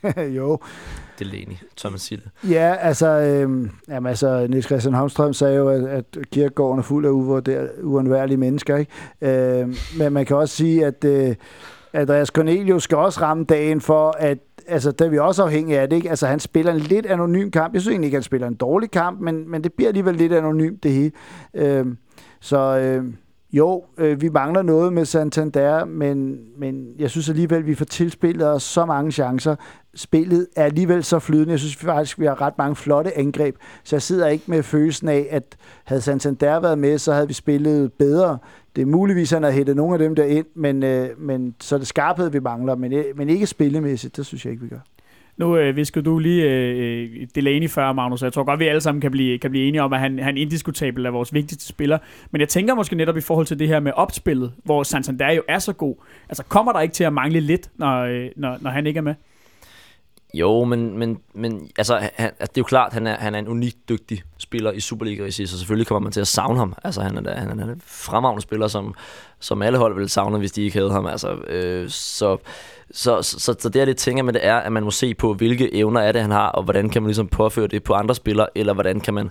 jo, 0.38 0.59
det 1.18 1.26
er 1.26 1.30
man 1.92 1.98
sige 1.98 2.20
det. 2.24 2.50
Ja, 2.50 2.74
altså, 2.80 3.07
øh, 3.07 3.70
jamen, 3.88 4.07
altså 4.07 4.46
Niels 4.50 4.66
Christian 4.66 4.94
Havnstrøm 4.94 5.32
sagde 5.32 5.57
jo, 5.57 5.68
at, 5.68 5.84
at 5.84 6.05
kirkegården 6.32 6.78
er 6.78 6.82
fuld 6.82 7.07
af 7.07 7.11
uundværlige 7.82 8.36
mennesker. 8.36 8.76
Ikke? 8.76 9.61
Øh, 9.61 9.76
men 9.98 10.12
man 10.12 10.26
kan 10.26 10.36
også 10.36 10.57
sige, 10.57 10.86
at 10.86 11.05
øh, 11.05 11.34
Andreas 11.92 12.28
Cornelius 12.28 12.82
skal 12.82 12.98
også 12.98 13.20
ramme 13.20 13.44
dagen 13.44 13.80
for, 13.80 14.14
at 14.18 14.38
altså, 14.66 14.90
der 14.90 15.05
er 15.05 15.09
vi 15.09 15.18
også 15.18 15.42
afhængige 15.42 15.80
af 15.80 15.88
det. 15.88 15.96
Ikke? 15.96 16.11
Altså, 16.11 16.26
han 16.26 16.40
spiller 16.40 16.72
en 16.72 16.80
lidt 16.80 17.07
anonym 17.07 17.50
kamp. 17.50 17.74
Jeg 17.74 17.80
synes 17.80 17.92
egentlig 17.92 18.07
ikke, 18.07 18.16
han 18.16 18.22
spiller 18.22 18.48
en 18.48 18.55
dårlig 18.55 18.90
kamp, 18.90 19.20
men, 19.20 19.50
men 19.50 19.64
det 19.64 19.72
bliver 19.72 19.88
alligevel 19.88 20.14
lidt 20.14 20.32
anonymt, 20.32 20.82
det 20.82 20.92
hele. 20.92 21.12
Øh, 21.55 21.86
så 22.40 22.78
øh, 22.78 23.05
Jo, 23.53 23.84
øh, 23.98 24.20
vi 24.20 24.28
mangler 24.28 24.62
noget 24.62 24.92
med 24.92 25.05
Santander, 25.05 25.84
men, 25.84 26.38
men 26.59 26.86
jeg 26.98 27.11
synes 27.11 27.28
alligevel, 27.28 27.59
at 27.59 27.66
vi 27.66 27.74
får 27.74 27.84
tilspillet 27.84 28.48
os 28.48 28.62
så 28.62 28.84
mange 28.84 29.12
chancer. 29.12 29.57
Spillet 29.95 30.47
er 30.57 30.64
alligevel 30.64 31.05
så 31.05 31.18
flydende. 31.18 31.51
Jeg 31.51 31.59
synes 31.59 31.76
faktisk, 31.76 32.20
vi 32.20 32.26
har 32.26 32.40
ret 32.40 32.59
mange 32.59 32.76
flotte 32.76 33.18
angreb, 33.18 33.57
så 33.84 33.97
jeg 33.97 34.03
sidder 34.03 34.28
ikke 34.28 34.45
med 34.47 34.62
følelsen 34.62 35.09
af, 35.09 35.26
at 35.30 35.57
havde 35.84 36.01
Santander 36.01 36.61
været 36.61 36.78
med, 36.78 36.99
så 36.99 37.12
havde 37.12 37.28
vi 37.28 37.34
spillet 37.34 37.93
bedre. 37.93 38.38
Det 38.76 38.82
er 38.82 38.86
muligvis, 38.86 39.32
at 39.32 39.36
han 39.36 39.43
har 39.43 39.51
hættet 39.51 39.76
nogle 39.76 39.95
af 39.95 39.99
dem 39.99 40.14
der 40.14 40.24
ind, 40.24 40.47
men, 40.55 40.82
øh, 40.82 41.09
men 41.18 41.55
så 41.61 41.74
er 41.74 41.78
det 41.78 41.88
skarphed, 41.88 42.30
vi 42.30 42.38
mangler, 42.38 42.74
men, 42.74 42.93
øh, 42.93 43.05
men 43.16 43.28
ikke 43.28 43.47
spillemæssigt, 43.47 44.16
det 44.16 44.26
synes 44.26 44.45
jeg 44.45 44.53
ikke, 44.53 44.62
vi 44.62 44.68
gør. 44.68 44.80
Nu 45.36 45.57
øh, 45.57 45.76
viskede 45.76 46.05
du 46.05 46.18
lige 46.18 46.51
øh, 46.51 47.26
Delaney 47.34 47.68
før, 47.68 47.93
Magnus, 47.93 48.22
jeg 48.22 48.32
tror 48.32 48.45
godt, 48.45 48.61
vi 48.61 48.66
alle 48.66 48.80
sammen 48.80 49.01
kan 49.01 49.11
blive, 49.11 49.38
kan 49.38 49.51
blive 49.51 49.68
enige 49.68 49.82
om, 49.82 49.93
at 49.93 50.01
han, 50.01 50.18
han 50.18 50.36
indiskutabelt 50.36 51.07
er 51.07 51.11
vores 51.11 51.34
vigtigste 51.34 51.66
spiller. 51.66 51.99
Men 52.30 52.40
jeg 52.40 52.49
tænker 52.49 52.74
måske 52.74 52.97
netop 52.97 53.16
i 53.16 53.20
forhold 53.20 53.47
til 53.47 53.59
det 53.59 53.68
her 53.68 53.80
med 53.80 53.93
opspillet, 53.97 54.53
hvor 54.64 54.82
Santander 54.82 55.32
jo 55.32 55.43
er 55.49 55.59
så 55.59 55.72
god. 55.72 55.97
Altså 56.28 56.45
kommer 56.45 56.72
der 56.72 56.80
ikke 56.80 56.93
til 56.93 57.05
at 57.05 57.12
mangle 57.12 57.40
lidt, 57.40 57.70
når, 57.76 58.03
øh, 58.03 58.26
når, 58.36 58.59
når 58.61 58.70
han 58.70 58.86
ikke 58.86 58.99
er 58.99 59.03
med? 59.03 59.14
Jo, 60.35 60.64
men, 60.64 60.99
men, 60.99 61.18
men 61.35 61.70
altså, 61.78 61.97
han, 61.97 62.30
altså, 62.41 62.53
det 62.55 62.57
er 62.57 62.61
jo 62.61 62.64
klart, 62.64 62.87
at 62.87 62.95
han 62.95 63.07
er, 63.07 63.16
han 63.16 63.35
er 63.35 63.39
en 63.39 63.49
unikt 63.49 63.89
dygtig 63.89 64.22
spiller 64.39 64.72
i 64.72 64.80
Superliga 64.80 65.30
så 65.30 65.59
selvfølgelig 65.59 65.87
kommer 65.87 66.05
man 66.05 66.12
til 66.12 66.20
at 66.20 66.28
savne 66.28 66.59
ham. 66.59 66.74
Altså, 66.85 67.01
han 67.01 67.26
er, 67.26 67.35
han 67.35 67.61
er 67.61 67.64
en 67.64 67.83
fremragende 67.87 68.43
spiller, 68.43 68.68
som, 68.68 68.95
som 69.41 69.62
alle 69.62 69.78
hold 69.78 69.95
ville 69.95 70.09
savne, 70.09 70.39
hvis 70.39 70.53
de 70.53 70.62
ikke 70.62 70.78
havde 70.78 70.93
ham. 70.93 71.07
Altså, 71.07 71.35
øh, 71.35 71.89
så, 71.89 72.37
så, 72.91 73.22
så, 73.22 73.41
så, 73.41 73.55
så 73.59 73.68
det, 73.68 73.76
jeg 73.76 73.87
lidt 73.87 73.99
tænker 73.99 74.22
med 74.22 74.33
det 74.33 74.47
er, 74.47 74.57
at 74.57 74.72
man 74.72 74.85
må 74.85 74.91
se 74.91 75.14
på, 75.14 75.35
hvilke 75.35 75.74
evner 75.74 76.01
er 76.01 76.12
det, 76.12 76.22
han 76.22 76.30
har, 76.30 76.49
og 76.49 76.62
hvordan 76.62 76.91
kan 76.91 77.03
man 77.03 77.09
ligesom 77.09 77.28
påføre 77.28 77.66
det 77.66 77.83
på 77.83 77.95
andre 77.95 78.14
spillere, 78.14 78.49
eller 78.55 78.72
hvordan 78.74 79.01
kan 79.01 79.14
man 79.14 79.30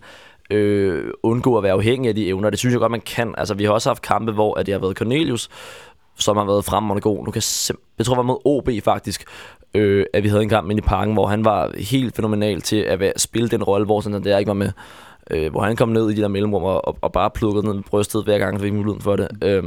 øh, 0.50 1.12
undgå 1.24 1.58
at 1.58 1.64
være 1.64 1.74
afhængig 1.74 2.10
af 2.10 2.16
de 2.16 2.28
evner. 2.28 2.50
Det 2.50 2.60
synes 2.60 2.74
jeg 2.74 2.80
godt, 2.80 2.92
man 2.92 3.02
kan. 3.02 3.36
Altså, 3.38 3.54
vi 3.54 3.64
har 3.64 3.72
også 3.72 3.90
haft 3.90 4.02
kampe, 4.02 4.32
hvor 4.32 4.60
at 4.60 4.66
det 4.66 4.74
har 4.74 4.80
været 4.80 4.98
Cornelius, 4.98 5.50
som 6.20 6.38
har 6.38 6.46
været 6.46 6.66
fremragende 6.66 7.02
god. 7.02 7.26
Nu 7.26 7.32
kan 7.32 7.42
jeg, 7.70 7.76
jeg 7.98 8.06
tror, 8.06 8.14
det 8.14 8.18
var 8.18 8.24
mod 8.24 8.42
OB 8.46 8.70
faktisk, 8.84 9.26
øh, 9.74 10.06
at 10.14 10.24
vi 10.24 10.28
havde 10.28 10.44
en 10.44 10.50
kamp 10.50 10.72
i 10.72 10.82
parken, 10.82 11.14
hvor 11.14 11.28
han 11.28 11.46
var 11.46 11.72
helt 11.78 12.16
fænomenal 12.16 12.62
til 12.62 12.76
at 12.76 13.00
være, 13.00 13.14
spille 13.18 13.50
den 13.50 13.64
rolle, 13.64 13.86
hvor 13.86 14.02
sådan, 14.02 14.24
der 14.24 14.38
ikke 14.38 14.48
var 14.48 14.54
med. 14.54 14.72
Øh, 15.32 15.52
hvor 15.52 15.62
han 15.62 15.76
kom 15.76 15.90
ned 15.90 16.10
i 16.10 16.14
de 16.14 16.22
der 16.22 16.28
mellemrum 16.28 16.64
og, 16.64 16.88
og, 16.88 16.98
og 17.02 17.12
bare 17.12 17.30
plukkede 17.30 17.66
ned 17.66 17.74
med 17.74 17.84
brystet 17.84 18.24
hver 18.24 18.38
gang, 18.38 18.58
vi 18.58 18.62
fik 18.62 18.74
muligheden 18.74 19.02
for 19.02 19.16
det. 19.16 19.28
Øh, 19.44 19.64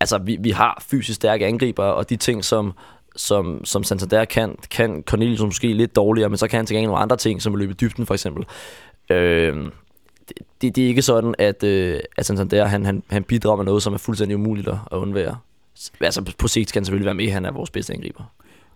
altså, 0.00 0.18
vi, 0.18 0.36
vi 0.40 0.50
har 0.50 0.82
fysisk 0.90 1.16
stærke 1.16 1.46
angriber, 1.46 1.84
og 1.84 2.10
de 2.10 2.16
ting, 2.16 2.44
som, 2.44 2.72
som, 3.16 3.64
som 3.64 3.84
Santander 3.84 4.24
kan, 4.24 4.56
kan 4.70 5.02
Cornelius 5.06 5.42
måske 5.42 5.72
lidt 5.72 5.96
dårligere, 5.96 6.28
men 6.28 6.38
så 6.38 6.48
kan 6.48 6.56
han 6.56 6.66
til 6.66 6.74
gengæld 6.74 6.88
nogle 6.88 7.02
andre 7.02 7.16
ting, 7.16 7.42
som 7.42 7.52
at 7.52 7.58
løbe 7.58 7.72
i 7.72 7.74
dybden 7.74 8.06
for 8.06 8.14
eksempel. 8.14 8.44
Øh, 9.10 9.56
det, 10.62 10.76
det 10.76 10.84
er 10.84 10.88
ikke 10.88 11.02
sådan, 11.02 11.34
at, 11.38 11.62
øh, 11.62 12.00
at 12.16 12.26
Santander 12.26 12.64
han, 12.64 12.84
han, 12.84 13.02
han 13.10 13.24
bidrager 13.24 13.56
med 13.56 13.64
noget, 13.64 13.82
som 13.82 13.94
er 13.94 13.98
fuldstændig 13.98 14.36
umuligt 14.36 14.68
at 14.68 14.78
undvære. 14.92 15.36
Altså 16.00 16.32
på 16.38 16.48
sigt 16.48 16.72
kan 16.72 16.80
han 16.80 16.84
selvfølgelig 16.84 17.06
være 17.06 17.14
med, 17.14 17.30
han 17.30 17.44
er 17.44 17.50
vores 17.50 17.70
bedste 17.70 17.92
angriber. 17.92 18.24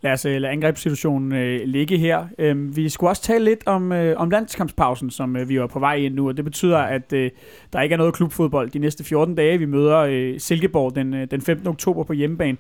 Lad 0.07 0.13
os 0.13 0.25
øh, 0.25 0.41
lade 0.41 0.53
angrebssituationen 0.53 1.33
øh, 1.33 1.61
ligge 1.65 1.99
her. 1.99 2.27
Øhm, 2.39 2.77
vi 2.77 2.89
skulle 2.89 3.11
også 3.11 3.23
tale 3.23 3.45
lidt 3.45 3.67
om, 3.67 3.93
øh, 3.93 4.21
om 4.21 4.31
landskampspausen, 4.31 5.11
som 5.11 5.37
øh, 5.37 5.49
vi 5.49 5.57
er 5.57 5.67
på 5.67 5.79
vej 5.79 5.95
ind 5.95 6.15
nu, 6.15 6.29
og 6.29 6.37
det 6.37 6.45
betyder, 6.45 6.79
at 6.79 7.13
øh, 7.13 7.31
der 7.73 7.81
ikke 7.81 7.93
er 7.93 7.97
noget 7.97 8.15
klubfodbold 8.15 8.71
de 8.71 8.79
næste 8.79 9.05
14 9.05 9.35
dage. 9.35 9.59
Vi 9.59 9.65
møder 9.65 9.99
øh, 9.99 10.41
Silkeborg 10.41 10.95
den, 10.95 11.15
øh, 11.15 11.31
den 11.31 11.41
15. 11.41 11.67
oktober 11.67 12.05
på 12.05 12.13
hjemmebane. 12.13 12.59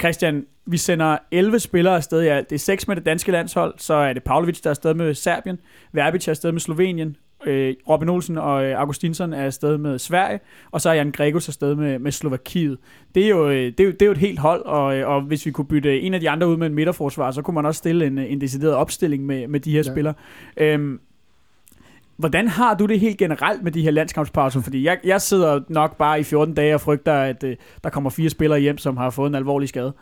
Christian, 0.00 0.46
vi 0.66 0.76
sender 0.76 1.18
11 1.30 1.60
spillere 1.60 1.96
afsted 1.96 2.22
i 2.22 2.26
alt. 2.26 2.50
Det 2.50 2.54
er 2.56 2.60
6 2.60 2.88
med 2.88 2.96
det 2.96 3.06
danske 3.06 3.32
landshold, 3.32 3.74
så 3.78 3.94
er 3.94 4.12
det 4.12 4.22
Pavlovic, 4.22 4.60
der 4.60 4.68
er 4.68 4.72
afsted 4.72 4.94
med 4.94 5.14
Serbien, 5.14 5.58
Verbic 5.92 6.28
er 6.28 6.32
afsted 6.32 6.52
med 6.52 6.60
Slovenien, 6.60 7.16
øh, 7.46 7.74
Robin 7.88 8.08
Olsen 8.08 8.38
og 8.38 8.64
øh, 8.64 8.80
Augustinsson 8.80 9.32
er 9.32 9.44
afsted 9.44 9.78
med 9.78 9.98
Sverige, 9.98 10.40
og 10.70 10.80
så 10.80 10.90
er 10.90 10.94
Jan 10.94 11.10
Gregos 11.10 11.48
afsted 11.48 11.74
med, 11.74 11.98
med 11.98 12.12
Slovakiet. 12.12 12.78
Det 13.14 13.24
er, 13.24 13.28
jo, 13.28 13.48
øh, 13.48 13.54
det, 13.54 13.80
er 13.80 13.84
jo, 13.84 13.90
det 13.90 14.02
er 14.02 14.06
jo 14.06 14.12
et 14.12 14.18
helt 14.18 14.38
hold, 14.38 14.64
og, 14.64 14.96
øh, 14.96 15.08
og 15.08 15.22
hvis 15.22 15.46
vi 15.46 15.50
kunne 15.50 15.64
bytte 15.64 16.00
en 16.00 16.14
af 16.14 16.20
de 16.20 16.30
andre 16.30 16.48
ud 16.48 16.56
med 16.56 16.66
en 16.66 16.74
midterforsvar, 16.74 17.30
så 17.30 17.42
kunne 17.42 17.54
man 17.54 17.66
også 17.66 17.78
stille 17.78 18.06
en, 18.06 18.18
en 18.18 18.40
decideret 18.40 18.74
opstilling 18.74 19.26
med, 19.26 19.48
med 19.48 19.60
de 19.60 19.70
her 19.70 19.82
ja. 19.86 19.92
spillere. 19.92 20.14
Øhm, 20.56 21.00
Hvordan 22.16 22.48
har 22.48 22.74
du 22.74 22.86
det 22.86 23.00
helt 23.00 23.18
generelt 23.18 23.62
med 23.62 23.72
de 23.72 23.82
her 23.82 23.90
landskampspauser? 23.90 24.60
Fordi 24.60 24.84
jeg, 24.84 24.98
jeg 25.04 25.20
sidder 25.20 25.60
nok 25.68 25.96
bare 25.96 26.20
i 26.20 26.22
14 26.22 26.54
dage 26.54 26.74
og 26.74 26.80
frygter, 26.80 27.12
at 27.14 27.44
øh, 27.44 27.56
der 27.84 27.90
kommer 27.90 28.10
fire 28.10 28.30
spillere 28.30 28.60
hjem, 28.60 28.78
som 28.78 28.96
har 28.96 29.10
fået 29.10 29.28
en 29.28 29.34
alvorlig 29.34 29.68
skade. 29.68 29.92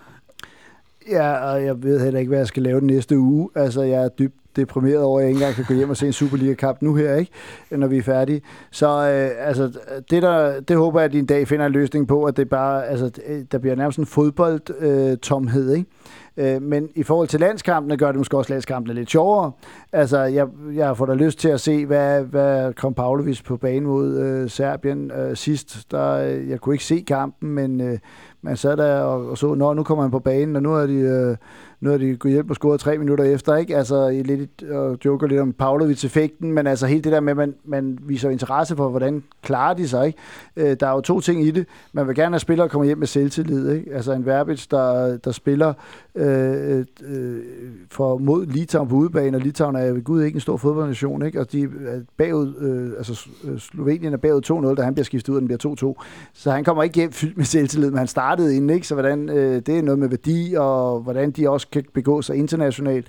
Ja, 1.10 1.32
og 1.32 1.64
jeg 1.64 1.82
ved 1.82 2.00
heller 2.04 2.20
ikke, 2.20 2.28
hvad 2.28 2.38
jeg 2.38 2.46
skal 2.46 2.62
lave 2.62 2.80
den 2.80 2.86
næste 2.86 3.18
uge. 3.18 3.50
Altså, 3.54 3.82
jeg 3.82 4.04
er 4.04 4.08
dybt 4.08 4.39
deprimeret 4.56 5.02
over, 5.02 5.18
at 5.18 5.22
jeg 5.22 5.30
ikke 5.30 5.38
engang 5.38 5.54
kan 5.54 5.64
gå 5.64 5.74
hjem 5.74 5.90
og 5.90 5.96
se 5.96 6.06
en 6.06 6.12
Superliga-kamp 6.12 6.82
nu 6.82 6.94
her, 6.94 7.14
ikke? 7.14 7.32
når 7.70 7.86
vi 7.86 7.98
er 7.98 8.02
færdige. 8.02 8.42
Så 8.70 8.86
øh, 8.88 9.48
altså, 9.48 9.72
det, 10.10 10.22
der, 10.22 10.60
det 10.60 10.76
håber 10.76 11.00
jeg, 11.00 11.10
at 11.10 11.14
en 11.14 11.26
dag 11.26 11.48
finder 11.48 11.66
en 11.66 11.72
løsning 11.72 12.08
på, 12.08 12.24
at 12.24 12.36
det 12.36 12.48
bare, 12.48 12.86
altså, 12.86 13.10
øh, 13.26 13.42
der 13.52 13.58
bliver 13.58 13.76
nærmest 13.76 13.98
en 13.98 14.06
fodboldtomhed, 14.06 15.72
øh, 15.72 15.78
ikke? 15.78 15.90
Øh, 16.36 16.62
men 16.62 16.88
i 16.94 17.02
forhold 17.02 17.28
til 17.28 17.40
landskampene 17.40 17.96
gør 17.96 18.06
det 18.06 18.16
måske 18.16 18.36
også 18.36 18.52
landskampene 18.52 18.94
lidt 18.94 19.10
sjovere. 19.10 19.52
Altså, 19.92 20.18
jeg, 20.18 20.46
jeg 20.74 20.96
får 20.96 21.06
da 21.06 21.14
lyst 21.14 21.38
til 21.38 21.48
at 21.48 21.60
se, 21.60 21.86
hvad, 21.86 22.22
hvad 22.22 22.72
kom 22.72 22.94
Pavlovic 22.94 23.44
på 23.44 23.56
banen 23.56 23.86
mod 23.86 24.18
øh, 24.18 24.50
Serbien 24.50 25.10
øh, 25.10 25.36
sidst. 25.36 25.90
Der, 25.90 26.12
øh, 26.12 26.48
jeg 26.48 26.60
kunne 26.60 26.74
ikke 26.74 26.84
se 26.84 27.04
kampen, 27.06 27.48
men 27.48 27.80
øh, 27.80 27.98
man 28.42 28.56
sad 28.56 28.76
der 28.76 29.00
og, 29.00 29.30
og 29.30 29.38
så, 29.38 29.54
nå, 29.54 29.72
nu 29.72 29.82
kommer 29.82 30.02
han 30.02 30.10
på 30.10 30.18
banen, 30.18 30.56
og 30.56 30.62
nu 30.62 30.74
er 30.74 30.86
de... 30.86 30.94
Øh, 30.94 31.36
nu 31.80 31.90
har 31.90 31.98
de 31.98 32.16
gået 32.16 32.34
hjem 32.34 32.50
og 32.50 32.56
scoret 32.56 32.80
tre 32.80 32.98
minutter 32.98 33.24
efter, 33.24 33.56
ikke? 33.56 33.76
Altså, 33.76 34.08
i 34.08 34.22
lidt, 34.22 34.62
og 34.62 34.98
joker 35.04 35.26
lidt 35.26 35.40
om 35.40 35.52
Pavlovic-effekten, 35.52 36.52
men 36.52 36.66
altså 36.66 36.86
helt 36.86 37.04
det 37.04 37.12
der 37.12 37.20
med, 37.20 37.30
at 37.30 37.36
man, 37.36 37.54
man 37.64 37.98
viser 38.02 38.30
interesse 38.30 38.76
for, 38.76 38.88
hvordan 38.88 39.22
klarer 39.42 39.74
de 39.74 39.88
sig, 39.88 40.06
ikke? 40.06 40.18
Øh, 40.56 40.76
der 40.80 40.86
er 40.86 40.92
jo 40.92 41.00
to 41.00 41.20
ting 41.20 41.42
i 41.44 41.50
det. 41.50 41.66
Man 41.92 42.08
vil 42.08 42.16
gerne 42.16 42.34
have 42.34 42.40
spillere 42.40 42.68
kommer 42.68 42.84
hjem 42.84 42.98
med 42.98 43.06
selvtillid, 43.06 43.70
ikke? 43.70 43.94
Altså 43.94 44.12
en 44.12 44.26
Verbic, 44.26 44.66
der, 44.66 45.16
der 45.16 45.30
spiller 45.32 45.72
Øh, 46.20 46.78
øh, 46.78 46.84
øh, 47.02 47.42
for 47.90 48.18
mod 48.18 48.46
Litauen 48.46 48.88
på 48.88 48.96
udebane, 48.96 49.36
og 49.36 49.40
Litauen 49.40 49.76
er 49.76 49.92
ved 49.92 50.04
gud 50.04 50.22
ikke 50.22 50.36
en 50.36 50.40
stor 50.40 50.56
fodboldnation, 50.56 51.26
ikke? 51.26 51.40
Og 51.40 51.52
de 51.52 51.62
er 51.62 51.68
bagud, 52.16 52.54
øh, 52.60 52.92
altså 52.98 53.28
øh, 53.44 53.58
Slovenien 53.58 54.12
er 54.12 54.16
bagud 54.16 54.70
2-0, 54.72 54.74
da 54.74 54.82
han 54.82 54.94
bliver 54.94 55.04
skiftet 55.04 55.32
ud, 55.32 55.36
og 55.36 55.40
den 55.40 55.48
bliver 55.48 55.94
2-2. 55.98 56.04
Så 56.34 56.50
han 56.50 56.64
kommer 56.64 56.82
ikke 56.82 56.96
hjem 56.96 57.12
fyldt 57.12 57.36
med 57.36 57.44
selvtillid, 57.44 57.90
men 57.90 57.98
han 57.98 58.06
startede 58.06 58.56
inden, 58.56 58.70
ikke? 58.70 58.86
Så 58.86 58.94
hvordan, 58.94 59.28
øh, 59.28 59.62
det 59.66 59.78
er 59.78 59.82
noget 59.82 59.98
med 59.98 60.08
værdi, 60.08 60.54
og 60.58 61.00
hvordan 61.00 61.30
de 61.30 61.50
også 61.50 61.66
kan 61.72 61.84
begå 61.94 62.22
sig 62.22 62.36
internationalt. 62.36 63.06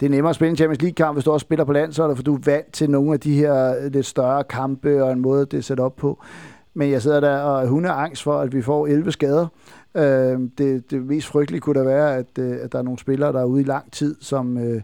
Det 0.00 0.06
er 0.06 0.10
nemmere 0.10 0.30
at 0.30 0.36
spille 0.36 0.50
en 0.50 0.56
Champions 0.56 0.82
League-kamp, 0.82 1.16
hvis 1.16 1.24
du 1.24 1.30
også 1.30 1.44
spiller 1.44 1.64
på 1.64 1.72
landsholdet, 1.72 2.16
for 2.16 2.22
du 2.22 2.34
er 2.34 2.40
vant 2.44 2.72
til 2.72 2.90
nogle 2.90 3.12
af 3.12 3.20
de 3.20 3.34
her 3.34 3.76
øh, 3.84 3.92
lidt 3.92 4.06
større 4.06 4.44
kampe 4.44 5.04
og 5.04 5.12
en 5.12 5.20
måde, 5.20 5.46
det 5.46 5.58
er 5.58 5.62
sat 5.62 5.80
op 5.80 5.96
på. 5.96 6.22
Men 6.74 6.90
jeg 6.90 7.02
sidder 7.02 7.20
der 7.20 7.38
og 7.38 7.68
hun 7.68 7.84
er 7.84 7.92
angst 7.92 8.22
for, 8.22 8.38
at 8.38 8.54
vi 8.54 8.62
får 8.62 8.86
11 8.86 9.12
skader. 9.12 9.46
Øh, 9.94 10.40
det, 10.58 10.90
det 10.90 11.06
mest 11.06 11.26
frygtelige 11.26 11.60
kunne 11.60 11.80
da 11.80 11.84
være, 11.84 12.16
at, 12.16 12.38
øh, 12.38 12.56
at 12.60 12.72
der 12.72 12.78
er 12.78 12.82
nogle 12.82 12.98
spillere, 12.98 13.32
der 13.32 13.40
er 13.40 13.44
ude 13.44 13.60
i 13.60 13.64
lang 13.64 13.92
tid, 13.92 14.16
som, 14.20 14.58
øh, 14.58 14.82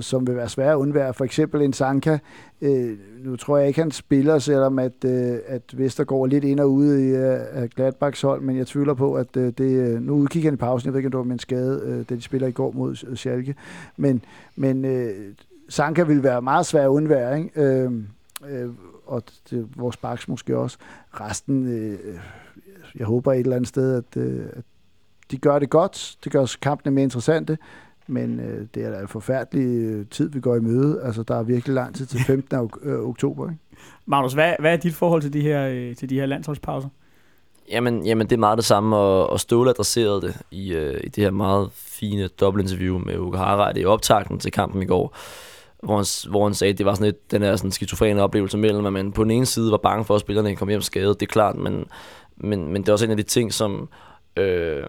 som 0.00 0.26
vil 0.26 0.36
være 0.36 0.48
svære 0.48 0.72
at 0.72 0.76
undvære. 0.76 1.14
For 1.14 1.24
eksempel 1.24 1.62
en 1.62 1.72
Sanka. 1.72 2.18
Øh, 2.62 2.98
nu 3.24 3.36
tror 3.36 3.58
jeg 3.58 3.68
ikke, 3.68 3.80
han 3.80 3.90
spiller, 3.90 4.38
selvom 4.38 4.78
at, 4.78 5.04
øh, 5.04 5.38
at 5.46 5.62
Vestergaard 5.72 6.22
er 6.22 6.26
lidt 6.26 6.44
ind 6.44 6.60
og 6.60 6.72
ude 6.72 7.08
i 7.08 7.10
øh, 7.10 7.68
Gladbachs 7.76 8.22
hold, 8.22 8.40
men 8.40 8.56
jeg 8.56 8.66
tvivler 8.66 8.94
på, 8.94 9.14
at 9.14 9.36
øh, 9.36 9.52
det... 9.58 9.88
Øh, 9.88 10.02
nu 10.02 10.14
udkigger 10.14 10.50
han 10.50 10.54
i 10.54 10.56
pausen, 10.56 10.86
jeg 10.86 10.92
ved 10.92 10.98
ikke, 10.98 11.06
om 11.06 11.10
det 11.10 11.18
var 11.18 11.24
med 11.24 11.32
en 11.32 11.38
skade, 11.38 11.82
øh, 11.84 12.04
da 12.08 12.14
de 12.14 12.22
spiller 12.22 12.48
i 12.48 12.52
går 12.52 12.72
mod 12.72 13.04
øh, 13.08 13.16
Schalke. 13.16 13.54
Men, 13.96 14.24
men 14.56 14.84
øh, 14.84 15.14
Sanka 15.68 16.02
vil 16.02 16.22
være 16.22 16.42
meget 16.42 16.66
svær 16.66 16.82
at 16.82 16.88
undvære, 16.88 17.38
ikke? 17.38 17.62
Øh, 17.62 17.92
øh, 18.50 18.70
og 19.06 19.22
det, 19.50 19.68
vores 19.76 19.96
baks 19.96 20.28
måske 20.28 20.58
også. 20.58 20.78
Resten... 21.10 21.66
Øh, 21.66 21.98
jeg 22.98 23.06
håber 23.06 23.32
et 23.32 23.38
eller 23.38 23.56
andet 23.56 23.68
sted, 23.68 23.96
at, 23.96 24.22
øh, 24.22 24.46
at 24.52 24.64
de 25.30 25.38
gør 25.38 25.58
det 25.58 25.70
godt. 25.70 26.16
Det 26.24 26.32
gør 26.32 26.56
kampene 26.62 26.94
mere 26.94 27.02
interessante. 27.02 27.58
Men 28.06 28.40
øh, 28.40 28.66
det 28.74 28.84
er 28.84 28.90
da 28.90 29.00
en 29.00 29.08
forfærdelig 29.08 29.66
øh, 29.66 30.06
tid, 30.10 30.28
vi 30.30 30.40
går 30.40 30.56
i 30.56 30.60
møde. 30.60 31.00
Altså, 31.02 31.22
der 31.22 31.34
er 31.34 31.42
virkelig 31.42 31.74
lang 31.74 31.94
tid 31.94 32.06
til 32.06 32.20
15. 32.26 32.58
ok- 32.58 32.86
øh, 32.86 33.08
oktober. 33.08 33.50
Ikke? 33.50 33.60
Magnus, 34.06 34.32
hvad, 34.32 34.54
hvad 34.58 34.72
er 34.72 34.76
dit 34.76 34.94
forhold 34.94 35.22
til 35.22 35.32
de 35.32 35.40
her, 35.40 35.68
øh, 35.68 35.96
til 35.96 36.10
de 36.10 36.14
her 36.14 36.26
landsholdspauser? 36.26 36.88
Jamen, 37.70 38.06
jamen, 38.06 38.26
det 38.26 38.36
er 38.36 38.40
meget 38.40 38.56
det 38.58 38.64
samme, 38.64 38.96
og, 38.96 39.30
og 39.30 39.40
Ståle 39.40 39.70
adresserede 39.70 40.20
det 40.20 40.36
i, 40.50 40.72
øh, 40.74 41.00
i 41.04 41.08
det 41.08 41.24
her 41.24 41.30
meget 41.30 41.68
fine 41.72 42.28
dobbeltinterview 42.28 42.98
med 42.98 43.18
Uke 43.18 43.38
Harreide 43.38 43.80
i 43.80 43.84
optakten 43.84 44.38
til 44.38 44.52
kampen 44.52 44.82
i 44.82 44.86
går, 44.86 45.16
hvor 45.82 45.96
han, 45.96 46.30
hvor 46.30 46.44
han 46.44 46.54
sagde, 46.54 46.72
at 46.72 46.78
det 46.78 46.86
var 46.86 46.94
sådan 46.94 47.08
et, 47.08 47.30
den 47.30 47.42
her 47.42 47.56
sådan 47.56 47.70
skizofrene 47.70 48.22
oplevelse 48.22 48.58
mellem, 48.58 48.86
at 48.86 48.92
man 48.92 49.12
på 49.12 49.22
den 49.22 49.30
ene 49.30 49.46
side 49.46 49.70
var 49.70 49.76
bange 49.76 50.04
for, 50.04 50.14
at 50.14 50.20
spillerne 50.20 50.56
kom 50.56 50.68
hjem 50.68 50.80
skadet, 50.80 51.20
det 51.20 51.26
er 51.26 51.32
klart, 51.32 51.56
men, 51.56 51.84
men, 52.36 52.72
men 52.72 52.82
det 52.82 52.88
er 52.88 52.92
også 52.92 53.04
en 53.04 53.10
af 53.10 53.16
de 53.16 53.22
ting, 53.22 53.52
som... 53.52 53.88
Øh, 54.36 54.84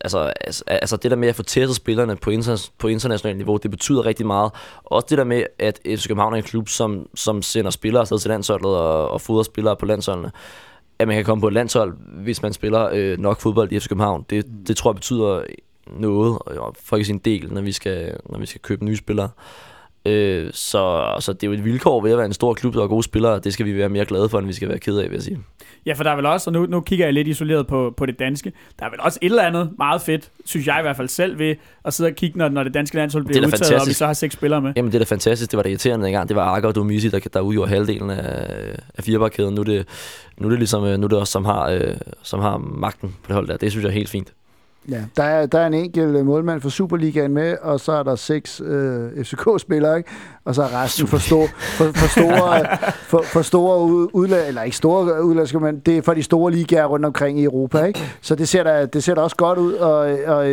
altså, 0.00 0.32
altså, 0.40 0.64
altså 0.66 0.96
det 0.96 1.10
der 1.10 1.16
med 1.16 1.28
at 1.28 1.34
få 1.34 1.42
testet 1.42 1.76
spillerne 1.76 2.16
på, 2.16 2.30
inter, 2.30 2.70
på 2.78 2.88
internationalt 2.88 3.36
niveau, 3.36 3.56
det 3.56 3.70
betyder 3.70 4.06
rigtig 4.06 4.26
meget. 4.26 4.52
Også 4.84 5.06
det 5.10 5.18
der 5.18 5.24
med, 5.24 5.44
at 5.58 5.80
FC 5.86 6.08
København 6.08 6.32
er 6.32 6.36
en 6.36 6.42
klub, 6.42 6.68
som, 6.68 7.08
som 7.14 7.42
sender 7.42 7.70
spillere 7.70 8.00
afsted 8.00 8.18
til 8.18 8.28
landsholdet 8.28 8.70
og, 8.70 9.08
og 9.08 9.20
fodrer 9.20 9.42
spillere 9.42 9.76
på 9.76 9.86
landsholdene. 9.86 10.30
At 10.98 11.08
man 11.08 11.16
kan 11.16 11.24
komme 11.24 11.40
på 11.40 11.48
et 11.48 11.54
landshold, 11.54 11.96
hvis 12.22 12.42
man 12.42 12.52
spiller 12.52 12.90
øh, 12.92 13.18
nok 13.18 13.40
fodbold 13.40 13.72
i 13.72 13.80
FC 13.80 13.88
København, 13.88 14.26
det, 14.30 14.46
det 14.66 14.76
tror 14.76 14.90
jeg 14.90 14.94
betyder 14.94 15.42
noget, 15.86 16.38
og 16.38 16.76
for 16.82 16.96
ikke 16.96 17.06
sin 17.06 17.18
del, 17.18 17.52
når 17.52 17.60
vi 17.60 17.72
skal, 17.72 18.18
når 18.30 18.38
vi 18.38 18.46
skal 18.46 18.60
købe 18.60 18.84
nye 18.84 18.96
spillere. 18.96 19.28
Øh, 20.06 20.50
så, 20.52 21.14
så 21.20 21.32
det 21.32 21.42
er 21.42 21.46
jo 21.46 21.52
et 21.52 21.64
vilkår 21.64 22.00
ved 22.00 22.10
at 22.10 22.16
være 22.18 22.26
en 22.26 22.32
stor 22.32 22.54
klub, 22.54 22.74
der 22.74 22.80
har 22.80 22.86
gode 22.86 23.02
spillere, 23.02 23.38
det 23.38 23.52
skal 23.52 23.66
vi 23.66 23.78
være 23.78 23.88
mere 23.88 24.04
glade 24.04 24.28
for, 24.28 24.38
end 24.38 24.46
vi 24.46 24.52
skal 24.52 24.68
være 24.68 24.78
ked 24.78 24.98
af, 24.98 25.04
vil 25.10 25.14
jeg 25.14 25.22
sige. 25.22 25.38
Ja, 25.86 25.92
for 25.92 26.04
der 26.04 26.10
er 26.10 26.16
vel 26.16 26.26
også, 26.26 26.50
og 26.50 26.54
nu, 26.54 26.66
nu 26.66 26.80
kigger 26.80 27.06
jeg 27.06 27.12
lidt 27.12 27.28
isoleret 27.28 27.66
på, 27.66 27.94
på 27.96 28.06
det 28.06 28.18
danske, 28.18 28.52
der 28.78 28.86
er 28.86 28.90
vel 28.90 29.00
også 29.00 29.18
et 29.22 29.26
eller 29.26 29.42
andet 29.42 29.70
meget 29.78 30.02
fedt, 30.02 30.30
synes 30.44 30.66
jeg 30.66 30.76
i 30.78 30.82
hvert 30.82 30.96
fald 30.96 31.08
selv 31.08 31.38
ved, 31.38 31.54
at 31.84 31.94
sidde 31.94 32.08
og 32.10 32.14
kigge, 32.14 32.38
når, 32.38 32.48
når 32.48 32.62
det 32.64 32.74
danske 32.74 32.96
landshold 32.96 33.24
bliver 33.24 33.40
Det 33.40 33.46
udtaget, 33.46 33.62
og 33.62 33.68
vi 33.70 33.74
fantastisk. 33.74 33.98
så 33.98 34.06
har 34.06 34.12
seks 34.12 34.34
spillere 34.34 34.60
med. 34.62 34.72
Jamen 34.76 34.92
det 34.92 34.94
er 34.94 35.04
da 35.04 35.14
fantastisk, 35.14 35.50
det 35.50 35.56
var 35.56 35.62
da 35.62 35.68
irriterende 35.68 36.06
engang. 36.06 36.28
Det 36.28 36.36
var 36.36 36.44
Akker 36.44 36.68
og 36.68 36.74
Domisi, 36.74 37.08
der, 37.08 37.18
der 37.18 37.40
udgjorde 37.40 37.68
halvdelen 37.70 38.10
af, 38.10 38.46
af 38.98 39.04
firebarkæden. 39.04 39.54
Nu 39.54 39.60
er 39.60 39.64
det, 39.64 39.86
nu 40.38 40.46
er 40.46 40.50
det 40.50 40.58
ligesom, 40.58 40.84
øh, 40.84 40.98
nu 40.98 41.04
er 41.04 41.08
det 41.08 41.18
også, 41.18 41.32
som 41.32 41.44
har, 41.44 41.68
øh, 41.70 41.94
som 42.22 42.40
har 42.40 42.58
magten 42.58 43.08
på 43.08 43.26
det 43.28 43.34
hold 43.34 43.48
der. 43.48 43.56
Det 43.56 43.70
synes 43.70 43.82
jeg 43.82 43.90
er 43.90 43.94
helt 43.94 44.08
fint. 44.10 44.32
Ja, 44.90 45.02
der 45.16 45.22
er, 45.22 45.46
der 45.46 45.58
er 45.58 45.66
en 45.66 45.74
enkelt 45.74 46.16
øh, 46.16 46.26
målmand 46.26 46.60
for 46.60 46.68
Superligaen 46.68 47.32
med, 47.34 47.56
og 47.62 47.80
så 47.80 47.92
er 47.92 48.02
der 48.02 48.16
seks 48.16 48.62
øh, 48.64 49.24
FCK-spillere, 49.24 49.96
ikke? 49.96 50.10
og 50.44 50.54
så 50.54 50.62
er 50.62 50.82
resten 50.82 51.06
for, 51.06 51.18
stor, 51.18 51.46
for, 51.56 51.84
for 51.94 52.08
store, 52.20 52.60
øh, 52.60 52.66
for, 52.92 53.22
for 53.22 53.42
store 53.42 53.80
ud- 53.80 54.08
udland, 54.12 54.46
eller 54.48 54.62
ikke 54.62 54.76
store 54.76 55.14
øh, 55.14 55.24
udlandske, 55.24 55.60
men 55.60 55.78
det 55.78 55.98
er 55.98 56.02
for 56.02 56.14
de 56.14 56.22
store 56.22 56.52
ligaer 56.52 56.84
rundt 56.86 57.06
omkring 57.06 57.40
i 57.40 57.44
Europa. 57.44 57.84
Ikke? 57.84 58.00
Så 58.20 58.34
det 58.34 58.48
ser, 58.48 58.62
da, 58.62 58.86
det 58.86 59.04
ser 59.04 59.14
da 59.14 59.20
også 59.20 59.36
godt 59.36 59.58
ud, 59.58 59.72
og, 59.72 60.18
og 60.26 60.46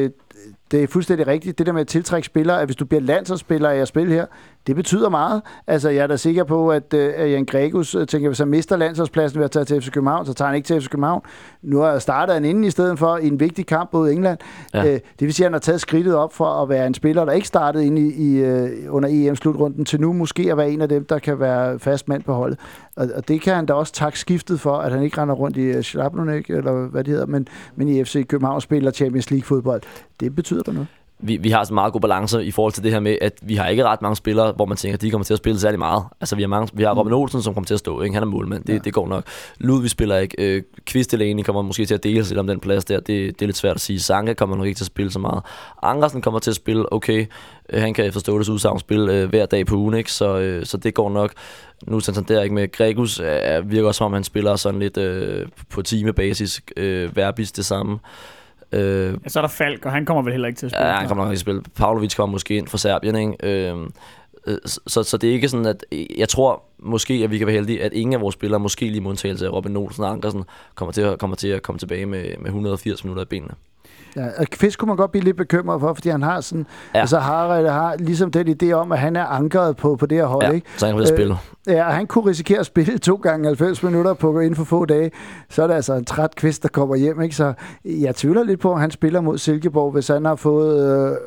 det 0.71 0.83
er 0.83 0.87
fuldstændig 0.87 1.27
rigtigt. 1.27 1.57
Det 1.57 1.65
der 1.65 1.73
med 1.73 1.81
at 1.81 1.87
tiltrække 1.87 2.25
spillere, 2.25 2.61
at 2.61 2.67
hvis 2.67 2.75
du 2.75 2.85
bliver 2.85 3.01
landsholdsspiller 3.01 3.69
af 3.69 3.77
at 3.77 3.87
spille 3.87 4.13
her, 4.13 4.25
det 4.67 4.75
betyder 4.75 5.09
meget. 5.09 5.41
Altså, 5.67 5.89
jeg 5.89 6.03
er 6.03 6.07
da 6.07 6.17
sikker 6.17 6.43
på, 6.43 6.71
at, 6.71 6.93
øh, 6.93 7.13
at 7.17 7.31
Jan 7.31 7.45
Gregus 7.45 7.95
øh, 7.95 8.07
tænker, 8.07 8.29
hvis 8.29 8.39
han 8.39 8.47
mister 8.47 8.77
landsholdspladsen 8.77 9.39
ved 9.39 9.45
at 9.45 9.51
tage 9.51 9.65
til 9.65 9.81
FC 9.81 9.91
København, 9.91 10.25
så 10.25 10.33
tager 10.33 10.47
han 10.47 10.55
ikke 10.55 10.65
til 10.65 10.81
FC 10.81 10.89
København. 10.89 11.21
Nu 11.61 11.79
har 11.79 11.91
jeg 11.91 12.01
startet 12.01 12.33
han 12.33 12.45
inden 12.45 12.63
i 12.63 12.69
stedet 12.69 12.99
for 12.99 13.17
i 13.17 13.27
en 13.27 13.39
vigtig 13.39 13.65
kamp 13.65 13.93
mod 13.93 14.11
England. 14.11 14.37
Ja. 14.73 14.85
Øh, 14.85 14.93
det 14.93 15.01
vil 15.19 15.33
sige, 15.33 15.45
at 15.45 15.47
han 15.47 15.53
har 15.53 15.59
taget 15.59 15.81
skridtet 15.81 16.15
op 16.15 16.33
for 16.33 16.45
at 16.45 16.69
være 16.69 16.87
en 16.87 16.93
spiller, 16.93 17.25
der 17.25 17.31
ikke 17.31 17.47
startede 17.47 17.85
inde 17.85 18.01
i, 18.01 18.39
i, 18.39 18.87
under 18.87 19.09
EM-slutrunden, 19.11 19.85
til 19.85 20.01
nu 20.01 20.13
måske 20.13 20.51
at 20.51 20.57
være 20.57 20.71
en 20.71 20.81
af 20.81 20.89
dem, 20.89 21.05
der 21.05 21.19
kan 21.19 21.39
være 21.39 21.79
fast 21.79 22.07
mand 22.07 22.23
på 22.23 22.33
holdet. 22.33 22.59
Og, 22.95 23.07
og 23.15 23.27
det 23.27 23.41
kan 23.41 23.55
han 23.55 23.65
da 23.65 23.73
også 23.73 23.93
takke 23.93 24.19
skiftet 24.19 24.59
for, 24.59 24.77
at 24.77 24.91
han 24.91 25.03
ikke 25.03 25.21
render 25.21 25.35
rundt 25.35 25.57
i 25.57 25.83
Schlapnunik, 25.83 26.49
eller 26.49 26.87
hvad 26.87 27.03
det 27.03 27.11
hedder, 27.11 27.25
men, 27.25 27.47
men 27.75 27.87
i 27.87 28.03
FC 28.03 28.27
København 28.27 28.61
spiller 28.61 28.91
Champions 28.91 29.31
League-fodbold. 29.31 29.81
Det 30.19 30.35
betyder 30.35 30.60
da 30.65 30.71
noget. 30.71 30.87
vi, 31.23 31.37
vi 31.37 31.49
har 31.49 31.65
en 31.65 31.73
meget 31.73 31.93
god 31.93 32.01
balance 32.01 32.45
i 32.45 32.51
forhold 32.51 32.73
til 32.73 32.83
det 32.83 32.91
her 32.91 32.99
med, 32.99 33.17
at 33.21 33.33
vi 33.41 33.55
har 33.55 33.67
ikke 33.67 33.83
ret 33.83 34.01
mange 34.01 34.15
spillere, 34.15 34.51
hvor 34.51 34.65
man 34.65 34.77
tænker, 34.77 34.93
at 34.97 35.01
de 35.01 35.11
kommer 35.11 35.25
til 35.25 35.33
at 35.33 35.37
spille 35.37 35.59
særlig 35.59 35.79
meget. 35.79 36.03
Altså 36.21 36.35
vi 36.35 36.41
har, 36.41 36.47
mange, 36.47 36.69
vi 36.73 36.83
har 36.83 36.93
Robin 36.93 37.13
Olsen, 37.13 37.41
som 37.41 37.53
kommer 37.53 37.65
til 37.65 37.73
at 37.73 37.79
stå, 37.79 38.01
ikke? 38.01 38.13
han 38.13 38.23
er 38.23 38.27
målmand, 38.27 38.63
det, 38.63 38.73
Ja. 38.73 38.77
det 38.77 38.93
går 38.93 39.07
nok. 39.07 39.23
Ludvig 39.59 39.89
spiller 39.89 40.17
ikke, 40.17 40.55
øh, 40.55 40.63
Kvist 40.85 41.11
Delaney 41.11 41.43
kommer 41.43 41.61
måske 41.61 41.85
til 41.85 41.93
at 41.93 42.03
dele 42.03 42.25
sig 42.25 42.37
om 42.37 42.47
den 42.47 42.59
plads 42.59 42.85
der, 42.85 42.99
det, 42.99 43.07
det 43.07 43.41
er 43.41 43.45
lidt 43.45 43.57
svært 43.57 43.75
at 43.75 43.81
sige. 43.81 43.99
Sanka 43.99 44.33
kommer 44.33 44.55
nok 44.55 44.65
ikke 44.65 44.77
til 44.77 44.83
at 44.83 44.87
spille 44.87 45.11
så 45.11 45.19
meget. 45.19 45.43
Andersen 45.83 46.21
kommer 46.21 46.39
til 46.39 46.51
at 46.51 46.55
spille, 46.55 46.93
okay, 46.93 47.25
øh, 47.69 47.81
han 47.81 47.93
kan 47.93 48.13
forstå 48.13 48.39
det 48.39 48.49
udsagn 48.49 48.79
spille 48.79 49.13
øh, 49.13 49.29
hver 49.29 49.45
dag 49.45 49.65
på 49.65 49.75
ugen, 49.75 49.93
ikke? 49.93 50.11
Så, 50.11 50.37
øh, 50.37 50.65
så 50.65 50.77
det 50.77 50.93
går 50.93 51.09
nok. 51.09 51.33
Nu 51.87 51.95
er 51.95 51.99
Santander 51.99 52.41
ikke 52.41 52.55
med. 52.55 52.71
Gregus 52.71 53.19
øh, 53.19 53.71
virker 53.71 53.87
også 53.87 53.97
som 53.97 54.05
om, 54.05 54.13
han 54.13 54.23
spiller 54.23 54.55
sådan 54.55 54.79
lidt 54.79 54.97
øh, 54.97 55.45
på 55.69 55.81
timebasis, 55.81 56.61
øh, 56.77 57.15
Verbis 57.15 57.51
det 57.51 57.65
samme. 57.65 57.93
Øh, 57.93 57.99
Ja, 58.73 59.29
så 59.29 59.39
er 59.39 59.41
der 59.41 59.47
Falk, 59.47 59.85
og 59.85 59.91
han 59.91 60.05
kommer 60.05 60.23
vel 60.23 60.31
heller 60.31 60.47
ikke 60.47 60.57
til 60.57 60.65
at 60.65 60.71
spille. 60.71 60.87
Ja, 60.87 60.93
han 60.93 61.07
kommer 61.07 61.23
nok 61.23 61.31
ikke 61.31 61.37
til 61.37 61.51
at 61.51 61.57
spille. 61.57 61.61
Pavlovic 61.75 62.15
kommer 62.15 62.31
måske 62.31 62.57
ind 62.57 62.67
fra 62.67 62.77
Serbien, 62.77 63.15
ikke? 63.15 63.69
Øhm, 63.69 63.93
øh, 64.47 64.57
så, 64.65 65.03
så 65.03 65.17
det 65.17 65.29
er 65.29 65.33
ikke 65.33 65.49
sådan, 65.49 65.65
at 65.65 65.85
jeg 66.17 66.29
tror 66.29 66.63
måske, 66.79 67.13
at 67.13 67.31
vi 67.31 67.37
kan 67.37 67.47
være 67.47 67.55
heldige, 67.55 67.83
at 67.83 67.93
ingen 67.93 68.13
af 68.13 68.21
vores 68.21 68.33
spillere, 68.33 68.59
måske 68.59 68.85
lige 68.85 69.01
med 69.01 69.09
undtagelse 69.09 69.45
af 69.45 69.51
Robin 69.51 69.77
Olsen 69.77 70.03
og 70.03 70.09
Ankersen, 70.09 70.43
kommer 70.75 70.93
til 70.93 71.01
at, 71.01 71.19
kommer 71.19 71.35
til 71.35 71.47
at 71.47 71.61
komme 71.61 71.79
tilbage 71.79 72.05
med, 72.05 72.23
med 72.37 72.45
180 72.45 73.03
minutter 73.03 73.23
i 73.23 73.25
benene. 73.25 73.53
Ja, 74.15 74.25
og 74.37 74.45
Kvist 74.45 74.77
kunne 74.77 74.87
man 74.87 74.97
godt 74.97 75.11
blive 75.11 75.23
lidt 75.23 75.37
bekymret 75.37 75.79
for, 75.81 75.93
fordi 75.93 76.09
han 76.09 76.21
har 76.21 76.41
sådan... 76.41 76.65
Ja. 76.95 76.99
Altså 76.99 77.19
Harald 77.19 77.67
har 77.67 77.95
ligesom 77.99 78.31
den 78.31 78.55
idé 78.63 78.71
om, 78.71 78.91
at 78.91 78.99
han 78.99 79.15
er 79.15 79.25
ankeret 79.25 79.77
på, 79.77 79.95
på 79.95 80.05
det 80.05 80.17
her 80.17 80.25
hold, 80.25 80.43
Ja, 80.45 80.51
ikke? 80.51 80.67
så 80.77 80.85
han 80.85 80.95
kan 80.95 80.99
øh, 80.99 81.07
Øh, 81.11 81.15
spille. 81.17 81.35
Ja, 81.67 81.85
og 81.87 81.93
han 81.93 82.07
kunne 82.07 82.29
risikere 82.29 82.59
at 82.59 82.65
spille 82.65 82.97
to 82.97 83.15
gange 83.15 83.45
90 83.47 83.83
minutter 83.83 84.13
på 84.13 84.39
inden 84.39 84.55
for 84.55 84.63
få 84.63 84.85
dage. 84.85 85.11
Så 85.49 85.63
er 85.63 85.67
det 85.67 85.73
altså 85.73 85.93
en 85.93 86.05
træt 86.05 86.35
kvist, 86.35 86.63
der 86.63 86.69
kommer 86.69 86.95
hjem. 86.95 87.21
Ikke? 87.21 87.35
Så 87.35 87.53
jeg 87.85 88.15
tvivler 88.15 88.43
lidt 88.43 88.59
på, 88.59 88.73
at 88.73 88.79
han 88.79 88.91
spiller 88.91 89.21
mod 89.21 89.37
Silkeborg, 89.37 89.91
hvis 89.91 90.07
han 90.07 90.25
har 90.25 90.35
fået 90.35 91.09
øh, 91.11 91.17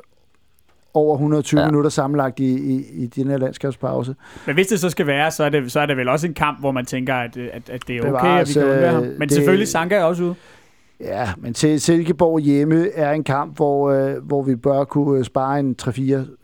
over 0.95 1.15
120 1.15 1.61
ja. 1.61 1.67
Minutter 1.67 1.91
sammenlagt 1.91 2.41
i, 2.41 2.75
i, 2.75 2.85
i 3.03 3.07
den 3.07 3.31
her 3.31 3.37
landskabspause. 3.39 4.15
Men 4.47 4.55
hvis 4.55 4.67
det 4.67 4.81
så 4.81 4.91
skal 4.91 5.07
være, 5.07 5.31
så 5.31 5.45
er 5.45 5.49
det, 5.49 5.73
så 5.73 5.81
er 5.81 5.87
det 5.87 5.97
vel 5.97 6.09
også 6.09 6.27
en 6.27 6.35
kamp, 6.35 6.61
hvor 6.61 6.71
man 6.73 6.87
tænker, 6.87 7.15
at, 7.15 7.37
at, 7.37 7.71
at 7.71 7.83
det 7.89 7.97
er 7.97 8.01
okay, 8.01 8.09
Bevares, 8.11 8.57
at 8.57 8.63
vi 8.63 8.67
kan 8.67 8.73
undvære 8.73 8.93
ham. 8.93 9.03
øh, 9.05 9.19
Men 9.19 9.29
det- 9.29 9.33
selvfølgelig, 9.33 9.69
Sanka 9.69 9.95
er 9.97 10.05
også 10.05 10.23
ude. 10.23 10.35
Ja, 11.01 11.33
men 11.39 11.55
til 11.55 11.81
Silkeborg 11.81 12.41
hjemme 12.41 12.91
er 12.91 13.13
en 13.13 13.25
kamp, 13.25 13.57
hvor, 13.57 13.91
øh, 13.91 14.27
hvor 14.27 14.43
vi 14.43 14.57
bør 14.57 14.85
kunne 14.85 15.19
øh, 15.19 15.25
spare 15.25 15.61
en 15.61 15.77
3-4-5 15.83 15.93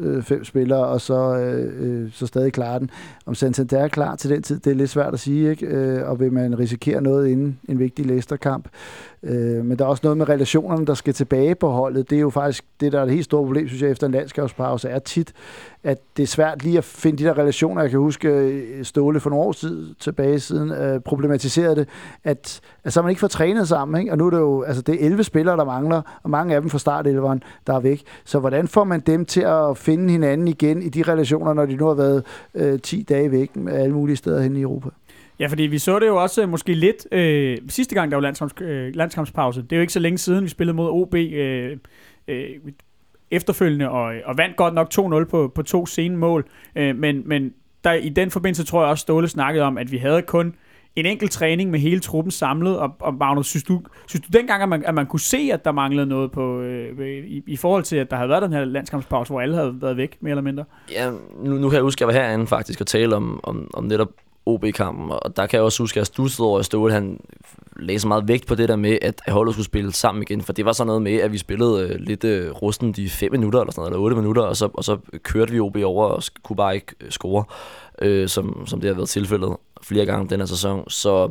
øh, 0.00 0.44
spillere, 0.44 0.86
og 0.86 1.00
så, 1.00 1.36
øh, 1.36 2.02
øh, 2.02 2.12
så 2.12 2.26
stadig 2.26 2.52
klare 2.52 2.78
den. 2.78 2.90
Om 3.26 3.34
Santander 3.34 3.78
er 3.78 3.88
klar 3.88 4.16
til 4.16 4.30
den 4.30 4.42
tid, 4.42 4.60
det 4.60 4.70
er 4.70 4.74
lidt 4.74 4.90
svært 4.90 5.14
at 5.14 5.20
sige, 5.20 5.50
ikke? 5.50 5.66
Øh, 5.66 6.08
og 6.08 6.20
vil 6.20 6.32
man 6.32 6.58
risikere 6.58 7.00
noget 7.00 7.28
inden 7.28 7.58
en 7.68 7.78
vigtig 7.78 8.06
Leicester-kamp. 8.06 8.68
Øh, 9.22 9.64
men 9.64 9.78
der 9.78 9.84
er 9.84 9.88
også 9.88 10.00
noget 10.04 10.18
med 10.18 10.28
relationerne, 10.28 10.86
der 10.86 10.94
skal 10.94 11.14
tilbage 11.14 11.54
på 11.54 11.68
holdet. 11.68 12.10
Det 12.10 12.16
er 12.16 12.20
jo 12.20 12.30
faktisk 12.30 12.64
det, 12.80 12.92
der 12.92 13.00
er 13.00 13.04
et 13.04 13.10
helt 13.10 13.24
stort 13.24 13.44
problem, 13.44 13.68
synes 13.68 13.82
jeg, 13.82 13.90
efter 13.90 14.06
en 14.06 14.12
landskabspause, 14.12 14.88
er 14.88 14.98
tit, 14.98 15.32
at 15.84 15.98
det 16.16 16.22
er 16.22 16.26
svært 16.26 16.62
lige 16.62 16.78
at 16.78 16.84
finde 16.84 17.18
de 17.18 17.24
der 17.24 17.38
relationer. 17.38 17.82
Jeg 17.82 17.90
kan 17.90 17.98
huske 17.98 18.28
øh, 18.28 18.84
Ståle 18.84 19.20
for 19.20 19.30
nogle 19.30 19.44
år 19.44 19.52
siden, 19.52 19.94
tilbage 20.00 20.40
siden 20.40 20.70
øh, 20.70 21.00
problematiserede 21.00 21.76
det, 21.76 21.88
at, 22.24 22.60
at 22.84 22.92
så 22.92 23.02
man 23.02 23.10
ikke 23.10 23.20
får 23.20 23.28
trænet 23.28 23.68
sammen, 23.68 24.00
ikke? 24.00 24.12
og 24.12 24.18
nu 24.18 24.26
er 24.26 24.30
det 24.30 24.38
jo 24.38 24.62
altså 24.62 24.82
det 24.82 25.02
er 25.02 25.06
11 25.06 25.24
spillere, 25.24 25.56
der 25.56 25.64
mangler, 25.64 26.02
og 26.22 26.30
mange 26.30 26.54
af 26.54 26.60
dem 26.60 26.70
fra 26.70 26.78
startelveren, 26.78 27.42
der 27.66 27.74
er 27.74 27.80
væk. 27.80 28.02
Så 28.24 28.38
hvordan 28.38 28.68
får 28.68 28.84
man 28.84 29.00
dem 29.00 29.24
til 29.24 29.40
at 29.40 29.76
finde 29.76 30.12
hinanden 30.12 30.48
igen 30.48 30.82
i 30.82 30.88
de 30.88 31.02
relationer, 31.02 31.54
når 31.54 31.66
de 31.66 31.76
nu 31.76 31.86
har 31.86 31.94
været 31.94 32.24
øh, 32.54 32.80
10 32.80 33.02
dage 33.02 33.30
væk 33.30 33.56
med 33.56 33.72
alle 33.72 33.94
mulige 33.94 34.16
steder 34.16 34.42
hen 34.42 34.56
i 34.56 34.60
Europa? 34.60 34.88
Ja, 35.40 35.46
fordi 35.46 35.62
vi 35.62 35.78
så 35.78 35.98
det 35.98 36.06
jo 36.06 36.22
også 36.22 36.42
øh, 36.42 36.48
måske 36.48 36.74
lidt 36.74 37.12
øh, 37.12 37.58
sidste 37.68 37.94
gang, 37.94 38.10
der 38.10 38.16
var 38.16 38.22
landskamps, 38.22 38.54
øh, 38.60 38.94
landskampspause. 38.94 39.62
Det 39.62 39.72
er 39.72 39.76
jo 39.76 39.80
ikke 39.80 39.92
så 39.92 40.00
længe 40.00 40.18
siden, 40.18 40.44
vi 40.44 40.48
spillede 40.48 40.76
mod 40.76 40.90
OB 40.90 41.14
øh, 41.14 41.76
øh, 42.28 42.48
efterfølgende, 43.30 43.90
og, 43.90 44.14
og 44.24 44.38
vandt 44.38 44.56
godt 44.56 44.74
nok 44.74 44.90
2-0 44.94 45.24
på, 45.24 45.52
på 45.54 45.62
to 45.62 45.86
sene 45.86 46.16
mål. 46.16 46.48
Øh, 46.76 46.96
men 46.96 47.22
men 47.28 47.52
der, 47.84 47.92
i 47.92 48.08
den 48.08 48.30
forbindelse 48.30 48.64
tror 48.64 48.82
jeg 48.82 48.90
også, 48.90 49.02
Ståle 49.02 49.28
snakkede 49.28 49.64
om, 49.64 49.78
at 49.78 49.92
vi 49.92 49.96
havde 49.96 50.22
kun 50.22 50.54
en 50.96 51.06
enkelt 51.06 51.30
træning 51.30 51.70
med 51.70 51.80
hele 51.80 52.00
truppen 52.00 52.30
samlet, 52.30 52.78
og, 52.78 52.96
og 53.00 53.14
Magnus, 53.14 53.46
synes 53.46 53.64
du, 53.64 53.82
synes 54.06 54.26
du 54.26 54.38
dengang, 54.38 54.62
at 54.62 54.68
man, 54.68 54.84
at 54.84 54.94
man 54.94 55.06
kunne 55.06 55.20
se, 55.20 55.50
at 55.52 55.64
der 55.64 55.72
manglede 55.72 56.06
noget 56.06 56.32
på, 56.32 56.60
øh, 56.60 56.98
øh 56.98 57.08
i, 57.08 57.42
i 57.46 57.56
forhold 57.56 57.82
til, 57.82 57.96
at 57.96 58.10
der 58.10 58.16
havde 58.16 58.28
været 58.28 58.42
den 58.42 58.52
her 58.52 58.64
landskampspause, 58.64 59.32
hvor 59.32 59.40
alle 59.40 59.54
havde 59.54 59.82
været 59.82 59.96
væk, 59.96 60.16
mere 60.20 60.30
eller 60.30 60.42
mindre? 60.42 60.64
Ja, 60.92 61.10
nu, 61.44 61.54
nu 61.54 61.68
kan 61.68 61.74
jeg 61.74 61.82
huske, 61.82 61.98
at 61.98 62.00
jeg 62.00 62.16
var 62.16 62.26
herinde 62.26 62.46
faktisk 62.46 62.80
og 62.80 62.86
tale 62.86 63.16
om, 63.16 63.40
om, 63.42 63.70
om 63.74 63.84
netop 63.84 64.08
OB-kampen, 64.46 65.10
og 65.10 65.36
der 65.36 65.46
kan 65.46 65.56
jeg 65.56 65.64
også 65.64 65.82
huske, 65.82 65.96
at 65.96 65.98
jeg 65.98 66.06
stussede 66.06 66.48
over, 66.48 66.58
at 66.58 66.64
Ståle 66.64 66.92
han 66.92 67.20
lagde 67.76 68.00
så 68.00 68.08
meget 68.08 68.28
vægt 68.28 68.46
på 68.46 68.54
det 68.54 68.68
der 68.68 68.76
med, 68.76 68.98
at 69.02 69.22
holdet 69.28 69.54
skulle 69.54 69.66
spille 69.66 69.92
sammen 69.92 70.22
igen, 70.22 70.40
for 70.40 70.52
det 70.52 70.64
var 70.64 70.72
sådan 70.72 70.86
noget 70.86 71.02
med, 71.02 71.16
at 71.16 71.32
vi 71.32 71.38
spillede 71.38 71.88
øh, 71.88 72.00
lidt 72.00 72.24
øh, 72.24 72.50
rusten 72.50 72.92
de 72.92 73.10
5 73.10 73.32
minutter 73.32 73.60
eller 73.60 73.72
sådan 73.72 73.80
noget, 73.80 73.90
eller 73.90 74.04
8 74.04 74.16
minutter, 74.16 74.42
og 74.42 74.56
så, 74.56 74.68
og 74.74 74.84
så 74.84 74.98
kørte 75.22 75.52
vi 75.52 75.60
OB 75.60 75.76
over 75.84 76.06
og 76.06 76.22
kunne 76.42 76.56
bare 76.56 76.74
ikke 76.74 76.94
øh, 77.00 77.10
score, 77.10 77.44
øh, 78.02 78.28
som, 78.28 78.66
som 78.66 78.80
det 78.80 78.88
har 78.88 78.94
været 78.94 79.08
tilfældet 79.08 79.56
flere 79.82 80.06
gange 80.06 80.28
den 80.28 80.40
her 80.40 80.46
sæson. 80.46 80.90
Så, 80.90 81.30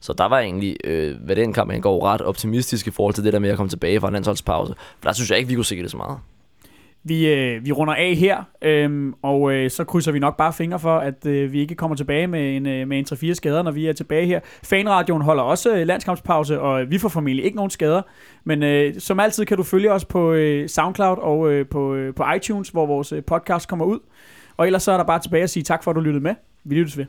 så 0.00 0.12
der 0.12 0.24
var 0.24 0.38
egentlig, 0.38 0.76
øh, 0.84 1.16
hvad 1.24 1.36
den 1.36 1.52
kamp 1.52 1.70
angår, 1.70 2.04
ret 2.06 2.20
optimistisk 2.22 2.86
i 2.86 2.90
forhold 2.90 3.14
til 3.14 3.24
det 3.24 3.32
der 3.32 3.38
med 3.38 3.50
at 3.50 3.56
komme 3.56 3.70
tilbage 3.70 4.00
fra 4.00 4.08
en 4.08 4.12
landsholdspause. 4.12 4.74
For 5.00 5.08
der 5.08 5.12
synes 5.12 5.30
jeg 5.30 5.38
ikke, 5.38 5.48
vi 5.48 5.54
kunne 5.54 5.64
se 5.64 5.82
det 5.82 5.90
så 5.90 5.96
meget. 5.96 6.18
Vi, 7.04 7.32
øh, 7.32 7.64
vi 7.64 7.72
runder 7.72 7.94
af 7.94 8.14
her, 8.14 8.42
øhm, 8.62 9.14
og 9.22 9.52
øh, 9.52 9.70
så 9.70 9.84
krydser 9.84 10.12
vi 10.12 10.18
nok 10.18 10.36
bare 10.36 10.52
fingre 10.52 10.78
for, 10.78 10.98
at 10.98 11.26
øh, 11.26 11.52
vi 11.52 11.60
ikke 11.60 11.74
kommer 11.74 11.96
tilbage 11.96 12.26
med 12.26 12.56
en, 12.56 12.66
øh, 12.66 12.88
med 12.88 12.98
en 12.98 13.06
3-4 13.12 13.34
skader, 13.34 13.62
når 13.62 13.70
vi 13.70 13.86
er 13.86 13.92
tilbage 13.92 14.26
her. 14.26 14.40
Fanradioen 14.62 15.22
holder 15.22 15.42
også 15.42 15.76
øh, 15.76 15.86
landskampspause, 15.86 16.60
og 16.60 16.82
øh, 16.82 16.90
vi 16.90 16.98
får 16.98 17.08
formentlig 17.08 17.44
ikke 17.44 17.56
nogen 17.56 17.70
skader. 17.70 18.02
Men 18.44 18.62
øh, 18.62 18.94
som 18.98 19.20
altid 19.20 19.44
kan 19.44 19.56
du 19.56 19.62
følge 19.62 19.92
os 19.92 20.04
på 20.04 20.32
øh, 20.32 20.68
SoundCloud 20.68 21.18
og 21.18 21.52
øh, 21.52 21.66
på, 21.66 21.94
øh, 21.94 22.14
på 22.14 22.24
iTunes, 22.36 22.68
hvor 22.68 22.86
vores 22.86 23.12
øh, 23.12 23.22
podcast 23.24 23.68
kommer 23.68 23.84
ud. 23.84 23.98
Og 24.56 24.66
ellers 24.66 24.82
så 24.82 24.92
er 24.92 24.96
der 24.96 25.04
bare 25.04 25.20
tilbage 25.20 25.42
at 25.42 25.50
sige 25.50 25.62
tak 25.62 25.84
for, 25.84 25.90
at 25.90 25.94
du 25.94 26.00
lyttede 26.00 26.22
med. 26.22 26.34
Vi 26.64 26.74
lyttes 26.74 26.98
ved. 26.98 27.06